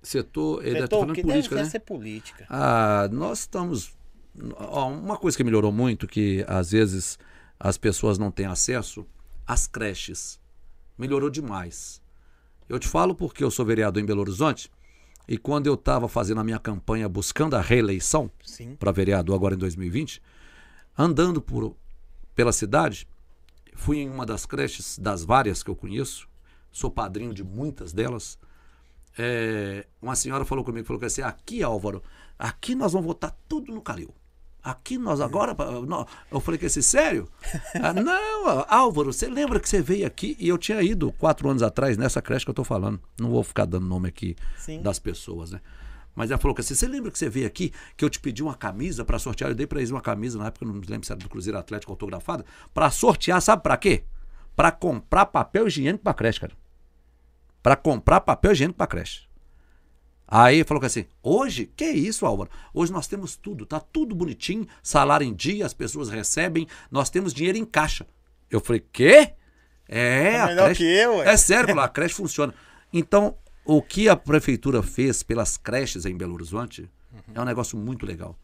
Setor, 0.02 0.62
ele 0.62 0.76
está 0.76 0.84
setor 0.84 1.00
falando 1.02 1.16
que 1.16 1.22
política, 1.22 1.56
deve, 1.56 1.56
né? 1.56 1.62
deve 1.64 1.72
ser 1.72 1.80
política. 1.80 2.46
Ah, 2.50 3.10
nós 3.12 3.40
estamos. 3.40 3.97
Ó, 4.56 4.90
uma 4.90 5.18
coisa 5.18 5.38
que 5.38 5.44
melhorou 5.44 5.72
muito, 5.72 6.08
que 6.08 6.44
às 6.48 6.72
vezes 6.72 7.18
as 7.60 7.78
pessoas 7.78 8.18
não 8.18 8.32
têm 8.32 8.46
acesso, 8.46 9.06
as 9.46 9.68
creches. 9.68 10.40
Melhorou 10.98 11.30
demais. 11.30 12.02
Eu 12.68 12.80
te 12.80 12.88
falo 12.88 13.16
porque 13.16 13.44
eu 13.44 13.52
sou 13.52 13.66
vereador 13.66 14.02
em 14.02 14.06
Belo 14.06 14.22
Horizonte 14.22 14.72
e 15.28 15.38
quando 15.38 15.68
eu 15.68 15.74
estava 15.74 16.08
fazendo 16.08 16.40
a 16.40 16.44
minha 16.44 16.60
campanha 16.60 17.08
buscando 17.08 17.56
a 17.56 17.62
reeleição 17.62 18.32
para 18.80 18.92
vereador 18.92 19.36
agora 19.36 19.56
em 19.56 19.58
2020, 19.58 20.22
andando 20.98 21.42
por, 21.42 21.76
pela 22.36 22.52
cidade, 22.52 23.08
fui 23.76 23.98
em 23.98 24.10
uma 24.10 24.26
das 24.26 24.46
creches, 24.46 24.98
das 24.98 25.24
várias 25.24 25.64
que 25.64 25.70
eu 25.70 25.76
conheço, 25.76 26.28
sou 26.72 26.90
padrinho 26.90 27.34
de 27.34 27.44
muitas 27.44 27.94
delas. 27.94 28.40
É, 29.18 29.86
uma 30.02 30.16
senhora 30.16 30.46
falou 30.46 30.64
comigo, 30.64 30.86
falou 30.86 31.00
que 31.00 31.06
assim, 31.06 31.22
aqui 31.22 31.64
Álvaro, 31.64 32.04
aqui 32.38 32.76
nós 32.76 32.94
vamos 32.94 33.08
votar 33.08 33.36
tudo 33.48 33.74
no 33.74 33.82
Calil. 33.82 34.14
Aqui 34.64 34.98
nós 34.98 35.22
agora. 35.22 35.56
Eu 36.30 36.40
falei 36.40 36.58
que 36.58 36.66
assim, 36.66 36.82
sério? 36.82 37.28
Ah, 37.82 37.94
não, 37.94 38.66
Álvaro, 38.68 39.14
você 39.14 39.28
lembra 39.28 39.60
que 39.60 39.70
você 39.70 39.82
veio 39.82 40.06
aqui 40.06 40.36
e 40.40 40.50
eu 40.50 40.58
tinha 40.58 40.82
ido 40.82 41.12
quatro 41.14 41.50
anos 41.50 41.62
atrás 41.64 41.98
nessa 41.98 42.22
creche 42.22 42.46
que 42.46 42.50
eu 42.50 42.56
tô 42.56 42.64
falando. 42.64 43.00
Não 43.20 43.30
vou 43.30 43.44
ficar 43.44 43.66
dando 43.66 43.86
nome 43.86 44.10
aqui 44.10 44.36
Sim. 44.58 44.82
das 44.82 45.00
pessoas, 45.00 45.52
né? 45.52 45.62
Mas 46.18 46.32
ela 46.32 46.40
falou 46.40 46.56
que 46.56 46.62
assim, 46.62 46.74
você 46.74 46.88
lembra 46.88 47.12
que 47.12 47.20
você 47.20 47.30
veio 47.30 47.46
aqui, 47.46 47.72
que 47.96 48.04
eu 48.04 48.10
te 48.10 48.20
pedi 48.20 48.42
uma 48.42 48.56
camisa 48.56 49.06
para 49.06 49.20
sortear? 49.20 49.52
Eu 49.52 49.56
dei 49.56 49.68
para 49.68 49.78
eles 49.78 49.92
uma 49.92 50.02
camisa, 50.02 50.40
na 50.40 50.48
época, 50.48 50.66
não 50.66 50.74
me 50.74 50.86
lembro 50.88 51.06
se 51.06 51.12
era 51.12 51.20
do 51.20 51.30
Cruzeiro 51.30 51.60
Atlético 51.60 51.92
autografada, 51.92 52.44
para 52.74 52.90
sortear, 52.90 53.40
sabe 53.40 53.62
para 53.62 53.78
quê? 53.78 54.04
Para 54.56 54.72
comprar 54.72 55.28
papel 55.28 55.68
higiênico 55.68 56.04
para 56.04 56.16
creche, 56.16 56.40
cara. 56.40 56.54
Para 57.62 57.76
comprar 57.76 58.22
papel 58.22 58.52
higiênico 58.52 58.78
para 58.78 58.88
creche. 58.88 59.27
Aí 60.28 60.64
falou 60.66 60.82
que 60.82 60.88
assim, 60.88 61.06
hoje, 61.24 61.72
que 61.76 61.86
isso, 61.86 62.26
Álvaro? 62.26 62.50
Hoje 62.74 62.92
nós 62.92 63.08
temos 63.08 63.38
tudo, 63.38 63.66
tá 63.66 63.80
tudo 63.80 64.14
bonitinho, 64.14 64.68
salário 64.84 65.26
em 65.26 65.34
dia, 65.34 65.66
as 65.66 65.74
pessoas 65.74 66.10
recebem, 66.10 66.68
nós 66.92 67.10
temos 67.10 67.34
dinheiro 67.34 67.58
em 67.58 67.66
caixa. 67.66 68.06
Eu 68.52 68.60
falei, 68.60 68.84
quê? 68.92 69.34
É, 69.88 70.34
É 70.34 70.42
a 70.42 70.48
melhor 70.48 70.66
creche. 70.66 70.84
que 70.84 70.90
eu, 70.90 71.18
ué. 71.18 71.30
É 71.30 71.38
sério, 71.38 71.80
a 71.80 71.88
creche 71.88 72.16
funciona. 72.16 72.54
Então, 72.92 73.38
o 73.64 73.82
que 73.82 74.10
a 74.10 74.16
prefeitura 74.18 74.84
fez 74.84 75.24
pelas 75.24 75.56
creches 75.56 76.06
em 76.06 76.16
Belo 76.18 76.34
Horizonte 76.34 76.90
é 77.34 77.42
um 77.42 77.46
negócio 77.46 77.78
muito 77.78 78.06
legal. 78.06 78.38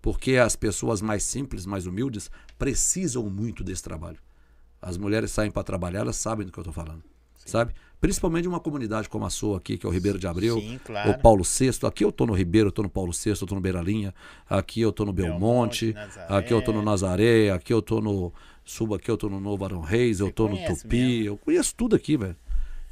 Porque 0.00 0.36
as 0.36 0.56
pessoas 0.56 1.00
mais 1.00 1.22
simples, 1.22 1.64
mais 1.64 1.86
humildes, 1.86 2.30
precisam 2.58 3.22
muito 3.30 3.62
desse 3.64 3.82
trabalho. 3.82 4.18
As 4.80 4.98
mulheres 4.98 5.30
saem 5.30 5.50
para 5.50 5.62
trabalhar, 5.62 6.00
elas 6.00 6.16
sabem 6.16 6.44
do 6.44 6.52
que 6.52 6.58
eu 6.58 6.62
estou 6.62 6.74
falando. 6.74 7.04
Sabe? 7.44 7.72
Principalmente 8.00 8.48
uma 8.48 8.58
comunidade 8.58 9.08
como 9.08 9.24
a 9.24 9.30
sua 9.30 9.58
aqui, 9.58 9.78
que 9.78 9.86
é 9.86 9.88
o 9.88 9.92
Ribeiro 9.92 10.18
de 10.18 10.26
Abreu, 10.26 10.58
Sim, 10.58 10.80
claro. 10.84 11.10
o 11.12 11.18
Paulo 11.20 11.44
VI. 11.44 11.70
Aqui 11.86 12.04
eu 12.04 12.10
tô 12.10 12.26
no 12.26 12.32
Ribeiro, 12.32 12.68
eu 12.68 12.72
tô 12.72 12.82
no 12.82 12.88
Paulo 12.88 13.12
VI, 13.12 13.30
eu 13.30 13.46
tô 13.46 13.54
no 13.54 13.60
Beiralinha. 13.60 14.12
Aqui 14.50 14.80
eu 14.80 14.90
tô 14.90 15.04
no 15.04 15.12
Belmonte. 15.12 15.92
Belmonte, 15.92 16.22
aqui 16.28 16.52
eu 16.52 16.60
tô 16.60 16.72
no 16.72 16.82
Nazaré. 16.82 17.50
Aqui 17.50 17.72
eu 17.72 17.80
tô 17.80 18.00
no... 18.00 18.32
Suba 18.64 18.96
aqui, 18.96 19.08
eu 19.10 19.16
tô 19.16 19.28
no 19.28 19.40
Novo 19.40 19.64
Arão 19.64 19.80
Reis, 19.80 20.18
eu 20.18 20.26
Você 20.26 20.32
tô 20.32 20.48
no 20.48 20.56
conhece 20.56 20.82
Tupi. 20.82 20.96
mesmo. 20.96 21.24
Eu 21.26 21.36
conheço 21.36 21.74
tudo 21.76 21.94
aqui, 21.94 22.16
velho. 22.16 22.36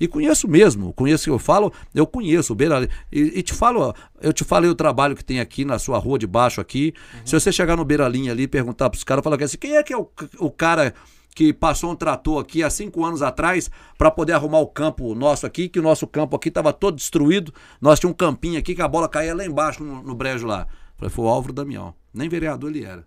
E 0.00 0.08
conheço 0.08 0.48
mesmo, 0.48 0.92
conheço 0.94 1.24
que 1.24 1.30
eu 1.30 1.38
falo, 1.38 1.70
eu 1.94 2.06
conheço 2.06 2.54
o 2.54 2.56
Beira. 2.56 2.88
E, 3.12 3.20
e 3.20 3.42
te 3.42 3.52
falo, 3.52 3.94
eu 4.22 4.32
te 4.32 4.44
falei 4.44 4.70
o 4.70 4.74
trabalho 4.74 5.14
que 5.14 5.22
tem 5.24 5.40
aqui 5.40 5.62
na 5.62 5.78
sua 5.78 5.98
rua 5.98 6.18
de 6.18 6.26
baixo 6.26 6.58
aqui. 6.60 6.94
Uhum. 7.14 7.26
Se 7.26 7.32
você 7.38 7.52
chegar 7.52 7.76
no 7.76 7.84
Beiralinha 7.84 8.32
ali 8.32 8.44
e 8.44 8.48
perguntar 8.48 8.88
pros 8.88 9.04
caras, 9.04 9.22
falar 9.22 9.42
assim, 9.42 9.58
quem 9.58 9.76
é 9.76 9.82
que 9.82 9.92
é 9.92 9.98
o, 9.98 10.08
o 10.38 10.50
cara 10.50 10.94
que 11.34 11.52
passou 11.52 11.92
um 11.92 11.96
trator 11.96 12.40
aqui 12.40 12.62
há 12.62 12.70
cinco 12.70 13.04
anos 13.04 13.22
atrás 13.22 13.70
para 13.96 14.10
poder 14.10 14.32
arrumar 14.32 14.60
o 14.60 14.66
campo 14.66 15.14
nosso 15.14 15.46
aqui, 15.46 15.68
que 15.68 15.78
o 15.78 15.82
nosso 15.82 16.06
campo 16.06 16.36
aqui 16.36 16.48
estava 16.48 16.72
todo 16.72 16.96
destruído. 16.96 17.52
Nós 17.80 17.98
tínhamos 17.98 18.14
um 18.14 18.16
campinho 18.16 18.58
aqui 18.58 18.74
que 18.74 18.82
a 18.82 18.88
bola 18.88 19.08
caía 19.08 19.34
lá 19.34 19.44
embaixo 19.44 19.82
no, 19.82 20.02
no 20.02 20.14
brejo 20.14 20.46
lá. 20.46 20.66
Falei, 20.96 21.10
foi 21.10 21.24
o 21.24 21.28
Álvaro 21.28 21.52
Damião. 21.52 21.94
Nem 22.12 22.28
vereador 22.28 22.70
ele 22.70 22.84
era. 22.84 23.06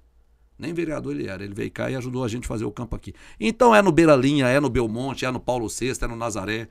Nem 0.57 0.73
vereador 0.73 1.13
ele 1.13 1.27
era. 1.27 1.43
Ele 1.43 1.53
veio 1.53 1.71
cá 1.71 1.91
e 1.91 1.95
ajudou 1.95 2.23
a 2.23 2.27
gente 2.27 2.45
a 2.45 2.47
fazer 2.47 2.65
o 2.65 2.71
campo 2.71 2.95
aqui. 2.95 3.13
Então 3.39 3.75
é 3.75 3.81
no 3.81 3.91
Beira-Linha, 3.91 4.47
é 4.47 4.59
no 4.59 4.69
Belmonte, 4.69 5.25
é 5.25 5.31
no 5.31 5.39
Paulo 5.39 5.67
VI, 5.67 5.93
é 6.01 6.07
no 6.07 6.15
Nazaré. 6.15 6.67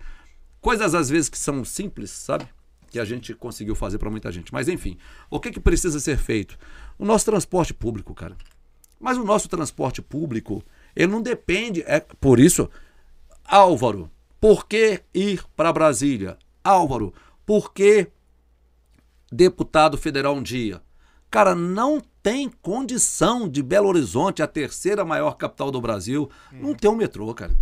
Coisas 0.60 0.94
às 0.94 1.08
vezes 1.08 1.28
que 1.28 1.38
são 1.38 1.64
simples, 1.64 2.10
sabe? 2.10 2.46
Que 2.90 2.98
a 2.98 3.04
gente 3.04 3.34
conseguiu 3.34 3.74
fazer 3.74 3.98
para 3.98 4.10
muita 4.10 4.32
gente. 4.32 4.52
Mas 4.52 4.68
enfim, 4.68 4.96
o 5.30 5.38
que, 5.38 5.50
que 5.50 5.60
precisa 5.60 5.98
ser 6.00 6.16
feito? 6.16 6.58
O 6.98 7.04
nosso 7.04 7.24
transporte 7.24 7.74
público, 7.74 8.14
cara. 8.14 8.36
Mas 8.98 9.18
o 9.18 9.24
nosso 9.24 9.48
transporte 9.48 10.00
público, 10.00 10.62
ele 10.94 11.10
não 11.12 11.22
depende. 11.22 11.82
É 11.86 12.00
por 12.00 12.38
isso, 12.40 12.68
Álvaro, 13.44 14.10
por 14.40 14.66
que 14.66 15.02
ir 15.14 15.42
para 15.56 15.72
Brasília? 15.72 16.36
Álvaro, 16.64 17.12
por 17.46 17.72
que 17.72 18.08
deputado 19.30 19.96
federal 19.96 20.34
um 20.34 20.42
dia? 20.42 20.80
Cara, 21.30 21.54
não 21.54 22.00
tem 22.22 22.50
condição 22.60 23.48
de 23.48 23.62
Belo 23.62 23.88
Horizonte, 23.88 24.42
a 24.42 24.46
terceira 24.46 25.04
maior 25.04 25.32
capital 25.36 25.70
do 25.70 25.80
Brasil, 25.80 26.30
não 26.52 26.74
ter 26.74 26.88
um 26.88 26.96
metrô, 26.96 27.32
cara. 27.34 27.52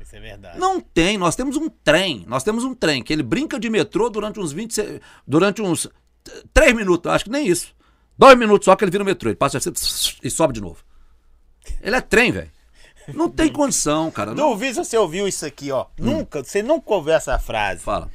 Isso 0.00 0.14
é 0.16 0.20
verdade. 0.20 0.58
Não 0.58 0.78
tem, 0.80 1.16
nós 1.16 1.34
temos 1.34 1.56
um 1.56 1.68
trem. 1.68 2.24
Nós 2.28 2.44
temos 2.44 2.62
um 2.64 2.74
trem 2.74 3.02
que 3.02 3.12
ele 3.12 3.22
brinca 3.22 3.58
de 3.58 3.70
metrô 3.70 4.10
durante 4.10 4.38
uns 4.38 4.52
20, 4.52 4.74
se- 4.74 5.00
durante 5.26 5.62
uns 5.62 5.88
3 6.52 6.74
minutos, 6.74 7.10
acho 7.10 7.24
que 7.24 7.30
nem 7.30 7.46
isso. 7.48 7.74
Dois 8.16 8.36
minutos 8.38 8.66
só 8.66 8.76
que 8.76 8.84
ele 8.84 8.90
vira 8.90 9.02
o 9.02 9.06
metrô, 9.06 9.30
ele 9.30 9.36
passa 9.36 9.58
e 10.22 10.30
sobe 10.30 10.52
de 10.52 10.60
novo. 10.60 10.84
Ele 11.80 11.96
é 11.96 12.00
trem, 12.02 12.30
velho. 12.30 12.50
Não 13.12 13.28
tem 13.28 13.52
condição, 13.52 14.10
cara. 14.10 14.34
Não... 14.34 14.50
Duvido 14.50 14.74
se 14.74 14.84
você 14.90 14.96
ouviu 14.96 15.26
isso 15.28 15.44
aqui, 15.44 15.70
ó. 15.70 15.86
Nunca, 15.98 16.42
você 16.42 16.62
nunca 16.62 16.94
ouviu 16.94 17.12
essa 17.14 17.38
frase. 17.38 17.80
Fala. 17.82 18.10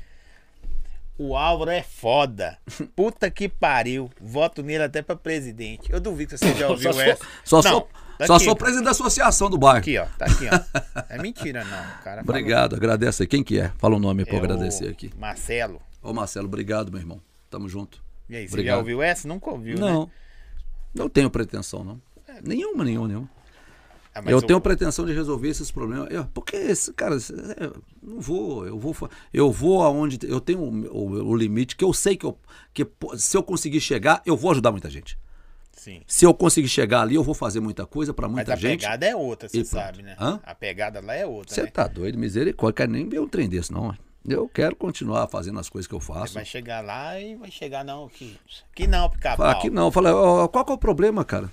O 1.17 1.35
Álvaro 1.35 1.69
é 1.71 1.83
foda. 1.83 2.57
Puta 2.95 3.29
que 3.29 3.49
pariu. 3.49 4.09
Voto 4.21 4.63
nele 4.63 4.83
até 4.83 5.01
pra 5.01 5.15
presidente. 5.15 5.91
Eu 5.91 5.99
duvido 5.99 6.31
que 6.33 6.37
você 6.37 6.53
já 6.55 6.67
ouviu 6.69 6.93
Só, 6.93 6.99
sou, 6.99 7.01
essa. 7.03 7.25
só, 7.43 7.55
Não, 7.57 7.63
sou, 7.63 7.89
tá 8.17 8.27
só 8.27 8.35
aqui. 8.35 8.45
sou 8.45 8.55
presidente 8.55 8.85
da 8.85 8.91
associação 8.91 9.49
do 9.49 9.57
bairro. 9.57 9.79
Aqui, 9.79 9.97
ó. 9.97 10.05
Tá 10.17 10.25
aqui, 10.25 10.47
ó. 10.47 10.79
É 11.09 11.17
mentira, 11.17 11.63
não. 11.65 11.77
Cara 12.03 12.23
falou. 12.23 12.39
Obrigado, 12.39 12.75
agradeço 12.75 13.21
aí. 13.23 13.27
Quem 13.27 13.43
que 13.43 13.59
é? 13.59 13.69
Fala 13.77 13.95
o 13.95 13.99
nome 13.99 14.23
pra 14.23 14.35
É 14.35 14.37
eu 14.39 14.43
agradecer 14.43 14.85
o 14.85 14.91
aqui. 14.91 15.11
Marcelo. 15.17 15.81
Ô 16.01 16.13
Marcelo, 16.13 16.47
obrigado, 16.47 16.91
meu 16.91 17.01
irmão. 17.01 17.19
Tamo 17.49 17.67
junto. 17.67 18.01
E 18.29 18.35
aí, 18.35 18.47
você 18.47 18.53
Obrigado. 18.53 18.75
já 18.75 18.79
ouviu 18.79 19.01
essa? 19.01 19.27
Nunca 19.27 19.49
ouviu, 19.49 19.77
não, 19.77 20.03
né? 20.05 20.11
não 20.93 21.09
tenho 21.09 21.29
pretensão, 21.31 21.83
não. 21.83 21.99
Nenhuma, 22.43 22.85
nenhuma, 22.85 23.07
nenhuma. 23.07 23.29
Ah, 24.13 24.21
mas 24.21 24.31
eu 24.31 24.39
o- 24.39 24.41
tenho 24.41 24.59
pretensão 24.59 25.05
de 25.05 25.13
resolver 25.13 25.47
esses 25.49 25.69
problemas. 25.71 26.07
Eu- 26.11 26.25
porque, 26.33 26.55
esse, 26.55 26.91
cara, 26.93 27.15
esse- 27.15 27.33
é, 27.33 27.71
não 28.01 28.19
vou, 28.19 28.65
eu 28.65 28.77
vou, 28.79 28.95
eu 29.33 29.51
vou 29.51 29.83
aonde 29.83 30.19
eu 30.23 30.41
tenho 30.41 30.59
o, 30.59 30.87
o- 30.87 31.27
o 31.29 31.35
limite 31.35 31.75
que 31.75 31.83
eu 31.83 31.93
sei 31.93 32.17
que, 32.17 32.25
eu, 32.25 32.37
que 32.73 32.85
se 33.17 33.37
eu 33.37 33.43
conseguir 33.43 33.79
chegar, 33.79 34.21
eu 34.25 34.35
vou 34.35 34.51
ajudar 34.51 34.71
muita 34.71 34.89
gente. 34.89 35.17
Sim. 35.71 36.01
Se 36.05 36.25
eu 36.25 36.33
conseguir 36.33 36.67
chegar 36.67 37.01
ali, 37.01 37.15
eu 37.15 37.23
vou 37.23 37.33
fazer 37.33 37.61
muita 37.61 37.85
coisa 37.85 38.13
pra 38.13 38.27
Mas 38.27 38.35
muita 38.35 38.53
a 38.53 38.55
gente. 38.57 38.81
pegada 38.81 39.05
é 39.05 39.15
outra, 39.15 39.47
você 39.47 39.63
sabe, 39.63 40.01
né? 40.03 40.15
Hã? 40.19 40.39
A 40.43 40.53
pegada 40.53 40.99
lá 40.99 41.13
é 41.15 41.25
outra, 41.25 41.55
Você 41.55 41.63
né? 41.63 41.67
tá 41.71 41.87
doido, 41.87 42.17
misericórdia, 42.17 42.75
quero 42.75 42.91
nem 42.91 43.07
ver 43.07 43.19
um 43.21 43.27
trem 43.27 43.47
desse, 43.47 43.71
não. 43.71 43.95
Eu 44.27 44.49
quero 44.49 44.75
continuar 44.75 45.27
fazendo 45.29 45.57
as 45.57 45.69
coisas 45.69 45.87
que 45.87 45.95
eu 45.95 45.99
faço. 46.01 46.33
Vai 46.33 46.43
chegar 46.43 46.83
lá 46.83 47.17
e 47.17 47.35
vai 47.35 47.49
chegar, 47.49 47.85
não, 47.85 48.09
que, 48.09 48.37
que 48.75 48.85
não, 48.85 49.09
pica 49.09 49.37
Fala, 49.37 49.51
aqui 49.53 49.69
não. 49.69 49.89
Fala, 49.89 50.47
qual 50.49 50.65
que 50.65 50.71
é 50.71 50.75
o 50.75 50.77
problema, 50.77 51.23
cara? 51.23 51.49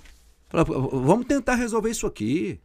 Fala, 0.49 0.63
vamos 0.63 1.25
tentar 1.25 1.55
resolver 1.55 1.89
isso 1.89 2.07
aqui. 2.07 2.59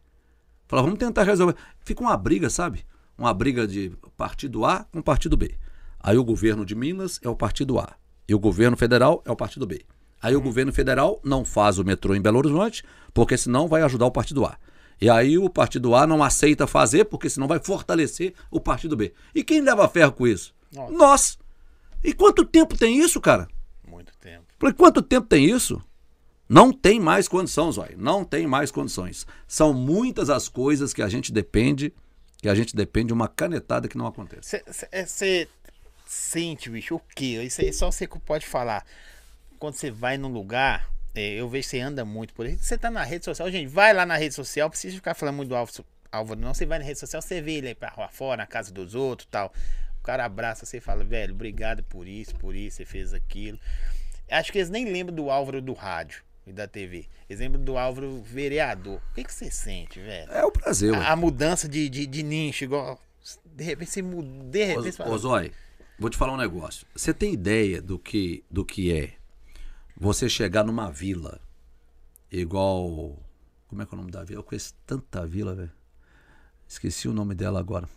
Fala, 0.67 0.83
vamos 0.83 0.97
tentar 0.97 1.23
resolver. 1.23 1.55
Fica 1.83 2.01
uma 2.01 2.15
briga, 2.15 2.49
sabe? 2.49 2.85
Uma 3.17 3.33
briga 3.33 3.67
de 3.67 3.91
partido 4.17 4.65
A 4.65 4.85
com 4.85 5.01
partido 5.01 5.35
B. 5.37 5.55
Aí 5.99 6.17
o 6.17 6.23
governo 6.23 6.65
de 6.65 6.75
Minas 6.75 7.19
é 7.23 7.29
o 7.29 7.35
partido 7.35 7.79
A. 7.79 7.93
E 8.27 8.33
o 8.33 8.39
governo 8.39 8.77
federal 8.77 9.21
é 9.25 9.31
o 9.31 9.35
partido 9.35 9.67
B. 9.67 9.85
Aí 10.21 10.35
o 10.35 10.41
governo 10.41 10.71
federal 10.71 11.19
não 11.23 11.43
faz 11.43 11.77
o 11.77 11.83
metrô 11.83 12.15
em 12.15 12.21
Belo 12.21 12.37
Horizonte, 12.37 12.83
porque 13.13 13.37
senão 13.37 13.67
vai 13.67 13.81
ajudar 13.81 14.05
o 14.05 14.11
partido 14.11 14.45
A. 14.45 14.57
E 15.01 15.09
aí 15.09 15.37
o 15.37 15.49
partido 15.49 15.93
A 15.95 16.07
não 16.07 16.23
aceita 16.23 16.65
fazer, 16.65 17.05
porque 17.05 17.29
senão 17.29 17.47
vai 17.47 17.59
fortalecer 17.59 18.33
o 18.49 18.61
partido 18.61 18.95
B. 18.95 19.13
E 19.35 19.43
quem 19.43 19.61
leva 19.61 19.87
ferro 19.89 20.13
com 20.13 20.25
isso? 20.25 20.55
Nossa. 20.73 20.93
Nós. 20.93 21.39
E 22.01 22.13
quanto 22.13 22.45
tempo 22.45 22.77
tem 22.77 22.99
isso, 22.99 23.19
cara? 23.19 23.47
Muito 23.85 24.13
tempo. 24.17 24.45
Por 24.57 24.73
quanto 24.73 25.01
tempo 25.01 25.27
tem 25.27 25.49
isso? 25.49 25.81
Não 26.53 26.71
tem 26.71 26.99
mais 26.99 27.27
condição, 27.27 27.71
Zói. 27.71 27.95
Não 27.97 28.23
tem 28.23 28.45
mais 28.45 28.69
condições. 28.69 29.25
São 29.47 29.73
muitas 29.73 30.29
as 30.29 30.47
coisas 30.47 30.93
que 30.93 31.01
a 31.01 31.09
gente 31.09 31.33
depende, 31.33 31.91
que 32.43 32.47
a 32.47 32.53
gente 32.53 32.75
depende 32.75 33.07
de 33.07 33.13
uma 33.13 33.27
canetada 33.27 33.87
que 33.87 33.97
não 33.97 34.05
acontece. 34.05 34.63
Você 35.03 35.49
sente, 36.05 36.69
bicho, 36.69 36.97
o 36.97 37.01
quê? 37.15 37.41
Isso 37.41 37.59
aí 37.59 37.73
só 37.73 37.91
você 37.91 38.05
que 38.05 38.19
pode 38.19 38.45
falar. 38.45 38.85
Quando 39.57 39.73
você 39.73 39.89
vai 39.89 40.15
num 40.15 40.27
lugar, 40.27 40.87
é, 41.15 41.33
eu 41.33 41.49
vejo 41.49 41.63
que 41.63 41.71
você 41.71 41.79
anda 41.79 42.05
muito 42.05 42.35
por 42.35 42.45
aí. 42.45 42.55
Você 42.55 42.77
tá 42.77 42.91
na 42.91 43.03
rede 43.03 43.25
social, 43.25 43.49
gente, 43.49 43.67
vai 43.67 43.91
lá 43.91 44.05
na 44.05 44.15
rede 44.15 44.35
social, 44.35 44.69
precisa 44.69 44.95
ficar 44.95 45.15
falando 45.15 45.37
muito 45.37 45.49
do 45.49 45.55
Álvaro, 45.55 45.83
Álvaro, 46.11 46.39
não. 46.39 46.53
Você 46.53 46.67
vai 46.67 46.77
na 46.77 46.85
rede 46.85 46.99
social, 46.99 47.19
você 47.19 47.41
vê 47.41 47.53
ele 47.53 47.69
aí 47.69 47.75
pra 47.75 47.89
rua 47.89 48.09
fora, 48.09 48.37
na 48.37 48.45
casa 48.45 48.71
dos 48.71 48.93
outros 48.93 49.27
tal. 49.31 49.51
O 49.99 50.03
cara 50.03 50.23
abraça 50.23 50.67
você 50.67 50.77
e 50.77 50.81
fala, 50.81 51.03
velho, 51.03 51.33
obrigado 51.33 51.81
por 51.81 52.07
isso, 52.07 52.35
por 52.35 52.55
isso, 52.55 52.77
você 52.77 52.85
fez 52.85 53.11
aquilo. 53.11 53.59
Acho 54.29 54.51
que 54.51 54.59
eles 54.59 54.69
nem 54.69 54.85
lembram 54.85 55.15
do 55.15 55.31
Álvaro 55.31 55.59
do 55.59 55.73
rádio 55.73 56.23
e 56.45 56.51
da 56.51 56.67
TV. 56.67 57.07
Lembram 57.29 57.63
do 57.63 57.77
Álvaro 57.77 58.21
vereador. 58.21 59.01
O 59.11 59.13
que, 59.15 59.23
que 59.23 59.33
você 59.33 59.49
sente, 59.49 59.99
velho? 59.99 60.31
É 60.31 60.43
o 60.45 60.51
prazer. 60.51 60.93
A, 60.93 61.11
a 61.11 61.15
mudança 61.15 61.67
de, 61.67 61.89
de, 61.89 62.05
de 62.05 62.21
nicho, 62.23 62.63
igual. 62.63 62.99
De 63.45 63.63
repente 63.63 63.89
você 63.91 64.01
muda. 64.01 64.27
De 64.49 64.63
repente 64.65 64.91
fala, 64.97 65.09
ô, 65.11 65.17
Zói, 65.17 65.51
vou 65.97 66.09
te 66.09 66.17
falar 66.17 66.33
um 66.33 66.37
negócio. 66.37 66.85
Você 66.95 67.13
tem 67.13 67.33
ideia 67.33 67.81
do 67.81 67.97
que, 67.97 68.43
do 68.51 68.63
que 68.65 68.93
é 68.93 69.13
você 69.97 70.27
chegar 70.29 70.63
numa 70.63 70.91
vila 70.91 71.39
igual. 72.31 73.17
Como 73.67 73.81
é 73.81 73.85
que 73.85 73.93
é 73.93 73.95
o 73.95 73.97
nome 73.99 74.11
da 74.11 74.23
vila? 74.23 74.39
Eu 74.39 74.43
conheço 74.43 74.73
tanta 74.85 75.25
vila, 75.25 75.55
velho. 75.55 75.71
Esqueci 76.67 77.07
o 77.07 77.13
nome 77.13 77.33
dela 77.33 77.59
agora. 77.59 77.87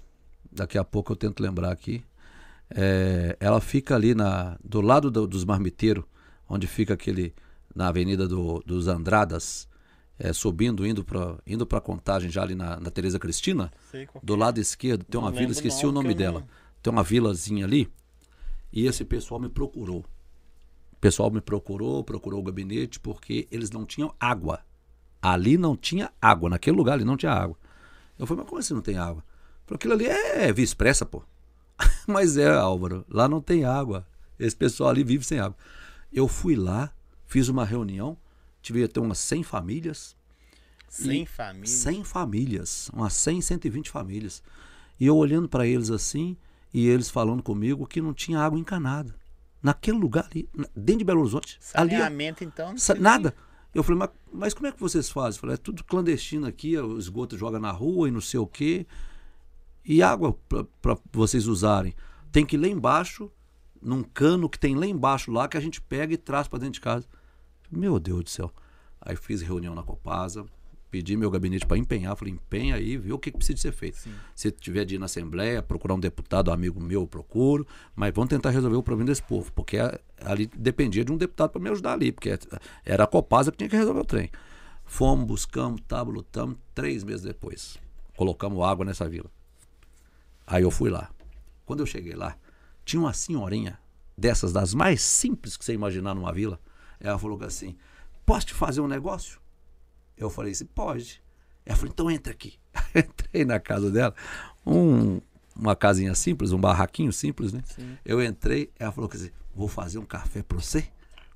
Daqui 0.50 0.78
a 0.78 0.84
pouco 0.84 1.12
eu 1.12 1.16
tento 1.16 1.42
lembrar 1.42 1.70
aqui. 1.72 2.04
É, 2.70 3.36
ela 3.38 3.60
fica 3.60 3.94
ali 3.94 4.14
na, 4.14 4.58
do 4.64 4.80
lado 4.80 5.10
do- 5.10 5.26
dos 5.26 5.44
marmiteiros, 5.44 6.04
onde 6.48 6.66
fica 6.66 6.94
aquele. 6.94 7.34
Na 7.76 7.88
Avenida 7.88 8.26
do- 8.26 8.60
dos 8.66 8.88
Andradas, 8.88 9.68
é, 10.18 10.32
subindo, 10.32 10.86
indo 10.86 11.04
para 11.04 11.36
indo 11.46 11.66
pra 11.66 11.80
contagem 11.80 12.30
já 12.30 12.42
ali 12.42 12.54
na, 12.54 12.80
na 12.80 12.90
Tereza 12.90 13.18
Cristina. 13.18 13.70
sei 13.90 14.08
Do 14.22 14.34
é. 14.34 14.36
lado 14.38 14.58
esquerdo 14.58 15.04
tem 15.04 15.20
uma 15.20 15.30
vila, 15.30 15.52
esqueci 15.52 15.82
não, 15.84 15.90
o 15.90 15.92
nome 15.92 16.14
dela. 16.14 16.40
não- 16.40 16.48
Tem 16.82 16.90
uma 16.92 17.02
vilazinha 17.02 17.64
ali. 17.66 17.88
E 18.72 18.86
esse 18.86 19.04
pessoal 19.04 19.38
me 19.40 19.48
procurou. 19.48 19.98
O 20.92 20.96
pessoal 21.00 21.30
me 21.30 21.40
procurou, 21.40 22.02
procurou 22.02 22.40
o 22.40 22.42
gabinete, 22.42 22.98
porque 22.98 23.46
eles 23.50 23.70
não 23.70 23.84
tinham 23.84 24.12
água. 24.18 24.60
Ali 25.20 25.58
não 25.58 25.76
tinha 25.76 26.10
água. 26.20 26.48
Naquele 26.50 26.76
lugar 26.76 26.94
ali 26.94 27.04
não 27.04 27.16
tinha 27.16 27.32
água. 27.32 27.56
Eu 28.18 28.26
falei, 28.26 28.42
mas 28.42 28.48
como 28.48 28.58
assim 28.60 28.72
não 28.74 28.80
tem 28.80 28.96
água? 28.96 29.22
Falei, 29.66 29.76
aquilo 29.76 29.92
ali 29.94 30.06
é 30.06 30.50
via 30.52 30.64
expressa, 30.64 31.04
pô. 31.04 31.22
mas 32.06 32.36
é, 32.38 32.50
Álvaro, 32.56 33.04
lá 33.10 33.28
não 33.28 33.40
tem 33.40 33.64
água. 33.64 34.06
Esse 34.38 34.56
pessoal 34.56 34.90
ali 34.90 35.04
vive 35.04 35.24
sem 35.24 35.38
água. 35.38 35.56
Eu 36.12 36.26
fui 36.28 36.54
lá, 36.56 36.90
fiz 37.36 37.48
uma 37.50 37.66
reunião, 37.66 38.16
tive 38.62 38.82
até 38.82 38.98
umas 38.98 39.18
100 39.18 39.42
famílias. 39.42 40.16
Sem 40.88 41.24
E 41.24 41.26
família. 41.26 41.66
100 41.66 42.02
famílias, 42.04 42.88
umas 42.94 43.12
100, 43.12 43.42
120 43.42 43.90
famílias. 43.90 44.42
E 44.98 45.04
eu 45.04 45.14
olhando 45.14 45.46
para 45.46 45.66
eles 45.66 45.90
assim, 45.90 46.34
e 46.72 46.86
eles 46.88 47.10
falando 47.10 47.42
comigo 47.42 47.86
que 47.86 48.00
não 48.00 48.14
tinha 48.14 48.40
água 48.40 48.58
encanada. 48.58 49.14
Naquele 49.62 49.98
lugar 49.98 50.26
ali, 50.30 50.48
dentro 50.74 51.00
de 51.00 51.04
Belo 51.04 51.20
Horizonte. 51.20 51.58
Ali, 51.74 51.90
Saneamento, 51.90 52.42
então. 52.42 52.74
sa- 52.78 52.94
sei 52.94 53.02
nada. 53.02 53.34
Eu 53.74 53.82
falei, 53.82 53.98
mas, 53.98 54.10
mas 54.32 54.54
como 54.54 54.68
é 54.68 54.72
que 54.72 54.80
vocês 54.80 55.10
fazem? 55.10 55.36
Eu 55.36 55.40
falei, 55.42 55.54
é 55.54 55.58
tudo 55.58 55.84
clandestino 55.84 56.46
aqui, 56.46 56.78
o 56.78 56.96
esgoto 56.98 57.36
joga 57.36 57.60
na 57.60 57.70
rua 57.70 58.08
e 58.08 58.10
não 58.10 58.22
sei 58.22 58.40
o 58.40 58.46
quê. 58.46 58.86
E 59.84 60.02
água 60.02 60.32
para 60.80 60.96
vocês 61.12 61.46
usarem. 61.46 61.94
Tem 62.32 62.46
que 62.46 62.56
ir 62.56 62.58
lá 62.60 62.68
embaixo, 62.68 63.30
num 63.82 64.02
cano 64.02 64.48
que 64.48 64.58
tem 64.58 64.74
lá 64.74 64.86
embaixo 64.86 65.30
lá, 65.30 65.46
que 65.46 65.58
a 65.58 65.60
gente 65.60 65.82
pega 65.82 66.14
e 66.14 66.16
traz 66.16 66.48
para 66.48 66.60
dentro 66.60 66.72
de 66.74 66.80
casa. 66.80 67.06
Meu 67.70 67.98
Deus 67.98 68.24
do 68.24 68.30
céu. 68.30 68.52
Aí 69.00 69.16
fiz 69.16 69.42
reunião 69.42 69.74
na 69.74 69.82
Copasa, 69.82 70.44
pedi 70.90 71.16
meu 71.16 71.30
gabinete 71.30 71.66
para 71.66 71.76
empenhar. 71.76 72.16
Falei, 72.16 72.34
empenha 72.34 72.74
aí, 72.74 72.96
vê 72.96 73.12
o 73.12 73.18
que, 73.18 73.30
que 73.30 73.36
precisa 73.36 73.58
ser 73.58 73.72
feito. 73.72 73.98
Sim. 73.98 74.12
Se 74.34 74.50
tiver 74.50 74.84
de 74.84 74.94
ir 74.94 74.98
na 74.98 75.06
Assembleia, 75.06 75.62
procurar 75.62 75.94
um 75.94 76.00
deputado, 76.00 76.50
um 76.50 76.54
amigo 76.54 76.82
meu, 76.82 77.02
eu 77.02 77.06
procuro. 77.06 77.66
Mas 77.94 78.12
vamos 78.14 78.30
tentar 78.30 78.50
resolver 78.50 78.76
o 78.76 78.82
problema 78.82 79.08
desse 79.08 79.22
povo. 79.22 79.52
Porque 79.52 79.78
ali 80.20 80.46
dependia 80.46 81.04
de 81.04 81.12
um 81.12 81.16
deputado 81.16 81.50
para 81.50 81.60
me 81.60 81.70
ajudar 81.70 81.92
ali. 81.92 82.12
Porque 82.12 82.38
era 82.84 83.04
a 83.04 83.06
Copasa 83.06 83.50
que 83.50 83.58
tinha 83.58 83.68
que 83.68 83.76
resolver 83.76 84.00
o 84.00 84.04
trem. 84.04 84.30
Fomos, 84.84 85.26
buscamos, 85.26 85.80
tava, 85.86 86.10
lutamos. 86.10 86.56
Três 86.74 87.04
meses 87.04 87.22
depois, 87.22 87.76
colocamos 88.16 88.64
água 88.64 88.84
nessa 88.84 89.08
vila. 89.08 89.30
Aí 90.46 90.62
eu 90.62 90.70
fui 90.70 90.90
lá. 90.90 91.10
Quando 91.64 91.80
eu 91.80 91.86
cheguei 91.86 92.14
lá, 92.14 92.36
tinha 92.84 93.00
uma 93.00 93.12
senhorinha 93.12 93.78
dessas, 94.16 94.52
das 94.52 94.72
mais 94.72 95.02
simples 95.02 95.56
que 95.56 95.64
você 95.64 95.74
imaginar 95.74 96.14
numa 96.14 96.32
vila. 96.32 96.60
Ela 97.00 97.18
falou 97.18 97.42
assim: 97.44 97.76
Posso 98.24 98.46
te 98.46 98.54
fazer 98.54 98.80
um 98.80 98.88
negócio? 98.88 99.40
Eu 100.16 100.30
falei 100.30 100.52
assim: 100.52 100.66
Pode. 100.66 101.22
Ela 101.64 101.76
falou: 101.76 101.90
Então 101.92 102.10
entra 102.10 102.32
aqui. 102.32 102.58
Entrei 102.94 103.44
na 103.44 103.58
casa 103.60 103.90
dela, 103.90 104.14
um- 104.66 105.20
uma 105.54 105.74
casinha 105.74 106.14
simples, 106.14 106.52
um 106.52 106.60
barraquinho 106.60 107.12
simples, 107.12 107.52
né? 107.52 107.62
Sim. 107.64 107.96
Eu 108.04 108.22
entrei, 108.22 108.70
ela 108.78 108.92
falou 108.92 109.10
assim: 109.12 109.30
Vou 109.54 109.68
fazer 109.68 109.98
um 109.98 110.04
café 110.04 110.42
pra 110.42 110.58
você 110.58 110.88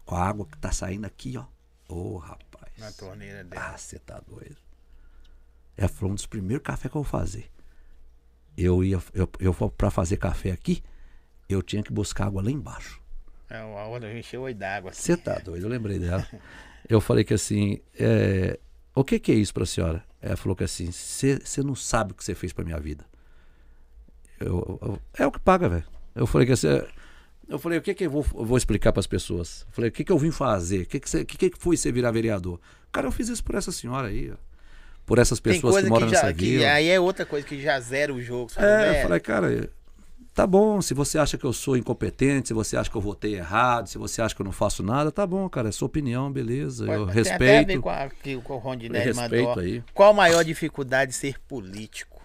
com 0.04 0.14
a 0.14 0.22
água 0.26 0.46
que 0.46 0.58
tá 0.58 0.70
saindo 0.72 1.06
aqui, 1.06 1.36
ó. 1.38 1.44
Ô, 1.88 2.18
rapaz. 2.18 2.72
Na 2.78 2.90
torneira 2.92 3.42
dela. 3.44 3.72
Ah, 3.74 3.78
você 3.78 3.98
tá 3.98 4.20
doido. 4.26 4.56
Ela 5.76 5.88
falou: 5.88 6.12
Um 6.12 6.14
dos 6.14 6.26
primeiros 6.26 6.64
cafés 6.64 6.90
que 6.90 6.96
eu 6.96 7.02
vou 7.02 7.10
fazer. 7.10 7.50
Eu 8.56 8.84
ia, 8.84 9.00
eu, 9.14 9.28
eu 9.38 9.54
para 9.70 9.90
fazer 9.90 10.16
café 10.18 10.50
aqui, 10.50 10.82
eu 11.48 11.62
tinha 11.62 11.82
que 11.82 11.92
buscar 11.92 12.26
água 12.26 12.42
lá 12.42 12.50
embaixo. 12.50 13.00
É, 13.50 13.56
a 13.58 13.64
hora 13.64 14.16
encheu 14.18 14.42
oi 14.42 14.54
d'água. 14.54 14.90
assim. 14.90 15.02
Você 15.02 15.16
tá 15.16 15.38
doido, 15.38 15.64
eu 15.64 15.68
lembrei 15.68 15.98
dela. 15.98 16.26
Eu 16.88 17.00
falei 17.00 17.24
que 17.24 17.34
assim, 17.34 17.78
é, 17.98 18.58
o 18.94 19.04
que, 19.04 19.18
que 19.18 19.32
é 19.32 19.34
isso 19.34 19.52
pra 19.52 19.66
senhora? 19.66 20.02
Ela 20.22 20.36
falou 20.36 20.54
que 20.56 20.64
assim, 20.64 20.90
você 20.92 21.62
não 21.62 21.74
sabe 21.74 22.12
o 22.12 22.14
que 22.14 22.24
você 22.24 22.34
fez 22.34 22.52
pra 22.52 22.64
minha 22.64 22.78
vida. 22.78 23.04
Eu, 24.38 24.78
eu- 24.82 24.98
é 25.18 25.26
o 25.26 25.32
que 25.32 25.38
paga, 25.40 25.68
velho. 25.68 25.84
Eu 26.14 26.26
falei 26.26 26.46
que 26.46 26.52
assim, 26.52 26.68
eu 27.48 27.58
falei, 27.58 27.78
o 27.78 27.82
que 27.82 27.94
que 27.94 28.04
eu 28.06 28.10
vou, 28.10 28.24
eu 28.34 28.44
vou 28.44 28.56
explicar 28.56 28.92
pras 28.92 29.06
pessoas? 29.06 29.62
Eu 29.68 29.72
falei, 29.72 29.90
o 29.90 29.92
que 29.92 30.04
que 30.04 30.12
eu 30.12 30.18
vim 30.18 30.30
fazer? 30.30 30.82
O 30.82 30.86
que 30.86 31.00
que, 31.00 31.24
que 31.24 31.50
que 31.50 31.58
foi 31.58 31.76
você 31.76 31.90
virar 31.92 32.10
vereador? 32.10 32.60
Cara, 32.92 33.06
eu 33.06 33.12
fiz 33.12 33.28
isso 33.28 33.42
por 33.44 33.54
essa 33.54 33.70
senhora 33.72 34.08
aí, 34.08 34.30
ó. 34.32 34.36
Por 35.06 35.18
essas 35.18 35.40
pessoas 35.40 35.82
que 35.82 35.88
moram 35.88 36.06
que 36.06 36.14
já. 36.14 36.22
nessa 36.22 36.32
Que 36.34 36.44
vila. 36.58 36.70
aí 36.72 36.88
é 36.88 37.00
outra 37.00 37.26
coisa 37.26 37.44
que 37.46 37.60
já 37.60 37.78
zera 37.80 38.14
o 38.14 38.20
jogo. 38.22 38.52
sabe, 38.52 38.66
É, 38.66 38.98
eu 38.98 39.02
falei, 39.02 39.20
cara, 39.20 39.70
tá 40.40 40.46
bom. 40.46 40.80
Se 40.80 40.94
você 40.94 41.18
acha 41.18 41.36
que 41.36 41.44
eu 41.44 41.52
sou 41.52 41.76
incompetente, 41.76 42.48
se 42.48 42.54
você 42.54 42.74
acha 42.74 42.90
que 42.90 42.96
eu 42.96 43.00
votei 43.00 43.34
errado, 43.34 43.88
se 43.88 43.98
você 43.98 44.22
acha 44.22 44.34
que 44.34 44.40
eu 44.40 44.44
não 44.44 44.52
faço 44.52 44.82
nada, 44.82 45.12
tá 45.12 45.26
bom, 45.26 45.46
cara. 45.50 45.68
É 45.68 45.72
sua 45.72 45.84
opinião, 45.84 46.32
beleza. 46.32 46.86
Eu 46.86 47.06
tem 47.06 47.20
até 47.20 47.34
a 47.34 47.38
ver 47.38 47.56
respeito. 47.58 47.82
com, 47.82 47.90
a, 47.90 48.08
que 48.08 48.36
o 48.36 48.40
Rondinelli 48.40 49.04
respeito 49.04 49.48
mandou. 49.48 49.62
aí. 49.62 49.84
Qual 49.92 50.10
a 50.10 50.14
maior 50.14 50.42
dificuldade 50.42 51.10
de 51.10 51.16
ser 51.18 51.38
político? 51.40 52.22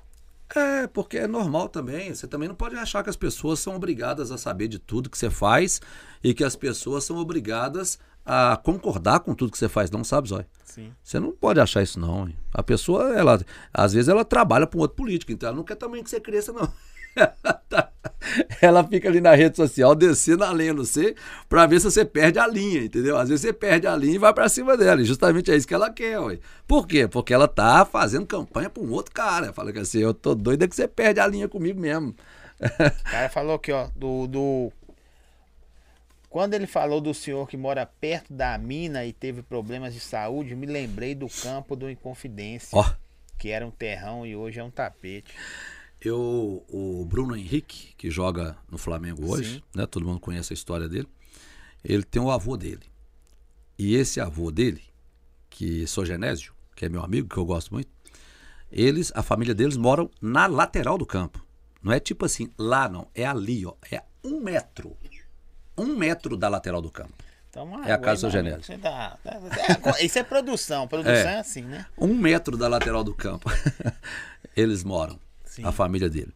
É, 0.55 0.87
porque 0.87 1.17
é 1.17 1.27
normal 1.27 1.67
também. 1.67 2.15
Você 2.15 2.25
também 2.25 2.47
não 2.47 2.55
pode 2.55 2.75
achar 2.77 3.03
que 3.03 3.09
as 3.09 3.17
pessoas 3.17 3.59
são 3.59 3.75
obrigadas 3.75 4.31
a 4.31 4.37
saber 4.37 4.69
de 4.69 4.79
tudo 4.79 5.09
que 5.09 5.17
você 5.17 5.29
faz 5.29 5.81
e 6.23 6.33
que 6.33 6.43
as 6.45 6.55
pessoas 6.55 7.03
são 7.03 7.17
obrigadas 7.17 7.99
a 8.25 8.55
concordar 8.63 9.19
com 9.19 9.35
tudo 9.35 9.51
que 9.51 9.57
você 9.57 9.67
faz, 9.67 9.91
não 9.91 10.05
sabe, 10.05 10.29
Zói? 10.29 10.45
Sim. 10.63 10.93
Você 11.03 11.19
não 11.19 11.33
pode 11.33 11.59
achar 11.59 11.83
isso, 11.83 11.99
não. 11.99 12.29
hein? 12.29 12.35
A 12.53 12.63
pessoa, 12.63 13.13
ela, 13.13 13.39
às 13.73 13.91
vezes, 13.91 14.07
ela 14.07 14.23
trabalha 14.23 14.65
para 14.65 14.77
um 14.77 14.81
outro 14.81 14.95
político, 14.95 15.33
então 15.33 15.47
ela 15.47 15.57
não 15.57 15.65
quer 15.65 15.75
também 15.75 16.01
que 16.01 16.09
você 16.09 16.19
cresça, 16.19 16.53
não. 16.53 16.71
ela 18.61 18.83
fica 18.83 19.07
ali 19.07 19.21
na 19.21 19.33
rede 19.35 19.55
social 19.55 19.95
descendo 19.95 20.43
a 20.43 20.51
lenha 20.51 20.73
no 20.73 20.85
você 20.85 21.15
para 21.47 21.65
ver 21.65 21.79
se 21.79 21.89
você 21.89 22.03
perde 22.03 22.39
a 22.39 22.47
linha, 22.47 22.83
entendeu? 22.83 23.17
Às 23.17 23.29
vezes 23.29 23.41
você 23.41 23.53
perde 23.53 23.87
a 23.87 23.95
linha 23.95 24.15
e 24.15 24.19
vai 24.19 24.33
para 24.33 24.49
cima 24.49 24.75
dela. 24.77 25.01
E 25.01 25.05
justamente 25.05 25.51
é 25.51 25.55
isso 25.55 25.67
que 25.67 25.73
ela 25.73 25.89
quer, 25.89 26.19
ué. 26.19 26.39
Por 26.67 26.87
quê? 26.87 27.07
Porque 27.07 27.33
ela 27.33 27.47
tá 27.47 27.85
fazendo 27.85 28.25
campanha 28.25 28.69
para 28.69 28.83
um 28.83 28.91
outro 28.91 29.13
cara. 29.13 29.53
Fala 29.53 29.71
que 29.71 29.79
assim, 29.79 29.99
eu 29.99 30.13
tô 30.13 30.35
doida 30.35 30.67
que 30.67 30.75
você 30.75 30.87
perde 30.87 31.19
a 31.19 31.27
linha 31.27 31.47
comigo 31.47 31.79
mesmo. 31.79 32.15
O 32.59 33.11
cara 33.11 33.29
falou 33.29 33.55
aqui, 33.55 33.71
ó, 33.71 33.87
do, 33.95 34.27
do. 34.27 34.71
Quando 36.29 36.53
ele 36.53 36.67
falou 36.67 36.99
do 36.99 37.13
senhor 37.13 37.47
que 37.47 37.55
mora 37.55 37.85
perto 37.85 38.33
da 38.33 38.57
mina 38.57 39.05
e 39.05 39.13
teve 39.13 39.41
problemas 39.41 39.93
de 39.93 39.99
saúde, 39.99 40.55
me 40.55 40.65
lembrei 40.65 41.15
do 41.15 41.27
campo 41.29 41.77
do 41.77 41.89
Inconfidência, 41.89 42.77
Ó, 42.77 42.85
que 43.37 43.51
era 43.51 43.65
um 43.65 43.71
terrão 43.71 44.25
e 44.25 44.35
hoje 44.35 44.59
é 44.59 44.63
um 44.63 44.71
tapete. 44.71 45.33
Eu, 46.01 46.63
o 46.69 47.05
Bruno 47.05 47.35
Henrique, 47.35 47.93
que 47.97 48.09
joga 48.09 48.57
no 48.69 48.77
Flamengo 48.77 49.31
hoje, 49.31 49.55
Sim. 49.55 49.63
né? 49.73 49.85
Todo 49.85 50.05
mundo 50.05 50.19
conhece 50.19 50.53
a 50.53 50.55
história 50.55 50.87
dele. 50.87 51.07
Ele 51.83 52.03
tem 52.03 52.21
o 52.21 52.31
avô 52.31 52.57
dele. 52.57 52.83
E 53.77 53.95
esse 53.95 54.19
avô 54.19 54.51
dele, 54.51 54.81
que 55.49 55.85
sou 55.87 56.05
Genésio, 56.05 56.53
que 56.75 56.85
é 56.85 56.89
meu 56.89 57.03
amigo, 57.03 57.27
que 57.27 57.37
eu 57.37 57.45
gosto 57.45 57.73
muito, 57.73 57.89
eles, 58.71 59.11
a 59.15 59.21
família 59.23 59.53
deles 59.53 59.77
moram 59.77 60.09
na 60.21 60.47
lateral 60.47 60.97
do 60.97 61.05
campo. 61.05 61.45
Não 61.81 61.91
é 61.91 61.99
tipo 61.99 62.25
assim, 62.25 62.49
lá 62.57 62.89
não, 62.89 63.07
é 63.13 63.25
ali, 63.25 63.65
ó. 63.65 63.73
É 63.91 64.03
um 64.23 64.39
metro. 64.41 64.97
Um 65.77 65.95
metro 65.95 66.35
da 66.35 66.49
lateral 66.49 66.81
do 66.81 66.89
campo. 66.89 67.13
Então, 67.49 67.85
É 67.85 67.93
a 67.93 67.97
casa 67.97 68.27
do 68.27 68.31
seu 68.31 68.31
Genésio. 68.31 68.79
isso 70.01 70.19
é 70.19 70.23
produção. 70.23 70.87
Produção 70.87 71.13
é, 71.13 71.39
assim, 71.39 71.61
né? 71.61 71.85
Um 71.97 72.13
metro 72.13 72.57
da 72.57 72.67
lateral 72.67 73.03
do 73.03 73.13
campo. 73.13 73.49
Eles 74.57 74.83
moram, 74.83 75.17
Sim. 75.55 75.63
a 75.63 75.71
família 75.71 76.09
dele. 76.09 76.33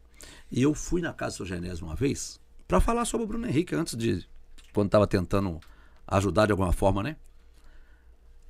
E 0.49 0.61
eu 0.61 0.73
fui 0.73 1.01
na 1.01 1.13
casa 1.13 1.39
do 1.39 1.45
Genésio 1.45 1.85
uma 1.85 1.95
vez 1.95 2.39
para 2.65 2.79
falar 2.79 3.03
sobre 3.03 3.25
o 3.25 3.27
Bruno 3.27 3.47
Henrique 3.47 3.75
antes 3.75 3.97
de. 3.97 4.25
Quando 4.73 4.87
estava 4.87 5.05
tentando 5.05 5.59
ajudar 6.07 6.45
de 6.45 6.51
alguma 6.53 6.71
forma, 6.71 7.03
né? 7.03 7.17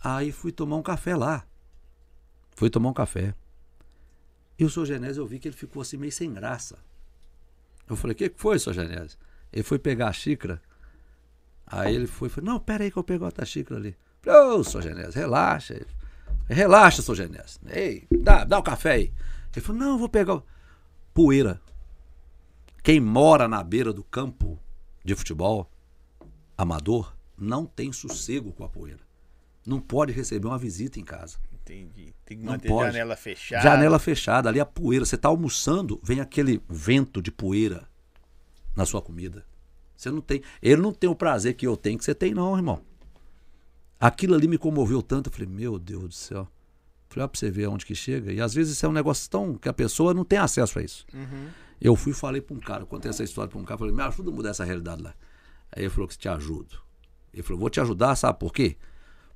Aí 0.03 0.32
fui 0.32 0.51
tomar 0.51 0.76
um 0.76 0.84
café 0.84 1.15
lá. 1.15 1.43
Fui 2.55 2.70
tomar 2.70 2.89
um 2.89 2.93
café. 2.93 3.34
E 4.59 4.65
o 4.65 4.70
seu 4.70 4.86
Genésio 4.86 5.22
eu 5.22 5.26
vi 5.28 5.39
que 5.39 5.47
ele 5.47 5.55
ficou 5.55 5.82
assim 5.82 5.97
meio 5.97 6.11
sem 6.11 6.32
graça. 6.32 6.78
Eu 7.89 7.95
falei, 7.95 8.13
o 8.13 8.15
que 8.15 8.32
foi, 8.36 8.59
seu 8.59 8.74
Genésio? 8.74 9.17
Ele 9.51 9.63
foi 9.63 9.80
pegar 9.80 10.09
a 10.09 10.13
xícara. 10.13 10.61
Aí 11.65 11.95
ele 11.95 12.05
foi 12.05 12.30
falou, 12.30 12.51
não, 12.51 12.59
pera 12.59 12.84
aí 12.84 12.91
que 12.91 12.97
eu 12.97 13.03
pego 13.03 13.26
outra 13.26 13.45
xícara 13.45 13.80
ali. 13.80 13.95
Ô, 14.28 14.63
seu 14.63 14.82
Genésio, 14.82 15.13
relaxa. 15.13 15.82
Relaxa, 16.47 17.01
seu 17.01 17.15
Genésio. 17.15 17.59
Ei, 17.67 18.05
dá, 18.11 18.43
dá 18.43 18.59
o 18.59 18.63
café 18.63 18.91
aí. 18.91 19.13
Ele 19.55 19.65
falou, 19.65 19.82
não, 19.82 19.91
eu 19.91 19.97
vou 19.97 20.09
pegar. 20.09 20.36
o-" 20.36 20.43
Poeira. 21.14 21.62
Quem 22.84 22.99
mora 22.99 23.47
na 23.47 23.64
beira 23.64 23.91
do 23.91 24.03
campo 24.03 24.60
de 25.03 25.16
futebol, 25.16 25.70
amador, 26.57 27.14
não 27.38 27.66
tem 27.66 27.91
sossego 27.91 28.51
com 28.51 28.64
a 28.64 28.70
poeira. 28.70 29.01
Não 29.66 29.80
pode 29.80 30.12
receber 30.12 30.47
uma 30.47 30.57
visita 30.57 30.99
em 30.99 31.03
casa. 31.03 31.38
Entendi. 31.53 32.14
Tem 32.26 32.38
que 32.38 32.43
Não 32.43 32.53
manter 32.53 32.68
pode. 32.68 32.88
janela 32.88 33.16
fechada. 33.16 33.62
Janela 33.64 33.99
fechada, 33.99 34.49
ali 34.49 34.60
a 34.60 34.66
poeira. 34.66 35.05
Você 35.05 35.16
está 35.16 35.28
almoçando, 35.28 35.99
vem 36.01 36.20
aquele 36.20 36.62
vento 36.68 37.22
de 37.22 37.32
poeira 37.32 37.88
na 38.76 38.86
sua 38.86 39.01
comida. 39.01 39.45
Você 39.95 40.10
não 40.10 40.22
tem. 40.22 40.41
Ele 40.62 40.82
não 40.82 40.93
tem 40.93 41.10
o 41.10 41.16
prazer 41.16 41.53
que 41.55 41.68
eu 41.68 41.76
tenho, 41.78 41.97
que 41.97 42.05
você 42.05 42.16
tem, 42.16 42.34
não, 42.34 42.55
irmão. 42.55 42.82
Aquilo 43.99 44.34
ali 44.34 44.47
me 44.47 44.57
comoveu 44.57 45.01
tanto. 45.03 45.28
Eu 45.28 45.34
falei, 45.34 45.47
meu 45.47 45.78
Deus 45.78 46.03
do 46.03 46.14
céu. 46.14 46.47
Falei, 47.10 47.26
ó, 47.26 47.28
pra 47.28 47.39
você 47.39 47.49
ver 47.49 47.66
aonde 47.66 47.86
que 47.86 47.95
chega. 47.95 48.32
E 48.32 48.39
às 48.39 48.53
vezes 48.53 48.74
isso 48.74 48.86
é 48.86 48.89
um 48.89 48.93
negócio 48.93 49.30
tão. 49.30 49.55
que 49.55 49.68
a 49.68 49.74
pessoa 49.74 50.14
não 50.14 50.24
tem 50.24 50.39
acesso 50.39 50.80
a 50.80 50.84
isso. 50.84 51.05
Uhum. 51.14 51.49
Eu 51.82 51.95
fui 51.95 52.12
e 52.12 52.16
falei 52.16 52.41
pra 52.41 52.55
um 52.55 52.60
cara, 52.60 52.86
contei 52.86 53.10
essa 53.10 53.24
história 53.24 53.49
pra 53.49 53.60
um 53.60 53.64
cara, 53.64 53.78
falei, 53.78 53.93
me 53.93 54.01
ajuda 54.01 54.30
a 54.30 54.34
mudar 54.34 54.49
essa 54.49 54.64
realidade 54.64 55.01
lá. 55.01 55.14
Aí 55.72 55.84
ele 55.84 55.89
falou 55.89 56.07
que 56.07 56.18
te 56.18 56.28
ajudo. 56.28 56.78
Ele 57.34 57.41
falou, 57.43 57.60
vou 57.60 57.70
te 57.70 57.80
ajudar, 57.80 58.16
sabe 58.16 58.38
por 58.38 58.53
quê? 58.53 58.76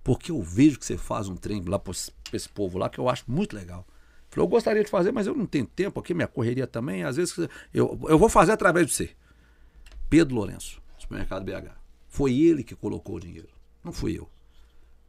Porque 0.03 0.31
eu 0.31 0.41
vejo 0.41 0.77
que 0.77 0.85
você 0.85 0.97
faz 0.97 1.29
um 1.29 1.35
trem 1.35 1.63
lá 1.65 1.79
pra 1.79 1.91
esse 1.91 2.11
pra 2.33 2.37
esse 2.37 2.49
povo 2.49 2.79
lá 2.79 2.89
que 2.89 2.99
eu 2.99 3.07
acho 3.07 3.23
muito 3.27 3.55
legal. 3.55 3.85
Ele 3.87 4.31
falou, 4.31 4.47
eu 4.47 4.49
gostaria 4.49 4.83
de 4.83 4.89
fazer, 4.89 5.11
mas 5.11 5.27
eu 5.27 5.35
não 5.35 5.45
tenho 5.45 5.67
tempo 5.67 5.99
aqui, 5.99 6.13
minha 6.13 6.27
correria 6.27 6.65
também. 6.65 7.03
Às 7.03 7.15
vezes 7.15 7.37
eu, 7.71 7.99
eu 8.09 8.17
vou 8.17 8.27
fazer 8.27 8.51
através 8.51 8.87
de 8.87 8.93
você. 8.93 9.11
Pedro 10.09 10.35
Lourenço, 10.35 10.81
supermercado 10.97 11.43
BH. 11.43 11.71
Foi 12.07 12.33
ele 12.33 12.63
que 12.63 12.75
colocou 12.75 13.15
o 13.15 13.19
dinheiro, 13.19 13.49
não 13.83 13.93
fui 13.93 14.17
eu. 14.17 14.27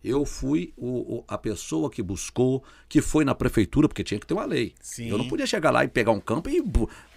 Eu 0.05 0.27
fui 0.27 0.73
o, 0.77 1.17
o- 1.21 1.25
a 1.27 1.39
pessoa 1.39 1.89
que 1.91 2.03
buscou, 2.03 2.63
que 2.89 3.01
foi 3.01 3.25
na 3.25 3.35
prefeitura, 3.35 3.89
porque 3.89 4.05
tinha 4.05 4.21
que 4.21 4.27
ter 4.27 4.35
uma 4.35 4.45
lei. 4.45 4.75
Sim. 4.81 5.09
Eu 5.09 5.17
não 5.17 5.27
podia 5.27 5.47
chegar 5.47 5.71
lá 5.71 5.83
e 5.85 5.89
pegar 5.89 6.13
um 6.13 6.21
campo 6.21 6.51
e 6.51 6.63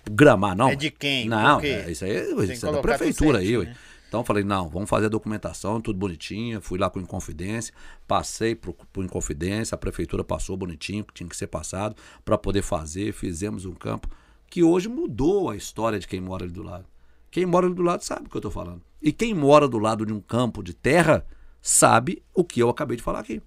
gramar, 0.10 0.56
não. 0.56 0.70
É 0.70 0.76
de 0.76 0.90
quem? 0.90 1.28
Não, 1.28 1.60
é, 1.60 1.92
isso 1.92 2.06
aí 2.06 2.12
é- 2.12 2.24
isso 2.54 2.66
é 2.66 2.72
da 2.72 2.82
prefeitura 2.82 3.40
aí. 3.40 3.58
né? 3.66 3.76
Então 4.08 4.22
eu 4.22 4.24
falei, 4.24 4.42
não, 4.46 4.70
vamos 4.70 4.90
fazer 4.90 5.08
a 5.08 5.10
documentação, 5.10 5.82
tudo 5.82 6.00
bonitinho. 6.00 6.62
Fui 6.62 6.80
lá 6.80 6.90
com 6.90 6.98
Inconfidência, 6.98 7.74
passei 8.08 8.56
pro, 8.56 8.74
pro 8.94 9.04
Inconfidência, 9.04 9.76
a 9.76 9.78
prefeitura 9.78 10.24
passou 10.24 10.56
bonitinho, 10.56 11.04
que 11.04 11.14
tinha 11.14 11.28
que 11.28 11.36
ser 11.36 11.48
passado, 11.48 11.94
para 12.24 12.38
poder 12.38 12.62
fazer. 12.62 13.12
Fizemos 13.12 13.66
um 13.66 13.74
campo 13.74 14.08
que 14.50 14.64
hoje 14.64 14.88
mudou 14.88 15.50
a 15.50 15.58
história 15.58 16.00
de 16.00 16.08
quem 16.08 16.22
mora 16.22 16.46
ali 16.46 16.54
do 16.54 16.64
lado. 16.64 16.86
Quem 17.30 17.46
mora 17.46 17.66
ali 17.66 17.76
do 17.76 17.82
lado 17.84 18.02
sabe 18.02 18.28
o 18.28 18.30
que 18.30 18.38
eu 18.38 18.42
tô 18.42 18.50
falando. 18.50 18.82
E 19.02 19.12
quem 19.12 19.34
mora 19.34 19.68
do 19.68 19.78
lado 19.78 20.06
de 20.06 20.14
um 20.14 20.22
campo 20.22 20.64
de 20.64 20.74
terra 20.74 21.26
sabe 21.70 22.24
o 22.34 22.46
que 22.46 22.62
eu 22.62 22.70
acabei 22.70 22.96
de 22.96 23.04
falar 23.04 23.20
aqui. 23.20 23.42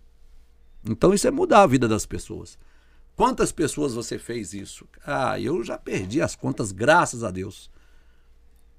Então 0.84 1.14
isso 1.14 1.26
é 1.26 1.30
mudar 1.30 1.62
a 1.62 1.66
vida 1.66 1.88
das 1.88 2.04
pessoas. 2.04 2.58
Quantas 3.16 3.50
pessoas 3.50 3.94
você 3.94 4.18
fez 4.18 4.52
isso? 4.52 4.86
Ah, 5.06 5.40
eu 5.40 5.64
já 5.64 5.78
perdi 5.78 6.20
as 6.20 6.36
contas, 6.36 6.70
graças 6.70 7.24
a 7.24 7.30
Deus. 7.30 7.70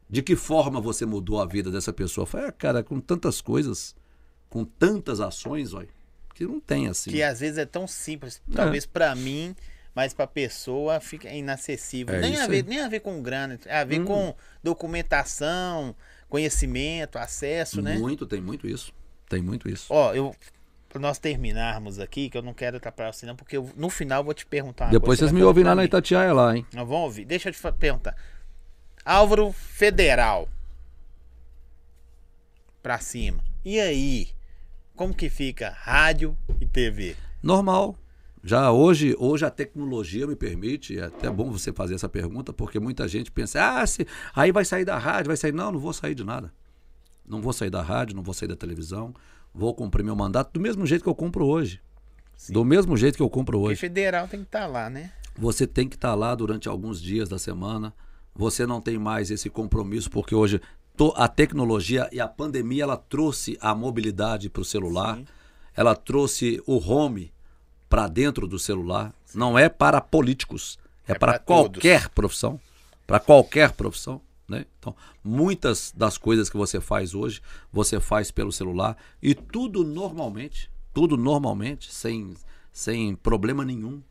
De 0.08 0.22
que 0.22 0.36
forma 0.36 0.80
você 0.80 1.06
mudou 1.08 1.42
a 1.42 1.46
vida 1.46 1.72
dessa 1.72 1.92
pessoa? 1.92 2.28
Foi, 2.28 2.46
ah, 2.46 2.52
cara, 2.52 2.84
com 2.84 3.00
tantas 3.00 3.42
coisas, 3.42 3.96
com 4.50 4.64
tantas 4.64 5.20
ações, 5.20 5.74
olha. 5.74 5.90
que 6.36 6.46
não 6.46 6.60
tem 6.60 6.88
assim. 6.88 7.10
Que 7.12 7.24
às 7.24 7.40
vezes 7.40 7.58
é 7.58 7.66
tão 7.66 7.88
simples, 7.88 8.42
talvez 8.54 8.86
pra 8.86 9.14
mim, 9.16 9.56
mas 9.96 10.14
pra 10.14 10.26
pessoa 10.28 11.00
fica 11.00 11.30
inacessível. 11.30 12.16
É 12.16 12.20
nem, 12.22 12.38
a 12.38 12.48
ver, 12.48 12.58
aí. 12.58 12.64
nem 12.64 12.80
a 12.80 12.88
ver 12.88 13.00
com 13.00 13.22
grana, 13.22 13.60
é 13.66 13.80
a 13.80 13.84
ver 13.84 14.02
Hum. 14.02 14.06
com 14.06 14.36
documentação, 14.64 15.96
conhecimento, 16.30 17.18
acesso, 17.18 17.82
né? 17.82 17.98
Muito, 17.98 18.26
tem 18.28 18.40
muito 18.42 18.68
isso. 18.68 18.92
Tem 19.32 19.42
muito 19.42 19.68
isso. 19.70 19.88
Ó, 19.90 20.14
eu. 20.14 20.36
Pra 20.90 21.00
nós 21.00 21.18
terminarmos 21.18 22.00
aqui, 22.00 22.30
que 22.30 22.38
eu 22.38 22.42
não 22.42 22.54
quero 22.54 22.76
atrapalhar 22.76 23.14
você, 23.14 23.26
não, 23.26 23.34
porque 23.36 23.56
eu- 23.56 23.70
no 23.78 23.90
final 23.90 24.20
eu 24.20 24.26
vou 24.26 24.34
te 24.34 24.46
perguntar. 24.46 24.86
uma 24.86 24.92
Depois 24.92 25.20
coisa, 25.20 25.22
vocês 25.22 25.32
me 25.32 25.42
ouvem 25.42 25.64
lá 25.64 25.74
na. 25.74 25.86
Itatiaia 25.86 26.34
lá, 26.34 26.54
hein? 26.56 26.66
Nós 26.74 26.86
vamos 26.86 27.06
ouvir. 27.06 27.24
Deixa 27.24 27.48
eu 27.48 27.54
te 27.54 27.62
perguntar. 27.80 28.14
Álvaro 29.06 29.54
Federal. 29.54 30.50
Pra 32.84 33.00
cima. 33.00 33.42
E 33.64 33.80
aí? 33.80 34.30
Como 34.96 35.14
que 35.14 35.30
fica 35.30 35.70
rádio 35.70 36.38
e 36.60 36.66
TV? 36.66 37.16
Normal. 37.42 37.96
Já 38.44 38.72
hoje, 38.72 39.16
hoje 39.20 39.46
a 39.46 39.50
tecnologia 39.52 40.26
me 40.28 40.36
permite, 40.36 40.98
é 41.00 41.04
até 41.06 41.30
bom 41.30 41.52
você 41.52 41.72
fazer 41.72 41.94
essa 41.96 42.10
pergunta, 42.10 42.52
porque 42.52 42.80
muita 42.80 43.08
gente 43.08 43.32
pensa, 43.32 43.80
ah, 43.80 43.86
se, 43.86 44.06
aí 44.36 44.52
vai 44.52 44.66
sair 44.66 44.84
da 44.84 44.98
rádio, 44.98 45.28
vai 45.28 45.38
sair. 45.38 45.54
Não, 45.54 45.72
não 45.72 45.80
vou 45.80 45.94
sair 45.94 46.16
de 46.16 46.24
nada. 46.24 46.52
Não 47.28 47.42
vou 47.42 47.54
sair 47.54 47.70
da 47.70 47.82
rádio, 47.82 48.16
não 48.16 48.24
vou 48.24 48.34
sair 48.34 48.48
da 48.50 48.56
televisão, 48.56 49.14
vou 49.54 49.74
cumprir 49.74 50.04
meu 50.04 50.16
mandato 50.16 50.52
do 50.54 50.60
mesmo 50.60 50.86
jeito 50.86 51.04
que 51.04 51.10
eu 51.10 51.16
cumpro 51.16 51.46
hoje. 51.46 51.82
Sim. 52.36 52.54
Do 52.54 52.66
mesmo 52.66 52.98
jeito 52.98 53.16
que 53.16 53.22
eu 53.24 53.30
Porque 53.58 53.72
hoje. 53.72 53.80
federal 53.80 54.28
tem 54.28 54.40
que 54.42 54.48
estar 54.48 54.66
lá, 54.66 54.90
né? 54.90 55.12
Você 55.38 55.66
tem 55.68 55.88
que 55.88 55.96
estar 55.96 56.14
lá 56.16 56.34
durante 56.36 56.68
alguns 56.68 57.02
dias 57.02 57.30
da 57.30 57.38
semana. 57.40 57.94
Você 58.36 58.66
não 58.66 58.82
tem 58.82 58.98
mais 58.98 59.30
esse 59.32 59.50
compromisso, 59.50 60.10
porque 60.10 60.34
hoje 60.34 60.60
to- 60.98 61.14
a 61.16 61.28
tecnologia 61.28 62.10
e 62.12 62.20
a 62.20 62.28
pandemia 62.28 62.84
ela 62.84 62.98
trouxe 62.98 63.58
a 63.62 63.74
mobilidade 63.76 64.50
para 64.50 64.62
o 64.62 64.66
celular, 64.66 65.18
Sim. 65.18 65.26
ela 65.76 65.96
trouxe 65.96 66.62
o 66.66 66.78
home 66.78 67.32
para 67.88 68.08
dentro 68.08 68.48
do 68.48 68.58
celular. 68.58 69.14
Não 69.36 69.58
é 69.58 69.70
para 69.70 70.02
políticos, 70.02 70.80
é, 71.08 71.12
É 71.12 71.16
para 71.16 71.34
pra 71.34 71.40
todos. 71.40 71.74
qualquer 71.82 72.10
profissão, 72.10 72.60
para 73.06 73.20
qualquer 73.20 73.72
profissão. 73.74 74.20
Né? 74.52 74.66
Então, 74.78 74.96
muitas 75.24 75.92
das 75.96 76.18
coisas 76.18 76.50
que 76.50 76.58
você 76.58 76.80
faz 76.80 77.16
hoje, 77.16 77.42
você 77.72 78.00
faz 78.00 78.30
pelo 78.30 78.52
celular 78.52 78.96
e 79.22 79.34
tudo 79.34 79.84
normalmente, 79.84 80.70
tudo 80.94 81.18
normalmente, 81.18 81.92
sem, 81.92 82.36
sem 82.72 83.16
problema 83.16 83.66
nenhum 83.66 84.02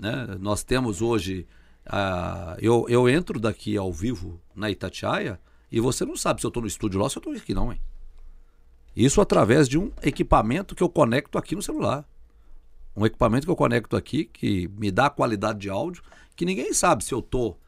né? 0.00 0.38
Nós 0.40 0.64
temos 0.64 1.02
hoje. 1.02 1.46
ah, 1.86 2.56
eu, 2.60 2.86
eu 2.88 3.08
entro 3.08 3.38
daqui 3.38 3.76
ao 3.76 3.92
vivo 3.92 4.40
na 4.54 4.70
Itatiaia 4.70 5.38
e 5.70 5.78
você 5.78 6.04
não 6.04 6.16
sabe 6.16 6.40
se 6.40 6.46
eu 6.46 6.48
estou 6.48 6.62
no 6.62 6.66
estúdio 6.66 6.98
lá 6.98 7.04
ou 7.04 7.10
se 7.10 7.18
eu 7.18 7.20
estou 7.20 7.34
aqui, 7.34 7.54
não, 7.54 7.72
hein? 7.72 7.80
Isso 8.96 9.20
através 9.20 9.68
de 9.68 9.78
um 9.78 9.92
equipamento 10.02 10.74
que 10.74 10.82
eu 10.82 10.88
conecto 10.88 11.38
aqui 11.38 11.54
no 11.54 11.62
celular. 11.62 12.04
Um 12.96 13.06
equipamento 13.06 13.46
que 13.46 13.50
eu 13.50 13.56
conecto 13.56 13.96
aqui 13.96 14.24
que 14.24 14.68
me 14.76 14.90
dá 14.90 15.08
qualidade 15.08 15.60
de 15.60 15.70
áudio 15.70 16.02
que 16.34 16.44
ninguém 16.44 16.72
sabe 16.72 17.04
se 17.04 17.12
eu 17.12 17.20
estou 17.20 17.58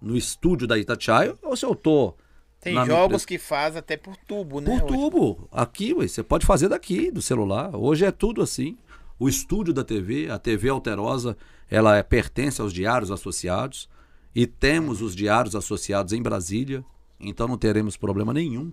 no 0.00 0.16
estúdio 0.16 0.66
da 0.66 0.78
Itatiaia 0.78 1.36
ou 1.42 1.56
se 1.56 1.64
eu 1.64 1.72
estou. 1.72 2.16
Tem 2.60 2.74
jogos 2.86 3.24
que 3.24 3.38
faz 3.38 3.76
até 3.76 3.96
por 3.96 4.16
tubo, 4.16 4.60
né? 4.60 4.80
Por 4.80 4.84
hoje. 4.90 4.94
tubo. 4.94 5.48
Aqui, 5.52 5.94
ué, 5.94 6.08
você 6.08 6.22
pode 6.22 6.44
fazer 6.44 6.68
daqui, 6.68 7.10
do 7.10 7.22
celular. 7.22 7.74
Hoje 7.76 8.04
é 8.04 8.10
tudo 8.10 8.42
assim. 8.42 8.76
O 9.18 9.28
estúdio 9.28 9.72
da 9.72 9.84
TV, 9.84 10.28
a 10.30 10.38
TV 10.38 10.68
Alterosa, 10.68 11.36
ela 11.70 11.96
é- 11.96 12.02
pertence 12.02 12.60
aos 12.60 12.72
diários 12.72 13.10
associados. 13.10 13.88
E 14.34 14.46
temos 14.46 15.00
os 15.02 15.14
diários 15.14 15.54
associados 15.56 16.12
em 16.12 16.22
Brasília. 16.22 16.84
Então 17.20 17.46
não 17.48 17.56
teremos 17.58 17.96
problema 17.96 18.32
nenhum 18.34 18.72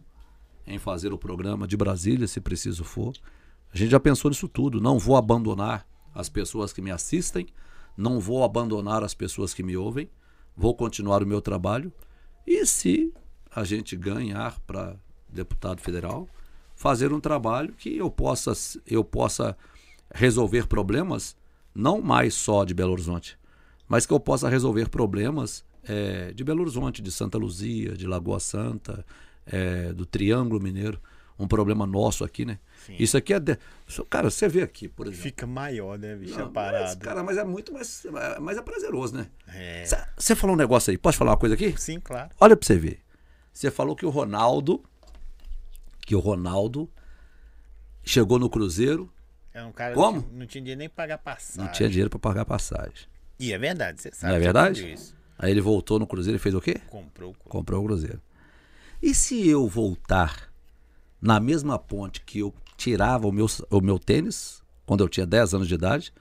em 0.67 0.77
fazer 0.79 1.13
o 1.13 1.17
programa 1.17 1.67
de 1.67 1.77
Brasília, 1.77 2.27
se 2.27 2.41
preciso 2.41 2.83
for. 2.83 3.13
A 3.73 3.77
gente 3.77 3.91
já 3.91 3.99
pensou 3.99 4.29
nisso 4.29 4.47
tudo. 4.47 4.81
Não 4.81 4.97
vou 4.97 5.15
abandonar 5.15 5.85
as 6.13 6.27
pessoas 6.27 6.73
que 6.73 6.81
me 6.81 6.89
assistem. 6.91 7.47
Não 7.95 8.19
vou 8.19 8.43
abandonar 8.43 9.03
as 9.03 9.13
pessoas 9.13 9.53
que 9.53 9.61
me 9.63 9.77
ouvem. 9.77 10.09
Vou 10.55 10.75
continuar 10.75 11.21
o 11.23 11.27
meu 11.27 11.41
trabalho. 11.41 11.91
E 12.45 12.65
se 12.65 13.13
a 13.53 13.63
gente 13.63 13.95
ganhar 13.95 14.59
para 14.61 14.95
deputado 15.27 15.81
federal, 15.81 16.27
fazer 16.75 17.11
um 17.11 17.19
trabalho 17.19 17.73
que 17.73 17.97
eu 17.97 18.09
possa, 18.09 18.53
eu 18.85 19.03
possa 19.03 19.57
resolver 20.13 20.67
problemas, 20.67 21.35
não 21.73 22.01
mais 22.01 22.33
só 22.33 22.63
de 22.63 22.73
Belo 22.73 22.93
Horizonte, 22.93 23.37
mas 23.87 24.05
que 24.05 24.13
eu 24.13 24.19
possa 24.19 24.49
resolver 24.49 24.89
problemas 24.89 25.63
eh, 25.83 26.31
de 26.33 26.43
Belo 26.43 26.61
Horizonte, 26.61 27.01
de 27.01 27.11
Santa 27.11 27.37
Luzia, 27.37 27.93
de 27.93 28.07
Lagoa 28.07 28.39
Santa, 28.39 29.05
eh, 29.45 29.93
do 29.93 30.05
Triângulo 30.05 30.61
Mineiro. 30.61 30.99
Um 31.37 31.47
problema 31.47 31.85
nosso 31.85 32.23
aqui, 32.23 32.45
né? 32.45 32.59
Sim. 32.85 32.95
Isso 32.97 33.17
aqui 33.17 33.33
é. 33.33 33.39
De... 33.39 33.57
Cara, 34.09 34.29
você 34.31 34.47
vê 34.47 34.61
aqui, 34.61 34.87
por 34.87 35.05
exemplo. 35.07 35.23
Fica 35.23 35.45
maior, 35.45 35.97
né, 35.99 36.15
bicho? 36.15 36.37
Não, 36.37 36.45
a 36.45 36.49
parada. 36.49 36.85
mas, 36.85 36.95
cara, 36.95 37.23
mas 37.23 37.37
é 37.37 37.43
muito 37.43 37.73
mais. 37.73 38.05
Mas 38.41 38.57
é 38.57 38.61
prazeroso, 38.61 39.15
né? 39.15 39.27
É. 39.49 39.83
Você 40.17 40.33
falou 40.33 40.55
um 40.55 40.57
negócio 40.57 40.91
aí. 40.91 40.97
Posso 40.97 41.17
falar 41.17 41.31
uma 41.31 41.37
coisa 41.37 41.55
aqui? 41.55 41.75
Sim, 41.77 41.99
claro. 41.99 42.29
Olha 42.39 42.55
pra 42.55 42.65
você 42.65 42.77
ver. 42.77 42.99
Você 43.51 43.69
falou 43.69 43.95
que 43.95 44.05
o 44.05 44.09
Ronaldo. 44.09 44.81
Que 46.05 46.15
o 46.15 46.19
Ronaldo 46.19 46.89
chegou 48.03 48.37
no 48.39 48.49
Cruzeiro, 48.49 49.11
É 49.53 49.63
um 49.63 49.71
cara 49.71 49.95
Como? 49.95 50.21
que 50.23 50.35
não 50.35 50.45
tinha 50.45 50.61
dinheiro 50.61 50.79
nem 50.79 50.87
pra 50.89 51.03
pagar 51.03 51.17
passagem. 51.17 51.63
não 51.65 51.71
tinha 51.71 51.89
dinheiro 51.89 52.09
pra 52.09 52.19
pagar 52.19 52.45
passagem. 52.45 53.07
E 53.39 53.51
é 53.51 53.57
verdade, 53.57 54.01
você 54.01 54.11
sabe. 54.13 54.29
Não 54.31 54.37
é 54.37 54.39
verdade? 54.39 54.93
Isso. 54.93 55.15
Aí 55.37 55.51
ele 55.51 55.61
voltou 55.61 55.97
no 55.99 56.05
Cruzeiro 56.07 56.37
e 56.37 56.39
fez 56.39 56.53
o 56.55 56.61
quê? 56.61 56.79
Comprou 56.87 57.31
o 57.31 57.33
cu. 57.33 57.49
Comprou 57.49 57.81
o 57.81 57.85
Cruzeiro. 57.87 58.21
E 59.01 59.13
se 59.13 59.47
eu 59.49 59.67
voltar 59.67 60.49
na 61.25 61.39
mesma 61.39 61.79
ponte 61.79 62.21
que 62.21 62.39
eu 62.39 62.53
tirava 62.77 63.27
o 63.27 63.31
meu, 63.31 63.47
o 63.71 63.81
meu 63.81 63.97
tênis, 63.97 64.61
quando 64.85 65.03
eu 65.03 65.09
tinha 65.09 65.25
10 65.25 65.55
anos 65.55 65.67
de 65.67 65.73
idade, 65.73 66.13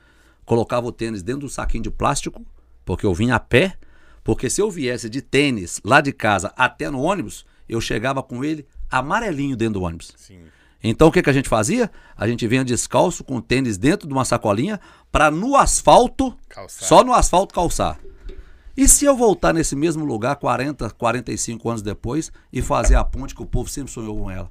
colocava 0.47 0.87
o 0.87 0.93
tênis 0.93 1.23
dentro 1.23 1.41
de 1.41 1.47
um 1.47 1.51
saquinho 1.51 1.83
de 1.83 1.91
plástico, 1.91 2.45
porque 2.87 3.05
eu 3.05 3.13
vinha 3.13 3.35
a 3.35 3.41
pé, 3.41 3.77
porque 4.23 4.49
se 4.49 4.63
eu 4.63 4.71
viesse 4.71 5.11
de 5.11 5.21
tênis 5.21 5.79
lá 5.85 6.01
de 6.01 6.11
casa 6.11 6.53
até 6.57 6.89
no 6.91 7.03
ônibus, 7.03 7.45
eu 7.69 7.83
chegava 7.83 8.23
com 8.23 8.43
ele 8.43 8.67
amarelinho 8.91 9.57
dentro 9.57 9.75
do 9.75 9.83
ônibus. 9.83 10.15
Sim. 10.17 10.41
Então 10.83 11.09
o 11.09 11.13
que, 11.13 11.23
que 11.23 11.31
a 11.31 11.35
gente 11.35 11.51
fazia? 11.51 11.91
A 12.17 12.27
gente 12.27 12.47
vinha 12.47 12.65
descalço 12.65 13.23
com 13.25 13.37
o 13.37 13.43
tênis 13.43 13.77
dentro 13.77 14.09
de 14.09 14.15
uma 14.15 14.25
sacolinha 14.25 14.81
para 15.13 15.31
no 15.31 15.55
asfalto, 15.55 16.35
Calçar. 16.49 16.89
só 16.89 17.05
no 17.05 17.13
asfalto 17.13 17.55
calçar. 17.55 18.01
E 18.75 18.89
se 18.89 19.05
eu 19.05 19.15
voltar 19.15 19.53
nesse 19.53 19.77
mesmo 19.77 20.05
lugar 20.05 20.37
40, 20.37 20.89
45 20.91 21.69
anos 21.69 21.83
depois 21.83 22.33
e 22.51 22.63
fazer 22.63 22.97
a 22.97 23.05
ponte 23.05 23.35
que 23.35 23.43
o 23.43 23.47
povo 23.47 23.69
sempre 23.69 23.93
sonhou 23.93 24.19
com 24.19 24.31
ela? 24.31 24.51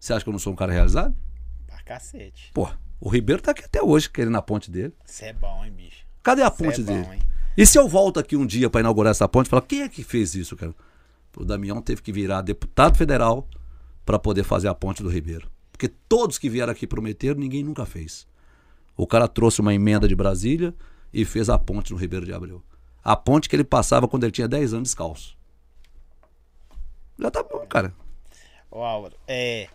Você 0.00 0.12
acha 0.14 0.24
que 0.24 0.28
eu 0.28 0.32
não 0.32 0.38
sou 0.38 0.52
um 0.52 0.56
cara 0.56 0.72
realizado? 0.72 1.14
Pra 1.66 1.80
cacete. 1.82 2.50
Pô, 2.54 2.68
o 2.98 3.08
Ribeiro 3.08 3.42
tá 3.42 3.50
aqui 3.50 3.64
até 3.64 3.82
hoje 3.82 4.08
querendo 4.08 4.36
a 4.36 4.42
ponte 4.42 4.70
dele. 4.70 4.94
Isso 5.06 5.24
é 5.24 5.32
bom, 5.32 5.64
hein, 5.64 5.70
bicho? 5.70 6.04
Cadê 6.22 6.42
a 6.42 6.46
Isso 6.48 6.56
ponte 6.56 6.80
é 6.80 6.84
bom, 6.84 6.92
dele? 7.02 7.14
hein? 7.16 7.22
E 7.56 7.66
se 7.66 7.78
eu 7.78 7.86
volto 7.86 8.18
aqui 8.18 8.36
um 8.36 8.46
dia 8.46 8.70
para 8.70 8.80
inaugurar 8.80 9.10
essa 9.10 9.28
ponte 9.28 9.46
e 9.46 9.50
falar, 9.50 9.62
quem 9.62 9.82
é 9.82 9.88
que 9.88 10.02
fez 10.02 10.34
isso, 10.34 10.56
cara? 10.56 10.74
O 11.36 11.44
Damião 11.44 11.82
teve 11.82 12.00
que 12.02 12.12
virar 12.12 12.40
deputado 12.42 12.96
federal 12.96 13.46
para 14.04 14.18
poder 14.18 14.42
fazer 14.42 14.68
a 14.68 14.74
ponte 14.74 15.02
do 15.02 15.08
Ribeiro. 15.10 15.50
Porque 15.70 15.88
todos 15.88 16.38
que 16.38 16.48
vieram 16.48 16.72
aqui 16.72 16.86
prometeram, 16.86 17.38
ninguém 17.38 17.62
nunca 17.62 17.84
fez. 17.84 18.26
O 18.96 19.06
cara 19.06 19.28
trouxe 19.28 19.60
uma 19.60 19.74
emenda 19.74 20.08
de 20.08 20.16
Brasília 20.16 20.74
e 21.12 21.24
fez 21.24 21.48
a 21.48 21.58
ponte 21.58 21.92
no 21.92 21.98
Ribeiro 21.98 22.24
de 22.26 22.32
Abreu. 22.32 22.62
A 23.02 23.16
ponte 23.16 23.48
que 23.48 23.56
ele 23.56 23.64
passava 23.64 24.08
quando 24.08 24.24
ele 24.24 24.32
tinha 24.32 24.48
10 24.48 24.74
anos 24.74 24.88
descalço. 24.88 25.36
Já 27.18 27.30
tá 27.30 27.42
bom, 27.42 27.66
cara. 27.66 27.92
Ô, 28.70 28.82
Álvaro, 28.82 29.14
é. 29.26 29.68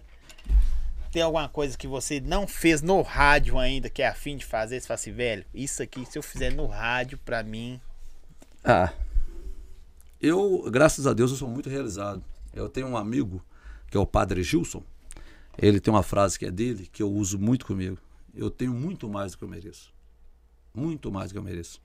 Tem 1.15 1.23
alguma 1.23 1.47
coisa 1.47 1.77
que 1.77 1.87
você 1.87 2.19
não 2.19 2.45
fez 2.45 2.81
no 2.81 3.01
rádio 3.01 3.57
ainda, 3.57 3.89
que 3.89 4.01
é 4.01 4.07
afim 4.09 4.35
de 4.35 4.43
fazer? 4.43 4.81
Você 4.81 4.85
fala 4.85 4.95
assim, 4.95 5.13
velho, 5.13 5.45
isso 5.53 5.81
aqui, 5.81 6.05
se 6.05 6.17
eu 6.17 6.21
fizer 6.21 6.53
no 6.53 6.65
rádio, 6.65 7.17
pra 7.17 7.41
mim. 7.41 7.79
Ah. 8.61 8.91
Eu, 10.19 10.69
graças 10.69 11.07
a 11.07 11.13
Deus, 11.13 11.31
eu 11.31 11.37
sou 11.37 11.47
muito 11.47 11.69
realizado. 11.69 12.21
Eu 12.53 12.67
tenho 12.67 12.87
um 12.87 12.97
amigo, 12.97 13.41
que 13.89 13.95
é 13.95 13.99
o 13.99 14.05
Padre 14.05 14.43
Gilson. 14.43 14.83
Ele 15.57 15.79
tem 15.79 15.93
uma 15.93 16.03
frase 16.03 16.37
que 16.37 16.47
é 16.47 16.51
dele, 16.51 16.89
que 16.91 17.01
eu 17.01 17.09
uso 17.09 17.39
muito 17.39 17.65
comigo. 17.65 17.97
Eu 18.33 18.49
tenho 18.49 18.73
muito 18.73 19.07
mais 19.07 19.31
do 19.31 19.37
que 19.37 19.45
eu 19.45 19.47
mereço. 19.47 19.93
Muito 20.73 21.09
mais 21.09 21.29
do 21.29 21.35
que 21.35 21.39
eu 21.39 21.43
mereço. 21.43 21.81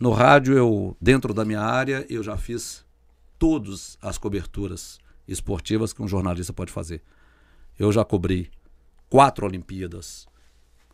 No 0.00 0.12
rádio, 0.12 0.56
eu, 0.56 0.96
dentro 0.98 1.34
da 1.34 1.44
minha 1.44 1.60
área, 1.60 2.06
eu 2.08 2.22
já 2.22 2.38
fiz 2.38 2.86
todas 3.38 3.98
as 4.00 4.16
coberturas 4.16 4.98
esportivas 5.28 5.92
que 5.92 6.00
um 6.00 6.08
jornalista 6.08 6.54
pode 6.54 6.72
fazer. 6.72 7.02
Eu 7.78 7.92
já 7.92 8.04
cobri 8.04 8.50
quatro 9.08 9.46
Olimpíadas, 9.46 10.26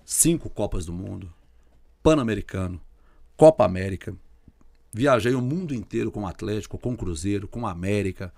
cinco 0.04 0.50
Copas 0.50 0.84
do 0.86 0.92
Mundo, 0.92 1.32
Pan-Americano, 2.02 2.80
Copa 3.36 3.64
América, 3.64 4.16
Viajei 4.94 5.34
o 5.34 5.40
mundo 5.40 5.74
inteiro 5.74 6.12
com 6.12 6.22
o 6.22 6.26
Atlético, 6.26 6.76
com 6.76 6.92
o 6.92 6.96
Cruzeiro, 6.96 7.48
com 7.48 7.66
a 7.66 7.70
América, 7.70 8.32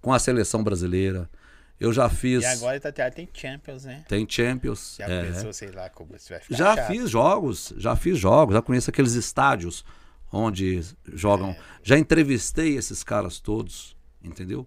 com 0.00 0.12
a 0.12 0.18
seleção 0.18 0.64
brasileira. 0.64 1.30
Eu 1.78 1.92
já 1.92 2.08
fiz. 2.08 2.42
E 2.42 2.46
agora 2.46 2.76
Itatiaia 2.76 3.12
tem 3.12 3.28
Champions, 3.32 3.84
né? 3.84 4.04
Tem 4.08 4.26
Champions. 4.28 4.96
Já 4.98 5.08
é. 5.08 5.24
pensou, 5.26 5.52
sei 5.52 5.70
lá, 5.70 5.88
como 5.88 6.18
você 6.18 6.34
vai 6.34 6.42
ficar 6.42 6.56
Já 6.56 6.74
chato. 6.74 6.86
fiz 6.88 7.08
jogos, 7.08 7.72
já 7.76 7.94
fiz 7.94 8.18
jogos, 8.18 8.54
já 8.54 8.60
conheço 8.60 8.90
aqueles 8.90 9.12
estádios 9.12 9.84
onde 10.32 10.80
jogam. 11.14 11.50
É. 11.50 11.60
Já 11.82 11.96
entrevistei 11.96 12.76
esses 12.76 13.04
caras 13.04 13.38
todos, 13.38 13.96
entendeu? 14.22 14.66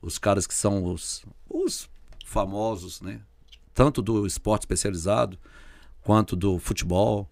Os 0.00 0.18
caras 0.18 0.46
que 0.46 0.54
são 0.54 0.84
os, 0.84 1.22
os 1.48 1.88
famosos, 2.28 3.00
né? 3.00 3.20
Tanto 3.74 4.02
do 4.02 4.26
esporte 4.26 4.62
especializado, 4.62 5.38
quanto 6.02 6.36
do 6.36 6.58
futebol. 6.58 7.28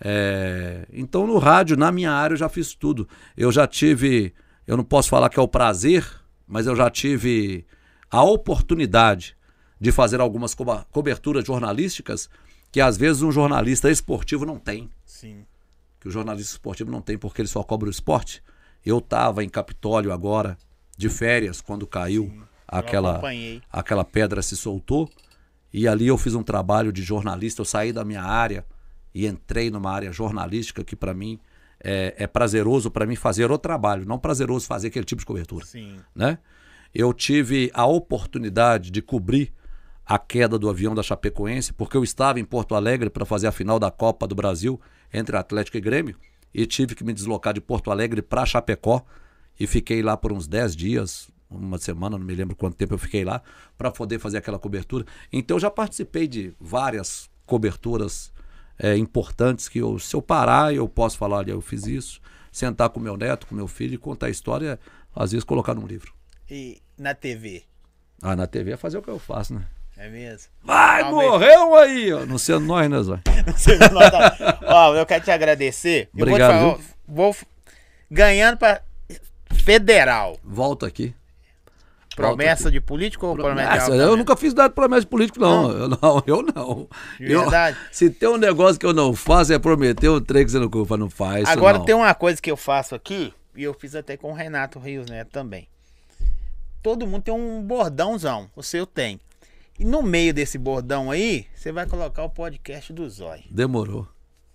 É, 0.00 0.86
então, 0.92 1.26
no 1.26 1.38
rádio, 1.38 1.76
na 1.76 1.90
minha 1.90 2.12
área, 2.12 2.34
eu 2.34 2.38
já 2.38 2.48
fiz 2.48 2.74
tudo. 2.74 3.08
Eu 3.36 3.50
já 3.50 3.66
tive, 3.66 4.34
eu 4.66 4.76
não 4.76 4.84
posso 4.84 5.08
falar 5.08 5.28
que 5.30 5.38
é 5.38 5.42
o 5.42 5.48
prazer, 5.48 6.06
mas 6.46 6.66
eu 6.66 6.76
já 6.76 6.90
tive 6.90 7.64
a 8.10 8.22
oportunidade 8.22 9.36
de 9.80 9.90
fazer 9.90 10.20
algumas 10.20 10.54
coba- 10.54 10.86
coberturas 10.90 11.44
jornalísticas 11.46 12.28
que 12.70 12.80
às 12.80 12.96
vezes 12.96 13.22
um 13.22 13.30
jornalista 13.30 13.90
esportivo 13.90 14.44
não 14.44 14.58
tem. 14.58 14.90
Sim. 15.06 15.44
Que 16.00 16.08
o 16.08 16.10
jornalista 16.10 16.52
esportivo 16.52 16.90
não 16.90 17.00
tem 17.00 17.16
porque 17.16 17.40
ele 17.40 17.48
só 17.48 17.62
cobra 17.62 17.88
o 17.88 17.90
esporte. 17.90 18.42
Eu 18.84 18.98
estava 18.98 19.42
em 19.42 19.48
Capitólio 19.48 20.12
agora, 20.12 20.58
de 20.96 21.08
férias, 21.08 21.60
quando 21.60 21.86
caiu 21.86 22.24
Eu 22.36 22.53
aquela, 22.78 23.20
aquela 23.70 24.04
pedra 24.04 24.42
se 24.42 24.56
soltou. 24.56 25.10
E 25.72 25.88
ali 25.88 26.06
eu 26.06 26.16
fiz 26.16 26.34
um 26.34 26.42
trabalho 26.42 26.92
de 26.92 27.02
jornalista. 27.02 27.60
Eu 27.60 27.64
saí 27.64 27.92
da 27.92 28.04
minha 28.04 28.22
área 28.22 28.64
e 29.14 29.26
entrei 29.26 29.70
numa 29.70 29.90
área 29.90 30.12
jornalística 30.12 30.84
que 30.84 30.96
para 30.96 31.14
mim 31.14 31.38
é, 31.82 32.14
é 32.16 32.26
prazeroso 32.26 32.90
para 32.90 33.06
mim 33.06 33.14
fazer 33.14 33.50
o 33.50 33.58
trabalho, 33.58 34.06
não 34.06 34.18
prazeroso 34.18 34.66
fazer 34.66 34.88
aquele 34.88 35.04
tipo 35.04 35.20
de 35.20 35.26
cobertura 35.26 35.64
Sim. 35.66 35.96
né? 36.14 36.38
Eu 36.94 37.12
tive 37.12 37.70
a 37.74 37.86
oportunidade 37.86 38.90
de 38.90 39.02
cobrir 39.02 39.52
a 40.06 40.18
queda 40.18 40.58
do 40.58 40.68
avião 40.68 40.94
da 40.94 41.02
Chapecoense, 41.02 41.72
porque 41.72 41.96
eu 41.96 42.04
estava 42.04 42.38
em 42.38 42.44
Porto 42.44 42.74
Alegre 42.74 43.10
para 43.10 43.24
fazer 43.24 43.46
a 43.46 43.52
final 43.52 43.78
da 43.78 43.90
Copa 43.90 44.26
do 44.26 44.34
Brasil 44.34 44.80
entre 45.12 45.36
Atlético 45.36 45.76
e 45.76 45.80
Grêmio, 45.80 46.16
e 46.52 46.66
tive 46.66 46.94
que 46.94 47.02
me 47.02 47.12
deslocar 47.12 47.52
de 47.52 47.60
Porto 47.60 47.90
Alegre 47.90 48.22
para 48.22 48.46
Chapecó, 48.46 49.04
e 49.58 49.66
fiquei 49.66 50.02
lá 50.02 50.16
por 50.16 50.32
uns 50.32 50.46
10 50.46 50.76
dias, 50.76 51.30
uma 51.56 51.78
semana, 51.78 52.18
não 52.18 52.24
me 52.24 52.34
lembro 52.34 52.54
quanto 52.56 52.76
tempo 52.76 52.94
eu 52.94 52.98
fiquei 52.98 53.24
lá, 53.24 53.42
para 53.76 53.90
poder 53.90 54.18
fazer 54.18 54.38
aquela 54.38 54.58
cobertura. 54.58 55.04
Então 55.32 55.56
eu 55.56 55.60
já 55.60 55.70
participei 55.70 56.26
de 56.26 56.52
várias 56.60 57.28
coberturas 57.46 58.32
é, 58.78 58.96
importantes 58.96 59.68
que 59.68 59.78
eu, 59.78 59.98
se 59.98 60.14
eu 60.16 60.22
parar, 60.22 60.74
eu 60.74 60.88
posso 60.88 61.16
falar, 61.18 61.36
olha, 61.38 61.52
eu 61.52 61.60
fiz 61.60 61.86
isso, 61.86 62.20
sentar 62.50 62.88
com 62.90 63.00
meu 63.00 63.16
neto, 63.16 63.46
com 63.46 63.54
meu 63.54 63.68
filho 63.68 63.94
e 63.94 63.98
contar 63.98 64.26
a 64.26 64.30
história, 64.30 64.78
às 65.14 65.32
vezes 65.32 65.44
colocar 65.44 65.74
num 65.74 65.86
livro. 65.86 66.12
E 66.50 66.80
na 66.98 67.14
TV? 67.14 67.64
Ah, 68.22 68.34
na 68.36 68.46
TV 68.46 68.72
é 68.72 68.76
fazer 68.76 68.98
o 68.98 69.02
que 69.02 69.08
eu 69.10 69.18
faço, 69.18 69.54
né? 69.54 69.64
É 69.96 70.08
mesmo? 70.08 70.50
Vai, 70.62 71.02
Talvez. 71.02 71.30
morreu 71.30 71.74
aí, 71.76 72.12
ó. 72.12 72.26
Não 72.26 72.36
sendo 72.36 72.66
nós, 72.66 72.88
né? 72.90 72.98
Você 73.56 73.78
não 73.78 73.92
nota- 73.92 74.58
Ó, 74.66 74.94
eu 74.96 75.06
quero 75.06 75.22
te 75.24 75.30
agradecer. 75.30 76.08
Eu 76.16 76.22
Obrigado, 76.26 76.60
vou, 76.60 76.74
te 76.74 76.82
falar, 76.82 76.94
vou 77.06 77.36
ganhando 78.10 78.56
pra 78.56 78.82
federal. 79.52 80.36
Volta 80.42 80.86
aqui. 80.86 81.14
Promessa 82.16 82.70
de 82.70 82.80
político 82.80 83.26
ou 83.26 83.34
promessa 83.34 83.62
de 83.72 83.76
Promessa, 83.76 83.92
eu 83.94 83.98
também? 84.04 84.16
nunca 84.18 84.36
fiz 84.36 84.54
nada 84.54 84.68
de 84.68 84.74
promessa 84.74 85.00
de 85.00 85.06
político, 85.08 85.40
não. 85.40 85.70
Eu 85.70 85.88
não, 85.88 86.22
eu 86.26 86.42
não. 86.42 86.88
De 87.18 87.32
Eu- 87.32 87.40
verdade? 87.42 87.76
se 87.90 88.08
tem 88.10 88.28
um 88.28 88.36
negócio 88.36 88.78
que 88.78 88.86
eu 88.86 88.92
não 88.92 89.14
faço 89.14 89.52
é 89.52 89.58
prometer 89.58 90.08
um 90.08 90.20
trem 90.20 90.44
que 90.44 90.50
você 90.52 90.58
não 90.58 90.68
culpa, 90.70 90.96
não 90.96 91.10
faz. 91.10 91.48
Agora 91.48 91.78
não. 91.78 91.84
tem 91.84 91.94
uma 91.94 92.14
coisa 92.14 92.40
que 92.40 92.50
eu 92.50 92.56
faço 92.56 92.94
aqui, 92.94 93.34
e 93.56 93.62
eu 93.64 93.74
fiz 93.74 93.94
até 93.94 94.16
com 94.16 94.30
o 94.30 94.34
Renato 94.34 94.78
Rios 94.78 95.10
Neto 95.10 95.30
também. 95.30 95.66
Todo 96.82 97.06
mundo 97.06 97.22
tem 97.22 97.34
um 97.34 97.62
bordãozão, 97.62 98.48
o 98.54 98.62
seu 98.62 98.86
tem. 98.86 99.18
E 99.78 99.84
no 99.84 100.02
meio 100.02 100.32
desse 100.32 100.56
bordão 100.56 101.10
aí, 101.10 101.46
você 101.54 101.72
vai 101.72 101.86
colocar 101.86 102.22
o 102.22 102.30
podcast 102.30 102.92
do 102.92 103.08
Zói. 103.10 103.42
Demorou. 103.50 104.06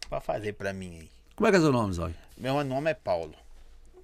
Pra 0.10 0.22
fazer 0.22 0.54
pra 0.54 0.72
mim 0.72 1.00
aí. 1.02 1.10
Como 1.36 1.48
é 1.48 1.52
que 1.52 1.58
é 1.58 1.60
seu 1.60 1.72
nome, 1.74 1.94
Zói? 1.94 2.14
Meu 2.38 2.64
nome 2.64 2.92
é 2.92 2.94
Paulo. 2.94 3.34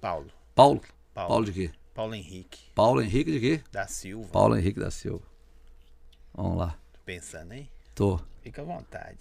Paulo. 0.00 0.26
Paulo? 0.54 0.80
Paulo. 1.14 1.28
Paulo 1.28 1.44
de 1.46 1.52
quê? 1.52 1.70
Paulo 1.96 2.14
Henrique 2.14 2.60
Paulo 2.74 3.00
Henrique 3.00 3.32
de 3.32 3.40
quê? 3.40 3.60
da 3.72 3.86
Silva. 3.86 4.28
Paulo 4.30 4.54
Henrique 4.54 4.78
da 4.78 4.90
Silva. 4.90 5.24
Vamos 6.34 6.58
lá. 6.58 6.76
Tô 6.92 7.00
pensando, 7.06 7.54
hein? 7.54 7.70
Tô. 7.94 8.20
Fica 8.42 8.60
à 8.60 8.64
vontade. 8.66 9.16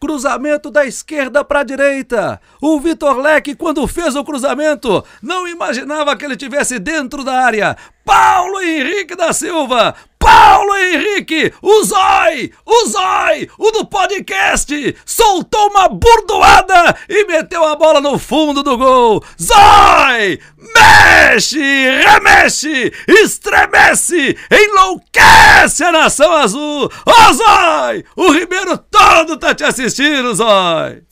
Cruzamento 0.00 0.70
da 0.70 0.86
esquerda 0.86 1.44
para 1.44 1.60
a 1.60 1.64
direita. 1.64 2.40
O 2.62 2.80
Vitor 2.80 3.18
Leque, 3.18 3.54
quando 3.54 3.86
fez 3.86 4.16
o 4.16 4.24
cruzamento, 4.24 5.04
não 5.20 5.46
imaginava 5.46 6.16
que 6.16 6.24
ele 6.24 6.36
tivesse 6.36 6.78
dentro 6.78 7.22
da 7.22 7.44
área. 7.44 7.76
Paulo 8.04 8.60
Henrique 8.62 9.14
da 9.14 9.34
Silva. 9.34 9.94
Paulo 10.22 10.76
Henrique, 10.76 11.52
o 11.60 11.82
Zói, 11.82 12.52
o 12.64 12.86
Zói, 12.86 13.50
o 13.58 13.72
do 13.72 13.84
podcast, 13.84 14.96
soltou 15.04 15.68
uma 15.70 15.88
burdoada 15.88 16.96
e 17.08 17.26
meteu 17.26 17.64
a 17.64 17.74
bola 17.74 18.00
no 18.00 18.16
fundo 18.20 18.62
do 18.62 18.78
gol. 18.78 19.24
Zói, 19.42 20.38
mexe, 20.56 21.58
remexe, 21.58 22.92
estremece, 23.08 24.38
enlouquece 24.48 25.82
a 25.82 25.90
nação 25.90 26.32
azul. 26.32 26.88
Ô 27.04 27.32
Zói, 27.32 28.04
o 28.14 28.30
Ribeiro 28.30 28.78
todo 28.78 29.36
tá 29.36 29.52
te 29.52 29.64
assistindo, 29.64 30.36
Zói. 30.36 31.02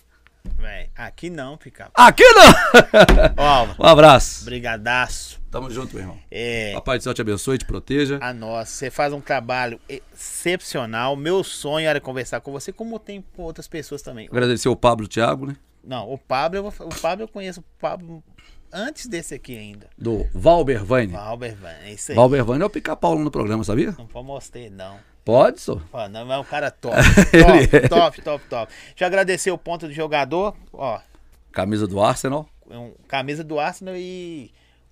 Véi, 0.56 0.88
aqui 0.96 1.28
não, 1.30 1.56
pica. 1.56 1.90
Aqui 1.94 2.24
não. 2.32 2.54
Ó, 3.36 3.66
um 3.76 3.86
abraço. 3.86 4.44
brigadaço. 4.44 5.39
Tamo 5.50 5.68
junto, 5.70 5.94
meu 5.94 6.02
irmão. 6.04 6.18
É, 6.30 6.72
Papai 6.74 6.98
do 6.98 7.02
céu 7.04 7.12
te 7.12 7.20
abençoe 7.20 7.58
te 7.58 7.64
proteja. 7.64 8.18
a 8.22 8.32
nós, 8.32 8.68
você 8.68 8.88
faz 8.90 9.12
um 9.12 9.20
trabalho 9.20 9.80
excepcional. 9.88 11.16
Meu 11.16 11.42
sonho 11.42 11.88
era 11.88 12.00
conversar 12.00 12.40
com 12.40 12.52
você, 12.52 12.72
como 12.72 12.98
tem 12.98 13.24
com 13.34 13.42
outras 13.42 13.66
pessoas 13.66 14.00
também. 14.02 14.28
Agradecer 14.30 14.68
o 14.68 14.76
Pablo 14.76 15.08
Thiago, 15.08 15.46
né? 15.46 15.56
Não, 15.82 16.10
o 16.12 16.16
Pablo, 16.18 16.58
eu 16.58 16.70
vou- 16.70 16.86
o 16.88 17.00
Pablo 17.00 17.24
eu 17.24 17.28
conheço 17.28 17.60
o 17.60 17.64
Pablo 17.80 18.22
antes 18.72 19.06
desse 19.06 19.34
aqui 19.34 19.56
ainda. 19.56 19.88
Do 19.98 20.26
Valber 20.32 20.84
Vane. 20.84 21.08
Valber 21.12 21.56
Van, 21.56 21.68
é 21.84 21.92
isso 21.94 22.12
aí. 22.12 22.16
Valber 22.16 22.44
Vane 22.44 22.62
é 22.62 22.66
o 22.66 22.70
pica-pau 22.70 23.18
no 23.18 23.30
programa, 23.30 23.64
sabia? 23.64 23.92
Não 23.98 24.06
pode 24.06 24.26
mostrar, 24.26 24.70
não. 24.70 24.98
Pode, 25.24 25.60
só. 25.60 25.80
Não, 26.10 26.32
é 26.32 26.38
um 26.38 26.44
cara 26.44 26.70
top. 26.70 26.96
Top, 27.30 27.76
é. 27.76 27.88
top, 27.88 28.22
top, 28.22 28.44
top. 28.48 28.72
Deixa 28.90 29.04
eu 29.04 29.06
agradecer 29.06 29.50
o 29.50 29.58
ponto 29.58 29.86
do 29.86 29.92
jogador. 29.92 30.56
Ó, 30.72 30.98
Camisa 31.52 31.86
do 31.86 32.00
Arsenal. 32.00 32.48
um- 32.70 32.92
camisa 33.08 33.42
do 33.44 33.58
Arsenal 33.58 33.94
e 33.96 34.50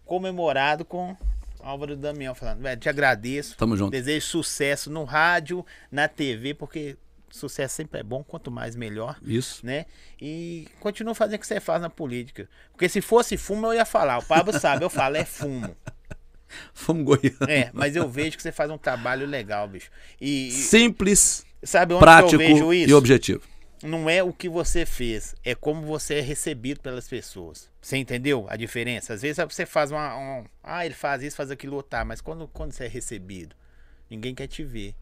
comemorado 0.09 0.85
com 0.85 1.14
Álvaro 1.60 1.94
Damião 1.94 2.35
falando, 2.35 2.60
velho, 2.60 2.80
te 2.80 2.89
agradeço. 2.89 3.56
Tamo 3.56 3.76
junto. 3.76 3.90
Desejo 3.90 4.26
sucesso 4.26 4.90
no 4.90 5.05
rádio, 5.05 5.64
na 5.93 6.09
TV, 6.09 6.55
porque 6.55 6.97
sucesso 7.30 7.76
sempre 7.76 8.01
é 8.01 8.02
bom, 8.02 8.24
quanto 8.24 8.51
mais 8.51 8.74
melhor, 8.74 9.18
Isso. 9.22 9.64
né? 9.64 9.85
E 10.20 10.66
continua 10.80 11.14
fazendo 11.14 11.36
o 11.36 11.39
que 11.39 11.47
você 11.47 11.60
faz 11.60 11.82
na 11.82 11.90
política. 11.90 12.48
Porque 12.72 12.89
se 12.89 13.02
fosse 13.02 13.36
fumo, 13.36 13.66
eu 13.66 13.74
ia 13.74 13.85
falar. 13.85 14.18
O 14.18 14.24
Pablo 14.24 14.59
sabe, 14.59 14.82
eu 14.85 14.90
falo, 14.90 15.16
é 15.16 15.24
fumo. 15.24 15.76
Fomos 16.72 17.05
goiano. 17.05 17.36
É, 17.47 17.70
mas 17.74 17.94
eu 17.94 18.09
vejo 18.09 18.35
que 18.39 18.43
você 18.43 18.51
faz 18.51 18.70
um 18.70 18.78
trabalho 18.78 19.26
legal, 19.26 19.68
bicho. 19.68 19.90
E, 20.18 20.48
e 20.48 20.52
Simples, 20.52 21.44
sabe 21.62 21.93
onde 21.93 22.01
prático 22.01 22.35
eu 22.35 22.39
vejo 22.39 22.72
isso? 22.72 22.90
e 22.90 22.94
objetivo. 22.94 23.43
Não 23.82 24.09
é 24.10 24.22
o 24.22 24.32
que 24.32 24.48
você 24.48 24.84
fez, 24.84 25.34
é 25.44 25.55
como 25.55 25.82
você 25.86 26.14
é 26.16 26.20
recebido 26.20 26.80
pelas 26.80 27.09
pessoas. 27.09 27.70
Você 27.80 27.96
entendeu 27.96 28.46
a 28.48 28.56
diferença? 28.56 29.14
Às 29.14 29.22
vezes 29.22 29.42
você 29.44 29.64
faz 29.66 29.90
uma. 29.90 30.16
um- 30.16 30.44
ah, 30.62 30.84
ele 30.84 30.94
faz 30.94 31.22
isso, 31.22 31.36
faz 31.36 31.50
aquilo, 31.50 31.82
tá, 31.82 32.05
mas 32.05 32.20
quando, 32.20 32.48
quando 32.48 32.72
você 32.72 32.84
é 32.84 32.88
recebido, 32.88 33.55
ninguém 34.10 34.34
quer 34.34 34.46
te 34.46 34.62
ver. 34.64 34.94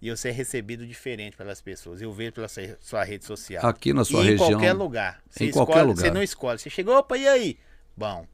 E 0.00 0.10
você 0.10 0.30
é 0.30 0.32
recebido 0.32 0.84
diferente 0.84 1.36
pelas 1.36 1.60
pessoas. 1.60 2.02
Eu 2.02 2.12
vejo 2.12 2.32
pela 2.32 2.48
sua, 2.80 3.04
rede 3.04 3.24
social. 3.24 3.64
Aqui 3.64 3.92
na 3.92 4.04
sua 4.04 4.24
e 4.24 4.30
região. 4.30 4.48
Em 4.48 4.52
qualquer 4.52 4.72
lugar. 4.72 5.22
Você 5.30 5.44
em 5.44 5.48
escolhe, 5.48 5.66
qualquer 5.66 5.84
Você 5.84 6.00
lugar. 6.02 6.14
não 6.14 6.22
escolhe. 6.24 6.58
Você 6.58 6.68
chegou, 6.70 6.96
opa, 6.96 7.16
e 7.16 7.26
aí? 7.28 7.58
Bom, 7.96 8.26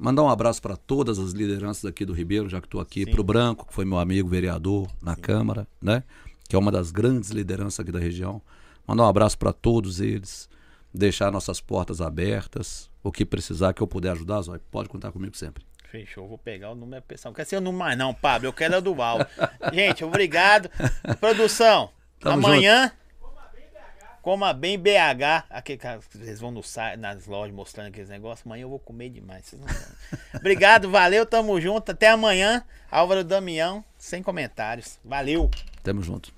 Mandar 0.00 0.22
um 0.22 0.28
abraço 0.28 0.62
para 0.62 0.76
todas 0.76 1.18
as 1.18 1.32
lideranças 1.32 1.84
aqui 1.84 2.04
do 2.04 2.12
Ribeiro, 2.12 2.48
já 2.48 2.60
que 2.60 2.68
estou 2.68 2.80
aqui, 2.80 3.04
Sim. 3.04 3.10
para 3.10 3.20
o 3.20 3.24
Branco, 3.24 3.66
que 3.66 3.74
foi 3.74 3.84
meu 3.84 3.98
amigo 3.98 4.28
vereador 4.28 4.88
na 5.02 5.16
Câmara, 5.16 5.66
né? 5.82 6.04
Que 6.48 6.54
é 6.54 6.58
uma 6.58 6.70
das 6.70 6.92
grandes 6.92 7.30
lideranças 7.30 7.80
aqui 7.80 7.90
da 7.90 7.98
região. 7.98 8.40
Mandar 8.88 9.04
um 9.04 9.08
abraço 9.08 9.36
para 9.36 9.52
todos 9.52 10.00
eles, 10.00 10.48
deixar 10.94 11.30
nossas 11.30 11.60
portas 11.60 12.00
abertas, 12.00 12.90
o 13.04 13.12
que 13.12 13.22
precisar 13.22 13.74
que 13.74 13.82
eu 13.82 13.86
puder 13.86 14.12
ajudar, 14.12 14.40
Zói, 14.40 14.58
pode 14.70 14.88
contar 14.88 15.12
comigo 15.12 15.36
sempre. 15.36 15.62
Fechou, 15.90 16.26
vou 16.26 16.38
pegar 16.38 16.70
o 16.70 16.74
número 16.74 17.02
pessoal. 17.02 17.30
Não 17.30 17.36
quer 17.36 17.44
ser 17.44 17.56
o 17.56 17.60
número 17.60 17.78
mais, 17.78 17.98
não, 17.98 18.14
Pablo. 18.14 18.48
Eu 18.48 18.52
quero 18.52 18.76
a 18.76 18.80
do 18.80 18.94
Val. 18.94 19.18
Gente, 19.72 20.02
obrigado. 20.04 20.70
Produção, 21.20 21.90
Tamo 22.18 22.46
amanhã. 22.46 22.90
Coma 24.22 24.52
bem 24.52 24.78
BH. 24.78 25.46
Aqui, 25.48 25.78
eles 26.16 26.40
vão 26.40 26.50
no 26.50 26.62
nas 26.98 27.26
lojas 27.26 27.54
mostrando 27.54 27.88
aqueles 27.88 28.08
negócios. 28.08 28.46
Amanhã 28.46 28.62
eu 28.62 28.68
vou 28.68 28.78
comer 28.78 29.10
demais. 29.10 29.50
vocês. 29.50 29.96
Obrigado, 30.34 30.90
valeu, 30.90 31.24
tamo 31.24 31.60
junto. 31.60 31.92
Até 31.92 32.08
amanhã. 32.08 32.62
Álvaro 32.90 33.24
Damião, 33.24 33.84
sem 33.96 34.22
comentários. 34.22 34.98
Valeu. 35.04 35.50
Tamo 35.82 36.02
junto. 36.02 36.37